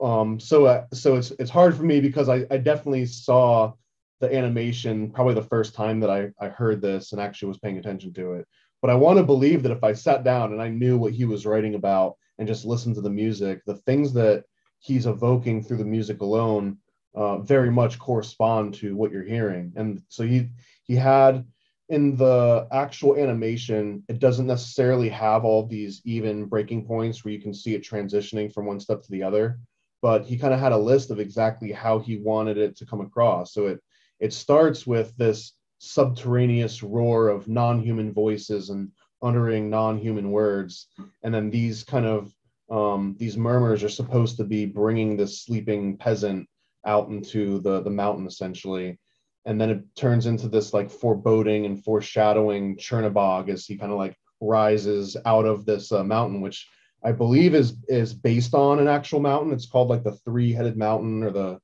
Um, 0.00 0.40
so 0.40 0.66
uh, 0.66 0.86
so 0.92 1.16
it's 1.16 1.32
it's 1.32 1.50
hard 1.50 1.76
for 1.76 1.82
me 1.82 2.00
because 2.00 2.28
I, 2.28 2.46
I 2.50 2.58
definitely 2.58 3.06
saw 3.06 3.72
the 4.20 4.34
animation 4.34 5.10
probably 5.10 5.34
the 5.34 5.42
first 5.42 5.74
time 5.74 6.00
that 6.00 6.10
I, 6.10 6.30
I 6.40 6.48
heard 6.48 6.80
this 6.80 7.12
and 7.12 7.20
actually 7.20 7.48
was 7.48 7.58
paying 7.58 7.78
attention 7.78 8.12
to 8.14 8.34
it. 8.34 8.46
But 8.82 8.90
I 8.90 8.94
want 8.94 9.18
to 9.18 9.24
believe 9.24 9.62
that 9.62 9.72
if 9.72 9.84
I 9.84 9.92
sat 9.92 10.24
down 10.24 10.52
and 10.52 10.60
I 10.60 10.68
knew 10.68 10.98
what 10.98 11.12
he 11.12 11.24
was 11.24 11.46
writing 11.46 11.76
about 11.76 12.16
and 12.38 12.48
just 12.48 12.64
listened 12.64 12.96
to 12.96 13.00
the 13.00 13.08
music, 13.10 13.62
the 13.64 13.76
things 13.76 14.12
that 14.14 14.44
he's 14.80 15.06
evoking 15.06 15.62
through 15.62 15.76
the 15.76 15.84
music 15.84 16.20
alone 16.20 16.78
uh, 17.14 17.38
very 17.38 17.70
much 17.70 17.98
correspond 17.98 18.74
to 18.74 18.96
what 18.96 19.12
you're 19.12 19.22
hearing. 19.22 19.72
And 19.76 20.02
so 20.08 20.24
he 20.24 20.48
he 20.82 20.96
had 20.96 21.46
in 21.88 22.16
the 22.16 22.66
actual 22.72 23.16
animation, 23.16 24.02
it 24.08 24.18
doesn't 24.18 24.46
necessarily 24.46 25.08
have 25.10 25.44
all 25.44 25.66
these 25.66 26.00
even 26.04 26.46
breaking 26.46 26.86
points 26.86 27.24
where 27.24 27.32
you 27.32 27.40
can 27.40 27.54
see 27.54 27.74
it 27.74 27.84
transitioning 27.84 28.52
from 28.52 28.66
one 28.66 28.80
step 28.80 29.02
to 29.02 29.10
the 29.10 29.22
other. 29.22 29.58
But 30.00 30.24
he 30.24 30.38
kind 30.38 30.54
of 30.54 30.58
had 30.58 30.72
a 30.72 30.76
list 30.76 31.10
of 31.10 31.20
exactly 31.20 31.70
how 31.70 32.00
he 32.00 32.16
wanted 32.16 32.58
it 32.58 32.76
to 32.78 32.86
come 32.86 33.00
across. 33.00 33.54
So 33.54 33.66
it 33.66 33.80
it 34.18 34.32
starts 34.32 34.86
with 34.86 35.16
this 35.16 35.52
subterraneous 35.82 36.80
roar 36.80 37.28
of 37.28 37.48
non-human 37.48 38.12
voices 38.12 38.70
and 38.70 38.92
uttering 39.20 39.68
non-human 39.68 40.30
words. 40.30 40.86
And 41.24 41.34
then 41.34 41.50
these 41.50 41.82
kind 41.82 42.06
of 42.06 42.32
um, 42.70 43.16
these 43.18 43.36
murmurs 43.36 43.82
are 43.82 43.88
supposed 43.88 44.36
to 44.36 44.44
be 44.44 44.64
bringing 44.64 45.16
this 45.16 45.42
sleeping 45.42 45.96
peasant 45.96 46.48
out 46.86 47.08
into 47.08 47.58
the 47.60 47.82
the 47.82 47.90
mountain 47.90 48.28
essentially. 48.28 48.98
And 49.44 49.60
then 49.60 49.70
it 49.70 49.82
turns 49.96 50.26
into 50.26 50.48
this 50.48 50.72
like 50.72 50.88
foreboding 50.88 51.66
and 51.66 51.82
foreshadowing 51.82 52.76
chernabog 52.76 53.48
as 53.48 53.66
he 53.66 53.76
kind 53.76 53.90
of 53.90 53.98
like 53.98 54.16
rises 54.40 55.16
out 55.26 55.46
of 55.46 55.64
this 55.64 55.92
uh, 55.92 56.02
mountain 56.02 56.40
which 56.40 56.66
i 57.04 57.12
believe 57.12 57.54
is 57.54 57.76
is 57.86 58.12
based 58.12 58.54
on 58.54 58.78
an 58.78 58.88
actual 58.88 59.20
mountain. 59.20 59.52
It's 59.52 59.66
called 59.66 59.88
like 59.88 60.04
the 60.04 60.18
three-headed 60.24 60.76
mountain 60.76 61.24
or 61.24 61.30
the 61.30 61.60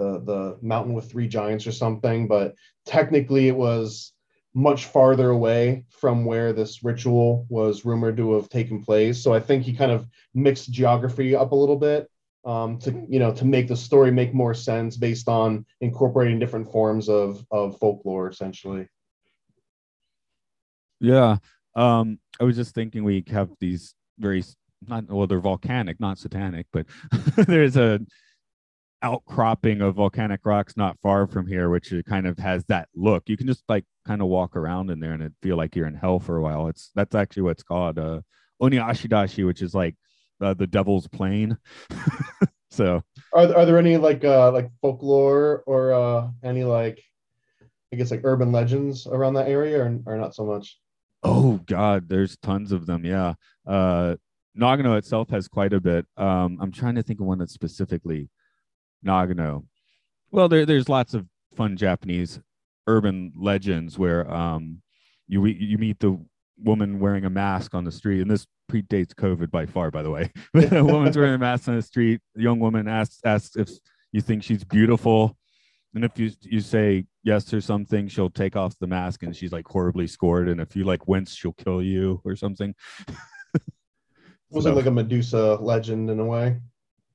the 0.00 0.20
the 0.20 0.58
mountain 0.62 0.94
with 0.94 1.10
three 1.10 1.28
giants 1.28 1.66
or 1.66 1.72
something 1.72 2.26
but 2.26 2.54
technically 2.86 3.48
it 3.48 3.56
was 3.56 4.12
much 4.52 4.86
farther 4.86 5.30
away 5.30 5.84
from 5.90 6.24
where 6.24 6.52
this 6.52 6.82
ritual 6.82 7.46
was 7.48 7.84
rumored 7.84 8.16
to 8.16 8.32
have 8.32 8.48
taken 8.48 8.82
place. 8.82 9.22
So 9.22 9.32
i 9.32 9.40
think 9.40 9.62
he 9.62 9.72
kind 9.72 9.92
of 9.92 10.08
mixed 10.34 10.72
geography 10.72 11.36
up 11.36 11.52
a 11.52 11.60
little 11.62 11.76
bit 11.76 12.08
um, 12.44 12.78
to 12.78 12.90
you 13.08 13.18
know 13.18 13.32
to 13.34 13.44
make 13.44 13.68
the 13.68 13.76
story 13.76 14.10
make 14.10 14.34
more 14.34 14.54
sense 14.54 14.96
based 14.96 15.28
on 15.28 15.66
incorporating 15.80 16.38
different 16.38 16.70
forms 16.72 17.08
of 17.08 17.44
of 17.50 17.78
folklore 17.78 18.28
essentially. 18.28 18.88
Yeah 21.00 21.36
um 21.74 22.18
i 22.40 22.44
was 22.44 22.56
just 22.56 22.74
thinking 22.74 23.04
we 23.04 23.24
have 23.30 23.48
these 23.60 23.94
very 24.18 24.42
not 24.88 25.08
well 25.08 25.26
they're 25.26 25.40
volcanic 25.40 26.00
not 26.00 26.18
satanic 26.18 26.66
but 26.72 26.86
there's 27.36 27.76
a 27.76 28.00
outcropping 29.02 29.80
of 29.80 29.96
volcanic 29.96 30.40
rocks 30.44 30.76
not 30.76 30.98
far 31.00 31.26
from 31.26 31.46
here, 31.46 31.70
which 31.70 31.92
kind 32.08 32.26
of 32.26 32.38
has 32.38 32.64
that 32.66 32.88
look. 32.94 33.24
You 33.28 33.36
can 33.36 33.46
just 33.46 33.64
like 33.68 33.84
kind 34.06 34.20
of 34.20 34.28
walk 34.28 34.56
around 34.56 34.90
in 34.90 35.00
there 35.00 35.12
and 35.12 35.22
it 35.22 35.32
feel 35.42 35.56
like 35.56 35.74
you're 35.74 35.86
in 35.86 35.94
hell 35.94 36.18
for 36.20 36.36
a 36.36 36.42
while. 36.42 36.68
It's 36.68 36.90
that's 36.94 37.14
actually 37.14 37.44
what's 37.44 37.62
called 37.62 37.98
uh, 37.98 38.20
Onioshidashi, 38.62 39.46
which 39.46 39.62
is 39.62 39.74
like 39.74 39.96
uh, 40.40 40.54
the 40.54 40.66
devil's 40.66 41.08
plain. 41.08 41.56
so 42.70 43.02
Are 43.32 43.54
are 43.54 43.66
there 43.66 43.78
any 43.78 43.96
like 43.96 44.24
uh 44.24 44.52
like 44.52 44.70
folklore 44.80 45.62
or 45.66 45.92
uh 45.92 46.28
any 46.42 46.64
like 46.64 47.02
I 47.92 47.96
guess 47.96 48.10
like 48.10 48.20
urban 48.24 48.52
legends 48.52 49.06
around 49.06 49.34
that 49.34 49.48
area 49.48 49.82
or, 49.82 49.98
or 50.06 50.16
not 50.16 50.34
so 50.34 50.44
much? 50.44 50.78
Oh 51.22 51.60
God, 51.66 52.08
there's 52.08 52.36
tons 52.38 52.72
of 52.72 52.86
them. 52.86 53.04
Yeah. 53.04 53.34
Uh 53.66 54.16
Nagano 54.58 54.98
itself 54.98 55.30
has 55.30 55.48
quite 55.48 55.72
a 55.72 55.80
bit. 55.80 56.06
Um, 56.16 56.58
I'm 56.60 56.72
trying 56.72 56.96
to 56.96 57.02
think 57.02 57.20
of 57.20 57.26
one 57.26 57.38
that's 57.38 57.52
specifically 57.52 58.28
Nagano. 59.06 59.64
Well, 60.30 60.48
there, 60.48 60.64
there's 60.66 60.88
lots 60.88 61.14
of 61.14 61.26
fun 61.56 61.76
Japanese 61.76 62.40
urban 62.86 63.32
legends 63.36 63.98
where 63.98 64.30
um, 64.32 64.82
you 65.28 65.44
you 65.46 65.78
meet 65.78 65.98
the 66.00 66.18
woman 66.62 66.98
wearing 67.00 67.24
a 67.24 67.30
mask 67.30 67.74
on 67.74 67.84
the 67.84 67.92
street, 67.92 68.20
and 68.20 68.30
this 68.30 68.46
predates 68.70 69.14
COVID 69.14 69.50
by 69.50 69.66
far, 69.66 69.90
by 69.90 70.02
the 70.02 70.10
way. 70.10 70.30
But 70.54 70.72
a 70.72 70.84
woman's 70.94 71.16
wearing 71.16 71.34
a 71.34 71.38
mask 71.38 71.68
on 71.68 71.76
the 71.76 71.82
street. 71.82 72.20
The 72.34 72.42
young 72.42 72.60
woman 72.60 72.86
asks 72.88 73.18
asks 73.24 73.56
if 73.56 73.70
you 74.12 74.20
think 74.20 74.42
she's 74.42 74.64
beautiful, 74.64 75.36
and 75.94 76.04
if 76.04 76.18
you 76.18 76.30
you 76.42 76.60
say 76.60 77.06
yes 77.24 77.52
or 77.52 77.60
something, 77.60 78.08
she'll 78.08 78.30
take 78.30 78.56
off 78.56 78.78
the 78.78 78.86
mask, 78.86 79.22
and 79.22 79.34
she's 79.34 79.52
like 79.52 79.66
horribly 79.66 80.06
scored. 80.06 80.48
And 80.48 80.60
if 80.60 80.76
you 80.76 80.84
like 80.84 81.08
wince, 81.08 81.34
she'll 81.34 81.52
kill 81.52 81.82
you 81.82 82.20
or 82.24 82.36
something. 82.36 82.74
Was 84.50 84.64
So- 84.64 84.70
it 84.72 84.74
like 84.74 84.86
a 84.86 84.90
Medusa 84.90 85.54
legend 85.60 86.10
in 86.10 86.18
a 86.18 86.24
way? 86.24 86.60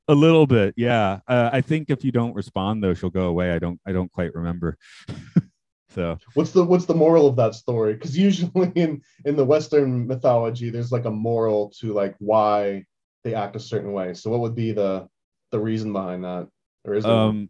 A 0.08 0.14
little 0.14 0.46
bit, 0.46 0.74
yeah. 0.78 1.20
Uh, 1.28 1.50
I 1.52 1.62
think 1.62 1.90
if 1.90 2.04
you 2.04 2.12
don't 2.12 2.34
respond, 2.36 2.84
though, 2.84 2.94
she'll 2.94 3.10
go 3.10 3.26
away. 3.28 3.52
I 3.54 3.60
don't. 3.60 3.80
I 3.88 3.92
don't 3.92 4.12
quite 4.12 4.36
remember. 4.36 4.78
so 5.90 6.18
What's 6.36 6.52
the 6.52 6.64
what's 6.64 6.86
the 6.86 6.94
moral 6.94 7.26
of 7.28 7.36
that 7.38 7.56
story? 7.56 7.94
Because 7.94 8.16
usually 8.18 8.72
in 8.76 9.02
in 9.26 9.36
the 9.36 9.46
Western 9.46 10.06
mythology, 10.06 10.70
there's 10.70 10.92
like 10.92 11.06
a 11.06 11.12
moral 11.12 11.72
to 11.80 11.92
like 11.94 12.16
why 12.20 12.86
they 13.24 13.34
act 13.34 13.56
a 13.56 13.60
certain 13.60 13.94
way. 13.94 14.14
So 14.14 14.30
what 14.30 14.42
would 14.42 14.54
be 14.56 14.74
the 14.74 15.08
the 15.52 15.60
reason 15.60 15.92
behind 15.92 16.24
that? 16.24 16.48
Or 16.86 16.94
is 16.94 17.04
um, 17.06 17.50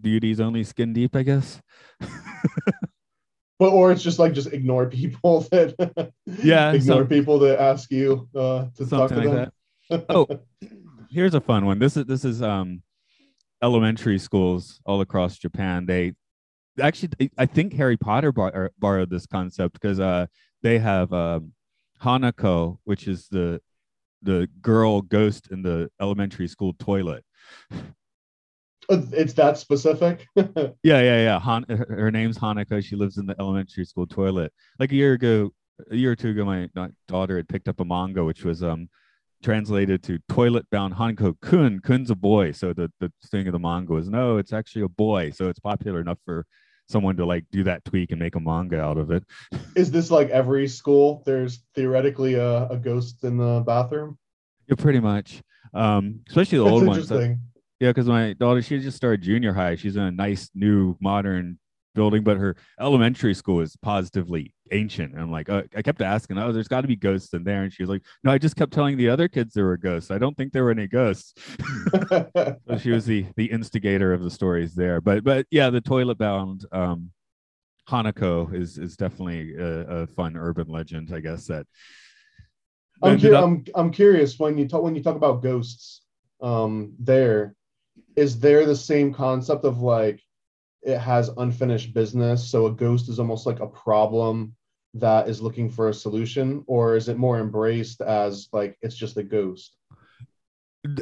beauty's 0.00 0.40
only 0.40 0.64
skin 0.64 0.92
deep, 0.92 1.14
I 1.14 1.22
guess. 1.22 1.60
but 3.58 3.70
or 3.70 3.92
it's 3.92 4.02
just 4.02 4.18
like 4.18 4.32
just 4.32 4.52
ignore 4.52 4.86
people 4.86 5.40
that 5.52 6.12
Yeah, 6.42 6.72
ignore 6.72 7.02
some- 7.02 7.08
people 7.08 7.38
that 7.40 7.60
ask 7.60 7.90
you 7.92 8.28
uh, 8.34 8.66
to 8.76 8.86
talk 8.86 9.10
to 9.10 9.16
like 9.16 9.24
them. 9.30 9.52
that. 9.90 10.04
Oh, 10.08 10.26
here's 11.16 11.34
a 11.34 11.40
fun 11.40 11.64
one. 11.64 11.78
This 11.78 11.96
is 11.96 12.04
this 12.04 12.24
is 12.26 12.42
um 12.42 12.82
elementary 13.62 14.18
schools 14.18 14.80
all 14.84 15.00
across 15.00 15.38
Japan. 15.38 15.86
They 15.86 16.12
actually, 16.80 17.30
I 17.38 17.46
think 17.46 17.72
Harry 17.72 17.96
Potter 17.96 18.32
bar- 18.32 18.70
borrowed 18.78 19.08
this 19.08 19.26
concept 19.26 19.72
because 19.72 19.98
uh 19.98 20.26
they 20.62 20.78
have 20.78 21.12
um 21.14 21.52
Hanako, 22.02 22.78
which 22.84 23.08
is 23.08 23.28
the 23.28 23.60
the 24.22 24.46
girl 24.60 25.00
ghost 25.00 25.48
in 25.50 25.62
the 25.62 25.90
elementary 26.00 26.48
school 26.48 26.74
toilet. 26.78 27.24
Uh, 28.88 29.00
It's 29.12 29.32
that 29.34 29.58
specific. 29.58 30.26
Yeah, 30.36 31.00
yeah, 31.00 31.20
yeah. 31.28 31.38
Han- 31.40 31.64
her 31.68 32.10
name's 32.10 32.38
Hanako. 32.38 32.84
She 32.84 32.94
lives 32.94 33.16
in 33.16 33.26
the 33.26 33.34
elementary 33.40 33.84
school 33.86 34.06
toilet. 34.06 34.52
Like 34.78 34.92
a 34.92 34.94
year 34.94 35.14
ago, 35.14 35.52
a 35.90 35.96
year 35.96 36.12
or 36.12 36.16
two 36.16 36.30
ago, 36.30 36.44
my 36.44 36.68
da- 36.74 36.94
daughter 37.08 37.36
had 37.38 37.48
picked 37.48 37.68
up 37.68 37.80
a 37.80 37.84
manga 37.84 38.22
which 38.22 38.44
was 38.44 38.62
um 38.62 38.88
translated 39.46 40.02
to 40.02 40.18
toilet 40.28 40.68
bound 40.72 40.92
Hanako 40.92 41.40
Kun. 41.40 41.78
Kun's 41.78 42.10
a 42.10 42.16
boy. 42.16 42.50
So 42.50 42.72
the, 42.72 42.90
the 42.98 43.12
thing 43.26 43.46
of 43.46 43.52
the 43.52 43.60
manga 43.60 43.92
was 43.92 44.08
no, 44.08 44.38
it's 44.38 44.52
actually 44.52 44.82
a 44.82 44.88
boy. 44.88 45.30
So 45.30 45.48
it's 45.48 45.60
popular 45.60 46.00
enough 46.00 46.18
for 46.24 46.44
someone 46.88 47.16
to 47.16 47.24
like 47.24 47.44
do 47.52 47.62
that 47.62 47.84
tweak 47.84 48.10
and 48.10 48.18
make 48.18 48.34
a 48.34 48.40
manga 48.40 48.80
out 48.80 48.98
of 48.98 49.12
it. 49.12 49.22
Is 49.76 49.92
this 49.92 50.10
like 50.10 50.30
every 50.30 50.66
school? 50.66 51.22
There's 51.24 51.60
theoretically 51.76 52.34
a, 52.34 52.66
a 52.66 52.76
ghost 52.76 53.22
in 53.22 53.36
the 53.36 53.62
bathroom. 53.64 54.18
Yeah, 54.66 54.74
pretty 54.76 54.98
much. 54.98 55.40
Um, 55.72 56.22
especially 56.28 56.58
the 56.58 56.64
That's 56.64 56.72
old 56.72 56.86
ones. 56.86 57.10
interesting. 57.10 57.40
Yeah, 57.78 57.90
because 57.90 58.06
my 58.06 58.32
daughter, 58.32 58.62
she 58.62 58.80
just 58.80 58.96
started 58.96 59.22
junior 59.22 59.52
high. 59.52 59.76
She's 59.76 59.94
in 59.94 60.02
a 60.02 60.10
nice 60.10 60.50
new 60.54 60.96
modern 61.00 61.60
building, 61.96 62.22
but 62.22 62.36
her 62.36 62.54
elementary 62.78 63.34
school 63.34 63.60
is 63.60 63.76
positively 63.82 64.54
ancient. 64.70 65.12
And 65.12 65.20
I'm 65.20 65.32
like, 65.32 65.48
uh, 65.48 65.62
I 65.74 65.82
kept 65.82 66.00
asking, 66.00 66.38
oh, 66.38 66.52
there's 66.52 66.68
got 66.68 66.82
to 66.82 66.88
be 66.88 66.94
ghosts 66.94 67.34
in 67.34 67.42
there. 67.42 67.64
And 67.64 67.72
she 67.72 67.82
was 67.82 67.90
like, 67.90 68.02
no, 68.22 68.30
I 68.30 68.38
just 68.38 68.54
kept 68.54 68.72
telling 68.72 68.96
the 68.96 69.08
other 69.08 69.26
kids 69.26 69.54
there 69.54 69.64
were 69.64 69.76
ghosts. 69.76 70.12
I 70.12 70.18
don't 70.18 70.36
think 70.36 70.52
there 70.52 70.62
were 70.62 70.70
any 70.70 70.86
ghosts. 70.86 71.34
so 72.08 72.78
she 72.78 72.90
was 72.92 73.04
the 73.06 73.26
the 73.36 73.46
instigator 73.46 74.12
of 74.12 74.22
the 74.22 74.30
stories 74.30 74.74
there. 74.74 75.00
But 75.00 75.24
but 75.24 75.46
yeah, 75.50 75.70
the 75.70 75.80
toilet 75.80 76.18
bound 76.18 76.64
um, 76.70 77.10
Hanako 77.88 78.54
is 78.54 78.78
is 78.78 78.96
definitely 78.96 79.56
a, 79.56 80.02
a 80.02 80.06
fun 80.06 80.36
urban 80.36 80.68
legend, 80.68 81.12
I 81.12 81.20
guess 81.20 81.46
that. 81.46 81.66
I'm, 83.02 83.20
cu- 83.20 83.34
up- 83.34 83.44
I'm 83.44 83.64
I'm 83.74 83.90
curious 83.90 84.38
when 84.38 84.56
you 84.56 84.68
talk 84.68 84.82
when 84.82 84.94
you 84.94 85.02
talk 85.02 85.16
about 85.16 85.42
ghosts. 85.42 86.02
Um, 86.40 86.94
there 86.98 87.56
is 88.16 88.38
there 88.40 88.66
the 88.66 88.76
same 88.76 89.12
concept 89.12 89.64
of 89.64 89.80
like 89.80 90.20
it 90.82 90.98
has 90.98 91.30
unfinished 91.36 91.94
business, 91.94 92.48
so 92.48 92.66
a 92.66 92.72
ghost 92.72 93.08
is 93.08 93.18
almost 93.18 93.46
like 93.46 93.60
a 93.60 93.66
problem 93.66 94.54
that 94.94 95.28
is 95.28 95.42
looking 95.42 95.70
for 95.70 95.88
a 95.88 95.94
solution, 95.94 96.64
or 96.66 96.96
is 96.96 97.08
it 97.08 97.18
more 97.18 97.38
embraced 97.38 98.00
as 98.00 98.48
like 98.52 98.78
it's 98.82 98.96
just 98.96 99.16
a 99.16 99.22
ghost? 99.22 99.76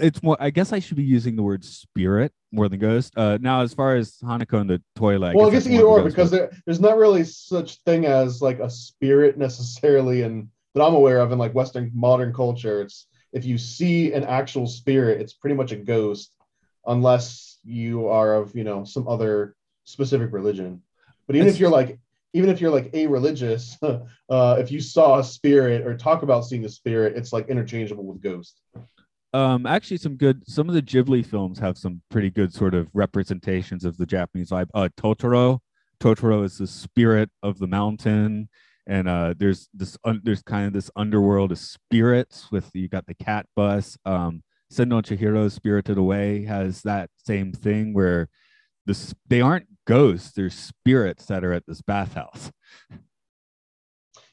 it's 0.01 0.23
more 0.23 0.37
i 0.41 0.51
guess 0.51 0.73
i 0.73 0.79
should 0.79 0.97
be 0.97 1.03
using 1.03 1.37
the 1.37 1.43
word 1.43 1.65
spirit 1.65 2.33
more 2.53 2.69
than 2.69 2.79
ghost 2.79 3.13
uh 3.17 3.37
now 3.41 3.61
as 3.61 3.75
far 3.75 3.97
as 3.97 4.17
hanako 4.23 4.61
and 4.61 4.71
the 4.71 4.83
toilet 4.97 5.35
well, 5.35 5.49
I 5.49 5.51
guess 5.51 5.67
either 5.67 5.85
or 5.85 6.01
ghost, 6.01 6.17
because 6.17 6.31
there, 6.31 6.51
there's 6.65 6.81
not 6.81 6.97
really 6.97 7.25
such 7.25 7.77
thing 7.83 8.07
as 8.07 8.41
like 8.41 8.61
a 8.61 8.71
spirit 8.71 9.37
necessarily, 9.37 10.23
and 10.23 10.49
that 10.75 10.83
I'm 10.83 10.95
aware 10.95 11.21
of 11.21 11.33
in 11.33 11.39
like 11.39 11.55
Western 11.55 11.91
modern 11.95 12.33
culture. 12.33 12.83
It's 12.83 13.07
if 13.33 13.45
you 13.45 13.59
see 13.59 14.13
an 14.13 14.25
actual 14.25 14.67
spirit, 14.67 15.21
it's 15.21 15.33
pretty 15.33 15.57
much 15.57 15.73
a 15.73 15.77
ghost, 15.77 16.35
unless 16.87 17.59
you 17.65 18.09
are 18.09 18.35
of 18.35 18.55
you 18.55 18.65
know 18.65 18.85
some 18.85 19.09
other 19.09 19.57
specific 19.85 20.32
religion. 20.32 20.82
But 21.27 21.36
even 21.36 21.47
It's- 21.48 21.56
if 21.56 21.61
you're 21.61 21.70
like 21.70 21.98
even 22.36 22.51
if 22.51 22.61
you're 22.61 22.73
like 22.73 22.90
a 22.94 23.06
religious, 23.06 23.78
uh, 24.28 24.56
if 24.59 24.73
you 24.73 24.81
saw 24.81 25.20
a 25.20 25.24
spirit 25.24 25.86
or 25.86 25.97
talk 25.97 26.24
about 26.24 26.44
seeing 26.44 26.65
a 26.65 26.69
spirit, 26.69 27.16
it's 27.16 27.32
like 27.32 27.48
interchangeable 27.48 28.05
with 28.05 28.20
ghost. 28.20 28.61
um 29.32 29.66
actually 29.66 29.97
some 29.97 30.16
good 30.16 30.43
some 30.48 30.69
of 30.69 30.74
the 30.74 30.82
ghibli 30.82 31.24
films 31.24 31.59
have 31.59 31.77
some 31.78 32.01
pretty 32.11 32.31
good 32.31 32.52
sort 32.52 32.74
of 32.74 32.89
representations 32.94 33.85
of 33.85 33.97
the 33.97 34.06
japanese 34.06 34.51
vibe 34.51 34.69
uh 34.74 34.89
totoro 34.97 35.59
totoro 36.01 36.44
is 36.44 36.59
the 36.59 36.66
spirit 36.69 37.28
of 37.43 37.59
the 37.59 37.66
mountain 37.66 38.48
and 38.86 39.09
uh 39.09 39.35
there's 39.36 39.69
this 39.74 39.97
un- 40.05 40.20
there's 40.24 40.43
kind 40.43 40.66
of 40.69 40.73
this 40.73 40.89
underworld 40.94 41.51
of 41.51 41.59
spirits 41.59 42.51
with 42.52 42.70
you 42.74 42.89
got 42.89 43.06
the 43.06 43.15
cat 43.15 43.47
bus 43.56 43.97
um 44.06 44.43
Senno 44.73 45.02
Chihiro 45.02 45.51
Spirited 45.51 45.98
Away 45.98 46.44
has 46.44 46.82
that 46.82 47.11
same 47.24 47.52
thing 47.52 47.93
where 47.93 48.28
this 48.86 49.15
they 49.28 49.40
aren't 49.40 49.66
ghosts, 49.86 50.32
they're 50.32 50.51
spirits 50.51 51.27
that 51.27 51.44
are 51.44 51.52
at 51.52 51.66
this 51.66 51.82
bathhouse. 51.82 52.51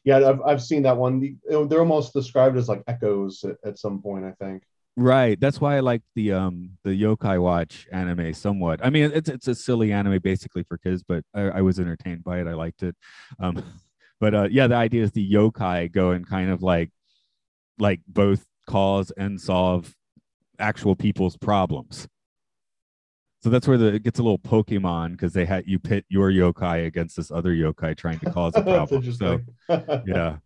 Yeah, 0.04 0.30
I've, 0.30 0.42
I've 0.42 0.62
seen 0.62 0.84
that 0.84 0.98
one. 0.98 1.38
They're 1.48 1.80
almost 1.80 2.14
described 2.14 2.58
as 2.58 2.68
like 2.68 2.84
echoes 2.88 3.44
at, 3.44 3.58
at 3.64 3.80
some 3.80 4.02
point, 4.02 4.26
I 4.26 4.32
think. 4.44 4.64
Right. 4.98 5.40
That's 5.40 5.62
why 5.62 5.78
I 5.78 5.80
like 5.80 6.02
the 6.16 6.34
um 6.34 6.72
the 6.84 6.90
Yokai 6.90 7.42
Watch 7.42 7.88
anime 7.92 8.34
somewhat. 8.34 8.82
I 8.84 8.90
mean, 8.90 9.12
it's 9.14 9.30
it's 9.30 9.48
a 9.48 9.56
silly 9.56 9.94
anime 9.94 10.20
basically 10.22 10.64
for 10.64 10.78
kids, 10.78 11.04
but 11.08 11.24
I, 11.34 11.42
I 11.42 11.62
was 11.62 11.80
entertained 11.80 12.24
by 12.24 12.42
it. 12.42 12.48
I 12.48 12.54
liked 12.54 12.84
it. 12.84 12.96
Um, 13.40 13.64
but 14.20 14.36
uh, 14.36 14.48
yeah, 14.52 14.68
the 14.68 14.76
idea 14.76 15.04
is 15.04 15.12
the 15.12 15.32
yokai 15.32 15.92
go 15.92 16.12
and 16.12 16.28
kind 16.28 16.50
of 16.50 16.62
like 16.62 16.92
like 17.80 18.02
both 18.08 18.46
cause 18.68 19.12
and 19.16 19.40
solve 19.40 19.96
actual 20.60 20.96
people's 20.96 21.38
problems. 21.38 22.08
So 23.44 23.50
that's 23.50 23.68
where 23.68 23.78
the 23.78 23.88
it 23.96 24.04
gets 24.04 24.20
a 24.20 24.24
little 24.24 24.40
Pokemon 24.40 25.12
because 25.12 25.34
they 25.34 25.46
had 25.46 25.66
you 25.68 25.80
pit 25.80 26.06
your 26.10 26.32
yokai 26.32 26.86
against 26.86 27.18
this 27.18 27.32
other 27.32 27.52
yokai 27.52 27.98
trying 27.98 28.20
to 28.20 28.32
cause 28.32 28.54
a 28.56 28.62
problem. 28.64 29.14
so 29.14 29.40
yeah. 30.06 30.38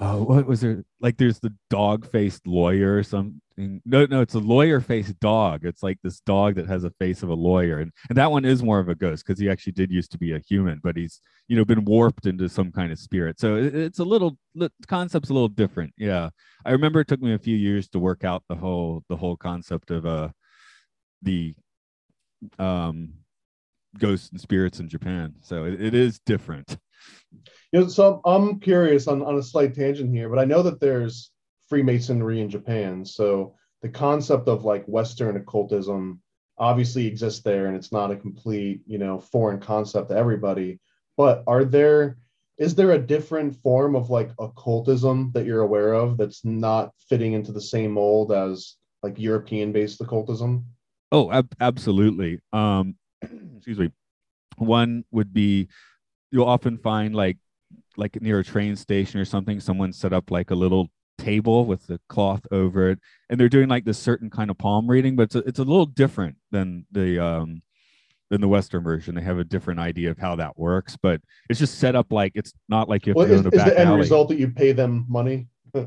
Oh, 0.00 0.22
what 0.22 0.46
was 0.46 0.60
there? 0.60 0.84
Like, 1.00 1.18
there's 1.18 1.40
the 1.40 1.52
dog-faced 1.68 2.46
lawyer 2.46 2.96
or 2.96 3.02
something. 3.02 3.40
No, 3.84 4.06
no, 4.06 4.20
it's 4.22 4.34
a 4.34 4.38
lawyer-faced 4.38 5.20
dog. 5.20 5.64
It's 5.64 5.82
like 5.82 5.98
this 6.02 6.20
dog 6.20 6.54
that 6.54 6.66
has 6.66 6.84
a 6.84 6.90
face 6.98 7.22
of 7.22 7.28
a 7.28 7.34
lawyer, 7.34 7.78
and 7.78 7.92
and 8.08 8.16
that 8.18 8.30
one 8.30 8.44
is 8.44 8.62
more 8.62 8.80
of 8.80 8.88
a 8.88 8.94
ghost 8.94 9.24
because 9.26 9.38
he 9.38 9.48
actually 9.48 9.74
did 9.74 9.90
used 9.90 10.10
to 10.12 10.18
be 10.18 10.32
a 10.32 10.40
human, 10.40 10.80
but 10.82 10.96
he's 10.96 11.20
you 11.48 11.56
know 11.56 11.64
been 11.64 11.84
warped 11.84 12.26
into 12.26 12.48
some 12.48 12.72
kind 12.72 12.92
of 12.92 12.98
spirit. 12.98 13.38
So 13.38 13.56
it, 13.56 13.74
it's 13.74 13.98
a 13.98 14.04
little 14.04 14.38
the 14.54 14.70
concept's 14.86 15.30
a 15.30 15.34
little 15.34 15.48
different. 15.48 15.92
Yeah, 15.98 16.30
I 16.64 16.72
remember 16.72 17.00
it 17.00 17.08
took 17.08 17.20
me 17.20 17.34
a 17.34 17.38
few 17.38 17.56
years 17.56 17.88
to 17.90 17.98
work 17.98 18.24
out 18.24 18.42
the 18.48 18.56
whole 18.56 19.04
the 19.08 19.16
whole 19.16 19.36
concept 19.36 19.90
of 19.90 20.06
uh 20.06 20.30
the 21.22 21.54
um 22.58 23.14
ghosts 23.98 24.30
and 24.30 24.40
spirits 24.40 24.80
in 24.80 24.88
Japan. 24.88 25.34
So 25.40 25.64
it, 25.64 25.80
it 25.80 25.94
is 25.94 26.18
different. 26.26 26.76
You 27.72 27.80
know, 27.80 27.88
so 27.88 28.20
I'm 28.24 28.60
curious 28.60 29.08
on, 29.08 29.22
on 29.22 29.36
a 29.36 29.42
slight 29.42 29.74
tangent 29.74 30.10
here, 30.14 30.28
but 30.28 30.38
I 30.38 30.44
know 30.44 30.62
that 30.62 30.80
there's 30.80 31.30
Freemasonry 31.68 32.40
in 32.40 32.48
Japan. 32.48 33.04
So 33.04 33.54
the 33.82 33.88
concept 33.88 34.48
of 34.48 34.64
like 34.64 34.84
Western 34.86 35.36
occultism 35.36 36.20
obviously 36.56 37.06
exists 37.06 37.42
there, 37.42 37.66
and 37.66 37.76
it's 37.76 37.92
not 37.92 38.10
a 38.10 38.16
complete, 38.16 38.82
you 38.86 38.98
know, 38.98 39.18
foreign 39.18 39.60
concept 39.60 40.10
to 40.10 40.16
everybody. 40.16 40.80
But 41.16 41.42
are 41.46 41.64
there 41.64 42.18
is 42.56 42.76
there 42.76 42.92
a 42.92 42.98
different 42.98 43.56
form 43.56 43.96
of 43.96 44.10
like 44.10 44.30
occultism 44.38 45.32
that 45.34 45.44
you're 45.44 45.62
aware 45.62 45.94
of 45.94 46.16
that's 46.16 46.44
not 46.44 46.92
fitting 47.08 47.32
into 47.32 47.50
the 47.50 47.60
same 47.60 47.92
mold 47.92 48.30
as 48.30 48.76
like 49.02 49.18
European 49.18 49.72
based 49.72 50.00
occultism? 50.00 50.64
Oh, 51.14 51.30
ab- 51.30 51.54
absolutely. 51.60 52.40
Um, 52.52 52.96
excuse 53.56 53.78
me. 53.78 53.90
One 54.56 55.04
would 55.12 55.32
be 55.32 55.68
you'll 56.32 56.48
often 56.48 56.76
find 56.76 57.14
like 57.14 57.38
like 57.96 58.20
near 58.20 58.40
a 58.40 58.44
train 58.44 58.74
station 58.74 59.20
or 59.20 59.24
something, 59.24 59.60
someone 59.60 59.92
set 59.92 60.12
up 60.12 60.32
like 60.32 60.50
a 60.50 60.54
little 60.56 60.88
table 61.18 61.66
with 61.66 61.86
the 61.86 62.00
cloth 62.08 62.42
over 62.50 62.90
it, 62.90 62.98
and 63.30 63.38
they're 63.38 63.48
doing 63.48 63.68
like 63.68 63.84
this 63.84 63.98
certain 63.98 64.28
kind 64.28 64.50
of 64.50 64.58
palm 64.58 64.88
reading, 64.90 65.14
but 65.14 65.24
it's 65.24 65.36
a, 65.36 65.38
it's 65.40 65.58
a 65.60 65.64
little 65.64 65.86
different 65.86 66.36
than 66.50 66.84
the 66.90 67.24
um 67.24 67.62
than 68.30 68.40
the 68.40 68.48
Western 68.48 68.82
version. 68.82 69.14
They 69.14 69.22
have 69.22 69.38
a 69.38 69.44
different 69.44 69.78
idea 69.78 70.10
of 70.10 70.18
how 70.18 70.34
that 70.36 70.58
works, 70.58 70.96
but 71.00 71.20
it's 71.48 71.60
just 71.60 71.78
set 71.78 71.94
up 71.94 72.12
like 72.12 72.32
it's 72.34 72.52
not 72.68 72.88
like 72.88 73.06
you 73.06 73.12
have 73.12 73.18
Well, 73.18 73.44
to 73.44 73.50
go 73.50 73.50
is, 73.50 73.60
is 73.60 73.64
the 73.64 73.78
end 73.78 73.88
alley. 73.88 74.00
result 74.00 74.28
that 74.30 74.38
you 74.38 74.48
pay 74.48 74.72
them 74.72 75.06
money? 75.08 75.46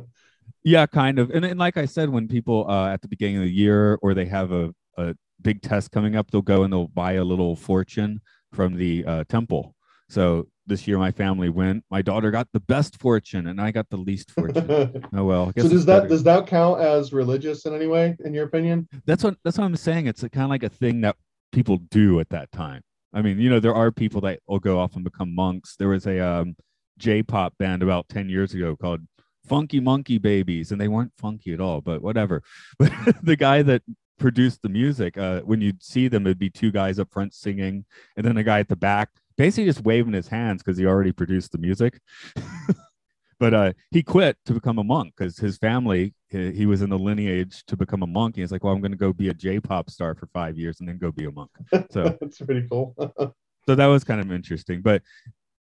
Yeah, 0.63 0.85
kind 0.85 1.17
of. 1.19 1.29
And, 1.31 1.45
and 1.45 1.59
like 1.59 1.77
I 1.77 1.85
said, 1.85 2.09
when 2.09 2.27
people 2.27 2.69
uh, 2.69 2.89
at 2.89 3.01
the 3.01 3.07
beginning 3.07 3.37
of 3.37 3.43
the 3.43 3.51
year 3.51 3.97
or 4.01 4.13
they 4.13 4.25
have 4.25 4.51
a, 4.51 4.73
a 4.97 5.15
big 5.41 5.61
test 5.61 5.91
coming 5.91 6.15
up, 6.15 6.31
they'll 6.31 6.41
go 6.41 6.63
and 6.63 6.73
they'll 6.73 6.87
buy 6.87 7.13
a 7.13 7.23
little 7.23 7.55
fortune 7.55 8.21
from 8.51 8.75
the 8.75 9.05
uh, 9.05 9.23
temple. 9.29 9.75
So 10.09 10.47
this 10.65 10.87
year, 10.87 10.97
my 10.97 11.11
family 11.11 11.49
went. 11.49 11.83
My 11.89 12.01
daughter 12.01 12.31
got 12.31 12.47
the 12.53 12.59
best 12.59 12.99
fortune, 12.99 13.47
and 13.47 13.59
I 13.59 13.71
got 13.71 13.89
the 13.89 13.97
least 13.97 14.31
fortune. 14.31 15.05
oh 15.15 15.23
well. 15.25 15.49
I 15.49 15.51
guess 15.51 15.69
does 15.69 15.85
that 15.85 16.03
better. 16.03 16.09
does 16.09 16.23
that 16.23 16.47
count 16.47 16.81
as 16.81 17.13
religious 17.13 17.65
in 17.65 17.73
any 17.73 17.87
way, 17.87 18.15
in 18.23 18.33
your 18.33 18.45
opinion? 18.45 18.87
that's 19.05 19.23
what 19.23 19.37
that's 19.43 19.57
what 19.57 19.65
I'm 19.65 19.75
saying. 19.75 20.07
It's 20.07 20.21
kind 20.21 20.43
of 20.43 20.49
like 20.49 20.63
a 20.63 20.69
thing 20.69 21.01
that 21.01 21.15
people 21.51 21.77
do 21.77 22.19
at 22.19 22.29
that 22.29 22.51
time. 22.51 22.81
I 23.13 23.21
mean, 23.21 23.39
you 23.39 23.49
know, 23.49 23.59
there 23.59 23.75
are 23.75 23.91
people 23.91 24.21
that 24.21 24.39
will 24.47 24.59
go 24.59 24.79
off 24.79 24.95
and 24.95 25.03
become 25.03 25.33
monks. 25.33 25.75
There 25.77 25.89
was 25.89 26.05
a 26.05 26.19
um, 26.19 26.55
J-pop 26.97 27.57
band 27.57 27.83
about 27.83 28.07
ten 28.09 28.29
years 28.29 28.53
ago 28.53 28.75
called 28.75 29.01
Funky 29.47 29.79
Monkey 29.79 30.17
Babies, 30.17 30.71
and 30.71 30.79
they 30.79 30.87
weren't 30.87 31.13
funky 31.17 31.53
at 31.53 31.61
all, 31.61 31.81
but 31.81 32.01
whatever. 32.01 32.43
But 32.79 32.91
the 33.23 33.35
guy 33.35 33.61
that 33.61 33.83
produced 34.17 34.61
the 34.61 34.69
music, 34.69 35.17
uh, 35.17 35.41
when 35.41 35.61
you'd 35.61 35.83
see 35.83 36.07
them, 36.07 36.25
it'd 36.25 36.39
be 36.39 36.49
two 36.49 36.71
guys 36.71 36.99
up 36.99 37.11
front 37.11 37.33
singing, 37.33 37.85
and 38.15 38.25
then 38.25 38.37
a 38.37 38.43
guy 38.43 38.59
at 38.59 38.69
the 38.69 38.75
back, 38.75 39.09
basically 39.37 39.65
just 39.65 39.83
waving 39.83 40.13
his 40.13 40.27
hands 40.27 40.63
because 40.63 40.77
he 40.77 40.85
already 40.85 41.11
produced 41.11 41.51
the 41.51 41.57
music. 41.57 41.99
but 43.39 43.53
uh, 43.53 43.73
he 43.91 44.01
quit 44.03 44.37
to 44.45 44.53
become 44.53 44.79
a 44.79 44.83
monk 44.83 45.13
because 45.17 45.37
his 45.37 45.57
family, 45.57 46.13
he, 46.29 46.51
he 46.51 46.65
was 46.65 46.81
in 46.81 46.89
the 46.89 46.97
lineage 46.97 47.63
to 47.67 47.77
become 47.77 48.03
a 48.03 48.07
monk. 48.07 48.35
He's 48.35 48.51
like, 48.51 48.63
well, 48.63 48.73
I'm 48.73 48.81
going 48.81 48.91
to 48.91 48.97
go 48.97 49.13
be 49.13 49.29
a 49.29 49.33
J-pop 49.33 49.89
star 49.89 50.15
for 50.15 50.27
five 50.33 50.57
years 50.57 50.79
and 50.79 50.89
then 50.89 50.97
go 50.97 51.11
be 51.11 51.25
a 51.25 51.31
monk. 51.31 51.51
So 51.91 52.17
That's 52.21 52.39
pretty 52.39 52.67
cool. 52.69 52.95
so 53.67 53.75
that 53.75 53.85
was 53.85 54.03
kind 54.03 54.21
of 54.21 54.31
interesting 54.31 54.81
but 54.81 55.01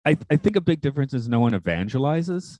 i 0.05 0.15
i 0.29 0.35
think 0.35 0.55
a 0.55 0.61
big 0.61 0.79
difference 0.79 1.13
is 1.13 1.27
no 1.27 1.39
one 1.39 1.53
evangelizes 1.53 2.57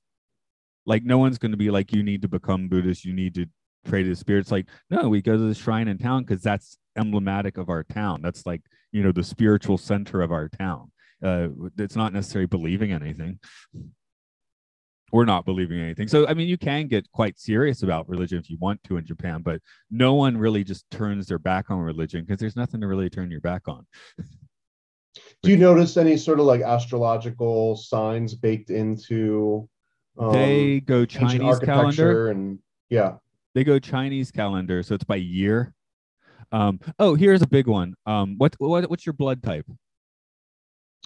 like 0.86 1.04
no 1.04 1.18
one's 1.18 1.38
going 1.38 1.52
to 1.52 1.58
be 1.58 1.70
like 1.70 1.94
you 1.94 2.04
need 2.04 2.22
to 2.22 2.28
become 2.28 2.68
buddhist 2.68 3.06
you 3.06 3.14
need 3.14 3.36
to 3.36 3.46
pray 3.90 4.04
to 4.04 4.10
the 4.10 4.16
spirits 4.16 4.52
like 4.52 4.68
no 4.90 5.10
we 5.10 5.22
go 5.22 5.34
to 5.34 5.48
the 5.48 5.56
shrine 5.56 5.88
in 5.88 5.98
town 5.98 6.24
because 6.24 6.42
that's 6.42 6.78
emblematic 6.96 7.58
of 7.58 7.70
our 7.70 7.84
town. 7.84 8.22
That's 8.22 8.46
like 8.46 8.62
you 8.92 9.04
know 9.04 9.12
the 9.12 9.24
spiritual 9.24 9.78
center 9.78 10.22
of 10.22 10.32
our 10.32 10.50
town. 10.50 10.92
Uh 11.24 11.50
it's 11.78 11.96
not 11.96 12.14
necessarily 12.14 12.48
believing 12.48 12.92
anything. 12.92 13.40
We're 15.12 15.26
not 15.26 15.44
believing 15.44 15.80
anything. 15.80 16.08
So 16.08 16.28
i 16.28 16.34
mean 16.34 16.48
you 16.48 16.58
can 16.58 16.88
get 16.88 17.12
quite 17.12 17.40
serious 17.40 17.84
about 17.84 18.08
religion 18.08 18.38
if 18.38 18.50
you 18.50 18.58
want 18.62 18.84
to 18.84 18.98
in 18.98 19.06
japan 19.06 19.42
but 19.42 19.60
no 19.90 20.14
one 20.14 20.38
really 20.38 20.64
just 20.64 20.90
turns 20.92 21.26
their 21.28 21.40
back 21.40 21.72
on 21.72 21.80
religion 21.80 22.22
because 22.22 22.40
there's 22.40 22.56
nothing 22.56 22.82
to 22.82 22.88
really 22.88 23.10
turn 23.10 23.32
your 23.32 23.42
back 23.42 23.68
on. 23.68 23.86
Do 25.42 25.50
you 25.50 25.58
notice 25.58 25.98
any 25.98 26.18
sort 26.18 26.40
of 26.40 26.46
like 26.46 26.62
astrological 26.62 27.76
signs 27.76 28.36
baked 28.36 28.70
into 28.70 29.68
um, 30.20 30.34
they 30.34 30.82
go 30.82 31.06
Chinese 31.06 31.60
calendar. 31.60 31.76
architecture 31.76 32.28
and 32.30 32.60
yeah? 32.90 33.16
They 33.56 33.64
go 33.64 33.80
Chinese 33.80 34.32
calendar, 34.32 34.84
so 34.84 34.96
it's 34.96 35.04
by 35.04 35.16
year. 35.18 35.74
Um, 36.52 36.80
oh, 36.98 37.16
here's 37.16 37.42
a 37.42 37.48
big 37.48 37.68
one. 37.68 37.96
Um, 38.06 38.36
what 38.38 38.56
what 38.60 38.90
what's 38.90 39.06
your 39.06 39.14
blood 39.14 39.44
type? 39.44 39.66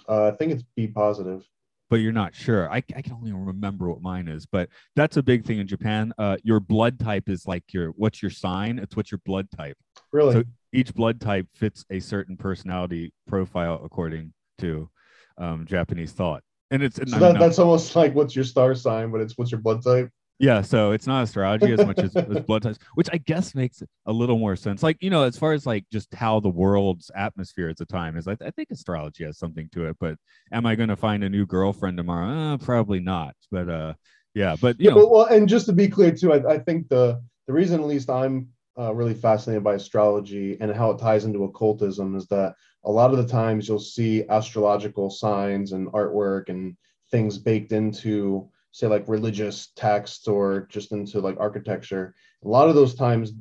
Uh, 0.07 0.27
I 0.27 0.31
think 0.31 0.51
it's 0.51 0.63
B 0.75 0.87
positive. 0.87 1.43
But 1.89 1.97
you're 1.97 2.11
not 2.11 2.33
sure. 2.33 2.71
I, 2.71 2.77
I 2.95 3.01
can 3.01 3.13
only 3.13 3.33
remember 3.33 3.89
what 3.89 4.01
mine 4.01 4.27
is, 4.27 4.47
but 4.47 4.69
that's 4.95 5.17
a 5.17 5.21
big 5.21 5.45
thing 5.45 5.59
in 5.59 5.67
Japan. 5.67 6.11
Uh, 6.17 6.37
your 6.43 6.59
blood 6.59 6.99
type 6.99 7.29
is 7.29 7.45
like 7.45 7.63
your 7.71 7.89
what's 7.89 8.21
your 8.21 8.31
sign? 8.31 8.79
It's 8.79 8.95
what's 8.95 9.11
your 9.11 9.21
blood 9.25 9.47
type. 9.55 9.77
Really? 10.11 10.33
So 10.33 10.43
each 10.71 10.93
blood 10.93 11.21
type 11.21 11.47
fits 11.53 11.85
a 11.91 11.99
certain 11.99 12.35
personality 12.35 13.13
profile 13.27 13.79
according 13.83 14.33
to 14.59 14.89
um, 15.37 15.65
Japanese 15.67 16.13
thought. 16.13 16.41
And 16.71 16.81
it's 16.81 16.95
So 16.95 17.19
that, 17.19 17.37
that's 17.37 17.59
almost 17.59 17.95
like 17.95 18.15
what's 18.15 18.35
your 18.35 18.45
star 18.45 18.73
sign, 18.73 19.11
but 19.11 19.21
it's 19.21 19.37
what's 19.37 19.51
your 19.51 19.61
blood 19.61 19.83
type. 19.83 20.09
Yeah, 20.39 20.61
so 20.61 20.91
it's 20.91 21.07
not 21.07 21.23
astrology 21.23 21.71
as 21.71 21.85
much 21.85 22.01
as, 22.03 22.17
as 22.29 22.39
blood 22.41 22.63
types, 22.63 22.79
which 22.95 23.07
I 23.13 23.17
guess 23.17 23.55
makes 23.55 23.81
a 24.05 24.11
little 24.11 24.37
more 24.37 24.55
sense. 24.55 24.83
Like 24.83 24.97
you 25.01 25.09
know, 25.09 25.23
as 25.23 25.37
far 25.37 25.53
as 25.53 25.65
like 25.65 25.85
just 25.91 26.13
how 26.13 26.39
the 26.39 26.49
world's 26.49 27.09
atmosphere 27.15 27.69
at 27.69 27.77
the 27.77 27.85
time 27.85 28.17
is, 28.17 28.27
I, 28.27 28.35
I 28.41 28.51
think 28.51 28.69
astrology 28.71 29.23
has 29.25 29.37
something 29.37 29.69
to 29.73 29.85
it. 29.87 29.97
But 29.99 30.17
am 30.51 30.65
I 30.65 30.75
going 30.75 30.89
to 30.89 30.95
find 30.97 31.23
a 31.23 31.29
new 31.29 31.45
girlfriend 31.45 31.97
tomorrow? 31.97 32.53
Uh, 32.55 32.57
probably 32.57 32.99
not. 32.99 33.35
But 33.51 33.69
uh, 33.69 33.93
yeah, 34.33 34.55
but 34.59 34.79
you 34.79 34.87
Yeah, 34.87 34.91
know, 34.91 35.01
but, 35.01 35.09
well, 35.09 35.25
and 35.25 35.47
just 35.47 35.65
to 35.67 35.73
be 35.73 35.87
clear 35.87 36.11
too, 36.11 36.33
I, 36.33 36.53
I 36.53 36.59
think 36.59 36.89
the 36.89 37.21
the 37.47 37.53
reason 37.53 37.79
at 37.79 37.85
least 37.87 38.09
I'm 38.09 38.49
uh, 38.79 38.93
really 38.93 39.13
fascinated 39.13 39.63
by 39.63 39.75
astrology 39.75 40.57
and 40.59 40.73
how 40.73 40.91
it 40.91 40.99
ties 40.99 41.25
into 41.25 41.43
occultism 41.43 42.15
is 42.15 42.27
that 42.27 42.55
a 42.85 42.91
lot 42.91 43.11
of 43.11 43.17
the 43.17 43.27
times 43.27 43.67
you'll 43.67 43.79
see 43.79 44.23
astrological 44.29 45.09
signs 45.09 45.71
and 45.73 45.87
artwork 45.89 46.49
and 46.49 46.75
things 47.11 47.37
baked 47.37 47.71
into 47.71 48.49
say 48.73 48.87
like 48.87 49.07
religious 49.07 49.69
texts 49.75 50.27
or 50.27 50.67
just 50.69 50.91
into 50.91 51.21
like 51.21 51.37
architecture. 51.39 52.13
A 52.43 52.47
lot 52.47 52.67
of 52.67 52.75
those 52.75 52.95
times 52.95 53.31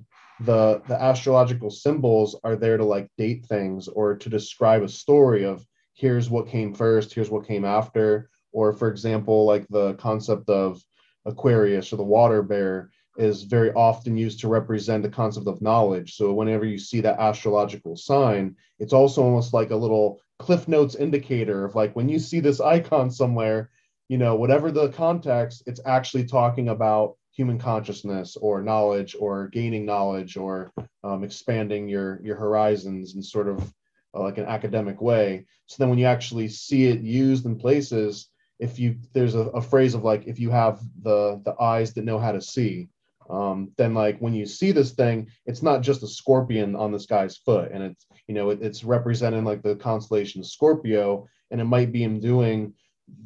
the 0.41 0.83
the 0.89 1.01
astrological 1.01 1.71
symbols 1.71 2.39
are 2.45 2.55
there 2.55 2.77
to 2.77 2.85
like 2.85 3.09
date 3.17 3.47
things 3.47 3.89
or 3.89 4.15
to 4.17 4.29
describe 4.29 4.83
a 4.83 4.89
story 4.89 5.45
of 5.45 5.67
here's 5.95 6.31
what 6.31 6.49
came 6.49 6.75
first, 6.75 7.15
here's 7.15 7.31
what 7.31 7.47
came 7.47 7.65
after, 7.65 8.29
or 8.53 8.73
for 8.73 8.89
example, 8.89 9.47
like 9.47 9.67
the 9.69 9.95
concept 9.95 10.49
of 10.49 10.83
Aquarius 11.25 11.93
or 11.93 11.97
the 11.97 12.03
water 12.03 12.43
bear 12.43 12.91
is 13.17 13.43
very 13.43 13.73
often 13.73 14.17
used 14.17 14.41
to 14.41 14.49
represent 14.49 15.03
the 15.03 15.09
concept 15.09 15.47
of 15.47 15.63
knowledge. 15.63 16.15
So 16.15 16.33
whenever 16.33 16.65
you 16.65 16.79
see 16.79 17.01
that 17.03 17.21
astrological 17.21 17.97
sign, 17.97 18.57
it's 18.79 18.93
also 18.93 19.23
almost 19.23 19.55
like 19.55 19.71
a 19.71 19.77
little 19.77 20.21
cliff 20.39 20.67
notes 20.67 20.95
indicator 20.95 21.65
of 21.65 21.75
like 21.75 21.95
when 21.95 22.09
you 22.09 22.19
see 22.19 22.41
this 22.41 22.61
icon 22.61 23.11
somewhere, 23.11 23.71
you 24.13 24.19
know, 24.19 24.35
whatever 24.35 24.71
the 24.71 24.91
context, 24.91 25.63
it's 25.67 25.81
actually 25.87 26.27
talking 26.27 26.69
about 26.69 27.17
human 27.35 27.59
consciousness 27.59 28.37
or 28.37 28.61
knowledge 28.61 29.17
or 29.19 29.49
gaining 29.49 29.87
knowledge 29.87 30.37
or 30.37 30.71
um, 31.03 31.25
expanding 31.25 31.89
your 31.89 32.21
your 32.23 32.37
horizons 32.37 33.15
in 33.15 33.23
sort 33.23 33.49
of 33.49 33.73
uh, 34.15 34.21
like 34.21 34.37
an 34.37 34.45
academic 34.45 35.01
way. 35.01 35.47
So 35.65 35.77
then 35.79 35.89
when 35.89 35.99
you 35.99 36.05
actually 36.05 36.49
see 36.49 36.89
it 36.89 37.01
used 37.01 37.47
in 37.47 37.57
places, 37.57 38.29
if 38.59 38.79
you 38.79 38.97
there's 39.15 39.35
a, 39.35 39.47
a 39.61 39.63
phrase 39.63 39.95
of 39.95 40.05
like 40.05 40.27
if 40.27 40.39
you 40.39 40.51
have 40.51 40.79
the 41.01 41.41
the 41.47 41.55
eyes 41.59 41.95
that 41.95 42.05
know 42.05 42.19
how 42.19 42.33
to 42.33 42.43
see, 42.43 42.91
um, 43.31 43.73
then 43.79 43.95
like 43.95 44.19
when 44.19 44.35
you 44.35 44.45
see 44.45 44.73
this 44.73 44.93
thing, 44.93 45.29
it's 45.47 45.63
not 45.63 45.81
just 45.81 46.03
a 46.03 46.07
scorpion 46.07 46.77
on 46.77 46.93
this 46.93 47.07
guy's 47.07 47.39
foot, 47.39 47.71
and 47.73 47.83
it's 47.83 48.05
you 48.29 48.35
know 48.35 48.51
it, 48.51 48.59
it's 48.61 48.85
representing 48.85 49.47
like 49.47 49.63
the 49.63 49.77
constellation 49.77 50.45
Scorpio, 50.45 51.27
and 51.51 51.63
it 51.63 51.65
might 51.65 51.93
be 51.93 52.03
him 52.03 52.21
doing 52.21 52.75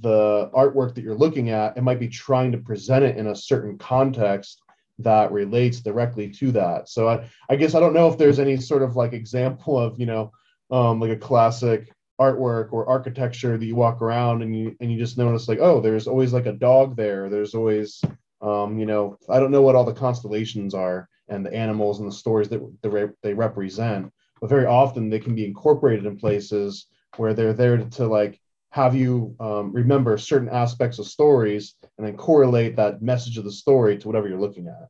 the 0.01 0.51
artwork 0.55 0.95
that 0.95 1.03
you're 1.03 1.15
looking 1.15 1.51
at. 1.51 1.77
It 1.77 1.83
might 1.83 2.01
be 2.01 2.09
trying 2.09 2.53
to 2.53 2.59
present 2.59 3.05
it 3.05 3.17
in 3.17 3.29
a 3.29 3.37
certain 3.37 3.79
context 3.79 4.63
that 4.99 5.33
relates 5.33 5.81
directly 5.81 6.31
to 6.31 6.53
that. 6.53 6.89
So 6.89 7.09
I, 7.09 7.29
I 7.51 7.57
guess 7.57 7.75
I 7.75 7.81
don't 7.81 7.95
know 7.95 8.09
if 8.09 8.19
there's 8.19 8.39
any 8.39 8.57
sort 8.57 8.83
of 8.83 8.97
like 8.97 9.13
example 9.13 9.79
of 9.79 9.99
you 9.99 10.07
know 10.07 10.33
um, 10.71 11.01
like 11.01 11.11
a 11.11 11.17
classic 11.17 11.93
artwork 12.21 12.73
or 12.73 12.89
architecture 12.89 13.59
that 13.59 13.67
you 13.67 13.77
walk 13.77 14.01
around 14.01 14.43
and 14.43 14.57
you 14.57 14.75
and 14.81 14.91
you 14.91 14.99
just 14.99 15.19
notice 15.19 15.49
like 15.49 15.59
oh 15.61 15.81
there's 15.81 16.07
always 16.07 16.33
like 16.33 16.47
a 16.47 16.53
dog 16.53 16.97
there 16.97 17.29
there's 17.29 17.55
always 17.55 18.01
um, 18.41 18.79
you 18.79 18.87
know 18.87 19.19
i 19.29 19.39
don't 19.39 19.51
know 19.51 19.61
what 19.61 19.75
all 19.75 19.85
the 19.85 19.93
constellations 19.93 20.73
are 20.73 21.09
and 21.29 21.45
the 21.45 21.53
animals 21.53 22.01
and 22.01 22.09
the 22.09 22.15
stories 22.15 22.49
that 22.49 22.63
they, 22.83 22.89
re- 22.89 23.13
they 23.23 23.35
represent 23.35 24.11
but 24.41 24.49
very 24.49 24.65
often 24.65 25.11
they 25.11 25.19
can 25.19 25.35
be 25.35 25.45
incorporated 25.45 26.07
in 26.07 26.17
places 26.17 26.87
where 27.17 27.35
they're 27.35 27.53
there 27.53 27.77
to, 27.77 27.85
to 27.91 28.07
like 28.07 28.41
have 28.77 28.94
you 28.94 29.35
um, 29.40 29.73
remember 29.73 30.19
certain 30.19 30.51
aspects 30.51 30.98
of 30.98 31.07
stories 31.07 31.74
and 31.97 32.07
then 32.07 32.16
correlate 32.16 32.77
that 32.77 33.01
message 33.01 33.39
of 33.39 33.44
the 33.44 33.53
story 33.53 33.97
to 33.98 34.07
whatever 34.07 34.28
you're 34.28 34.40
looking 34.47 34.69
at 34.69 34.89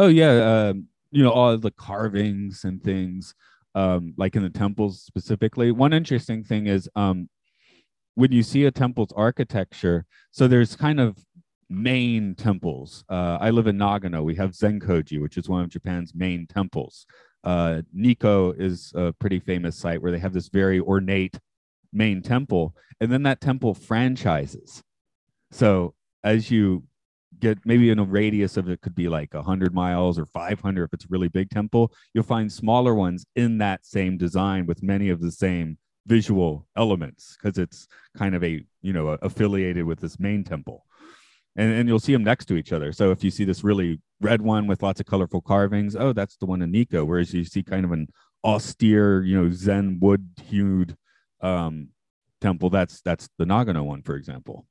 oh 0.00 0.08
yeah, 0.08 0.68
um, 0.68 0.86
you 1.10 1.22
know 1.22 1.30
all 1.30 1.56
the 1.58 1.70
carvings 1.70 2.64
and 2.64 2.82
things, 2.82 3.34
um, 3.74 4.14
like 4.16 4.34
in 4.34 4.42
the 4.42 4.50
temples 4.50 5.02
specifically. 5.02 5.70
One 5.72 5.92
interesting 5.92 6.42
thing 6.42 6.66
is 6.66 6.88
um, 6.96 7.28
when 8.14 8.32
you 8.32 8.42
see 8.42 8.64
a 8.64 8.70
temple's 8.70 9.12
architecture. 9.14 10.06
So 10.32 10.48
there's 10.48 10.76
kind 10.76 11.00
of 11.00 11.18
main 11.68 12.34
temples. 12.34 13.04
Uh, 13.08 13.38
I 13.40 13.50
live 13.50 13.66
in 13.66 13.76
Nagano. 13.76 14.22
We 14.24 14.36
have 14.36 14.52
Zenkoji, 14.52 15.20
which 15.20 15.36
is 15.36 15.48
one 15.48 15.64
of 15.64 15.70
Japan's 15.70 16.14
main 16.14 16.46
temples. 16.46 17.06
Uh, 17.42 17.82
Nikko 17.92 18.52
is 18.52 18.92
a 18.94 19.12
pretty 19.12 19.40
famous 19.40 19.76
site 19.76 20.02
where 20.02 20.12
they 20.12 20.18
have 20.18 20.32
this 20.32 20.48
very 20.48 20.80
ornate 20.80 21.38
main 21.92 22.22
temple, 22.22 22.74
and 23.00 23.10
then 23.10 23.22
that 23.24 23.40
temple 23.40 23.74
franchises. 23.74 24.82
So 25.50 25.94
as 26.22 26.50
you 26.50 26.84
get 27.38 27.58
maybe 27.64 27.90
in 27.90 27.98
a 27.98 28.04
radius 28.04 28.56
of 28.56 28.68
it 28.68 28.80
could 28.80 28.94
be 28.94 29.08
like 29.08 29.32
100 29.34 29.74
miles 29.74 30.18
or 30.18 30.26
500 30.26 30.84
if 30.84 30.92
it's 30.92 31.04
a 31.04 31.08
really 31.10 31.28
big 31.28 31.48
temple 31.48 31.92
you'll 32.12 32.24
find 32.24 32.52
smaller 32.52 32.94
ones 32.94 33.24
in 33.36 33.58
that 33.58 33.86
same 33.86 34.18
design 34.18 34.66
with 34.66 34.82
many 34.82 35.08
of 35.08 35.20
the 35.20 35.30
same 35.30 35.78
visual 36.06 36.66
elements 36.76 37.36
because 37.40 37.58
it's 37.58 37.86
kind 38.16 38.34
of 38.34 38.42
a 38.42 38.64
you 38.82 38.92
know 38.92 39.08
affiliated 39.22 39.84
with 39.84 40.00
this 40.00 40.18
main 40.18 40.42
temple 40.42 40.84
and, 41.56 41.72
and 41.72 41.88
you'll 41.88 41.98
see 41.98 42.12
them 42.12 42.24
next 42.24 42.46
to 42.46 42.56
each 42.56 42.72
other 42.72 42.92
so 42.92 43.10
if 43.10 43.22
you 43.22 43.30
see 43.30 43.44
this 43.44 43.62
really 43.62 44.00
red 44.20 44.42
one 44.42 44.66
with 44.66 44.82
lots 44.82 45.00
of 45.00 45.06
colorful 45.06 45.40
carvings 45.40 45.94
oh 45.96 46.12
that's 46.12 46.36
the 46.36 46.46
one 46.46 46.62
in 46.62 46.70
Nikko 46.70 47.04
whereas 47.04 47.32
you 47.32 47.44
see 47.44 47.62
kind 47.62 47.84
of 47.84 47.92
an 47.92 48.08
austere 48.44 49.22
you 49.22 49.40
know 49.40 49.50
zen 49.50 49.98
wood 50.00 50.26
hued 50.42 50.96
um 51.42 51.88
temple 52.40 52.70
that's 52.70 53.00
that's 53.02 53.28
the 53.38 53.44
nagano 53.44 53.84
one 53.84 54.02
for 54.02 54.16
example. 54.16 54.66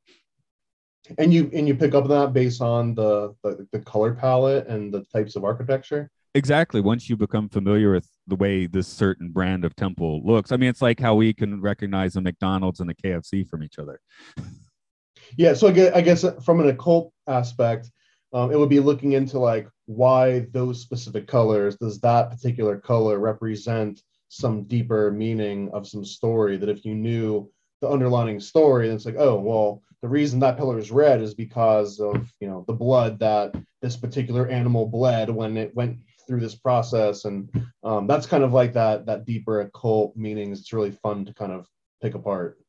And 1.18 1.34
you 1.34 1.50
and 1.54 1.68
you 1.68 1.76
pick 1.76 1.96
up 1.96 2.08
that 2.08 2.34
based 2.34 2.62
on 2.62 2.94
the, 2.96 3.36
the 3.44 3.68
the 3.72 3.80
color 3.80 4.14
palette 4.14 4.68
and 4.68 4.94
the 4.94 5.06
types 5.06 5.36
of 5.36 5.44
architecture? 5.44 6.10
Exactly. 6.36 6.80
Once 6.80 7.10
you 7.10 7.18
become 7.18 7.50
familiar 7.50 7.92
with 7.92 8.08
the 8.28 8.36
way 8.36 8.68
this 8.68 8.88
certain 8.88 9.32
brand 9.32 9.66
of 9.66 9.76
temple 9.76 10.22
looks 10.24 10.52
i 10.52 10.58
mean 10.58 10.70
it's 10.70 10.82
like 10.82 11.00
how 11.00 11.16
we 11.16 11.34
can 11.34 11.60
recognize 11.60 12.16
a 12.16 12.22
mcdonald's 12.22 12.80
and 12.80 12.92
a 12.92 12.94
kfc 12.94 13.48
from 13.48 13.64
each 13.64 13.80
other. 13.80 14.00
Yeah 15.38 15.54
so 15.54 15.68
i 15.68 15.72
guess, 15.72 15.94
I 15.94 16.02
guess 16.02 16.26
from 16.44 16.60
an 16.60 16.70
occult 16.70 17.14
aspect 17.28 17.92
um, 18.34 18.52
it 18.52 18.58
would 18.58 18.70
be 18.70 18.80
looking 18.80 19.12
into 19.14 19.38
like 19.38 19.68
why 19.86 20.48
those 20.52 20.82
specific 20.82 21.28
colors 21.28 21.76
does 21.76 22.00
that 22.02 22.32
particular 22.32 22.80
color 22.80 23.20
represent 23.20 24.02
some 24.30 24.64
deeper 24.64 25.12
meaning 25.12 25.70
of 25.74 25.88
some 25.88 26.06
story 26.06 26.58
that 26.58 26.70
if 26.70 26.86
you 26.86 26.96
knew 26.96 27.50
the 27.82 27.90
underlying 27.90 28.40
story 28.40 28.88
then 28.88 28.96
it's 28.96 29.06
like 29.06 29.16
oh 29.18 29.40
well 29.40 29.82
the 30.02 30.08
reason 30.08 30.40
that 30.40 30.58
pillar 30.58 30.80
is 30.80 30.92
red 30.92 31.22
is 31.22 31.34
because 31.34 32.00
of 32.00 32.32
you 32.40 32.48
know 32.48 32.64
the 32.68 32.74
blood 32.74 33.20
that 33.20 33.54
this 33.82 33.98
particular 33.98 34.48
animal 34.48 34.86
bled 34.86 35.30
when 35.30 35.58
it 35.58 35.76
went 35.76 35.98
through 36.30 36.40
this 36.40 36.56
process. 36.56 37.26
And 37.26 37.50
um, 37.84 38.06
that's 38.06 38.28
kind 38.28 38.44
of 38.44 38.54
like 38.54 38.72
that 38.74 39.08
that 39.08 39.26
deeper 39.26 39.62
occult 39.62 40.16
meanings. 40.16 40.60
It's 40.60 40.72
really 40.72 40.92
fun 40.92 41.26
to 41.26 41.34
kind 41.34 41.52
of 41.52 41.68
pick 42.02 42.14
apart. 42.14 42.60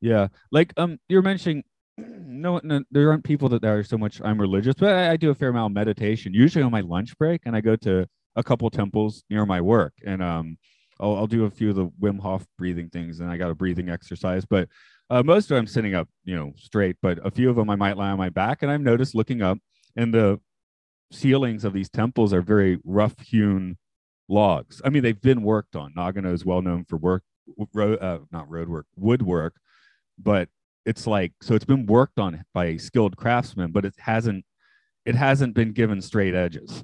Yeah. 0.00 0.28
Like 0.50 0.74
um 0.76 0.98
you're 1.08 1.22
mentioning 1.22 1.62
no, 1.96 2.60
no 2.64 2.82
there 2.90 3.10
aren't 3.10 3.24
people 3.24 3.48
that 3.50 3.62
are 3.64 3.84
so 3.84 3.98
much 3.98 4.18
i'm 4.24 4.40
religious 4.40 4.74
but 4.78 4.94
I, 4.94 5.10
I 5.10 5.16
do 5.18 5.28
a 5.28 5.34
fair 5.34 5.50
amount 5.50 5.72
of 5.72 5.74
meditation 5.74 6.32
usually 6.32 6.64
on 6.64 6.72
my 6.72 6.80
lunch 6.80 7.16
break 7.18 7.42
and 7.44 7.54
i 7.54 7.60
go 7.60 7.76
to 7.76 8.08
a 8.34 8.42
couple 8.42 8.70
temples 8.70 9.24
near 9.28 9.44
my 9.44 9.60
work. 9.60 9.92
And 10.04 10.22
um 10.22 10.56
I'll, 11.02 11.16
I'll 11.16 11.26
do 11.26 11.44
a 11.44 11.50
few 11.50 11.70
of 11.70 11.76
the 11.76 11.88
Wim 12.00 12.20
Hof 12.20 12.46
breathing 12.56 12.88
things 12.88 13.20
and 13.20 13.30
I 13.30 13.36
got 13.36 13.50
a 13.50 13.54
breathing 13.54 13.90
exercise 13.90 14.44
but 14.44 14.68
uh, 15.12 15.22
most 15.22 15.50
of 15.50 15.56
them 15.56 15.66
sitting 15.66 15.94
up, 15.94 16.08
you 16.24 16.34
know, 16.34 16.54
straight, 16.56 16.96
but 17.02 17.18
a 17.22 17.30
few 17.30 17.50
of 17.50 17.56
them 17.56 17.68
I 17.68 17.76
might 17.76 17.98
lie 17.98 18.10
on 18.10 18.16
my 18.16 18.30
back. 18.30 18.62
And 18.62 18.72
I've 18.72 18.80
noticed 18.80 19.14
looking 19.14 19.42
up, 19.42 19.58
and 19.94 20.14
the 20.14 20.40
ceilings 21.10 21.66
of 21.66 21.74
these 21.74 21.90
temples 21.90 22.32
are 22.32 22.40
very 22.40 22.78
rough 22.82 23.20
hewn 23.20 23.76
logs. 24.26 24.80
I 24.86 24.88
mean, 24.88 25.02
they've 25.02 25.20
been 25.20 25.42
worked 25.42 25.76
on. 25.76 25.92
Nagano 25.92 26.32
is 26.32 26.46
well 26.46 26.62
known 26.62 26.86
for 26.86 26.96
work, 26.96 27.24
road, 27.74 27.98
uh, 28.00 28.20
not 28.30 28.48
road 28.48 28.70
work, 28.70 28.86
woodwork, 28.96 29.56
but 30.18 30.48
it's 30.86 31.06
like 31.06 31.32
so 31.42 31.54
it's 31.54 31.66
been 31.66 31.84
worked 31.84 32.18
on 32.18 32.42
by 32.54 32.78
skilled 32.78 33.18
craftsmen, 33.18 33.70
but 33.70 33.84
it 33.84 33.94
hasn't 33.98 34.46
it 35.04 35.14
hasn't 35.14 35.54
been 35.54 35.72
given 35.72 36.00
straight 36.00 36.34
edges. 36.34 36.82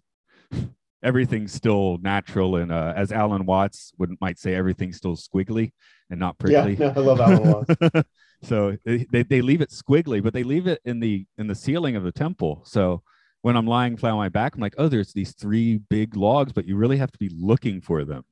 Everything's 1.02 1.52
still 1.52 1.98
natural 2.02 2.56
and 2.56 2.72
uh, 2.72 2.92
as 2.96 3.12
alan 3.12 3.46
watts 3.46 3.92
would 3.98 4.10
might 4.20 4.38
say 4.38 4.54
everything's 4.54 4.96
still 4.96 5.16
squiggly 5.16 5.72
and 6.10 6.18
not 6.18 6.38
prickly. 6.38 6.74
Yeah, 6.74 6.92
i 6.96 7.00
love 7.00 7.20
alan 7.20 7.52
watts. 7.52 8.08
So 8.44 8.76
they, 8.84 9.24
they 9.24 9.40
leave 9.40 9.60
it 9.60 9.70
squiggly 9.70 10.22
but 10.22 10.32
they 10.32 10.44
leave 10.44 10.68
it 10.68 10.80
in 10.84 11.00
the 11.00 11.26
in 11.38 11.48
the 11.48 11.56
ceiling 11.56 11.96
of 11.96 12.04
the 12.04 12.12
temple. 12.12 12.62
So 12.64 13.02
when 13.42 13.56
i'm 13.56 13.66
lying 13.66 13.96
flat 13.96 14.12
on 14.12 14.18
my 14.18 14.28
back 14.28 14.54
i'm 14.54 14.60
like 14.60 14.74
oh 14.78 14.88
there's 14.88 15.12
these 15.12 15.32
three 15.32 15.78
big 15.90 16.16
logs 16.16 16.52
but 16.52 16.64
you 16.64 16.76
really 16.76 16.96
have 16.96 17.10
to 17.12 17.18
be 17.18 17.30
looking 17.34 17.80
for 17.80 18.04
them. 18.04 18.24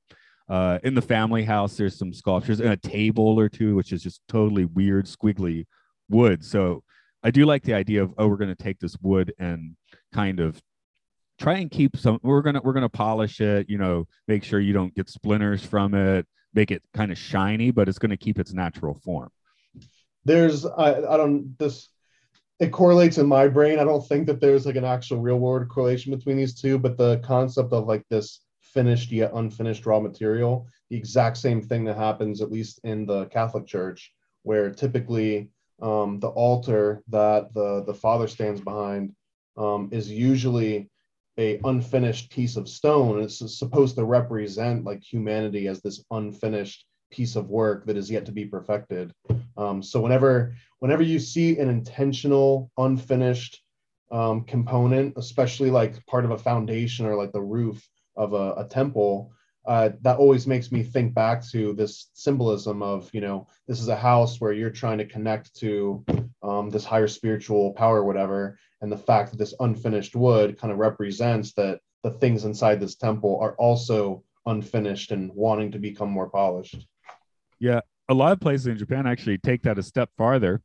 Uh, 0.48 0.78
in 0.84 0.94
the 0.94 1.02
family 1.02 1.42
house 1.42 1.76
there's 1.76 1.98
some 1.98 2.12
sculptures 2.12 2.60
and 2.60 2.70
a 2.70 2.76
table 2.76 3.38
or 3.38 3.48
two 3.48 3.74
which 3.74 3.92
is 3.92 4.00
just 4.02 4.20
totally 4.28 4.64
weird 4.64 5.06
squiggly 5.06 5.64
wood. 6.08 6.44
So 6.44 6.82
i 7.24 7.30
do 7.30 7.44
like 7.44 7.64
the 7.64 7.74
idea 7.74 8.02
of 8.02 8.14
oh 8.16 8.28
we're 8.28 8.36
going 8.36 8.54
to 8.54 8.62
take 8.62 8.78
this 8.78 8.96
wood 9.00 9.32
and 9.38 9.76
kind 10.12 10.38
of 10.38 10.60
try 11.38 11.54
and 11.54 11.70
keep 11.70 11.96
some 11.96 12.18
we're 12.22 12.42
gonna 12.42 12.60
we're 12.62 12.72
gonna 12.72 12.88
polish 12.88 13.40
it 13.40 13.68
you 13.68 13.78
know 13.78 14.06
make 14.28 14.42
sure 14.42 14.60
you 14.60 14.72
don't 14.72 14.94
get 14.94 15.08
splinters 15.08 15.64
from 15.64 15.94
it 15.94 16.26
make 16.54 16.70
it 16.70 16.82
kind 16.94 17.12
of 17.12 17.18
shiny 17.18 17.70
but 17.70 17.88
it's 17.88 17.98
to 17.98 18.16
keep 18.16 18.38
its 18.38 18.52
natural 18.52 18.94
form. 18.94 19.30
There's 20.24 20.64
I, 20.64 20.96
I 21.04 21.16
don't 21.16 21.56
this 21.58 21.88
it 22.58 22.72
correlates 22.72 23.18
in 23.18 23.26
my 23.26 23.48
brain. 23.48 23.78
I 23.78 23.84
don't 23.84 24.06
think 24.08 24.26
that 24.26 24.40
there's 24.40 24.64
like 24.64 24.76
an 24.76 24.84
actual 24.84 25.20
real 25.20 25.38
world 25.38 25.68
correlation 25.68 26.14
between 26.14 26.36
these 26.36 26.60
two 26.60 26.78
but 26.78 26.96
the 26.96 27.18
concept 27.18 27.72
of 27.72 27.86
like 27.86 28.04
this 28.08 28.40
finished 28.62 29.12
yet 29.12 29.30
unfinished 29.34 29.86
raw 29.86 30.00
material 30.00 30.66
the 30.90 30.96
exact 30.96 31.36
same 31.36 31.62
thing 31.62 31.84
that 31.84 31.96
happens 31.96 32.42
at 32.42 32.52
least 32.52 32.78
in 32.84 33.06
the 33.06 33.24
catholic 33.26 33.66
church 33.66 34.12
where 34.42 34.70
typically 34.70 35.48
um, 35.80 36.20
the 36.20 36.28
altar 36.28 37.02
that 37.08 37.54
the 37.54 37.84
the 37.86 37.94
father 37.94 38.28
stands 38.28 38.60
behind 38.60 39.14
um, 39.56 39.88
is 39.92 40.10
usually 40.10 40.90
a 41.38 41.60
unfinished 41.64 42.30
piece 42.30 42.56
of 42.56 42.68
stone. 42.68 43.22
It's 43.22 43.58
supposed 43.58 43.96
to 43.96 44.04
represent 44.04 44.84
like 44.84 45.02
humanity 45.02 45.68
as 45.68 45.80
this 45.80 46.04
unfinished 46.10 46.86
piece 47.10 47.36
of 47.36 47.48
work 47.48 47.86
that 47.86 47.96
is 47.96 48.10
yet 48.10 48.26
to 48.26 48.32
be 48.32 48.44
perfected. 48.44 49.12
Um, 49.56 49.82
so 49.82 50.00
whenever 50.00 50.54
whenever 50.80 51.02
you 51.02 51.18
see 51.18 51.58
an 51.58 51.68
intentional 51.68 52.70
unfinished 52.78 53.62
um, 54.10 54.44
component, 54.44 55.14
especially 55.16 55.70
like 55.70 56.04
part 56.06 56.24
of 56.24 56.30
a 56.30 56.38
foundation 56.38 57.06
or 57.06 57.16
like 57.16 57.32
the 57.32 57.42
roof 57.42 57.86
of 58.16 58.32
a, 58.32 58.54
a 58.54 58.66
temple, 58.68 59.32
uh, 59.66 59.90
that 60.02 60.18
always 60.18 60.46
makes 60.46 60.70
me 60.70 60.82
think 60.82 61.14
back 61.14 61.44
to 61.50 61.72
this 61.74 62.10
symbolism 62.14 62.82
of 62.82 63.10
you 63.12 63.20
know 63.20 63.46
this 63.66 63.80
is 63.80 63.88
a 63.88 63.96
house 63.96 64.40
where 64.40 64.52
you're 64.52 64.70
trying 64.70 64.98
to 64.98 65.06
connect 65.06 65.54
to 65.56 66.04
um, 66.42 66.70
this 66.70 66.84
higher 66.84 67.08
spiritual 67.08 67.72
power 67.72 68.04
whatever. 68.04 68.58
And 68.80 68.92
the 68.92 68.98
fact 68.98 69.30
that 69.30 69.38
this 69.38 69.54
unfinished 69.60 70.14
wood 70.14 70.58
kind 70.58 70.72
of 70.72 70.78
represents 70.78 71.52
that 71.54 71.80
the 72.02 72.10
things 72.10 72.44
inside 72.44 72.78
this 72.78 72.94
temple 72.94 73.38
are 73.40 73.54
also 73.54 74.22
unfinished 74.44 75.10
and 75.12 75.32
wanting 75.34 75.72
to 75.72 75.78
become 75.78 76.10
more 76.10 76.28
polished. 76.28 76.86
Yeah 77.58 77.80
a 78.08 78.14
lot 78.14 78.30
of 78.30 78.38
places 78.38 78.68
in 78.68 78.78
japan 78.78 79.04
actually 79.06 79.38
take 79.38 79.62
that 79.62 79.78
a 79.78 79.82
step 79.82 80.10
farther. 80.16 80.62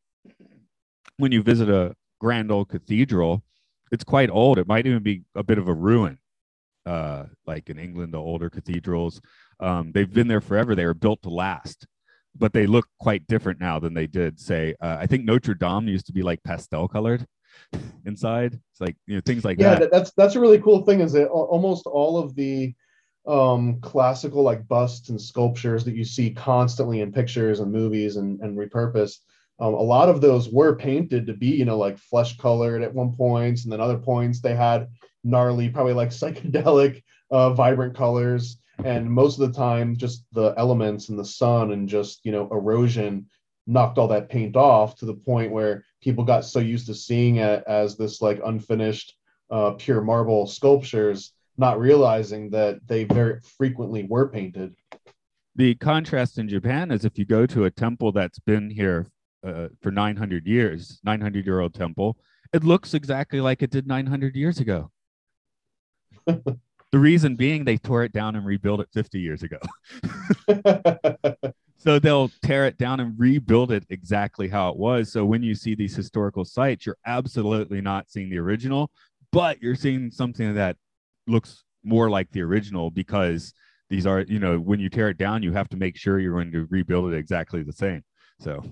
When 1.18 1.32
you 1.32 1.42
visit 1.42 1.70
a 1.70 1.96
grand 2.20 2.52
old 2.52 2.70
cathedral 2.70 3.44
it's 3.92 4.04
quite 4.04 4.30
old. 4.30 4.58
It 4.58 4.68
might 4.68 4.88
even 4.88 5.04
be 5.04 5.24
a 5.36 5.44
bit 5.44 5.58
of 5.58 5.68
a 5.68 5.74
ruin 5.74 6.18
uh, 6.86 7.26
like 7.46 7.70
in 7.70 7.80
England, 7.80 8.14
the 8.14 8.20
older 8.20 8.50
cathedrals. 8.50 9.22
Um, 9.60 9.92
they've 9.92 10.12
been 10.12 10.28
there 10.28 10.42
forever. 10.42 10.76
They 10.76 10.86
were 10.86 10.94
built 10.94 11.22
to 11.24 11.30
last, 11.30 11.86
but 12.36 12.54
they 12.54 12.66
look 12.66 12.88
quite 13.00 13.28
different 13.28 13.60
now 13.60 13.80
than 13.80 13.94
they 13.94 14.08
did. 14.08 14.40
Say, 14.40 14.76
uh, 14.82 14.98
I 15.00 15.08
think 15.08 15.26
Notre 15.26 15.54
Dame 15.54 15.88
used 15.88 16.08
to 16.08 16.14
be 16.14 16.24
like 16.24 16.44
pastel 16.44 16.88
colored 16.88 17.26
inside. 18.06 18.54
It's 18.54 18.82
like 18.82 18.96
you 19.08 19.16
know 19.16 19.22
things 19.26 19.46
like 19.46 19.60
yeah, 19.60 19.76
that. 19.76 19.82
Yeah, 19.82 19.88
that's 19.92 20.12
that's 20.18 20.36
a 20.36 20.40
really 20.40 20.60
cool 20.60 20.84
thing. 20.84 21.02
Is 21.02 21.14
that 21.14 21.28
almost 21.28 21.86
all 21.86 22.18
of 22.18 22.36
the 22.36 22.74
um, 23.28 23.80
classical 23.82 24.42
like 24.42 24.68
busts 24.68 25.10
and 25.10 25.22
sculptures 25.22 25.84
that 25.86 25.96
you 25.96 26.04
see 26.04 26.32
constantly 26.32 27.02
in 27.02 27.12
pictures 27.12 27.60
and 27.60 27.72
movies 27.72 28.16
and, 28.16 28.40
and 28.42 28.58
repurposed. 28.58 29.20
Um, 29.60 29.76
a 29.76 29.82
lot 29.82 30.10
of 30.10 30.22
those 30.22 30.50
were 30.50 30.76
painted 30.76 31.28
to 31.28 31.34
be, 31.34 31.50
you 31.50 31.66
know, 31.66 31.78
like 31.78 32.00
flesh 32.00 32.36
colored 32.38 32.82
at 32.82 32.94
one 32.94 33.16
point, 33.16 33.64
and 33.64 33.72
then 33.72 33.80
other 33.80 34.00
points 34.00 34.42
they 34.42 34.56
had 34.56 34.88
gnarly, 35.24 35.70
probably 35.70 35.94
like 35.94 36.10
psychedelic, 36.12 37.04
uh, 37.30 37.54
vibrant 37.54 37.96
colors. 37.96 38.58
And 38.84 39.12
most 39.12 39.40
of 39.40 39.52
the 39.52 39.58
time, 39.58 39.96
just 39.96 40.26
the 40.32 40.54
elements 40.58 41.10
and 41.10 41.20
the 41.20 41.26
sun 41.26 41.72
and 41.72 41.88
just, 41.88 42.22
you 42.24 42.32
know, 42.32 42.48
erosion 42.52 43.28
knocked 43.68 43.98
all 43.98 44.08
that 44.08 44.30
paint 44.30 44.56
off 44.56 44.96
to 44.96 45.06
the 45.06 45.14
point 45.14 45.52
where 45.52 45.86
people 46.02 46.24
got 46.24 46.46
so 46.46 46.60
used 46.60 46.88
to 46.88 46.96
seeing 46.96 47.38
it 47.38 47.64
as 47.68 47.96
this 47.96 48.22
like 48.22 48.42
unfinished, 48.44 49.16
uh, 49.52 49.72
pure 49.72 50.02
marble 50.02 50.48
sculptures, 50.48 51.34
not 51.58 51.80
realizing 51.80 52.50
that 52.50 52.80
they 52.88 53.04
very 53.04 53.40
frequently 53.42 54.04
were 54.04 54.28
painted. 54.30 54.74
The 55.56 55.76
contrast 55.76 56.40
in 56.40 56.50
Japan 56.50 56.92
is 56.92 57.06
if 57.06 57.20
you 57.20 57.26
go 57.26 57.46
to 57.46 57.66
a 57.66 57.72
temple 57.72 58.12
that's 58.12 58.40
been 58.40 58.70
here 58.70 59.08
uh, 59.46 59.68
for 59.82 59.92
900 59.92 60.48
years, 60.48 61.00
900 61.04 61.46
year 61.46 61.60
old 61.60 61.74
temple, 61.74 62.18
it 62.54 62.64
looks 62.64 62.94
exactly 62.94 63.42
like 63.42 63.62
it 63.62 63.70
did 63.70 63.86
900 63.86 64.36
years 64.36 64.60
ago 64.60 64.90
the 66.26 67.00
reason 67.00 67.36
being 67.36 67.64
they 67.64 67.78
tore 67.78 68.04
it 68.04 68.12
down 68.12 68.36
and 68.36 68.46
rebuilt 68.46 68.82
it 68.82 68.90
50 68.94 69.20
years 69.20 69.44
ago. 69.44 69.58
so 71.78 72.00
they'll 72.00 72.30
tear 72.44 72.66
it 72.66 72.78
down 72.78 73.00
and 73.00 73.18
rebuild 73.18 73.72
it 73.72 73.86
exactly 73.90 74.50
how 74.50 74.70
it 74.70 74.78
was. 74.78 75.12
So 75.12 75.26
when 75.26 75.42
you 75.42 75.56
see 75.56 75.74
these 75.74 75.96
historical 75.96 76.44
sites, 76.44 76.86
you're 76.86 76.98
absolutely 77.06 77.82
not 77.82 78.10
seeing 78.10 78.30
the 78.30 78.40
original, 78.40 78.92
but 79.32 79.62
you're 79.62 79.76
seeing 79.76 80.12
something 80.12 80.54
that 80.56 80.76
looks 81.28 81.64
more 81.84 82.10
like 82.10 82.30
the 82.32 82.42
original 82.42 82.92
because 82.92 83.54
these 83.90 84.06
are, 84.06 84.22
you 84.22 84.40
know, 84.40 84.60
when 84.60 84.80
you 84.80 84.90
tear 84.90 85.10
it 85.10 85.18
down, 85.18 85.44
you 85.44 85.54
have 85.54 85.70
to 85.70 85.78
make 85.78 85.96
sure 85.98 86.20
you're 86.20 86.34
going 86.34 86.52
to 86.52 86.68
rebuild 86.70 87.14
it 87.14 87.18
exactly 87.18 87.64
the 87.64 87.74
same. 87.74 88.04
So 88.40 88.64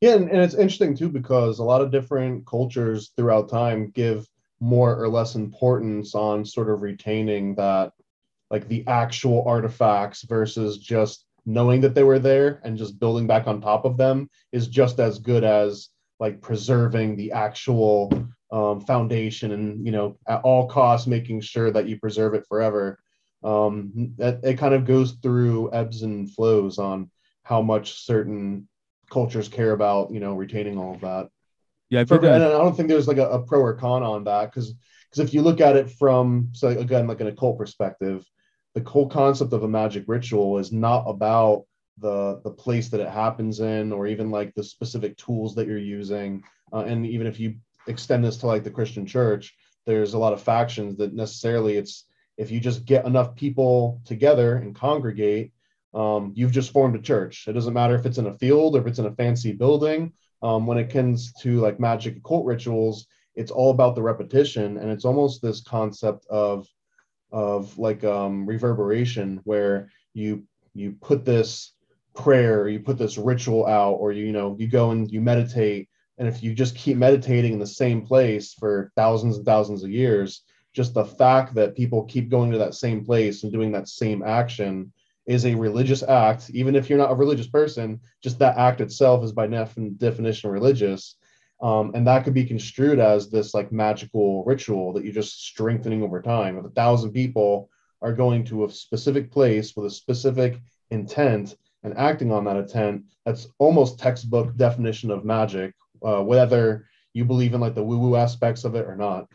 Yeah, 0.00 0.14
and, 0.14 0.30
and 0.30 0.42
it's 0.42 0.54
interesting 0.54 0.94
too 0.94 1.08
because 1.08 1.58
a 1.58 1.64
lot 1.64 1.80
of 1.80 1.90
different 1.90 2.46
cultures 2.46 3.12
throughout 3.16 3.48
time 3.48 3.90
give 3.90 4.26
more 4.60 4.96
or 4.96 5.08
less 5.08 5.34
importance 5.34 6.14
on 6.14 6.44
sort 6.44 6.70
of 6.70 6.82
retaining 6.82 7.54
that, 7.56 7.92
like 8.50 8.68
the 8.68 8.86
actual 8.86 9.44
artifacts 9.46 10.22
versus 10.22 10.78
just 10.78 11.24
knowing 11.46 11.80
that 11.80 11.94
they 11.94 12.02
were 12.02 12.18
there 12.18 12.60
and 12.64 12.76
just 12.76 13.00
building 13.00 13.26
back 13.26 13.46
on 13.46 13.60
top 13.60 13.84
of 13.84 13.96
them 13.96 14.28
is 14.52 14.68
just 14.68 15.00
as 15.00 15.18
good 15.18 15.44
as 15.44 15.88
like 16.18 16.40
preserving 16.42 17.16
the 17.16 17.32
actual 17.32 18.12
um, 18.52 18.80
foundation 18.80 19.52
and 19.52 19.86
you 19.86 19.92
know 19.92 20.18
at 20.28 20.42
all 20.42 20.68
costs 20.68 21.06
making 21.06 21.40
sure 21.40 21.70
that 21.70 21.88
you 21.88 21.98
preserve 21.98 22.34
it 22.34 22.44
forever. 22.48 22.98
Um, 23.42 24.12
that 24.18 24.40
it 24.42 24.58
kind 24.58 24.74
of 24.74 24.84
goes 24.84 25.12
through 25.22 25.72
ebbs 25.72 26.02
and 26.02 26.30
flows 26.30 26.78
on 26.78 27.10
how 27.42 27.62
much 27.62 28.04
certain 28.04 28.68
cultures 29.10 29.48
care 29.48 29.72
about 29.72 30.12
you 30.12 30.20
know 30.20 30.34
retaining 30.34 30.78
all 30.78 30.94
of 30.94 31.00
that 31.00 31.28
Yeah, 31.90 32.04
For- 32.04 32.24
and 32.24 32.42
i 32.42 32.48
don't 32.48 32.76
think 32.76 32.88
there's 32.88 33.08
like 33.08 33.18
a, 33.18 33.28
a 33.28 33.42
pro 33.42 33.60
or 33.60 33.74
con 33.74 34.02
on 34.02 34.24
that 34.24 34.46
because 34.46 34.74
because 35.04 35.28
if 35.28 35.34
you 35.34 35.42
look 35.42 35.60
at 35.60 35.76
it 35.76 35.90
from 35.90 36.48
so 36.52 36.68
again 36.68 37.06
like 37.06 37.20
an 37.20 37.26
occult 37.26 37.58
perspective 37.58 38.24
the 38.74 38.88
whole 38.88 39.08
concept 39.08 39.52
of 39.52 39.64
a 39.64 39.68
magic 39.68 40.04
ritual 40.06 40.58
is 40.58 40.72
not 40.72 41.04
about 41.06 41.64
the 41.98 42.40
the 42.44 42.50
place 42.50 42.88
that 42.88 43.00
it 43.00 43.08
happens 43.08 43.58
in 43.60 43.92
or 43.92 44.06
even 44.06 44.30
like 44.30 44.54
the 44.54 44.62
specific 44.62 45.16
tools 45.16 45.56
that 45.56 45.66
you're 45.66 45.78
using 45.78 46.42
uh, 46.72 46.84
and 46.86 47.04
even 47.04 47.26
if 47.26 47.40
you 47.40 47.56
extend 47.88 48.24
this 48.24 48.36
to 48.36 48.46
like 48.46 48.62
the 48.62 48.70
christian 48.70 49.04
church 49.04 49.54
there's 49.84 50.14
a 50.14 50.18
lot 50.18 50.32
of 50.32 50.40
factions 50.40 50.96
that 50.96 51.12
necessarily 51.12 51.76
it's 51.76 52.06
if 52.36 52.52
you 52.52 52.60
just 52.60 52.84
get 52.84 53.04
enough 53.04 53.34
people 53.34 54.00
together 54.04 54.56
and 54.56 54.76
congregate 54.76 55.52
um, 55.92 56.32
you've 56.36 56.52
just 56.52 56.72
formed 56.72 56.94
a 56.94 57.02
church. 57.02 57.48
It 57.48 57.52
doesn't 57.52 57.74
matter 57.74 57.96
if 57.96 58.06
it's 58.06 58.18
in 58.18 58.26
a 58.26 58.38
field 58.38 58.76
or 58.76 58.80
if 58.80 58.86
it's 58.86 58.98
in 58.98 59.06
a 59.06 59.14
fancy 59.14 59.52
building 59.52 60.12
um, 60.42 60.66
when 60.66 60.78
it 60.78 60.92
comes 60.92 61.32
to 61.40 61.60
like 61.60 61.80
magic 61.80 62.16
occult 62.16 62.44
rituals 62.44 63.06
it's 63.34 63.50
all 63.50 63.70
about 63.70 63.94
the 63.94 64.02
repetition 64.02 64.76
and 64.78 64.90
it's 64.90 65.04
almost 65.04 65.40
this 65.40 65.62
concept 65.62 66.26
of 66.28 66.66
of 67.32 67.76
like 67.78 68.02
um, 68.04 68.44
reverberation 68.46 69.40
where 69.44 69.90
you 70.14 70.42
you 70.74 70.92
put 71.00 71.24
this 71.24 71.72
prayer 72.14 72.68
you 72.68 72.80
put 72.80 72.98
this 72.98 73.16
ritual 73.16 73.66
out 73.66 73.94
or 73.94 74.12
you, 74.12 74.26
you 74.26 74.32
know 74.32 74.56
you 74.58 74.66
go 74.66 74.90
and 74.90 75.10
you 75.10 75.20
meditate 75.20 75.88
and 76.18 76.26
if 76.28 76.42
you 76.42 76.52
just 76.52 76.76
keep 76.76 76.96
meditating 76.96 77.52
in 77.52 77.58
the 77.58 77.66
same 77.66 78.04
place 78.04 78.52
for 78.52 78.90
thousands 78.96 79.36
and 79.36 79.46
thousands 79.46 79.84
of 79.84 79.90
years 79.90 80.42
just 80.72 80.94
the 80.94 81.04
fact 81.04 81.54
that 81.54 81.76
people 81.76 82.04
keep 82.04 82.28
going 82.28 82.50
to 82.50 82.58
that 82.58 82.74
same 82.74 83.04
place 83.04 83.42
and 83.42 83.52
doing 83.52 83.72
that 83.72 83.88
same 83.88 84.22
action 84.22 84.92
is 85.30 85.46
a 85.46 85.54
religious 85.54 86.02
act 86.02 86.50
even 86.50 86.74
if 86.74 86.90
you're 86.90 86.98
not 86.98 87.12
a 87.12 87.14
religious 87.14 87.46
person 87.46 88.00
just 88.20 88.36
that 88.40 88.58
act 88.58 88.80
itself 88.80 89.22
is 89.22 89.30
by 89.30 89.46
def- 89.46 89.78
definition 89.96 90.50
religious. 90.50 91.14
Um, 91.62 91.92
and 91.94 92.04
that 92.08 92.24
could 92.24 92.34
be 92.34 92.44
construed 92.44 92.98
as 92.98 93.30
this 93.30 93.54
like 93.54 93.70
magical 93.70 94.42
ritual 94.44 94.92
that 94.92 95.04
you're 95.04 95.12
just 95.12 95.44
strengthening 95.44 96.02
over 96.02 96.20
time. 96.20 96.58
If 96.58 96.64
a 96.64 96.70
thousand 96.70 97.12
people 97.12 97.70
are 98.02 98.12
going 98.12 98.44
to 98.46 98.64
a 98.64 98.70
specific 98.70 99.30
place 99.30 99.76
with 99.76 99.86
a 99.86 99.90
specific 99.90 100.58
intent 100.90 101.54
and 101.84 101.96
acting 101.96 102.32
on 102.32 102.44
that 102.46 102.56
intent 102.56 103.04
that's 103.24 103.46
almost 103.58 104.00
textbook 104.00 104.56
definition 104.56 105.12
of 105.12 105.24
magic 105.24 105.74
uh, 106.02 106.20
whether 106.20 106.86
you 107.12 107.24
believe 107.24 107.54
in 107.54 107.60
like 107.60 107.76
the 107.76 107.84
woo 107.84 107.98
woo 107.98 108.16
aspects 108.16 108.64
of 108.64 108.74
it 108.74 108.86
or 108.86 108.96
not 108.96 109.28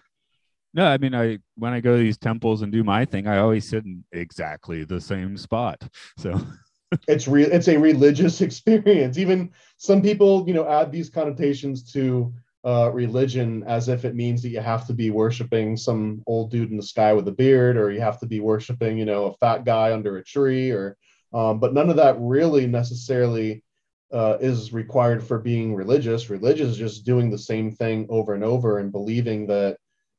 no, 0.75 0.85
I 0.85 0.97
mean, 0.97 1.15
I 1.15 1.39
when 1.55 1.71
I 1.71 1.79
go 1.79 1.93
to 1.95 2.03
these 2.03 2.17
temples 2.17 2.61
and 2.61 2.71
do 2.71 2.83
my 2.83 3.05
thing, 3.05 3.27
I 3.27 3.37
always 3.37 3.67
sit 3.67 3.85
in 3.85 4.03
exactly 4.11 4.83
the 4.83 4.99
same 4.99 5.37
spot. 5.37 5.81
So 6.17 6.39
it's 7.07 7.27
real 7.27 7.49
it's 7.51 7.67
a 7.67 7.77
religious 7.77 8.41
experience 8.47 9.17
even 9.17 9.49
some 9.77 10.01
people 10.01 10.45
you 10.47 10.53
know 10.53 10.67
add 10.67 10.91
these 10.91 11.09
connotations 11.09 11.91
to 11.91 12.33
uh, 12.63 12.89
religion 12.91 13.63
as 13.67 13.89
if 13.89 14.05
it 14.05 14.15
means 14.15 14.41
that 14.41 14.49
you 14.49 14.59
have 14.59 14.87
to 14.87 14.93
be 14.93 15.11
worshiping 15.11 15.77
some 15.77 16.21
old 16.25 16.49
dude 16.49 16.71
in 16.71 16.77
the 16.77 16.83
sky 16.83 17.13
with 17.13 17.27
a 17.27 17.31
beard 17.31 17.77
or 17.77 17.91
you 17.91 18.01
have 18.01 18.19
to 18.19 18.25
be 18.25 18.39
worshiping 18.39 18.97
you 18.97 19.05
know 19.05 19.25
a 19.25 19.33
fat 19.35 19.65
guy 19.65 19.93
under 19.93 20.17
a 20.17 20.23
tree 20.23 20.71
or 20.71 20.97
um, 21.33 21.59
but 21.59 21.73
none 21.73 21.89
of 21.89 21.95
that 21.95 22.15
really 22.19 22.65
necessarily 22.65 23.63
uh, 24.11 24.37
is 24.39 24.71
required 24.73 25.23
for 25.23 25.39
being 25.39 25.75
religious 25.75 26.29
religious 26.29 26.69
is 26.69 26.77
just 26.77 27.05
doing 27.05 27.29
the 27.29 27.37
same 27.37 27.71
thing 27.71 28.07
over 28.09 28.33
and 28.33 28.43
over 28.43 28.79
and 28.79 28.91
believing 28.91 29.45
that 29.45 29.77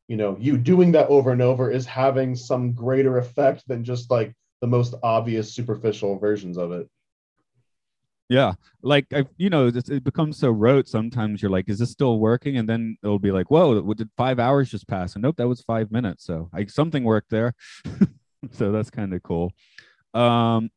you 0.09 0.17
know 0.17 0.37
you 0.39 0.57
doing 0.57 0.93
that 0.93 1.09
over 1.09 1.33
and 1.33 1.43
over 1.43 1.71
is 1.71 1.87
having 1.87 2.35
some 2.37 2.73
greater 2.73 3.19
effect 3.19 3.67
than 3.69 3.85
just 3.85 4.11
like 4.11 4.35
the 4.61 4.67
most 4.67 4.95
obvious 5.03 5.53
superficial 5.55 6.19
versions 6.19 6.57
of 6.57 6.73
it. 6.73 6.89
yeah, 8.29 8.55
like 8.83 9.07
I, 9.13 9.25
you 9.37 9.51
know, 9.51 9.67
it 9.69 10.03
becomes 10.03 10.39
so 10.39 10.51
rote. 10.51 10.89
Sometimes 10.89 11.41
you're 11.43 11.51
like, 11.51 11.69
"Is 11.69 11.79
this 11.79 11.91
still 11.91 12.19
working?" 12.19 12.57
And 12.57 12.69
then 12.69 12.97
it'll 13.03 13.19
be 13.19 13.31
like, 13.33 13.51
"Whoa, 13.51 13.81
what 13.83 13.99
did 13.99 14.11
five 14.17 14.39
hours 14.39 14.71
just 14.71 14.89
pass?" 14.89 15.15
And 15.15 15.23
nope, 15.23 15.37
that 15.37 15.47
was 15.49 15.61
five 15.61 15.93
minutes. 15.93 16.25
So 16.25 16.49
I 16.53 16.65
something 16.67 17.05
worked 17.05 17.31
there. 17.31 17.55
so 18.53 18.73
that's 18.73 18.91
kind 18.91 19.13
of 19.15 19.23
cool. 19.23 19.53
Um, 20.15 20.71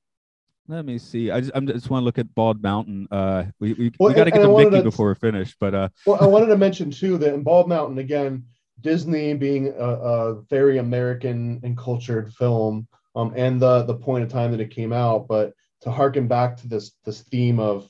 let 0.68 0.86
me 0.86 1.00
see. 1.00 1.32
I 1.32 1.40
just, 1.40 1.52
I'm 1.56 1.66
just 1.66 1.90
want 1.90 2.02
to 2.02 2.06
look 2.06 2.20
at 2.20 2.36
Bald 2.36 2.62
Mountain. 2.62 3.08
Uh, 3.10 3.46
we 3.60 3.74
we, 3.74 3.92
Well, 4.00 4.10
we 4.10 4.16
got 4.16 4.26
to 4.26 4.32
get 4.32 4.42
I 4.44 4.48
wanted 4.48 4.72
Mickey 4.72 4.84
to- 4.84 4.90
before 4.92 5.08
we're 5.08 5.16
finished. 5.16 5.56
But 5.60 5.74
uh, 5.74 5.90
Well, 6.06 6.18
I 6.22 6.28
wanted 6.28 6.48
to 6.48 6.58
mention 6.58 6.92
too 6.92 7.18
that 7.18 7.34
in 7.34 7.42
Bald 7.42 7.68
Mountain 7.68 7.98
again, 7.98 8.44
Disney 8.82 9.34
being 9.34 9.68
a, 9.68 9.88
a 9.88 10.42
very 10.44 10.78
American 10.78 11.60
and 11.64 11.78
cultured 11.78 12.34
film, 12.34 12.88
um, 13.16 13.34
and 13.36 13.62
the 13.62 13.84
the 13.84 13.96
point 13.96 14.24
of 14.24 14.30
time 14.30 14.52
that 14.52 14.62
it 14.62 14.72
came 14.72 14.94
out, 14.94 15.28
but 15.28 15.54
to 15.82 15.92
harken 15.92 16.28
back 16.28 16.58
to 16.58 16.68
this 16.68 16.92
this 17.06 17.22
theme 17.22 17.60
of 17.60 17.90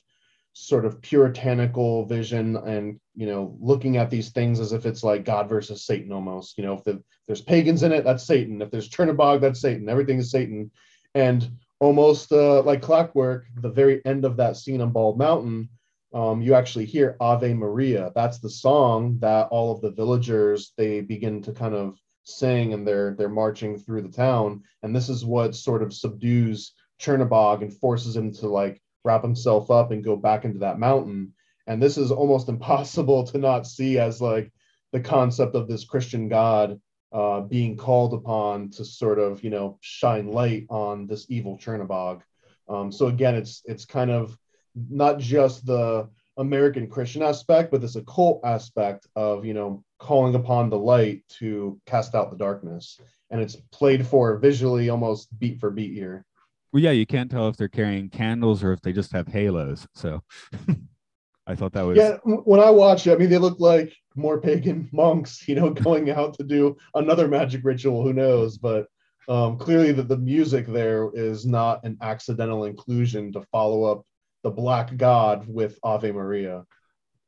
sort 0.52 0.84
of 0.84 1.00
puritanical 1.00 2.04
vision 2.06 2.56
and 2.56 2.98
you 3.14 3.26
know 3.26 3.56
looking 3.60 3.96
at 3.96 4.10
these 4.10 4.30
things 4.30 4.58
as 4.58 4.72
if 4.72 4.84
it's 4.84 5.04
like 5.04 5.24
God 5.24 5.48
versus 5.48 5.84
Satan 5.84 6.12
almost. 6.12 6.58
You 6.58 6.64
know, 6.64 6.74
if 6.74 6.84
the, 6.84 7.02
there's 7.26 7.42
pagans 7.42 7.82
in 7.82 7.92
it, 7.92 8.04
that's 8.04 8.24
Satan. 8.24 8.60
If 8.62 8.70
there's 8.70 8.90
Chernobog, 8.90 9.40
that's 9.40 9.60
Satan. 9.60 9.88
Everything 9.88 10.18
is 10.18 10.30
Satan, 10.30 10.70
and 11.14 11.50
almost 11.80 12.32
uh, 12.32 12.62
like 12.62 12.82
clockwork, 12.82 13.46
the 13.56 13.70
very 13.70 14.04
end 14.04 14.24
of 14.24 14.36
that 14.36 14.56
scene 14.56 14.80
on 14.80 14.92
Bald 14.92 15.18
Mountain 15.18 15.68
um, 16.12 16.42
you 16.42 16.54
actually 16.54 16.86
hear 16.86 17.16
Ave 17.20 17.54
Maria. 17.54 18.10
That's 18.14 18.38
the 18.38 18.50
song 18.50 19.18
that 19.20 19.48
all 19.48 19.72
of 19.72 19.80
the 19.80 19.92
villagers 19.92 20.72
they 20.76 21.00
begin 21.00 21.42
to 21.42 21.52
kind 21.52 21.74
of 21.74 21.98
sing 22.24 22.72
and 22.72 22.86
they're 22.86 23.14
they're 23.14 23.28
marching 23.28 23.78
through 23.78 24.02
the 24.02 24.08
town. 24.08 24.62
And 24.82 24.94
this 24.94 25.08
is 25.08 25.24
what 25.24 25.54
sort 25.54 25.82
of 25.82 25.94
subdues 25.94 26.72
Chernobog 27.00 27.62
and 27.62 27.72
forces 27.72 28.16
him 28.16 28.32
to 28.34 28.48
like 28.48 28.82
wrap 29.04 29.22
himself 29.22 29.70
up 29.70 29.90
and 29.90 30.04
go 30.04 30.16
back 30.16 30.44
into 30.44 30.58
that 30.60 30.78
mountain. 30.78 31.32
And 31.66 31.82
this 31.82 31.96
is 31.96 32.10
almost 32.10 32.48
impossible 32.54 33.26
to 33.28 33.38
not 33.38 33.66
see 33.66 33.98
as 33.98 34.20
like 34.20 34.52
the 34.92 35.00
concept 35.00 35.54
of 35.54 35.68
this 35.68 35.84
Christian 35.84 36.28
God 36.28 36.80
uh, 37.12 37.40
being 37.40 37.76
called 37.76 38.14
upon 38.14 38.70
to 38.70 38.84
sort 38.84 39.18
of 39.18 39.44
you 39.44 39.50
know 39.50 39.78
shine 39.80 40.28
light 40.28 40.66
on 40.70 41.06
this 41.06 41.26
evil 41.28 41.56
Chernobog. 41.58 42.22
Um, 42.68 42.90
so 42.90 43.06
again, 43.06 43.34
it's 43.36 43.62
it's 43.64 43.84
kind 43.84 44.10
of 44.10 44.36
not 44.74 45.18
just 45.18 45.66
the 45.66 46.08
American 46.36 46.88
Christian 46.88 47.22
aspect, 47.22 47.70
but 47.70 47.80
this 47.80 47.96
occult 47.96 48.40
aspect 48.44 49.06
of 49.16 49.44
you 49.44 49.54
know 49.54 49.84
calling 49.98 50.34
upon 50.34 50.70
the 50.70 50.78
light 50.78 51.22
to 51.38 51.78
cast 51.86 52.14
out 52.14 52.30
the 52.30 52.36
darkness, 52.36 52.98
and 53.30 53.40
it's 53.40 53.56
played 53.72 54.06
for 54.06 54.38
visually 54.38 54.88
almost 54.88 55.28
beat 55.38 55.60
for 55.60 55.70
beat 55.70 55.92
here. 55.92 56.24
well, 56.72 56.82
yeah, 56.82 56.92
you 56.92 57.06
can't 57.06 57.30
tell 57.30 57.48
if 57.48 57.56
they're 57.56 57.68
carrying 57.68 58.08
candles 58.08 58.62
or 58.62 58.72
if 58.72 58.80
they 58.80 58.92
just 58.92 59.12
have 59.12 59.28
halos. 59.28 59.86
So 59.94 60.22
I 61.46 61.54
thought 61.54 61.72
that 61.72 61.82
was 61.82 61.98
Yeah, 61.98 62.16
when 62.24 62.60
I 62.60 62.70
watch 62.70 63.06
it, 63.06 63.12
I 63.12 63.16
mean 63.16 63.30
they 63.30 63.38
look 63.38 63.60
like 63.60 63.92
more 64.14 64.40
pagan 64.40 64.88
monks, 64.92 65.46
you 65.48 65.54
know, 65.54 65.70
going 65.84 66.10
out 66.10 66.34
to 66.34 66.44
do 66.44 66.76
another 66.94 67.28
magic 67.28 67.62
ritual. 67.64 68.02
Who 68.02 68.12
knows? 68.12 68.56
But 68.56 68.86
um, 69.28 69.58
clearly, 69.58 69.92
that 69.92 70.08
the 70.08 70.16
music 70.16 70.66
there 70.66 71.10
is 71.14 71.46
not 71.46 71.84
an 71.84 71.98
accidental 72.02 72.64
inclusion 72.64 73.32
to 73.32 73.42
follow 73.52 73.84
up 73.84 74.04
the 74.42 74.50
Black 74.50 74.96
God 74.96 75.46
with 75.46 75.78
Ave 75.82 76.12
Maria. 76.12 76.64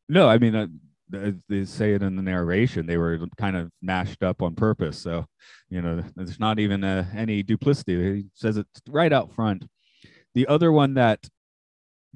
No, 0.09 0.29
I 0.29 0.39
mean, 0.39 0.55
uh, 0.55 0.67
they 1.49 1.65
say 1.65 1.95
it 1.95 2.03
in 2.03 2.17
the 2.17 2.23
narration. 2.23 2.87
They 2.87 2.97
were 2.97 3.19
kind 3.37 3.57
of 3.57 3.71
mashed 3.81 4.23
up 4.23 4.43
on 4.43 4.55
purpose. 4.55 4.99
So, 4.99 5.27
you 5.69 5.83
know, 5.83 6.03
there's 6.17 6.41
not 6.41 6.59
even 6.59 6.85
uh, 6.85 7.07
any 7.15 7.43
duplicity. 7.43 8.15
He 8.15 8.25
says 8.35 8.57
it 8.57 8.67
right 8.89 9.13
out 9.13 9.33
front. 9.33 9.65
The 10.35 10.47
other 10.47 10.73
one 10.73 10.95
that 10.95 11.29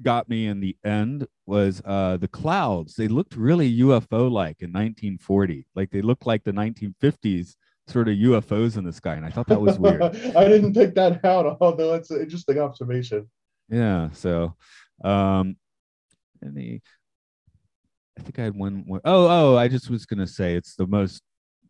got 0.01 0.29
me 0.29 0.47
in 0.47 0.59
the 0.59 0.75
end 0.83 1.27
was 1.45 1.81
uh, 1.85 2.17
the 2.17 2.27
clouds. 2.27 2.95
They 2.95 3.07
looked 3.07 3.35
really 3.35 3.79
UFO 3.79 4.31
like 4.31 4.61
in 4.61 4.71
1940. 4.71 5.67
Like 5.75 5.91
they 5.91 6.01
looked 6.01 6.25
like 6.25 6.43
the 6.43 6.51
1950s 6.51 7.55
sort 7.87 8.07
of 8.07 8.15
UFOs 8.15 8.77
in 8.77 8.83
the 8.83 8.93
sky. 8.93 9.15
And 9.15 9.25
I 9.25 9.29
thought 9.29 9.47
that 9.47 9.61
was 9.61 9.79
weird. 9.79 10.01
I 10.35 10.47
didn't 10.47 10.73
pick 10.73 10.95
that 10.95 11.23
out, 11.23 11.57
although 11.61 11.93
it's 11.93 12.11
an 12.11 12.21
interesting 12.21 12.59
observation. 12.59 13.29
Yeah. 13.69 14.09
So, 14.11 14.55
um, 15.03 15.55
any, 16.43 16.81
I 18.17 18.21
think 18.21 18.39
I 18.39 18.43
had 18.43 18.55
one 18.55 18.83
more. 18.87 19.01
Oh, 19.05 19.27
oh, 19.53 19.57
I 19.57 19.67
just 19.67 19.89
was 19.89 20.05
gonna 20.05 20.27
say 20.27 20.55
it's 20.55 20.75
the 20.75 20.87
most 20.87 21.21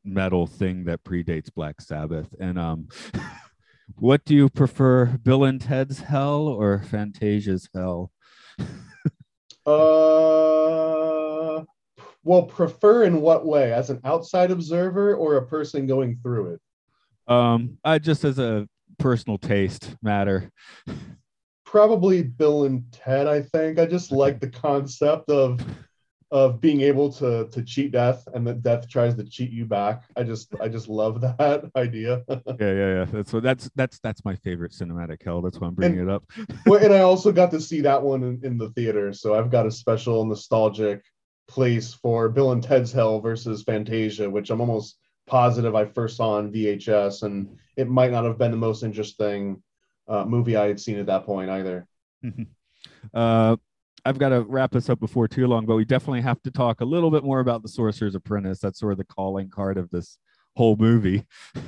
metal 0.03 0.47
thing 0.47 0.85
that 0.85 1.03
predates 1.03 1.53
Black 1.53 1.81
Sabbath. 1.81 2.27
And 2.39 2.57
um, 2.57 2.87
what 3.95 4.23
do 4.25 4.33
you 4.35 4.49
prefer, 4.49 5.05
Bill 5.05 5.43
and 5.43 5.59
Ted's 5.61 5.99
Hell 5.99 6.47
or 6.47 6.79
Fantasia's 6.79 7.69
Hell? 7.73 8.11
Uh, 9.65 11.61
Well, 12.23 12.43
prefer 12.43 13.03
in 13.03 13.19
what 13.19 13.45
way? 13.45 13.73
As 13.73 13.89
an 13.89 13.99
outside 14.05 14.49
observer 14.49 15.13
or 15.15 15.35
a 15.35 15.45
person 15.45 15.85
going 15.85 16.19
through 16.23 16.53
it? 16.53 16.61
Um, 17.33 17.77
I 17.83 17.99
just 17.99 18.23
as 18.23 18.39
a 18.39 18.67
personal 18.97 19.37
taste 19.37 19.95
matter. 20.01 20.51
Probably 21.67 22.23
Bill 22.23 22.63
and 22.63 22.89
Ted. 22.93 23.27
I 23.27 23.41
think 23.41 23.77
I 23.77 23.85
just 23.85 24.09
like 24.13 24.39
the 24.39 24.47
concept 24.49 25.29
of 25.29 25.59
of 26.31 26.61
being 26.61 26.79
able 26.79 27.11
to 27.11 27.47
to 27.49 27.61
cheat 27.61 27.91
death 27.91 28.25
and 28.33 28.47
that 28.47 28.63
death 28.63 28.87
tries 28.89 29.15
to 29.15 29.23
cheat 29.25 29.51
you 29.51 29.65
back. 29.65 30.03
I 30.15 30.23
just 30.23 30.47
I 30.61 30.69
just 30.69 30.87
love 30.87 31.19
that 31.37 31.69
idea. 31.75 32.23
yeah, 32.29 32.37
yeah, 32.57 32.73
yeah. 32.99 33.05
That's 33.11 33.33
what 33.33 33.43
that's 33.43 33.69
that's 33.75 33.99
that's 33.99 34.23
my 34.23 34.33
favorite 34.37 34.71
cinematic 34.71 35.21
hell. 35.25 35.41
That's 35.41 35.59
why 35.59 35.67
I'm 35.67 35.73
bringing 35.75 35.99
And- 35.99 36.09
it 36.09 36.13
up. 36.13 36.23
well, 36.65 36.81
and 36.81 36.93
I 36.93 36.99
also 36.99 37.33
got 37.33 37.51
to 37.51 37.59
see 37.59 37.81
that 37.81 38.01
one 38.01 38.23
in, 38.23 38.39
in 38.45 38.57
the 38.57 38.69
theater, 38.69 39.11
so 39.11 39.35
I've 39.37 39.51
got 39.51 39.65
a 39.65 39.71
special 39.71 40.23
nostalgic 40.23 41.03
place 41.49 41.93
for 41.93 42.29
Bill 42.29 42.53
and 42.53 42.63
Ted's 42.63 42.93
Hell 42.93 43.19
versus 43.19 43.63
Fantasia, 43.63 44.29
which 44.29 44.51
I'm 44.51 44.61
almost 44.61 44.97
positive 45.27 45.75
I 45.75 45.83
first 45.83 46.15
saw 46.15 46.37
on 46.37 46.49
VHS, 46.53 47.23
and 47.23 47.57
it 47.75 47.89
might 47.89 48.11
not 48.11 48.23
have 48.23 48.37
been 48.37 48.51
the 48.51 48.57
most 48.57 48.83
interesting 48.83 49.61
uh, 50.07 50.25
movie 50.25 50.55
I 50.55 50.67
had 50.67 50.79
seen 50.79 50.99
at 50.99 51.05
that 51.07 51.25
point 51.25 51.49
either. 51.49 51.87
uh, 53.13 53.55
I've 54.05 54.17
got 54.17 54.29
to 54.29 54.41
wrap 54.41 54.71
this 54.71 54.89
up 54.89 54.99
before 54.99 55.27
too 55.27 55.47
long, 55.47 55.65
but 55.65 55.75
we 55.75 55.85
definitely 55.85 56.21
have 56.21 56.41
to 56.43 56.51
talk 56.51 56.81
a 56.81 56.85
little 56.85 57.11
bit 57.11 57.23
more 57.23 57.39
about 57.39 57.61
the 57.61 57.69
Sorcerer's 57.69 58.15
Apprentice. 58.15 58.59
That's 58.59 58.79
sort 58.79 58.93
of 58.93 58.97
the 58.97 59.03
calling 59.03 59.49
card 59.49 59.77
of 59.77 59.89
this 59.89 60.17
whole 60.55 60.75
movie. 60.75 61.25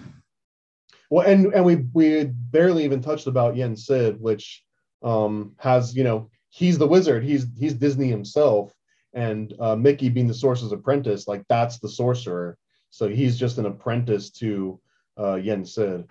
Well, 1.12 1.28
and 1.28 1.52
and 1.54 1.66
we 1.66 1.88
we 1.94 2.26
barely 2.26 2.86
even 2.86 3.02
touched 3.02 3.26
about 3.26 3.56
Yen 3.56 3.76
Sid, 3.76 4.22
which 4.22 4.64
um, 5.02 5.56
has 5.58 5.96
you 5.96 6.04
know 6.04 6.30
he's 6.50 6.78
the 6.78 6.88
wizard, 6.88 7.24
he's 7.24 7.48
he's 7.58 7.74
Disney 7.74 8.10
himself, 8.10 8.74
and 9.14 9.54
uh, 9.60 9.76
Mickey 9.76 10.10
being 10.10 10.28
the 10.28 10.34
sorcerer's 10.34 10.72
apprentice, 10.72 11.28
like 11.28 11.44
that's 11.50 11.80
the 11.80 11.90
sorcerer. 11.90 12.58
So 12.92 13.08
he's 13.08 13.38
just 13.38 13.58
an 13.58 13.66
apprentice 13.66 14.30
to 14.32 14.80
uh, 15.20 15.36
Yen 15.36 15.66
Sid. 15.66 16.08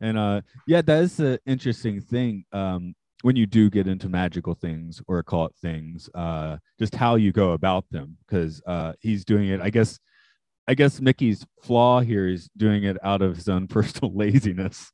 And 0.00 0.18
uh, 0.18 0.42
yeah, 0.66 0.82
that 0.82 1.02
is 1.02 1.20
an 1.20 1.38
interesting 1.46 2.00
thing. 2.00 2.44
Um, 2.52 2.94
when 3.22 3.36
you 3.36 3.46
do 3.46 3.68
get 3.68 3.88
into 3.88 4.08
magical 4.08 4.54
things 4.54 5.02
or 5.08 5.18
occult 5.18 5.54
things, 5.60 6.08
uh, 6.14 6.58
just 6.78 6.94
how 6.94 7.16
you 7.16 7.32
go 7.32 7.52
about 7.52 7.84
them, 7.90 8.16
because 8.26 8.62
uh, 8.66 8.92
he's 9.00 9.24
doing 9.24 9.48
it. 9.48 9.60
I 9.60 9.70
guess, 9.70 9.98
I 10.68 10.74
guess 10.74 11.00
Mickey's 11.00 11.44
flaw 11.62 12.00
here 12.00 12.28
is 12.28 12.48
doing 12.56 12.84
it 12.84 12.96
out 13.02 13.22
of 13.22 13.36
his 13.36 13.48
own 13.48 13.66
personal 13.68 14.14
laziness. 14.14 14.92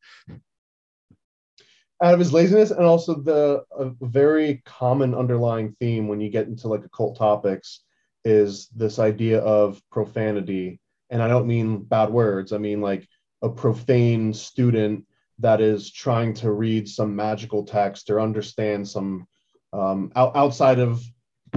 Out 2.02 2.14
of 2.14 2.18
his 2.18 2.32
laziness, 2.32 2.70
and 2.70 2.84
also 2.84 3.14
the 3.14 3.64
very 4.00 4.62
common 4.64 5.14
underlying 5.14 5.76
theme 5.78 6.08
when 6.08 6.20
you 6.20 6.30
get 6.30 6.48
into 6.48 6.68
like 6.68 6.84
occult 6.84 7.16
topics 7.16 7.80
is 8.24 8.68
this 8.74 8.98
idea 8.98 9.40
of 9.40 9.80
profanity. 9.92 10.80
And 11.10 11.22
I 11.22 11.28
don't 11.28 11.46
mean 11.46 11.82
bad 11.84 12.10
words. 12.10 12.52
I 12.52 12.58
mean 12.58 12.80
like 12.80 13.06
a 13.44 13.48
profane 13.48 14.32
student 14.32 15.04
that 15.38 15.60
is 15.60 15.90
trying 15.90 16.32
to 16.32 16.50
read 16.50 16.88
some 16.88 17.14
magical 17.14 17.64
text 17.64 18.08
or 18.08 18.20
understand 18.20 18.88
some 18.88 19.26
um, 19.72 20.10
out, 20.16 20.34
outside 20.34 20.78
of 20.78 21.02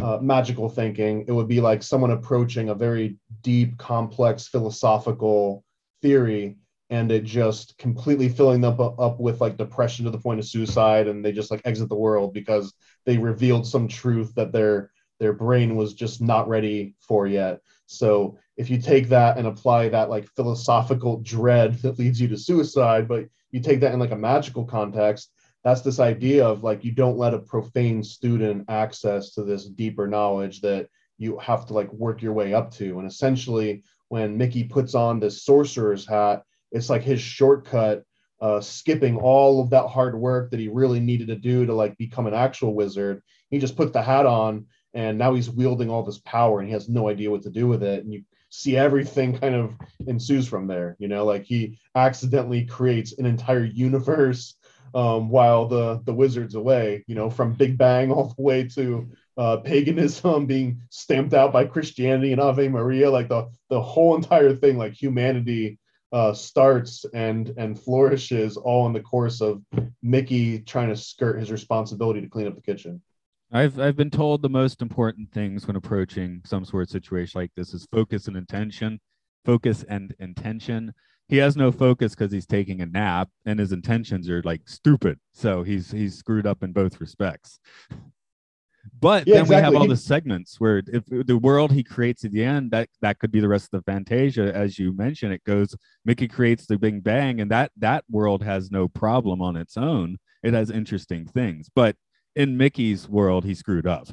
uh, 0.01 0.17
magical 0.21 0.67
thinking. 0.67 1.23
It 1.27 1.31
would 1.31 1.47
be 1.47 1.61
like 1.61 1.81
someone 1.81 2.11
approaching 2.11 2.69
a 2.69 2.75
very 2.75 3.17
deep, 3.41 3.77
complex 3.77 4.47
philosophical 4.47 5.63
theory 6.01 6.57
and 6.89 7.11
it 7.11 7.23
just 7.23 7.77
completely 7.77 8.29
filling 8.29 8.61
them 8.61 8.79
up, 8.79 8.99
up 8.99 9.19
with 9.19 9.41
like 9.41 9.57
depression 9.57 10.05
to 10.05 10.11
the 10.11 10.19
point 10.19 10.39
of 10.39 10.45
suicide 10.45 11.07
and 11.07 11.23
they 11.23 11.31
just 11.31 11.51
like 11.51 11.61
exit 11.65 11.89
the 11.89 11.95
world 11.95 12.33
because 12.33 12.73
they 13.05 13.17
revealed 13.17 13.65
some 13.65 13.87
truth 13.87 14.33
that 14.35 14.51
their 14.51 14.91
their 15.19 15.33
brain 15.33 15.75
was 15.75 15.93
just 15.93 16.21
not 16.21 16.47
ready 16.47 16.95
for 16.99 17.27
yet 17.27 17.59
so 17.87 18.37
if 18.57 18.69
you 18.69 18.79
take 18.79 19.09
that 19.09 19.37
and 19.37 19.47
apply 19.47 19.89
that 19.89 20.09
like 20.09 20.27
philosophical 20.35 21.17
dread 21.21 21.73
that 21.75 21.97
leads 21.97 22.21
you 22.21 22.27
to 22.27 22.37
suicide 22.37 23.07
but 23.07 23.25
you 23.51 23.59
take 23.59 23.79
that 23.79 23.93
in 23.93 23.99
like 23.99 24.11
a 24.11 24.15
magical 24.15 24.63
context 24.63 25.31
that's 25.63 25.81
this 25.81 25.99
idea 25.99 26.45
of 26.45 26.63
like 26.63 26.85
you 26.85 26.91
don't 26.91 27.17
let 27.17 27.33
a 27.33 27.39
profane 27.39 28.03
student 28.03 28.63
access 28.69 29.31
to 29.31 29.43
this 29.43 29.65
deeper 29.65 30.07
knowledge 30.07 30.61
that 30.61 30.87
you 31.17 31.37
have 31.39 31.65
to 31.65 31.73
like 31.73 31.91
work 31.91 32.21
your 32.21 32.31
way 32.31 32.53
up 32.53 32.71
to. 32.71 32.99
And 32.99 33.07
essentially 33.07 33.83
when 34.07 34.37
mickey 34.37 34.63
puts 34.63 34.95
on 34.95 35.19
this 35.19 35.43
sorcerer's 35.43 36.07
hat 36.07 36.43
it's 36.71 36.89
like 36.89 37.03
his 37.03 37.19
shortcut 37.19 38.03
uh, 38.39 38.61
skipping 38.61 39.17
all 39.17 39.61
of 39.61 39.71
that 39.71 39.87
hard 39.87 40.17
work 40.17 40.51
that 40.51 40.59
he 40.59 40.67
really 40.67 40.99
needed 40.99 41.27
to 41.27 41.35
do 41.35 41.65
to 41.65 41.73
like 41.73 41.97
become 41.97 42.27
an 42.27 42.33
actual 42.33 42.75
wizard. 42.75 43.21
He 43.49 43.57
just 43.57 43.75
puts 43.75 43.91
the 43.91 44.01
hat 44.01 44.25
on 44.25 44.67
and 44.93 45.17
now 45.17 45.33
he's 45.33 45.49
wielding 45.49 45.89
all 45.89 46.03
this 46.03 46.19
power 46.19 46.59
and 46.59 46.67
he 46.67 46.73
has 46.73 46.89
no 46.89 47.09
idea 47.09 47.31
what 47.31 47.43
to 47.43 47.49
do 47.49 47.67
with 47.67 47.83
it. 47.83 48.03
And 48.03 48.13
you 48.13 48.23
see 48.49 48.77
everything 48.77 49.37
kind 49.37 49.55
of 49.55 49.75
ensues 50.07 50.47
from 50.47 50.67
there 50.67 50.95
you 50.99 51.07
know 51.07 51.25
like 51.25 51.43
he 51.43 51.77
accidentally 51.95 52.65
creates 52.65 53.17
an 53.17 53.25
entire 53.25 53.65
universe 53.65 54.55
um, 54.95 55.29
while 55.29 55.67
the 55.67 56.01
the 56.05 56.13
wizard's 56.13 56.55
away 56.55 57.03
you 57.07 57.15
know 57.15 57.29
from 57.29 57.53
big 57.53 57.77
bang 57.77 58.11
all 58.11 58.33
the 58.35 58.41
way 58.41 58.63
to 58.63 59.09
uh, 59.37 59.57
paganism 59.57 60.45
being 60.45 60.81
stamped 60.89 61.33
out 61.33 61.51
by 61.51 61.65
christianity 61.65 62.31
and 62.31 62.41
ave 62.41 62.67
maria. 62.69 63.09
Like 63.09 63.27
the 63.27 63.49
the 63.69 63.81
whole 63.81 64.15
entire 64.15 64.55
thing 64.55 64.77
like 64.77 64.93
humanity 64.93 65.79
uh, 66.13 66.33
starts 66.33 67.05
and 67.13 67.53
and 67.57 67.77
flourishes 67.77 68.55
all 68.55 68.87
in 68.87 68.93
the 68.93 69.01
course 69.01 69.41
of 69.41 69.61
mickey 70.01 70.59
trying 70.59 70.87
to 70.87 70.95
skirt 70.95 71.37
his 71.37 71.51
responsibility 71.51 72.21
to 72.21 72.29
clean 72.29 72.47
up 72.47 72.55
the 72.55 72.61
kitchen 72.61 73.01
I've 73.51 73.79
I've 73.79 73.95
been 73.95 74.09
told 74.09 74.41
the 74.41 74.49
most 74.49 74.81
important 74.81 75.31
things 75.31 75.67
when 75.67 75.75
approaching 75.75 76.41
some 76.45 76.65
sort 76.65 76.83
of 76.83 76.89
situation 76.89 77.39
like 77.39 77.51
this 77.55 77.73
is 77.73 77.87
focus 77.91 78.27
and 78.27 78.35
intention. 78.35 78.99
Focus 79.45 79.83
and 79.87 80.13
intention. 80.19 80.93
He 81.29 81.37
has 81.37 81.55
no 81.55 81.71
focus 81.71 82.15
because 82.15 82.31
he's 82.31 82.45
taking 82.45 82.81
a 82.81 82.85
nap, 82.85 83.29
and 83.45 83.59
his 83.59 83.71
intentions 83.71 84.29
are 84.29 84.41
like 84.43 84.67
stupid. 84.67 85.19
So 85.33 85.63
he's 85.63 85.91
he's 85.91 86.17
screwed 86.17 86.45
up 86.45 86.63
in 86.63 86.73
both 86.73 86.99
respects. 86.99 87.59
But 88.99 89.27
Yeah, 89.27 89.35
then 89.35 89.47
we 89.47 89.55
have 89.55 89.75
all 89.75 89.83
He- 89.83 89.89
the 89.89 89.97
segments 89.97 90.59
where 90.59 90.81
if 90.87 91.03
the 91.05 91.37
world 91.37 91.71
he 91.71 91.83
creates 91.83 92.23
at 92.25 92.31
the 92.31 92.43
end, 92.43 92.71
that 92.71 92.89
that 93.01 93.19
could 93.19 93.31
be 93.31 93.39
the 93.39 93.47
rest 93.47 93.69
of 93.73 93.79
the 93.79 93.91
Fantasia, 93.91 94.53
as 94.53 94.77
you 94.79 94.93
mentioned. 94.93 95.33
It 95.33 95.43
goes 95.45 95.75
Mickey 96.03 96.27
creates 96.27 96.65
the 96.65 96.77
Big 96.77 97.03
Bang, 97.03 97.39
and 97.39 97.49
that 97.51 97.71
that 97.77 98.03
world 98.09 98.43
has 98.43 98.71
no 98.71 98.87
problem 98.89 99.41
on 99.41 99.55
its 99.55 99.77
own. 99.77 100.17
It 100.43 100.53
has 100.53 100.69
interesting 100.69 101.25
things, 101.25 101.69
but 101.73 101.95
in 102.37 102.55
Mickey's 102.55 103.09
world, 103.09 103.43
he 103.43 103.55
screwed 103.55 103.87
up. 103.87 104.07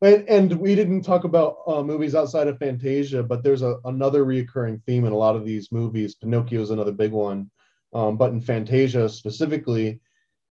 And, 0.00 0.28
and 0.28 0.52
we 0.54 0.74
didn't 0.74 1.02
talk 1.02 1.24
about 1.24 1.58
uh, 1.66 1.82
movies 1.82 2.14
outside 2.14 2.48
of 2.48 2.58
Fantasia, 2.58 3.22
but 3.22 3.42
there's 3.42 3.62
a, 3.62 3.76
another 3.84 4.24
reoccurring 4.24 4.82
theme 4.84 5.04
in 5.04 5.12
a 5.12 5.16
lot 5.16 5.36
of 5.36 5.44
these 5.44 5.70
movies. 5.70 6.14
Pinocchio 6.14 6.62
is 6.62 6.70
another 6.70 6.92
big 6.92 7.12
one. 7.12 7.50
Um, 7.92 8.16
but 8.16 8.32
in 8.32 8.40
Fantasia 8.40 9.08
specifically, 9.08 10.00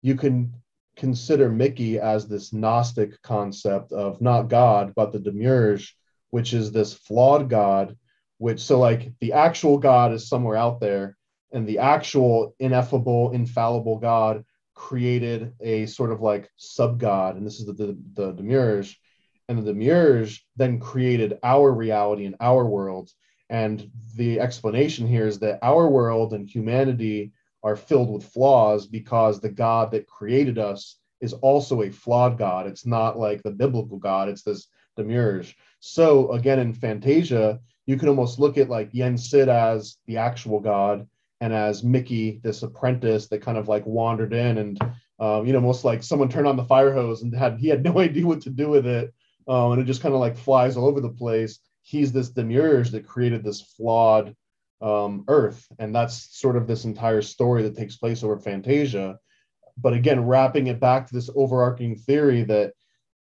you 0.02 0.16
can 0.16 0.54
consider 0.96 1.50
Mickey 1.50 2.00
as 2.00 2.28
this 2.28 2.54
Gnostic 2.54 3.22
concept 3.22 3.92
of 3.92 4.20
not 4.20 4.44
God, 4.44 4.94
but 4.96 5.12
the 5.12 5.20
Demiurge, 5.20 5.96
which 6.32 6.54
is 6.54 6.72
this 6.72 6.94
flawed 6.94 7.50
God, 7.50 7.98
which 8.40 8.60
so 8.60 8.80
like 8.80 9.14
the 9.20 9.34
actual 9.34 9.78
God 9.78 10.12
is 10.12 10.28
somewhere 10.28 10.58
out 10.58 10.80
there, 10.80 11.18
and 11.52 11.68
the 11.68 11.80
actual 11.80 12.56
ineffable, 12.60 13.32
infallible 13.32 14.00
God 14.00 14.44
created 14.74 15.54
a 15.62 15.86
sort 15.86 16.12
of 16.12 16.22
like 16.22 16.50
sub 16.58 17.00
God, 17.00 17.36
and 17.36 17.46
this 17.46 17.60
is 17.60 17.66
the, 17.66 17.74
the, 17.74 17.98
the 18.14 18.32
Demiurge 18.34 19.00
and 19.50 19.58
the 19.58 19.74
Demiurge 19.74 20.46
then 20.56 20.80
created 20.80 21.40
our 21.44 21.72
reality 21.72 22.26
and 22.26 22.36
our 22.40 22.66
world. 22.66 23.12
And 23.50 23.90
the 24.16 24.40
explanation 24.40 25.08
here 25.08 25.28
is 25.28 25.40
that 25.40 25.60
our 25.62 25.90
world 25.90 26.34
and 26.34 26.50
humanity 26.50 27.34
are 27.62 27.76
filled 27.76 28.12
with 28.12 28.26
flaws 28.26 28.88
because 28.88 29.40
the 29.40 29.50
God 29.50 29.92
that 29.92 30.08
created 30.08 30.58
us 30.58 30.98
is 31.22 31.34
also 31.34 31.84
a 31.84 31.90
flawed 31.90 32.38
God. 32.38 32.68
It's 32.68 32.86
not 32.86 33.18
like 33.20 33.44
the 33.44 33.52
biblical 33.52 33.98
God, 33.98 34.30
it's 34.30 34.44
this 34.44 34.68
Demiurge. 34.96 35.56
So, 35.80 36.32
again, 36.32 36.60
in 36.60 36.74
Fantasia, 36.74 37.60
you 37.86 37.98
can 37.98 38.10
almost 38.10 38.40
look 38.40 38.58
at 38.58 38.70
like 38.70 38.94
Yen 38.94 39.18
Sid 39.18 39.50
as 39.50 39.98
the 40.08 40.18
actual 40.18 40.60
God 40.60 41.08
and 41.44 41.54
as 41.54 41.84
Mickey, 41.84 42.40
this 42.42 42.64
apprentice 42.64 43.28
that 43.28 43.42
kind 43.42 43.58
of 43.58 43.68
like 43.68 43.86
wandered 43.86 44.32
in 44.32 44.58
and, 44.58 44.82
um, 45.20 45.46
you 45.46 45.52
know, 45.52 45.60
almost 45.60 45.84
like 45.84 46.02
someone 46.02 46.30
turned 46.30 46.48
on 46.48 46.56
the 46.56 46.64
fire 46.64 46.94
hose 46.94 47.22
and 47.22 47.36
had 47.36 47.60
he 47.60 47.68
had 47.68 47.84
no 47.84 48.00
idea 48.08 48.26
what 48.26 48.40
to 48.42 48.50
do 48.50 48.70
with 48.70 48.86
it 48.86 49.14
um, 49.48 49.74
and 49.74 49.82
it 49.82 49.86
just 49.86 50.02
kind 50.02 50.14
of 50.14 50.22
like 50.22 50.38
flies 50.38 50.78
all 50.78 50.88
over 50.88 51.02
the 51.02 51.10
place. 51.10 51.60
He's 51.82 52.14
this 52.14 52.30
demiurge 52.30 52.92
that 52.92 53.06
created 53.06 53.44
this 53.44 53.62
flawed 53.62 54.34
um, 54.82 55.26
Earth, 55.28 55.68
and 55.80 55.94
that's 55.94 56.40
sort 56.40 56.56
of 56.56 56.66
this 56.66 56.86
entire 56.86 57.22
story 57.22 57.64
that 57.64 57.76
takes 57.76 57.98
place 57.98 58.24
over 58.24 58.38
Fantasia. 58.38 59.18
But 59.78 59.94
again, 59.94 60.26
wrapping 60.26 60.68
it 60.68 60.80
back 60.80 61.08
to 61.08 61.14
this 61.14 61.30
overarching 61.36 61.98
theory 61.98 62.44
that 62.44 62.74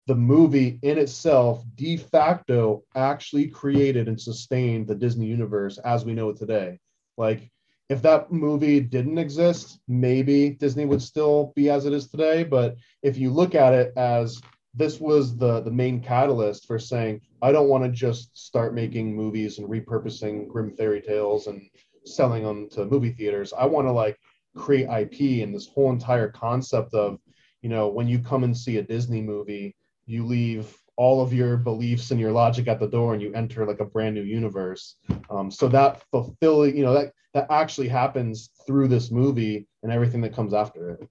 the 0.07 0.15
movie 0.15 0.79
in 0.81 0.97
itself 0.97 1.63
de 1.75 1.97
facto 1.97 2.83
actually 2.95 3.47
created 3.47 4.07
and 4.07 4.19
sustained 4.19 4.87
the 4.87 4.95
Disney 4.95 5.25
universe 5.25 5.77
as 5.77 6.05
we 6.05 6.13
know 6.13 6.29
it 6.29 6.37
today. 6.37 6.79
Like, 7.17 7.51
if 7.89 8.01
that 8.01 8.31
movie 8.31 8.79
didn't 8.79 9.17
exist, 9.17 9.79
maybe 9.87 10.51
Disney 10.51 10.85
would 10.85 11.01
still 11.01 11.51
be 11.55 11.69
as 11.69 11.85
it 11.85 11.93
is 11.93 12.07
today. 12.07 12.43
But 12.43 12.75
if 13.01 13.17
you 13.17 13.29
look 13.29 13.55
at 13.55 13.73
it 13.73 13.93
as 13.97 14.41
this 14.73 14.99
was 14.99 15.37
the 15.37 15.61
the 15.61 15.71
main 15.71 16.01
catalyst 16.01 16.65
for 16.65 16.79
saying 16.79 17.21
I 17.41 17.51
don't 17.51 17.69
want 17.69 17.83
to 17.83 17.89
just 17.91 18.35
start 18.37 18.73
making 18.73 19.15
movies 19.15 19.59
and 19.59 19.69
repurposing 19.69 20.47
Grimm 20.47 20.71
fairy 20.71 21.01
tales 21.01 21.47
and 21.47 21.61
selling 22.05 22.43
them 22.43 22.69
to 22.69 22.85
movie 22.85 23.11
theaters. 23.11 23.53
I 23.53 23.65
want 23.65 23.87
to 23.87 23.91
like 23.91 24.17
create 24.55 24.89
IP 24.89 25.43
and 25.43 25.53
this 25.53 25.67
whole 25.67 25.91
entire 25.91 26.29
concept 26.29 26.93
of, 26.93 27.19
you 27.61 27.69
know, 27.69 27.87
when 27.87 28.07
you 28.07 28.19
come 28.19 28.43
and 28.43 28.55
see 28.55 28.77
a 28.77 28.83
Disney 28.83 29.21
movie, 29.21 29.75
you 30.05 30.25
leave 30.25 30.75
all 30.95 31.21
of 31.21 31.33
your 31.33 31.57
beliefs 31.57 32.11
and 32.11 32.19
your 32.19 32.31
logic 32.31 32.67
at 32.67 32.79
the 32.79 32.87
door 32.87 33.13
and 33.13 33.21
you 33.21 33.33
enter 33.33 33.65
like 33.65 33.79
a 33.79 33.85
brand 33.85 34.15
new 34.15 34.23
universe. 34.23 34.95
Um, 35.29 35.49
so 35.49 35.67
that 35.69 36.03
fulfilling, 36.11 36.77
you 36.77 36.83
know, 36.83 36.93
that 36.93 37.13
that 37.33 37.47
actually 37.49 37.87
happens 37.87 38.51
through 38.67 38.87
this 38.87 39.09
movie 39.09 39.67
and 39.81 39.91
everything 39.91 40.21
that 40.21 40.33
comes 40.33 40.53
after 40.53 40.91
it. 40.91 41.07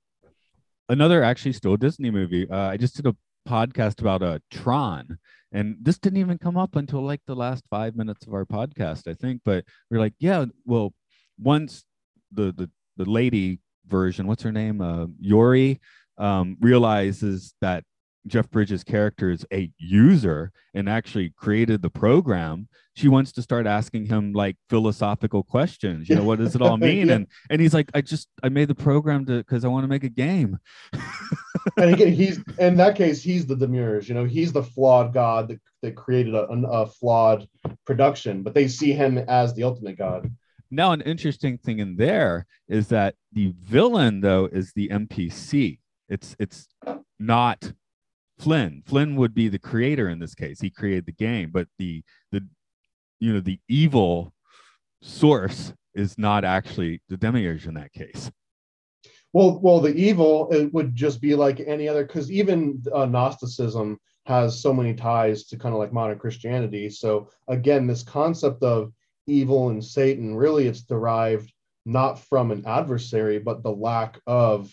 Another 0.89 1.23
actually 1.23 1.53
still 1.53 1.77
Disney 1.77 2.11
movie. 2.11 2.49
Uh, 2.49 2.69
I 2.69 2.77
just 2.77 2.95
did 2.97 3.07
a 3.07 3.17
podcast 3.49 4.01
about 4.01 4.23
uh, 4.23 4.39
Tron, 4.51 5.19
and 5.51 5.77
this 5.81 5.99
didn't 5.99 6.19
even 6.19 6.39
come 6.39 6.57
up 6.57 6.77
until 6.77 7.03
like 7.03 7.21
the 7.27 7.35
last 7.35 7.65
five 7.71 7.97
minutes 7.97 8.27
of 8.27 8.35
our 8.35 8.45
podcast, 8.45 9.09
I 9.09 9.15
think. 9.15 9.41
But 9.45 9.65
we're 9.91 9.99
like, 9.99 10.15
yeah, 10.19 10.45
well, 10.65 10.93
once 11.39 11.85
the 12.31 12.53
the 12.53 12.71
the 12.97 13.11
lady 13.11 13.59
version, 13.87 14.27
what's 14.27 14.43
her 14.43 14.53
name, 14.53 14.81
uh, 14.81 15.07
Yori, 15.19 15.81
um, 16.19 16.57
realizes 16.61 17.55
that 17.61 17.85
Jeff 18.27 18.51
Bridges' 18.51 18.85
character 18.85 19.31
is 19.31 19.45
a 19.53 19.71
user 19.79 20.53
and 20.75 20.89
actually 20.89 21.31
created 21.31 21.83
the 21.83 21.91
program, 21.91 22.69
she 22.95 23.09
wants 23.09 23.33
to 23.33 23.43
start 23.43 23.67
asking 23.67 24.07
him 24.07 24.33
like 24.33 24.57
philosophical 24.69 25.43
questions. 25.43 26.09
You 26.09 26.17
know, 26.17 26.25
what 26.25 26.39
does 26.39 26.55
it 26.55 26.63
all 26.63 26.77
mean? 26.79 27.09
yeah. 27.09 27.15
And 27.15 27.27
and 27.51 27.61
he's 27.61 27.75
like, 27.75 27.91
I 27.95 28.01
just 28.01 28.29
I 28.43 28.49
made 28.49 28.69
the 28.69 28.75
program 28.75 29.25
to 29.27 29.39
because 29.39 29.65
I 29.65 29.69
want 29.69 29.85
to 29.85 29.89
make 29.89 30.05
a 30.05 30.09
game. 30.09 30.59
and 31.77 31.95
again, 31.95 32.13
he's 32.13 32.41
in 32.59 32.77
that 32.77 32.97
case, 32.97 33.23
he's 33.23 33.47
the 33.47 33.57
demiurge. 33.57 34.09
You 34.09 34.15
know, 34.15 34.25
he's 34.25 34.53
the 34.53 34.63
flawed 34.63 35.13
god 35.13 35.49
that, 35.49 35.61
that 35.83 35.97
created 35.97 36.35
a, 36.35 36.45
a 36.47 36.87
flawed 36.87 37.49
production, 37.87 38.43
but 38.43 38.55
they 38.55 38.69
see 38.69 38.93
him 38.93 39.19
as 39.19 39.55
the 39.55 39.65
ultimate 39.65 39.97
god. 39.99 40.31
Now, 40.71 40.93
an 40.93 41.03
interesting 41.03 41.59
thing 41.59 41.81
in 41.81 41.97
there 41.97 42.47
is 42.67 42.89
that 42.89 43.15
the 43.33 43.53
villain, 43.61 44.23
though, 44.23 44.47
is 44.47 44.73
the 44.73 44.89
NPC. 44.89 45.79
It's 46.09 46.35
it's 46.39 46.69
not 47.19 47.73
Flynn. 48.43 48.83
Flynn 48.87 49.15
would 49.17 49.35
be 49.35 49.49
the 49.49 49.59
creator 49.59 50.09
in 50.09 50.19
this 50.19 50.35
case. 50.35 50.61
He 50.61 50.69
created 50.69 51.07
the 51.07 51.13
game, 51.13 51.51
but 51.53 51.69
the 51.79 52.03
the 52.33 52.45
you 53.21 53.33
know 53.33 53.41
the 53.41 53.61
evil 53.69 54.35
source 55.01 55.73
is 55.95 56.19
not 56.19 56.45
actually 56.45 57.01
the 57.09 57.17
demiurge 57.17 57.67
in 57.67 57.75
that 57.75 57.93
case. 57.93 58.31
Well, 59.33 59.61
well, 59.61 59.81
the 59.81 59.95
evil 59.95 60.49
it 60.51 60.73
would 60.75 60.95
just 60.95 61.21
be 61.21 61.37
like 61.37 61.61
any 61.61 61.89
other 61.89 62.05
because 62.05 62.33
even 62.33 62.83
uh, 62.93 63.07
Gnosticism 63.07 63.99
has 64.27 64.61
so 64.61 64.73
many 64.73 64.95
ties 64.95 65.45
to 65.45 65.57
kind 65.57 65.73
of 65.73 65.79
like 65.79 65.93
modern 65.93 66.19
Christianity. 66.19 66.91
So 66.91 67.31
again, 67.47 67.87
this 67.87 68.03
concept 68.03 68.65
of 68.65 68.93
evil 69.27 69.69
and 69.69 69.85
Satan 69.85 70.35
really 70.35 70.67
it's 70.67 70.83
derived 70.83 71.53
not 71.87 72.19
from 72.19 72.51
an 72.51 72.65
adversary, 72.67 73.39
but 73.39 73.63
the 73.63 73.73
lack 73.73 74.21
of 74.27 74.73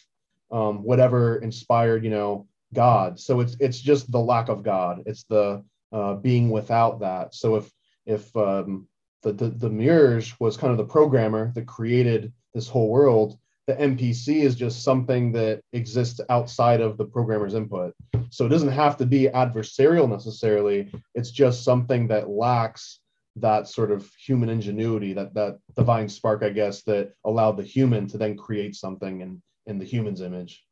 um, 0.52 0.84
whatever 0.84 1.38
inspired 1.38 2.04
you 2.04 2.10
know 2.10 2.48
God. 2.74 3.20
So 3.20 3.40
it's 3.40 3.56
it's 3.60 3.80
just 3.80 4.12
the 4.12 4.20
lack 4.20 4.50
of 4.50 4.64
God. 4.64 5.04
It's 5.06 5.24
the 5.24 5.64
uh, 5.92 6.16
being 6.16 6.50
without 6.50 7.00
that. 7.00 7.34
So 7.34 7.56
if 7.56 7.72
if 8.06 8.36
um, 8.36 8.88
the, 9.24 9.34
the 9.34 9.50
the 9.50 9.70
Demiurge 9.70 10.36
was 10.40 10.58
kind 10.58 10.72
of 10.72 10.78
the 10.78 10.86
programmer 10.86 11.52
that 11.56 11.68
created 11.68 12.32
this 12.54 12.68
whole 12.68 12.90
world, 12.90 13.38
the 13.68 13.76
NPC 13.76 14.42
is 14.42 14.56
just 14.56 14.84
something 14.84 15.32
that 15.34 15.62
exists 15.74 16.20
outside 16.30 16.82
of 16.82 16.98
the 16.98 17.06
programmer's 17.06 17.54
input. 17.54 17.94
So 18.30 18.46
it 18.46 18.50
doesn't 18.50 18.72
have 18.72 18.98
to 18.98 19.06
be 19.06 19.28
adversarial 19.28 20.10
necessarily. 20.10 20.92
It's 21.16 21.32
just 21.32 21.64
something 21.64 22.08
that 22.08 22.30
lacks 22.30 23.00
that 23.36 23.68
sort 23.68 23.92
of 23.92 24.10
human 24.16 24.50
ingenuity, 24.50 25.14
that 25.14 25.34
that 25.34 25.60
divine 25.76 26.10
spark, 26.10 26.44
I 26.44 26.50
guess, 26.50 26.84
that 26.84 27.14
allowed 27.26 27.58
the 27.58 27.64
human 27.64 28.08
to 28.08 28.18
then 28.18 28.38
create 28.38 28.76
something 28.76 29.22
in 29.22 29.42
in 29.66 29.80
the 29.80 29.86
human's 29.86 30.22
image 30.22 30.64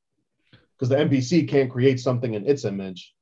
because 0.77 0.89
the 0.89 0.95
NPC 0.95 1.47
can't 1.47 1.71
create 1.71 1.99
something 1.99 2.33
in 2.33 2.45
its 2.45 2.65
image. 2.65 3.13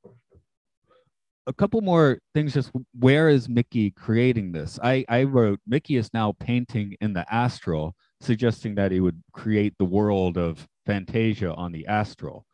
A 1.46 1.52
couple 1.52 1.80
more 1.80 2.18
things. 2.34 2.54
Just 2.54 2.72
where 2.98 3.28
is 3.28 3.48
Mickey 3.48 3.90
creating 3.92 4.52
this? 4.52 4.80
I 4.82 5.04
I 5.08 5.22
wrote 5.22 5.60
Mickey 5.66 5.96
is 5.96 6.12
now 6.12 6.34
painting 6.40 6.96
in 7.00 7.12
the 7.12 7.32
astral, 7.32 7.94
suggesting 8.20 8.74
that 8.74 8.90
he 8.90 9.00
would 9.00 9.22
create 9.32 9.74
the 9.78 9.84
world 9.84 10.36
of 10.38 10.66
Fantasia 10.86 11.54
on 11.54 11.70
the 11.72 11.86
astral. 11.86 12.44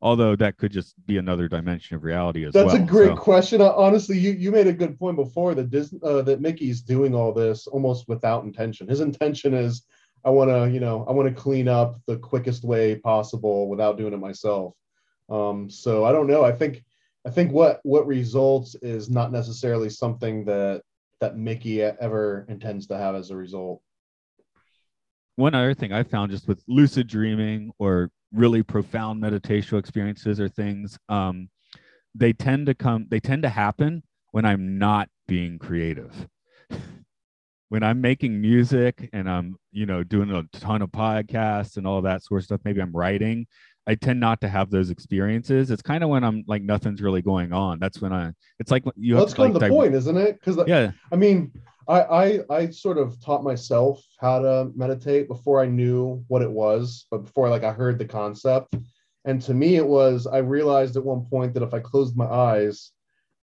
Although 0.00 0.36
that 0.36 0.56
could 0.56 0.70
just 0.70 0.94
be 1.06 1.16
another 1.16 1.48
dimension 1.48 1.96
of 1.96 2.04
reality 2.04 2.44
as 2.44 2.52
That's 2.52 2.66
well. 2.66 2.76
That's 2.76 2.88
a 2.88 2.92
great 2.92 3.08
so. 3.08 3.16
question. 3.16 3.60
Uh, 3.60 3.72
honestly, 3.72 4.16
you, 4.16 4.30
you 4.30 4.52
made 4.52 4.68
a 4.68 4.72
good 4.72 4.96
point 4.96 5.16
before 5.16 5.56
that 5.56 5.70
Disney, 5.70 5.98
uh, 6.04 6.22
that 6.22 6.40
Mickey's 6.40 6.82
doing 6.82 7.16
all 7.16 7.32
this 7.32 7.66
almost 7.66 8.06
without 8.06 8.44
intention. 8.44 8.86
His 8.86 9.00
intention 9.00 9.54
is 9.54 9.82
I 10.28 10.30
want 10.30 10.50
to, 10.50 10.70
you 10.70 10.78
know, 10.78 11.06
I 11.08 11.12
want 11.12 11.26
to 11.26 11.34
clean 11.34 11.68
up 11.68 12.02
the 12.06 12.18
quickest 12.18 12.62
way 12.62 12.96
possible 12.96 13.66
without 13.66 13.96
doing 13.96 14.12
it 14.12 14.18
myself. 14.18 14.74
Um, 15.30 15.70
so 15.70 16.04
I 16.04 16.12
don't 16.12 16.26
know. 16.26 16.44
I 16.44 16.52
think, 16.52 16.84
I 17.26 17.30
think 17.30 17.50
what 17.50 17.80
what 17.82 18.06
results 18.06 18.74
is 18.82 19.08
not 19.08 19.32
necessarily 19.32 19.88
something 19.88 20.44
that 20.44 20.82
that 21.22 21.38
Mickey 21.38 21.80
ever 21.80 22.44
intends 22.50 22.86
to 22.88 22.98
have 22.98 23.14
as 23.14 23.30
a 23.30 23.36
result. 23.36 23.80
One 25.36 25.54
other 25.54 25.72
thing 25.72 25.94
I 25.94 26.02
found 26.02 26.30
just 26.30 26.46
with 26.46 26.62
lucid 26.68 27.06
dreaming 27.06 27.72
or 27.78 28.10
really 28.30 28.62
profound 28.62 29.22
meditational 29.22 29.78
experiences 29.78 30.38
or 30.38 30.50
things, 30.50 30.98
um, 31.08 31.48
they 32.14 32.34
tend 32.34 32.66
to 32.66 32.74
come, 32.74 33.06
they 33.08 33.20
tend 33.20 33.44
to 33.44 33.48
happen 33.48 34.02
when 34.32 34.44
I'm 34.44 34.76
not 34.76 35.08
being 35.26 35.58
creative 35.58 36.28
when 37.68 37.82
I'm 37.82 38.00
making 38.00 38.40
music 38.40 39.10
and 39.12 39.28
I'm, 39.28 39.56
you 39.72 39.86
know, 39.86 40.02
doing 40.02 40.30
a 40.30 40.44
ton 40.58 40.82
of 40.82 40.90
podcasts 40.90 41.76
and 41.76 41.86
all 41.86 42.02
that 42.02 42.24
sort 42.24 42.40
of 42.40 42.44
stuff, 42.46 42.60
maybe 42.64 42.80
I'm 42.80 42.92
writing, 42.92 43.46
I 43.88 43.94
tend 43.94 44.20
not 44.20 44.42
to 44.42 44.48
have 44.48 44.70
those 44.70 44.90
experiences. 44.90 45.70
It's 45.70 45.80
kind 45.80 46.04
of 46.04 46.10
when 46.10 46.22
I'm 46.22 46.44
like 46.46 46.62
nothing's 46.62 47.00
really 47.00 47.22
going 47.22 47.54
on. 47.54 47.78
That's 47.78 48.02
when 48.02 48.12
I. 48.12 48.32
It's 48.58 48.70
like 48.70 48.84
you. 48.96 49.14
Well, 49.14 49.24
that's 49.24 49.34
kind 49.34 49.54
of 49.54 49.60
the 49.60 49.68
point, 49.68 49.94
isn't 49.94 50.16
it? 50.16 50.38
Because 50.38 50.62
yeah, 50.68 50.90
I 51.10 51.16
mean, 51.16 51.50
I, 51.88 52.02
I 52.02 52.40
I 52.50 52.70
sort 52.70 52.98
of 52.98 53.18
taught 53.24 53.42
myself 53.42 54.04
how 54.20 54.40
to 54.40 54.70
meditate 54.74 55.26
before 55.26 55.62
I 55.62 55.66
knew 55.66 56.22
what 56.28 56.42
it 56.42 56.50
was, 56.50 57.06
but 57.10 57.24
before 57.24 57.48
like 57.48 57.64
I 57.64 57.72
heard 57.72 57.98
the 57.98 58.04
concept. 58.04 58.76
And 59.24 59.40
to 59.42 59.54
me, 59.54 59.76
it 59.76 59.86
was 59.86 60.26
I 60.26 60.38
realized 60.38 60.96
at 60.98 61.04
one 61.04 61.24
point 61.24 61.54
that 61.54 61.62
if 61.62 61.72
I 61.72 61.80
closed 61.80 62.14
my 62.14 62.26
eyes, 62.26 62.92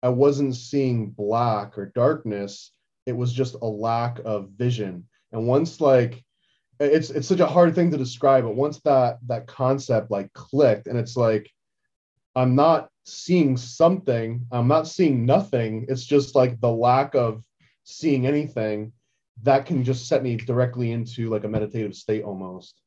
I 0.01 0.07
wasn't 0.07 0.55
seeing 0.55 1.09
black 1.09 1.77
or 1.77 1.87
darkness 1.87 2.71
it 3.09 3.17
was 3.17 3.33
just 3.33 3.55
a 3.61 3.65
lack 3.65 4.19
of 4.23 4.49
vision 4.51 5.03
and 5.31 5.47
once 5.47 5.81
like 5.81 6.23
it's 6.79 7.09
it's 7.09 7.27
such 7.27 7.39
a 7.39 7.47
hard 7.47 7.73
thing 7.73 7.89
to 7.91 7.97
describe 7.97 8.43
but 8.43 8.55
once 8.55 8.79
that 8.81 9.17
that 9.27 9.47
concept 9.47 10.11
like 10.11 10.31
clicked 10.33 10.87
and 10.87 10.97
it's 10.97 11.17
like 11.17 11.49
i'm 12.35 12.55
not 12.55 12.89
seeing 13.05 13.57
something 13.57 14.45
i'm 14.51 14.67
not 14.67 14.87
seeing 14.87 15.25
nothing 15.25 15.85
it's 15.89 16.05
just 16.05 16.35
like 16.35 16.61
the 16.61 16.71
lack 16.71 17.15
of 17.15 17.43
seeing 17.83 18.27
anything 18.27 18.91
that 19.41 19.65
can 19.65 19.83
just 19.83 20.07
set 20.07 20.21
me 20.21 20.35
directly 20.35 20.91
into 20.91 21.29
like 21.29 21.43
a 21.43 21.47
meditative 21.47 21.95
state 21.95 22.23
almost 22.23 22.79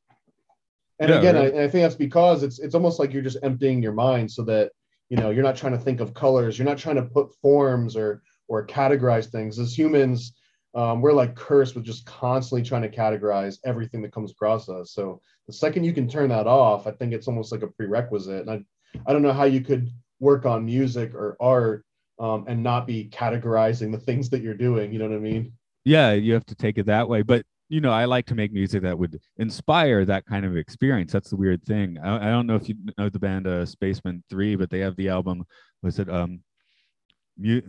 and 0.99 1.09
yeah, 1.09 1.17
again 1.17 1.35
right. 1.35 1.53
I, 1.53 1.63
I 1.63 1.67
think 1.67 1.83
that's 1.83 1.95
because 1.95 2.43
it's 2.43 2.59
it's 2.59 2.75
almost 2.75 2.97
like 2.97 3.11
you're 3.11 3.21
just 3.21 3.43
emptying 3.43 3.83
your 3.83 3.93
mind 3.93 4.31
so 4.31 4.43
that 4.43 4.71
you 5.09 5.17
know 5.17 5.31
you're 5.31 5.43
not 5.43 5.57
trying 5.57 5.73
to 5.73 5.83
think 5.83 5.99
of 5.99 6.13
colors 6.13 6.57
you're 6.57 6.67
not 6.67 6.77
trying 6.77 6.95
to 6.95 7.03
put 7.03 7.35
forms 7.41 7.97
or 7.97 8.23
or 8.47 8.65
categorize 8.65 9.31
things. 9.31 9.59
As 9.59 9.77
humans, 9.77 10.33
um, 10.75 11.01
we're 11.01 11.13
like 11.13 11.35
cursed 11.35 11.75
with 11.75 11.83
just 11.83 12.05
constantly 12.05 12.67
trying 12.67 12.81
to 12.81 12.89
categorize 12.89 13.57
everything 13.65 14.01
that 14.01 14.11
comes 14.11 14.31
across 14.31 14.69
us. 14.69 14.93
So 14.93 15.21
the 15.47 15.53
second 15.53 15.83
you 15.83 15.93
can 15.93 16.07
turn 16.07 16.29
that 16.29 16.47
off, 16.47 16.87
I 16.87 16.91
think 16.91 17.13
it's 17.13 17.27
almost 17.27 17.51
like 17.51 17.61
a 17.61 17.67
prerequisite. 17.67 18.47
And 18.47 18.49
I, 18.49 18.63
I 19.07 19.13
don't 19.13 19.21
know 19.21 19.33
how 19.33 19.43
you 19.43 19.61
could 19.61 19.91
work 20.19 20.45
on 20.45 20.65
music 20.65 21.13
or 21.13 21.37
art 21.39 21.85
um, 22.19 22.45
and 22.47 22.63
not 22.63 22.87
be 22.87 23.09
categorizing 23.11 23.91
the 23.91 23.99
things 23.99 24.29
that 24.29 24.41
you're 24.41 24.53
doing. 24.53 24.91
You 24.91 24.99
know 24.99 25.09
what 25.09 25.15
I 25.15 25.19
mean? 25.19 25.53
Yeah, 25.85 26.13
you 26.13 26.33
have 26.33 26.45
to 26.45 26.55
take 26.55 26.77
it 26.77 26.85
that 26.85 27.07
way. 27.07 27.21
But 27.21 27.45
you 27.69 27.81
know, 27.81 27.91
I 27.91 28.05
like 28.05 28.25
to 28.27 28.35
make 28.35 28.51
music 28.51 28.83
that 28.83 28.97
would 28.97 29.19
inspire 29.37 30.05
that 30.05 30.25
kind 30.25 30.45
of 30.45 30.55
experience. 30.55 31.11
That's 31.11 31.31
the 31.31 31.35
weird 31.35 31.63
thing. 31.63 31.97
I, 31.97 32.27
I 32.27 32.31
don't 32.31 32.45
know 32.45 32.55
if 32.55 32.69
you 32.69 32.75
know 32.97 33.09
the 33.09 33.19
band 33.19 33.47
uh, 33.47 33.65
Spacemen 33.65 34.23
Three, 34.29 34.55
but 34.55 34.69
they 34.69 34.79
have 34.79 34.95
the 34.95 35.09
album. 35.09 35.43
Was 35.81 35.99
it 35.99 36.09
um, 36.09 36.41
mu- 37.37 37.61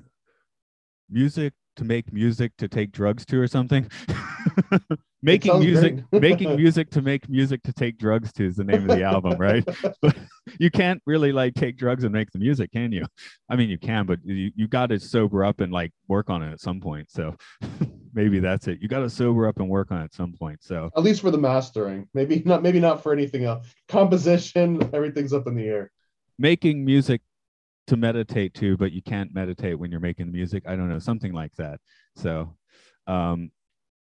music 1.10 1.52
to 1.76 1.84
make 1.84 2.12
music 2.12 2.52
to 2.58 2.68
take 2.68 2.92
drugs 2.92 3.24
to 3.26 3.40
or 3.40 3.46
something. 3.46 3.90
making 5.22 5.58
music 5.58 6.04
making 6.12 6.54
music 6.54 6.90
to 6.90 7.00
make 7.00 7.28
music 7.28 7.62
to 7.62 7.72
take 7.72 7.96
drugs 7.98 8.30
to 8.30 8.44
is 8.44 8.56
the 8.56 8.64
name 8.64 8.88
of 8.88 8.96
the 8.96 9.02
album 9.02 9.38
right? 9.38 9.66
But 10.02 10.16
you 10.58 10.70
can't 10.70 11.02
really 11.06 11.32
like 11.32 11.54
take 11.54 11.78
drugs 11.78 12.04
and 12.04 12.12
make 12.12 12.30
the 12.30 12.38
music 12.38 12.72
can 12.72 12.92
you? 12.92 13.06
I 13.48 13.56
mean 13.56 13.70
you 13.70 13.78
can 13.78 14.06
but 14.06 14.20
you, 14.24 14.52
you 14.54 14.68
got 14.68 14.88
to 14.88 15.00
sober 15.00 15.44
up 15.44 15.60
and 15.60 15.72
like 15.72 15.92
work 16.08 16.30
on 16.30 16.42
it 16.42 16.52
at 16.52 16.60
some 16.60 16.80
point 16.80 17.10
so 17.10 17.34
maybe 18.12 18.38
that's 18.38 18.68
it. 18.68 18.78
You 18.80 18.88
got 18.88 19.00
to 19.00 19.10
sober 19.10 19.48
up 19.48 19.58
and 19.58 19.68
work 19.68 19.90
on 19.90 20.02
it 20.02 20.04
at 20.04 20.14
some 20.14 20.32
point 20.32 20.62
so. 20.62 20.90
At 20.96 21.02
least 21.02 21.22
for 21.22 21.30
the 21.30 21.38
mastering. 21.38 22.08
Maybe 22.14 22.42
not 22.44 22.62
maybe 22.62 22.80
not 22.80 23.02
for 23.02 23.12
anything 23.12 23.44
else. 23.44 23.66
Composition 23.88 24.90
everything's 24.92 25.32
up 25.32 25.46
in 25.46 25.54
the 25.54 25.64
air. 25.64 25.90
Making 26.38 26.84
music 26.84 27.22
to 27.86 27.96
meditate 27.96 28.54
to, 28.54 28.76
but 28.76 28.92
you 28.92 29.02
can't 29.02 29.34
meditate 29.34 29.78
when 29.78 29.90
you're 29.90 30.00
making 30.00 30.26
the 30.26 30.32
music. 30.32 30.64
I 30.66 30.76
don't 30.76 30.88
know, 30.88 30.98
something 30.98 31.32
like 31.32 31.54
that. 31.56 31.80
So, 32.16 32.56
um, 33.06 33.50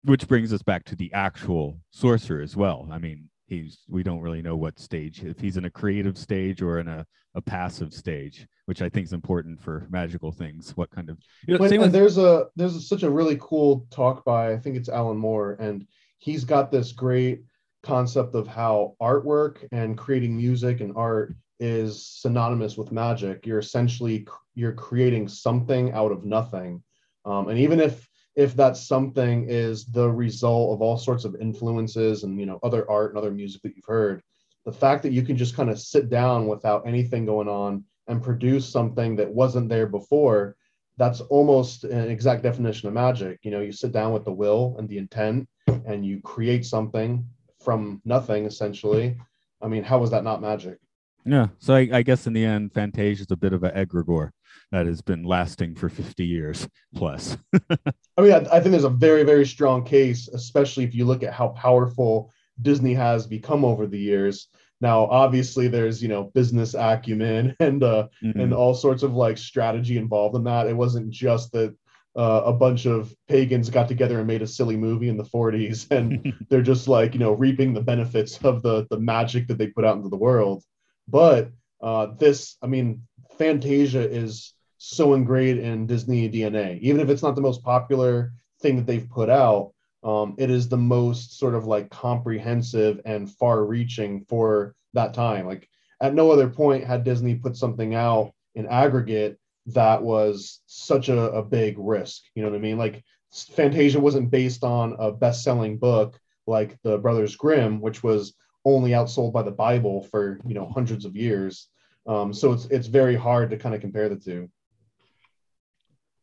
which 0.03 0.27
brings 0.27 0.53
us 0.53 0.61
back 0.61 0.83
to 0.85 0.95
the 0.95 1.11
actual 1.13 1.79
sorcerer 1.91 2.41
as 2.41 2.55
well. 2.55 2.87
I 2.91 2.97
mean, 2.97 3.29
he's 3.47 3.79
we 3.89 4.01
don't 4.01 4.21
really 4.21 4.41
know 4.41 4.55
what 4.55 4.79
stage 4.79 5.23
if 5.23 5.39
he's 5.39 5.57
in 5.57 5.65
a 5.65 5.69
creative 5.69 6.17
stage 6.17 6.61
or 6.61 6.79
in 6.79 6.87
a, 6.87 7.05
a 7.35 7.41
passive 7.41 7.93
stage, 7.93 8.47
which 8.65 8.81
I 8.81 8.89
think 8.89 9.05
is 9.05 9.13
important 9.13 9.61
for 9.61 9.87
magical 9.89 10.31
things. 10.31 10.75
What 10.77 10.89
kind 10.89 11.09
of 11.09 11.17
you 11.47 11.57
know, 11.57 11.59
with, 11.59 11.91
there's 11.91 12.17
a 12.17 12.47
there's 12.55 12.75
a, 12.75 12.81
such 12.81 13.03
a 13.03 13.09
really 13.09 13.37
cool 13.39 13.85
talk 13.91 14.23
by 14.23 14.53
I 14.53 14.57
think 14.57 14.77
it's 14.77 14.89
Alan 14.89 15.17
Moore, 15.17 15.57
and 15.59 15.85
he's 16.17 16.45
got 16.45 16.71
this 16.71 16.91
great 16.91 17.43
concept 17.83 18.35
of 18.35 18.47
how 18.47 18.95
artwork 19.01 19.67
and 19.71 19.97
creating 19.97 20.37
music 20.37 20.81
and 20.81 20.93
art 20.95 21.35
is 21.61 22.05
synonymous 22.05 22.75
with 22.75 22.91
magic. 22.91 23.45
You're 23.45 23.59
essentially 23.59 24.27
you're 24.55 24.73
creating 24.73 25.29
something 25.29 25.93
out 25.93 26.11
of 26.11 26.25
nothing, 26.25 26.83
um, 27.23 27.47
and 27.47 27.57
even 27.57 27.79
if 27.79 28.09
if 28.35 28.55
that 28.55 28.75
something 28.77 29.45
is 29.49 29.85
the 29.85 30.09
result 30.09 30.73
of 30.73 30.81
all 30.81 30.97
sorts 30.97 31.23
of 31.23 31.35
influences 31.39 32.23
and 32.23 32.39
you 32.39 32.45
know 32.45 32.59
other 32.63 32.89
art 32.89 33.11
and 33.11 33.17
other 33.17 33.31
music 33.31 33.61
that 33.61 33.75
you've 33.75 33.85
heard, 33.85 34.21
the 34.65 34.71
fact 34.71 35.03
that 35.03 35.13
you 35.13 35.21
can 35.21 35.37
just 35.37 35.55
kind 35.55 35.69
of 35.69 35.79
sit 35.79 36.09
down 36.09 36.47
without 36.47 36.87
anything 36.87 37.25
going 37.25 37.47
on 37.47 37.83
and 38.07 38.23
produce 38.23 38.67
something 38.67 39.15
that 39.15 39.31
wasn't 39.31 39.69
there 39.69 39.87
before, 39.87 40.55
that's 40.97 41.21
almost 41.21 41.83
an 41.83 42.09
exact 42.09 42.43
definition 42.43 42.87
of 42.87 42.93
magic. 42.93 43.39
You 43.43 43.51
know, 43.51 43.61
you 43.61 43.71
sit 43.71 43.91
down 43.91 44.13
with 44.13 44.25
the 44.25 44.31
will 44.31 44.75
and 44.77 44.89
the 44.89 44.97
intent, 44.97 45.47
and 45.85 46.05
you 46.05 46.21
create 46.21 46.65
something 46.65 47.25
from 47.63 48.01
nothing 48.05 48.45
essentially. 48.45 49.17
I 49.61 49.67
mean, 49.67 49.83
how 49.83 49.99
was 49.99 50.11
that 50.11 50.23
not 50.23 50.41
magic? 50.41 50.79
Yeah. 51.25 51.47
So 51.59 51.75
I, 51.75 51.89
I 51.91 52.01
guess 52.01 52.27
in 52.27 52.33
the 52.33 52.45
end, 52.45 52.73
Fantasia 52.73 53.21
is 53.21 53.31
a 53.31 53.35
bit 53.35 53.53
of 53.53 53.63
an 53.63 53.75
egregore 53.75 54.31
that 54.71 54.85
has 54.85 55.01
been 55.01 55.23
lasting 55.23 55.75
for 55.75 55.89
50 55.89 56.25
years 56.25 56.67
plus. 56.95 57.37
I 58.17 58.21
mean, 58.21 58.33
I, 58.33 58.37
I, 58.37 58.59
think 58.59 58.71
there's 58.71 58.83
a 58.83 58.89
very, 58.89 59.23
very 59.23 59.45
strong 59.45 59.83
case, 59.83 60.27
especially 60.29 60.83
if 60.83 60.95
you 60.95 61.05
look 61.05 61.23
at 61.23 61.33
how 61.33 61.49
powerful 61.49 62.31
Disney 62.61 62.93
has 62.93 63.27
become 63.27 63.65
over 63.65 63.85
the 63.87 63.99
years. 63.99 64.47
Now, 64.79 65.05
obviously, 65.05 65.67
there's 65.67 66.01
you 66.01 66.09
know 66.09 66.31
business 66.33 66.73
acumen 66.73 67.55
and 67.59 67.83
uh, 67.83 68.07
mm-hmm. 68.23 68.39
and 68.39 68.53
all 68.53 68.73
sorts 68.73 69.03
of 69.03 69.13
like 69.13 69.37
strategy 69.37 69.97
involved 69.97 70.35
in 70.35 70.43
that. 70.45 70.67
It 70.67 70.75
wasn't 70.75 71.11
just 71.11 71.51
that 71.51 71.75
uh, 72.17 72.41
a 72.45 72.53
bunch 72.53 72.85
of 72.87 73.13
pagans 73.29 73.69
got 73.69 73.87
together 73.87 74.17
and 74.17 74.27
made 74.27 74.41
a 74.41 74.47
silly 74.47 74.75
movie 74.75 75.07
in 75.07 75.17
the 75.17 75.23
40s, 75.23 75.89
and 75.91 76.33
they're 76.49 76.61
just 76.61 76.87
like 76.87 77.13
you 77.13 77.19
know 77.19 77.33
reaping 77.33 77.73
the 77.73 77.81
benefits 77.81 78.37
of 78.43 78.63
the 78.63 78.87
the 78.89 78.99
magic 78.99 79.47
that 79.47 79.57
they 79.57 79.67
put 79.67 79.85
out 79.85 79.97
into 79.97 80.09
the 80.09 80.17
world. 80.17 80.63
But 81.07 81.51
uh, 81.81 82.07
this, 82.17 82.57
I 82.61 82.67
mean, 82.67 83.03
Fantasia 83.37 84.07
is 84.07 84.53
so 84.77 85.13
ingrained 85.13 85.59
in 85.59 85.87
Disney 85.87 86.29
DNA. 86.29 86.79
Even 86.79 87.01
if 87.01 87.09
it's 87.09 87.23
not 87.23 87.35
the 87.35 87.41
most 87.41 87.63
popular 87.63 88.33
thing 88.61 88.77
that 88.77 88.85
they've 88.85 89.09
put 89.09 89.29
out, 89.29 89.73
um, 90.03 90.35
it 90.37 90.49
is 90.49 90.67
the 90.67 90.77
most 90.77 91.37
sort 91.37 91.53
of 91.53 91.65
like 91.65 91.89
comprehensive 91.89 92.99
and 93.05 93.31
far 93.31 93.63
reaching 93.65 94.25
for 94.27 94.75
that 94.93 95.13
time. 95.13 95.45
Like 95.45 95.69
at 96.01 96.15
no 96.15 96.31
other 96.31 96.49
point 96.49 96.83
had 96.83 97.03
Disney 97.03 97.35
put 97.35 97.55
something 97.55 97.93
out 97.93 98.33
in 98.55 98.65
aggregate 98.65 99.37
that 99.67 100.01
was 100.01 100.61
such 100.65 101.09
a, 101.09 101.31
a 101.31 101.43
big 101.43 101.75
risk. 101.77 102.23
You 102.33 102.43
know 102.43 102.49
what 102.49 102.57
I 102.57 102.61
mean? 102.61 102.77
Like 102.77 103.03
Fantasia 103.31 103.99
wasn't 103.99 104.31
based 104.31 104.63
on 104.63 104.95
a 104.97 105.11
best 105.11 105.43
selling 105.43 105.77
book 105.77 106.19
like 106.47 106.77
the 106.83 106.97
Brothers 106.97 107.35
Grimm, 107.35 107.79
which 107.79 108.01
was 108.01 108.33
only 108.65 108.91
outsold 108.91 109.33
by 109.33 109.43
the 109.43 109.51
Bible 109.51 110.03
for 110.11 110.39
you 110.45 110.53
know 110.53 110.67
hundreds 110.67 111.05
of 111.05 111.15
years. 111.15 111.67
Um, 112.07 112.33
so 112.33 112.51
it's 112.51 112.65
it's 112.65 112.87
very 112.87 113.15
hard 113.15 113.49
to 113.51 113.57
kind 113.57 113.75
of 113.75 113.81
compare 113.81 114.09
the 114.09 114.15
two. 114.15 114.49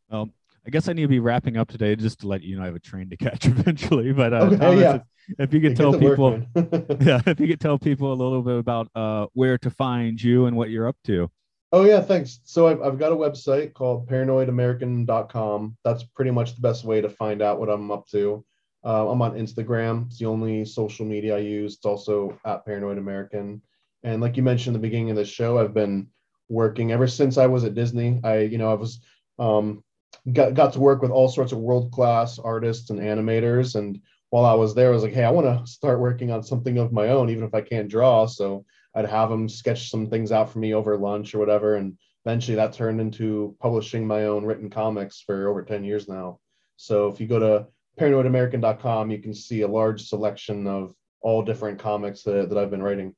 Well, 0.09 0.29
I 0.65 0.69
guess 0.69 0.87
I 0.87 0.93
need 0.93 1.03
to 1.03 1.07
be 1.07 1.19
wrapping 1.19 1.57
up 1.57 1.69
today 1.69 1.95
just 1.95 2.19
to 2.19 2.27
let 2.27 2.41
you 2.41 2.57
know 2.57 2.63
I 2.63 2.65
have 2.65 2.75
a 2.75 2.79
train 2.79 3.09
to 3.09 3.17
catch 3.17 3.45
eventually. 3.47 4.11
But 4.11 4.33
uh, 4.33 4.37
okay, 4.37 4.57
Thomas, 4.57 4.81
yeah. 4.81 4.95
if, 4.95 5.01
if, 5.39 5.53
you 5.53 5.61
could 5.61 5.75
tell 5.75 5.97
people, 5.97 6.41
yeah, 7.01 7.21
if 7.25 7.39
you 7.39 7.47
could 7.47 7.59
tell 7.59 7.77
people 7.77 8.11
a 8.11 8.15
little 8.15 8.41
bit 8.41 8.57
about 8.57 8.89
uh, 8.95 9.27
where 9.33 9.57
to 9.59 9.69
find 9.69 10.21
you 10.21 10.45
and 10.45 10.55
what 10.55 10.69
you're 10.69 10.87
up 10.87 10.97
to. 11.05 11.29
Oh 11.71 11.85
yeah, 11.85 12.01
thanks. 12.01 12.39
So 12.45 12.67
I've, 12.67 12.81
I've 12.81 12.97
got 12.97 13.11
a 13.11 13.15
website 13.15 13.73
called 13.73 14.09
paranoidamerican.com. 14.09 15.77
That's 15.83 16.03
pretty 16.03 16.31
much 16.31 16.55
the 16.55 16.61
best 16.61 16.83
way 16.83 16.99
to 16.99 17.09
find 17.09 17.41
out 17.41 17.59
what 17.59 17.69
I'm 17.69 17.91
up 17.91 18.07
to. 18.07 18.43
Uh, 18.83 19.09
I'm 19.09 19.21
on 19.21 19.33
Instagram. 19.33 20.07
It's 20.07 20.19
the 20.19 20.25
only 20.25 20.65
social 20.65 21.05
media 21.05 21.35
I 21.35 21.39
use. 21.39 21.75
It's 21.75 21.85
also 21.85 22.39
at 22.45 22.65
Paranoid 22.65 22.97
American. 22.97 23.61
And 24.03 24.21
like 24.21 24.37
you 24.37 24.43
mentioned 24.43 24.75
in 24.75 24.81
the 24.81 24.87
beginning 24.87 25.09
of 25.09 25.17
the 25.17 25.25
show, 25.25 25.57
I've 25.57 25.73
been 25.73 26.07
working 26.47 26.91
ever 26.91 27.07
since 27.07 27.37
I 27.37 27.47
was 27.47 27.63
at 27.63 27.75
Disney. 27.75 28.19
I, 28.23 28.39
you 28.39 28.57
know, 28.57 28.71
I 28.71 28.75
was 28.75 29.01
um, 29.37 29.83
got 30.31 30.53
got 30.53 30.73
to 30.73 30.79
work 30.79 31.01
with 31.01 31.11
all 31.11 31.27
sorts 31.27 31.51
of 31.51 31.59
world 31.59 31.91
class 31.91 32.39
artists 32.39 32.89
and 32.89 32.99
animators. 32.99 33.75
And 33.75 33.99
while 34.29 34.45
I 34.45 34.53
was 34.53 34.73
there, 34.73 34.89
I 34.89 34.93
was 34.93 35.03
like, 35.03 35.13
hey, 35.13 35.25
I 35.25 35.31
want 35.31 35.47
to 35.47 35.69
start 35.69 35.99
working 35.99 36.31
on 36.31 36.43
something 36.43 36.77
of 36.77 36.93
my 36.93 37.09
own, 37.09 37.29
even 37.29 37.43
if 37.43 37.53
I 37.53 37.61
can't 37.61 37.89
draw. 37.89 38.25
So 38.25 38.65
I'd 38.95 39.05
have 39.05 39.29
them 39.29 39.49
sketch 39.49 39.89
some 39.89 40.07
things 40.09 40.31
out 40.31 40.51
for 40.51 40.59
me 40.59 40.73
over 40.73 40.97
lunch 40.97 41.35
or 41.35 41.39
whatever. 41.39 41.75
And 41.75 41.97
eventually 42.25 42.55
that 42.55 42.73
turned 42.73 43.01
into 43.01 43.55
publishing 43.59 44.05
my 44.05 44.25
own 44.25 44.45
written 44.45 44.69
comics 44.69 45.21
for 45.21 45.47
over 45.47 45.63
10 45.63 45.83
years 45.83 46.07
now. 46.07 46.39
So 46.77 47.07
if 47.07 47.19
you 47.19 47.27
go 47.27 47.39
to 47.39 47.67
paranoidamerican.com, 47.99 49.11
you 49.11 49.19
can 49.19 49.33
see 49.33 49.61
a 49.61 49.67
large 49.67 50.07
selection 50.07 50.67
of 50.67 50.93
all 51.21 51.43
different 51.43 51.79
comics 51.79 52.23
that, 52.23 52.49
that 52.49 52.57
I've 52.57 52.71
been 52.71 52.83
writing. 52.83 53.13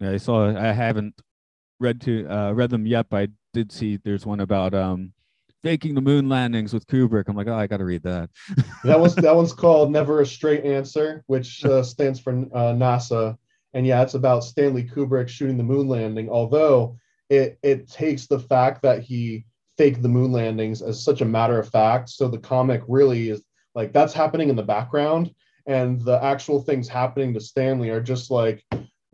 Yeah, 0.00 0.12
I 0.12 0.16
saw. 0.16 0.48
I 0.48 0.72
haven't 0.72 1.14
read 1.78 2.00
to 2.02 2.26
uh, 2.26 2.52
read 2.52 2.70
them 2.70 2.86
yet, 2.86 3.06
but 3.10 3.16
I 3.16 3.28
did 3.52 3.70
see 3.70 3.98
there's 3.98 4.24
one 4.24 4.40
about 4.40 4.72
um 4.72 5.12
faking 5.62 5.94
the 5.94 6.00
moon 6.00 6.28
landings 6.28 6.72
with 6.72 6.86
Kubrick. 6.86 7.28
I'm 7.28 7.36
like, 7.36 7.46
oh, 7.46 7.54
I 7.54 7.66
got 7.66 7.76
to 7.76 7.84
read 7.84 8.02
that. 8.02 8.30
that 8.84 8.98
was 8.98 9.14
that 9.16 9.34
one's 9.34 9.52
called 9.52 9.92
Never 9.92 10.20
a 10.20 10.26
Straight 10.26 10.64
Answer, 10.64 11.22
which 11.26 11.64
uh, 11.64 11.82
stands 11.82 12.18
for 12.18 12.32
uh, 12.32 12.72
NASA. 12.72 13.36
And 13.74 13.86
yeah, 13.86 14.02
it's 14.02 14.14
about 14.14 14.44
Stanley 14.44 14.84
Kubrick 14.84 15.28
shooting 15.28 15.56
the 15.56 15.62
moon 15.62 15.88
landing. 15.88 16.28
Although 16.30 16.96
it 17.30 17.58
it 17.62 17.90
takes 17.90 18.26
the 18.26 18.40
fact 18.40 18.82
that 18.82 19.02
he 19.02 19.44
faked 19.78 20.02
the 20.02 20.08
moon 20.08 20.32
landings 20.32 20.82
as 20.82 21.02
such 21.02 21.20
a 21.20 21.26
matter 21.26 21.58
of 21.58 21.68
fact, 21.68 22.08
so 22.08 22.28
the 22.28 22.38
comic 22.38 22.82
really 22.88 23.30
is 23.30 23.42
like 23.74 23.92
that's 23.92 24.12
happening 24.12 24.48
in 24.48 24.56
the 24.56 24.62
background, 24.62 25.34
and 25.66 26.00
the 26.00 26.22
actual 26.22 26.62
things 26.62 26.88
happening 26.88 27.34
to 27.34 27.40
Stanley 27.40 27.90
are 27.90 28.00
just 28.00 28.30
like 28.30 28.64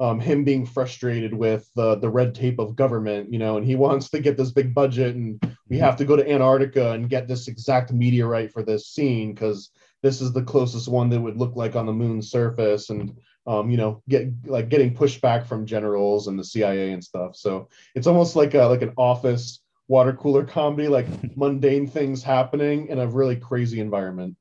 um, 0.01 0.21
him 0.21 0.45
being 0.45 0.65
frustrated 0.65 1.35
with 1.35 1.69
the 1.75 1.97
the 1.97 2.09
red 2.09 2.35
tape 2.35 2.59
of 2.59 2.77
government, 2.77 3.33
you 3.33 3.39
know, 3.39 3.57
and 3.57 3.67
he 3.67 3.75
wants 3.75 4.11
to 4.11 4.21
get 4.21 4.37
this 4.37 4.53
big 4.53 4.75
budget, 4.75 5.17
and 5.17 5.41
we 5.69 5.79
have 5.79 5.97
to 5.97 6.05
go 6.05 6.17
to 6.17 6.31
Antarctica 6.31 6.93
and 6.93 7.11
get 7.11 7.29
this 7.29 7.49
exact 7.49 7.93
meteorite 7.93 8.53
for 8.53 8.63
this 8.63 8.89
scene 8.89 9.35
because 9.35 9.71
this 10.03 10.21
is 10.21 10.33
the 10.33 10.43
closest 10.43 10.89
one 10.89 11.11
that 11.11 11.21
would 11.21 11.37
look 11.37 11.57
like 11.57 11.75
on 11.75 11.87
the 11.87 11.93
moon's 11.93 12.31
surface, 12.31 12.91
and 12.91 13.19
um, 13.47 13.71
you 13.71 13.77
know, 13.77 14.03
get 14.09 14.29
like 14.45 14.69
getting 14.69 14.95
pushback 14.95 15.47
from 15.47 15.67
generals 15.67 16.29
and 16.29 16.39
the 16.39 16.45
CIA 16.45 16.93
and 16.93 17.03
stuff. 17.03 17.35
So 17.35 17.69
it's 17.95 18.07
almost 18.07 18.37
like 18.37 18.55
a 18.55 18.65
like 18.65 18.83
an 18.83 18.93
office 18.97 19.61
water 19.89 20.13
cooler 20.13 20.45
comedy, 20.45 20.87
like 20.87 21.07
mundane 21.37 21.89
things 21.89 22.23
happening 22.23 22.89
in 22.89 22.99
a 23.01 23.07
really 23.07 23.37
crazy 23.37 23.81
environment. 23.81 24.37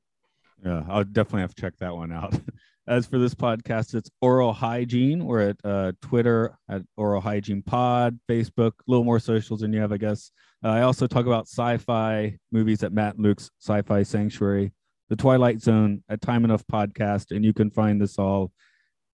Yeah, 0.64 0.82
I'll 0.88 1.04
definitely 1.04 1.42
have 1.42 1.54
to 1.54 1.60
check 1.60 1.76
that 1.78 1.94
one 1.94 2.12
out. 2.12 2.34
As 2.88 3.06
for 3.06 3.18
this 3.18 3.34
podcast, 3.34 3.94
it's 3.94 4.10
Oral 4.22 4.52
Hygiene. 4.52 5.26
We're 5.26 5.50
at 5.50 5.56
uh, 5.62 5.92
Twitter 6.00 6.56
at 6.70 6.82
Oral 6.96 7.20
Hygiene 7.20 7.62
Pod, 7.62 8.18
Facebook, 8.30 8.72
a 8.72 8.84
little 8.86 9.04
more 9.04 9.20
socials 9.20 9.60
than 9.60 9.74
you 9.74 9.80
have, 9.80 9.92
I 9.92 9.98
guess. 9.98 10.30
Uh, 10.64 10.68
I 10.68 10.80
also 10.80 11.06
talk 11.06 11.26
about 11.26 11.48
sci-fi 11.48 12.38
movies 12.50 12.82
at 12.82 12.92
Matt 12.92 13.16
and 13.16 13.24
Luke's 13.24 13.50
Sci-Fi 13.60 14.02
Sanctuary, 14.04 14.72
The 15.10 15.16
Twilight 15.16 15.60
Zone 15.60 16.02
at 16.08 16.22
Time 16.22 16.44
Enough 16.44 16.66
Podcast, 16.66 17.30
and 17.30 17.44
you 17.44 17.52
can 17.52 17.70
find 17.70 18.00
this 18.00 18.18
all 18.18 18.52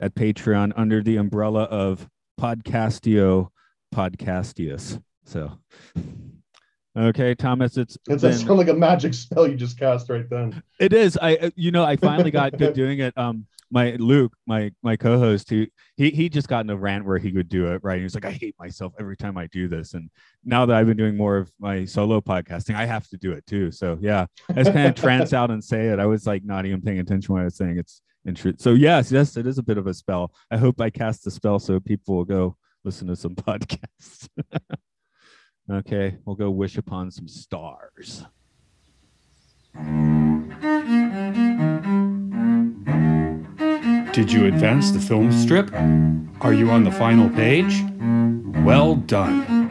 at 0.00 0.14
Patreon 0.14 0.72
under 0.76 1.02
the 1.02 1.16
umbrella 1.16 1.64
of 1.64 2.08
Podcastio 2.40 3.48
Podcastius. 3.92 5.02
So 5.24 5.58
Okay, 6.96 7.34
Thomas, 7.34 7.76
it's 7.76 7.96
it 8.08 8.20
been... 8.20 8.32
sound 8.32 8.56
like 8.56 8.68
a 8.68 8.74
magic 8.74 9.14
spell 9.14 9.48
you 9.48 9.56
just 9.56 9.78
cast 9.78 10.08
right 10.08 10.28
then. 10.30 10.62
It 10.78 10.92
is. 10.92 11.18
I 11.20 11.36
uh, 11.36 11.50
you 11.56 11.72
know, 11.72 11.84
I 11.84 11.96
finally 11.96 12.30
got 12.30 12.56
good 12.56 12.74
doing 12.74 13.00
it. 13.00 13.16
Um 13.18 13.46
my 13.70 13.96
Luke, 13.98 14.36
my 14.46 14.70
my 14.82 14.94
co-host, 14.94 15.50
he 15.50 15.68
he 15.96 16.10
he 16.10 16.28
just 16.28 16.46
got 16.46 16.64
in 16.64 16.70
a 16.70 16.76
rant 16.76 17.04
where 17.04 17.18
he 17.18 17.32
would 17.32 17.48
do 17.48 17.72
it, 17.72 17.82
right? 17.82 17.98
He 17.98 18.04
was 18.04 18.14
like, 18.14 18.24
I 18.24 18.30
hate 18.30 18.54
myself 18.58 18.92
every 19.00 19.16
time 19.16 19.36
I 19.36 19.48
do 19.48 19.66
this. 19.66 19.94
And 19.94 20.10
now 20.44 20.64
that 20.66 20.76
I've 20.76 20.86
been 20.86 20.96
doing 20.96 21.16
more 21.16 21.36
of 21.36 21.50
my 21.58 21.84
solo 21.84 22.20
podcasting, 22.20 22.76
I 22.76 22.86
have 22.86 23.08
to 23.08 23.16
do 23.16 23.32
it 23.32 23.44
too. 23.46 23.72
So 23.72 23.98
yeah, 24.00 24.26
I 24.48 24.52
just 24.54 24.72
kind 24.72 24.86
of 24.86 24.94
trance 24.94 25.32
out 25.38 25.50
and 25.50 25.62
say 25.62 25.88
it. 25.88 25.98
I 25.98 26.06
was 26.06 26.26
like 26.26 26.44
not 26.44 26.66
even 26.66 26.82
paying 26.82 27.00
attention 27.00 27.34
when 27.34 27.42
I 27.42 27.46
was 27.46 27.56
saying 27.56 27.78
it's 27.78 28.00
in 28.24 28.36
truth. 28.36 28.60
So 28.60 28.74
yes, 28.74 29.10
yes, 29.10 29.36
it 29.36 29.46
is 29.46 29.58
a 29.58 29.62
bit 29.62 29.78
of 29.78 29.88
a 29.88 29.94
spell. 29.94 30.32
I 30.52 30.56
hope 30.56 30.80
I 30.80 30.90
cast 30.90 31.24
the 31.24 31.32
spell 31.32 31.58
so 31.58 31.80
people 31.80 32.14
will 32.14 32.24
go 32.24 32.56
listen 32.84 33.08
to 33.08 33.16
some 33.16 33.34
podcasts. 33.34 34.28
Okay, 35.70 36.18
we'll 36.26 36.36
go 36.36 36.50
wish 36.50 36.76
upon 36.76 37.10
some 37.10 37.26
stars. 37.26 38.26
Did 44.12 44.30
you 44.30 44.46
advance 44.46 44.90
the 44.90 45.00
film 45.00 45.32
strip? 45.32 45.72
Are 46.42 46.52
you 46.52 46.70
on 46.70 46.84
the 46.84 46.92
final 46.92 47.30
page? 47.30 47.82
Well 48.64 48.94
done. 48.96 49.63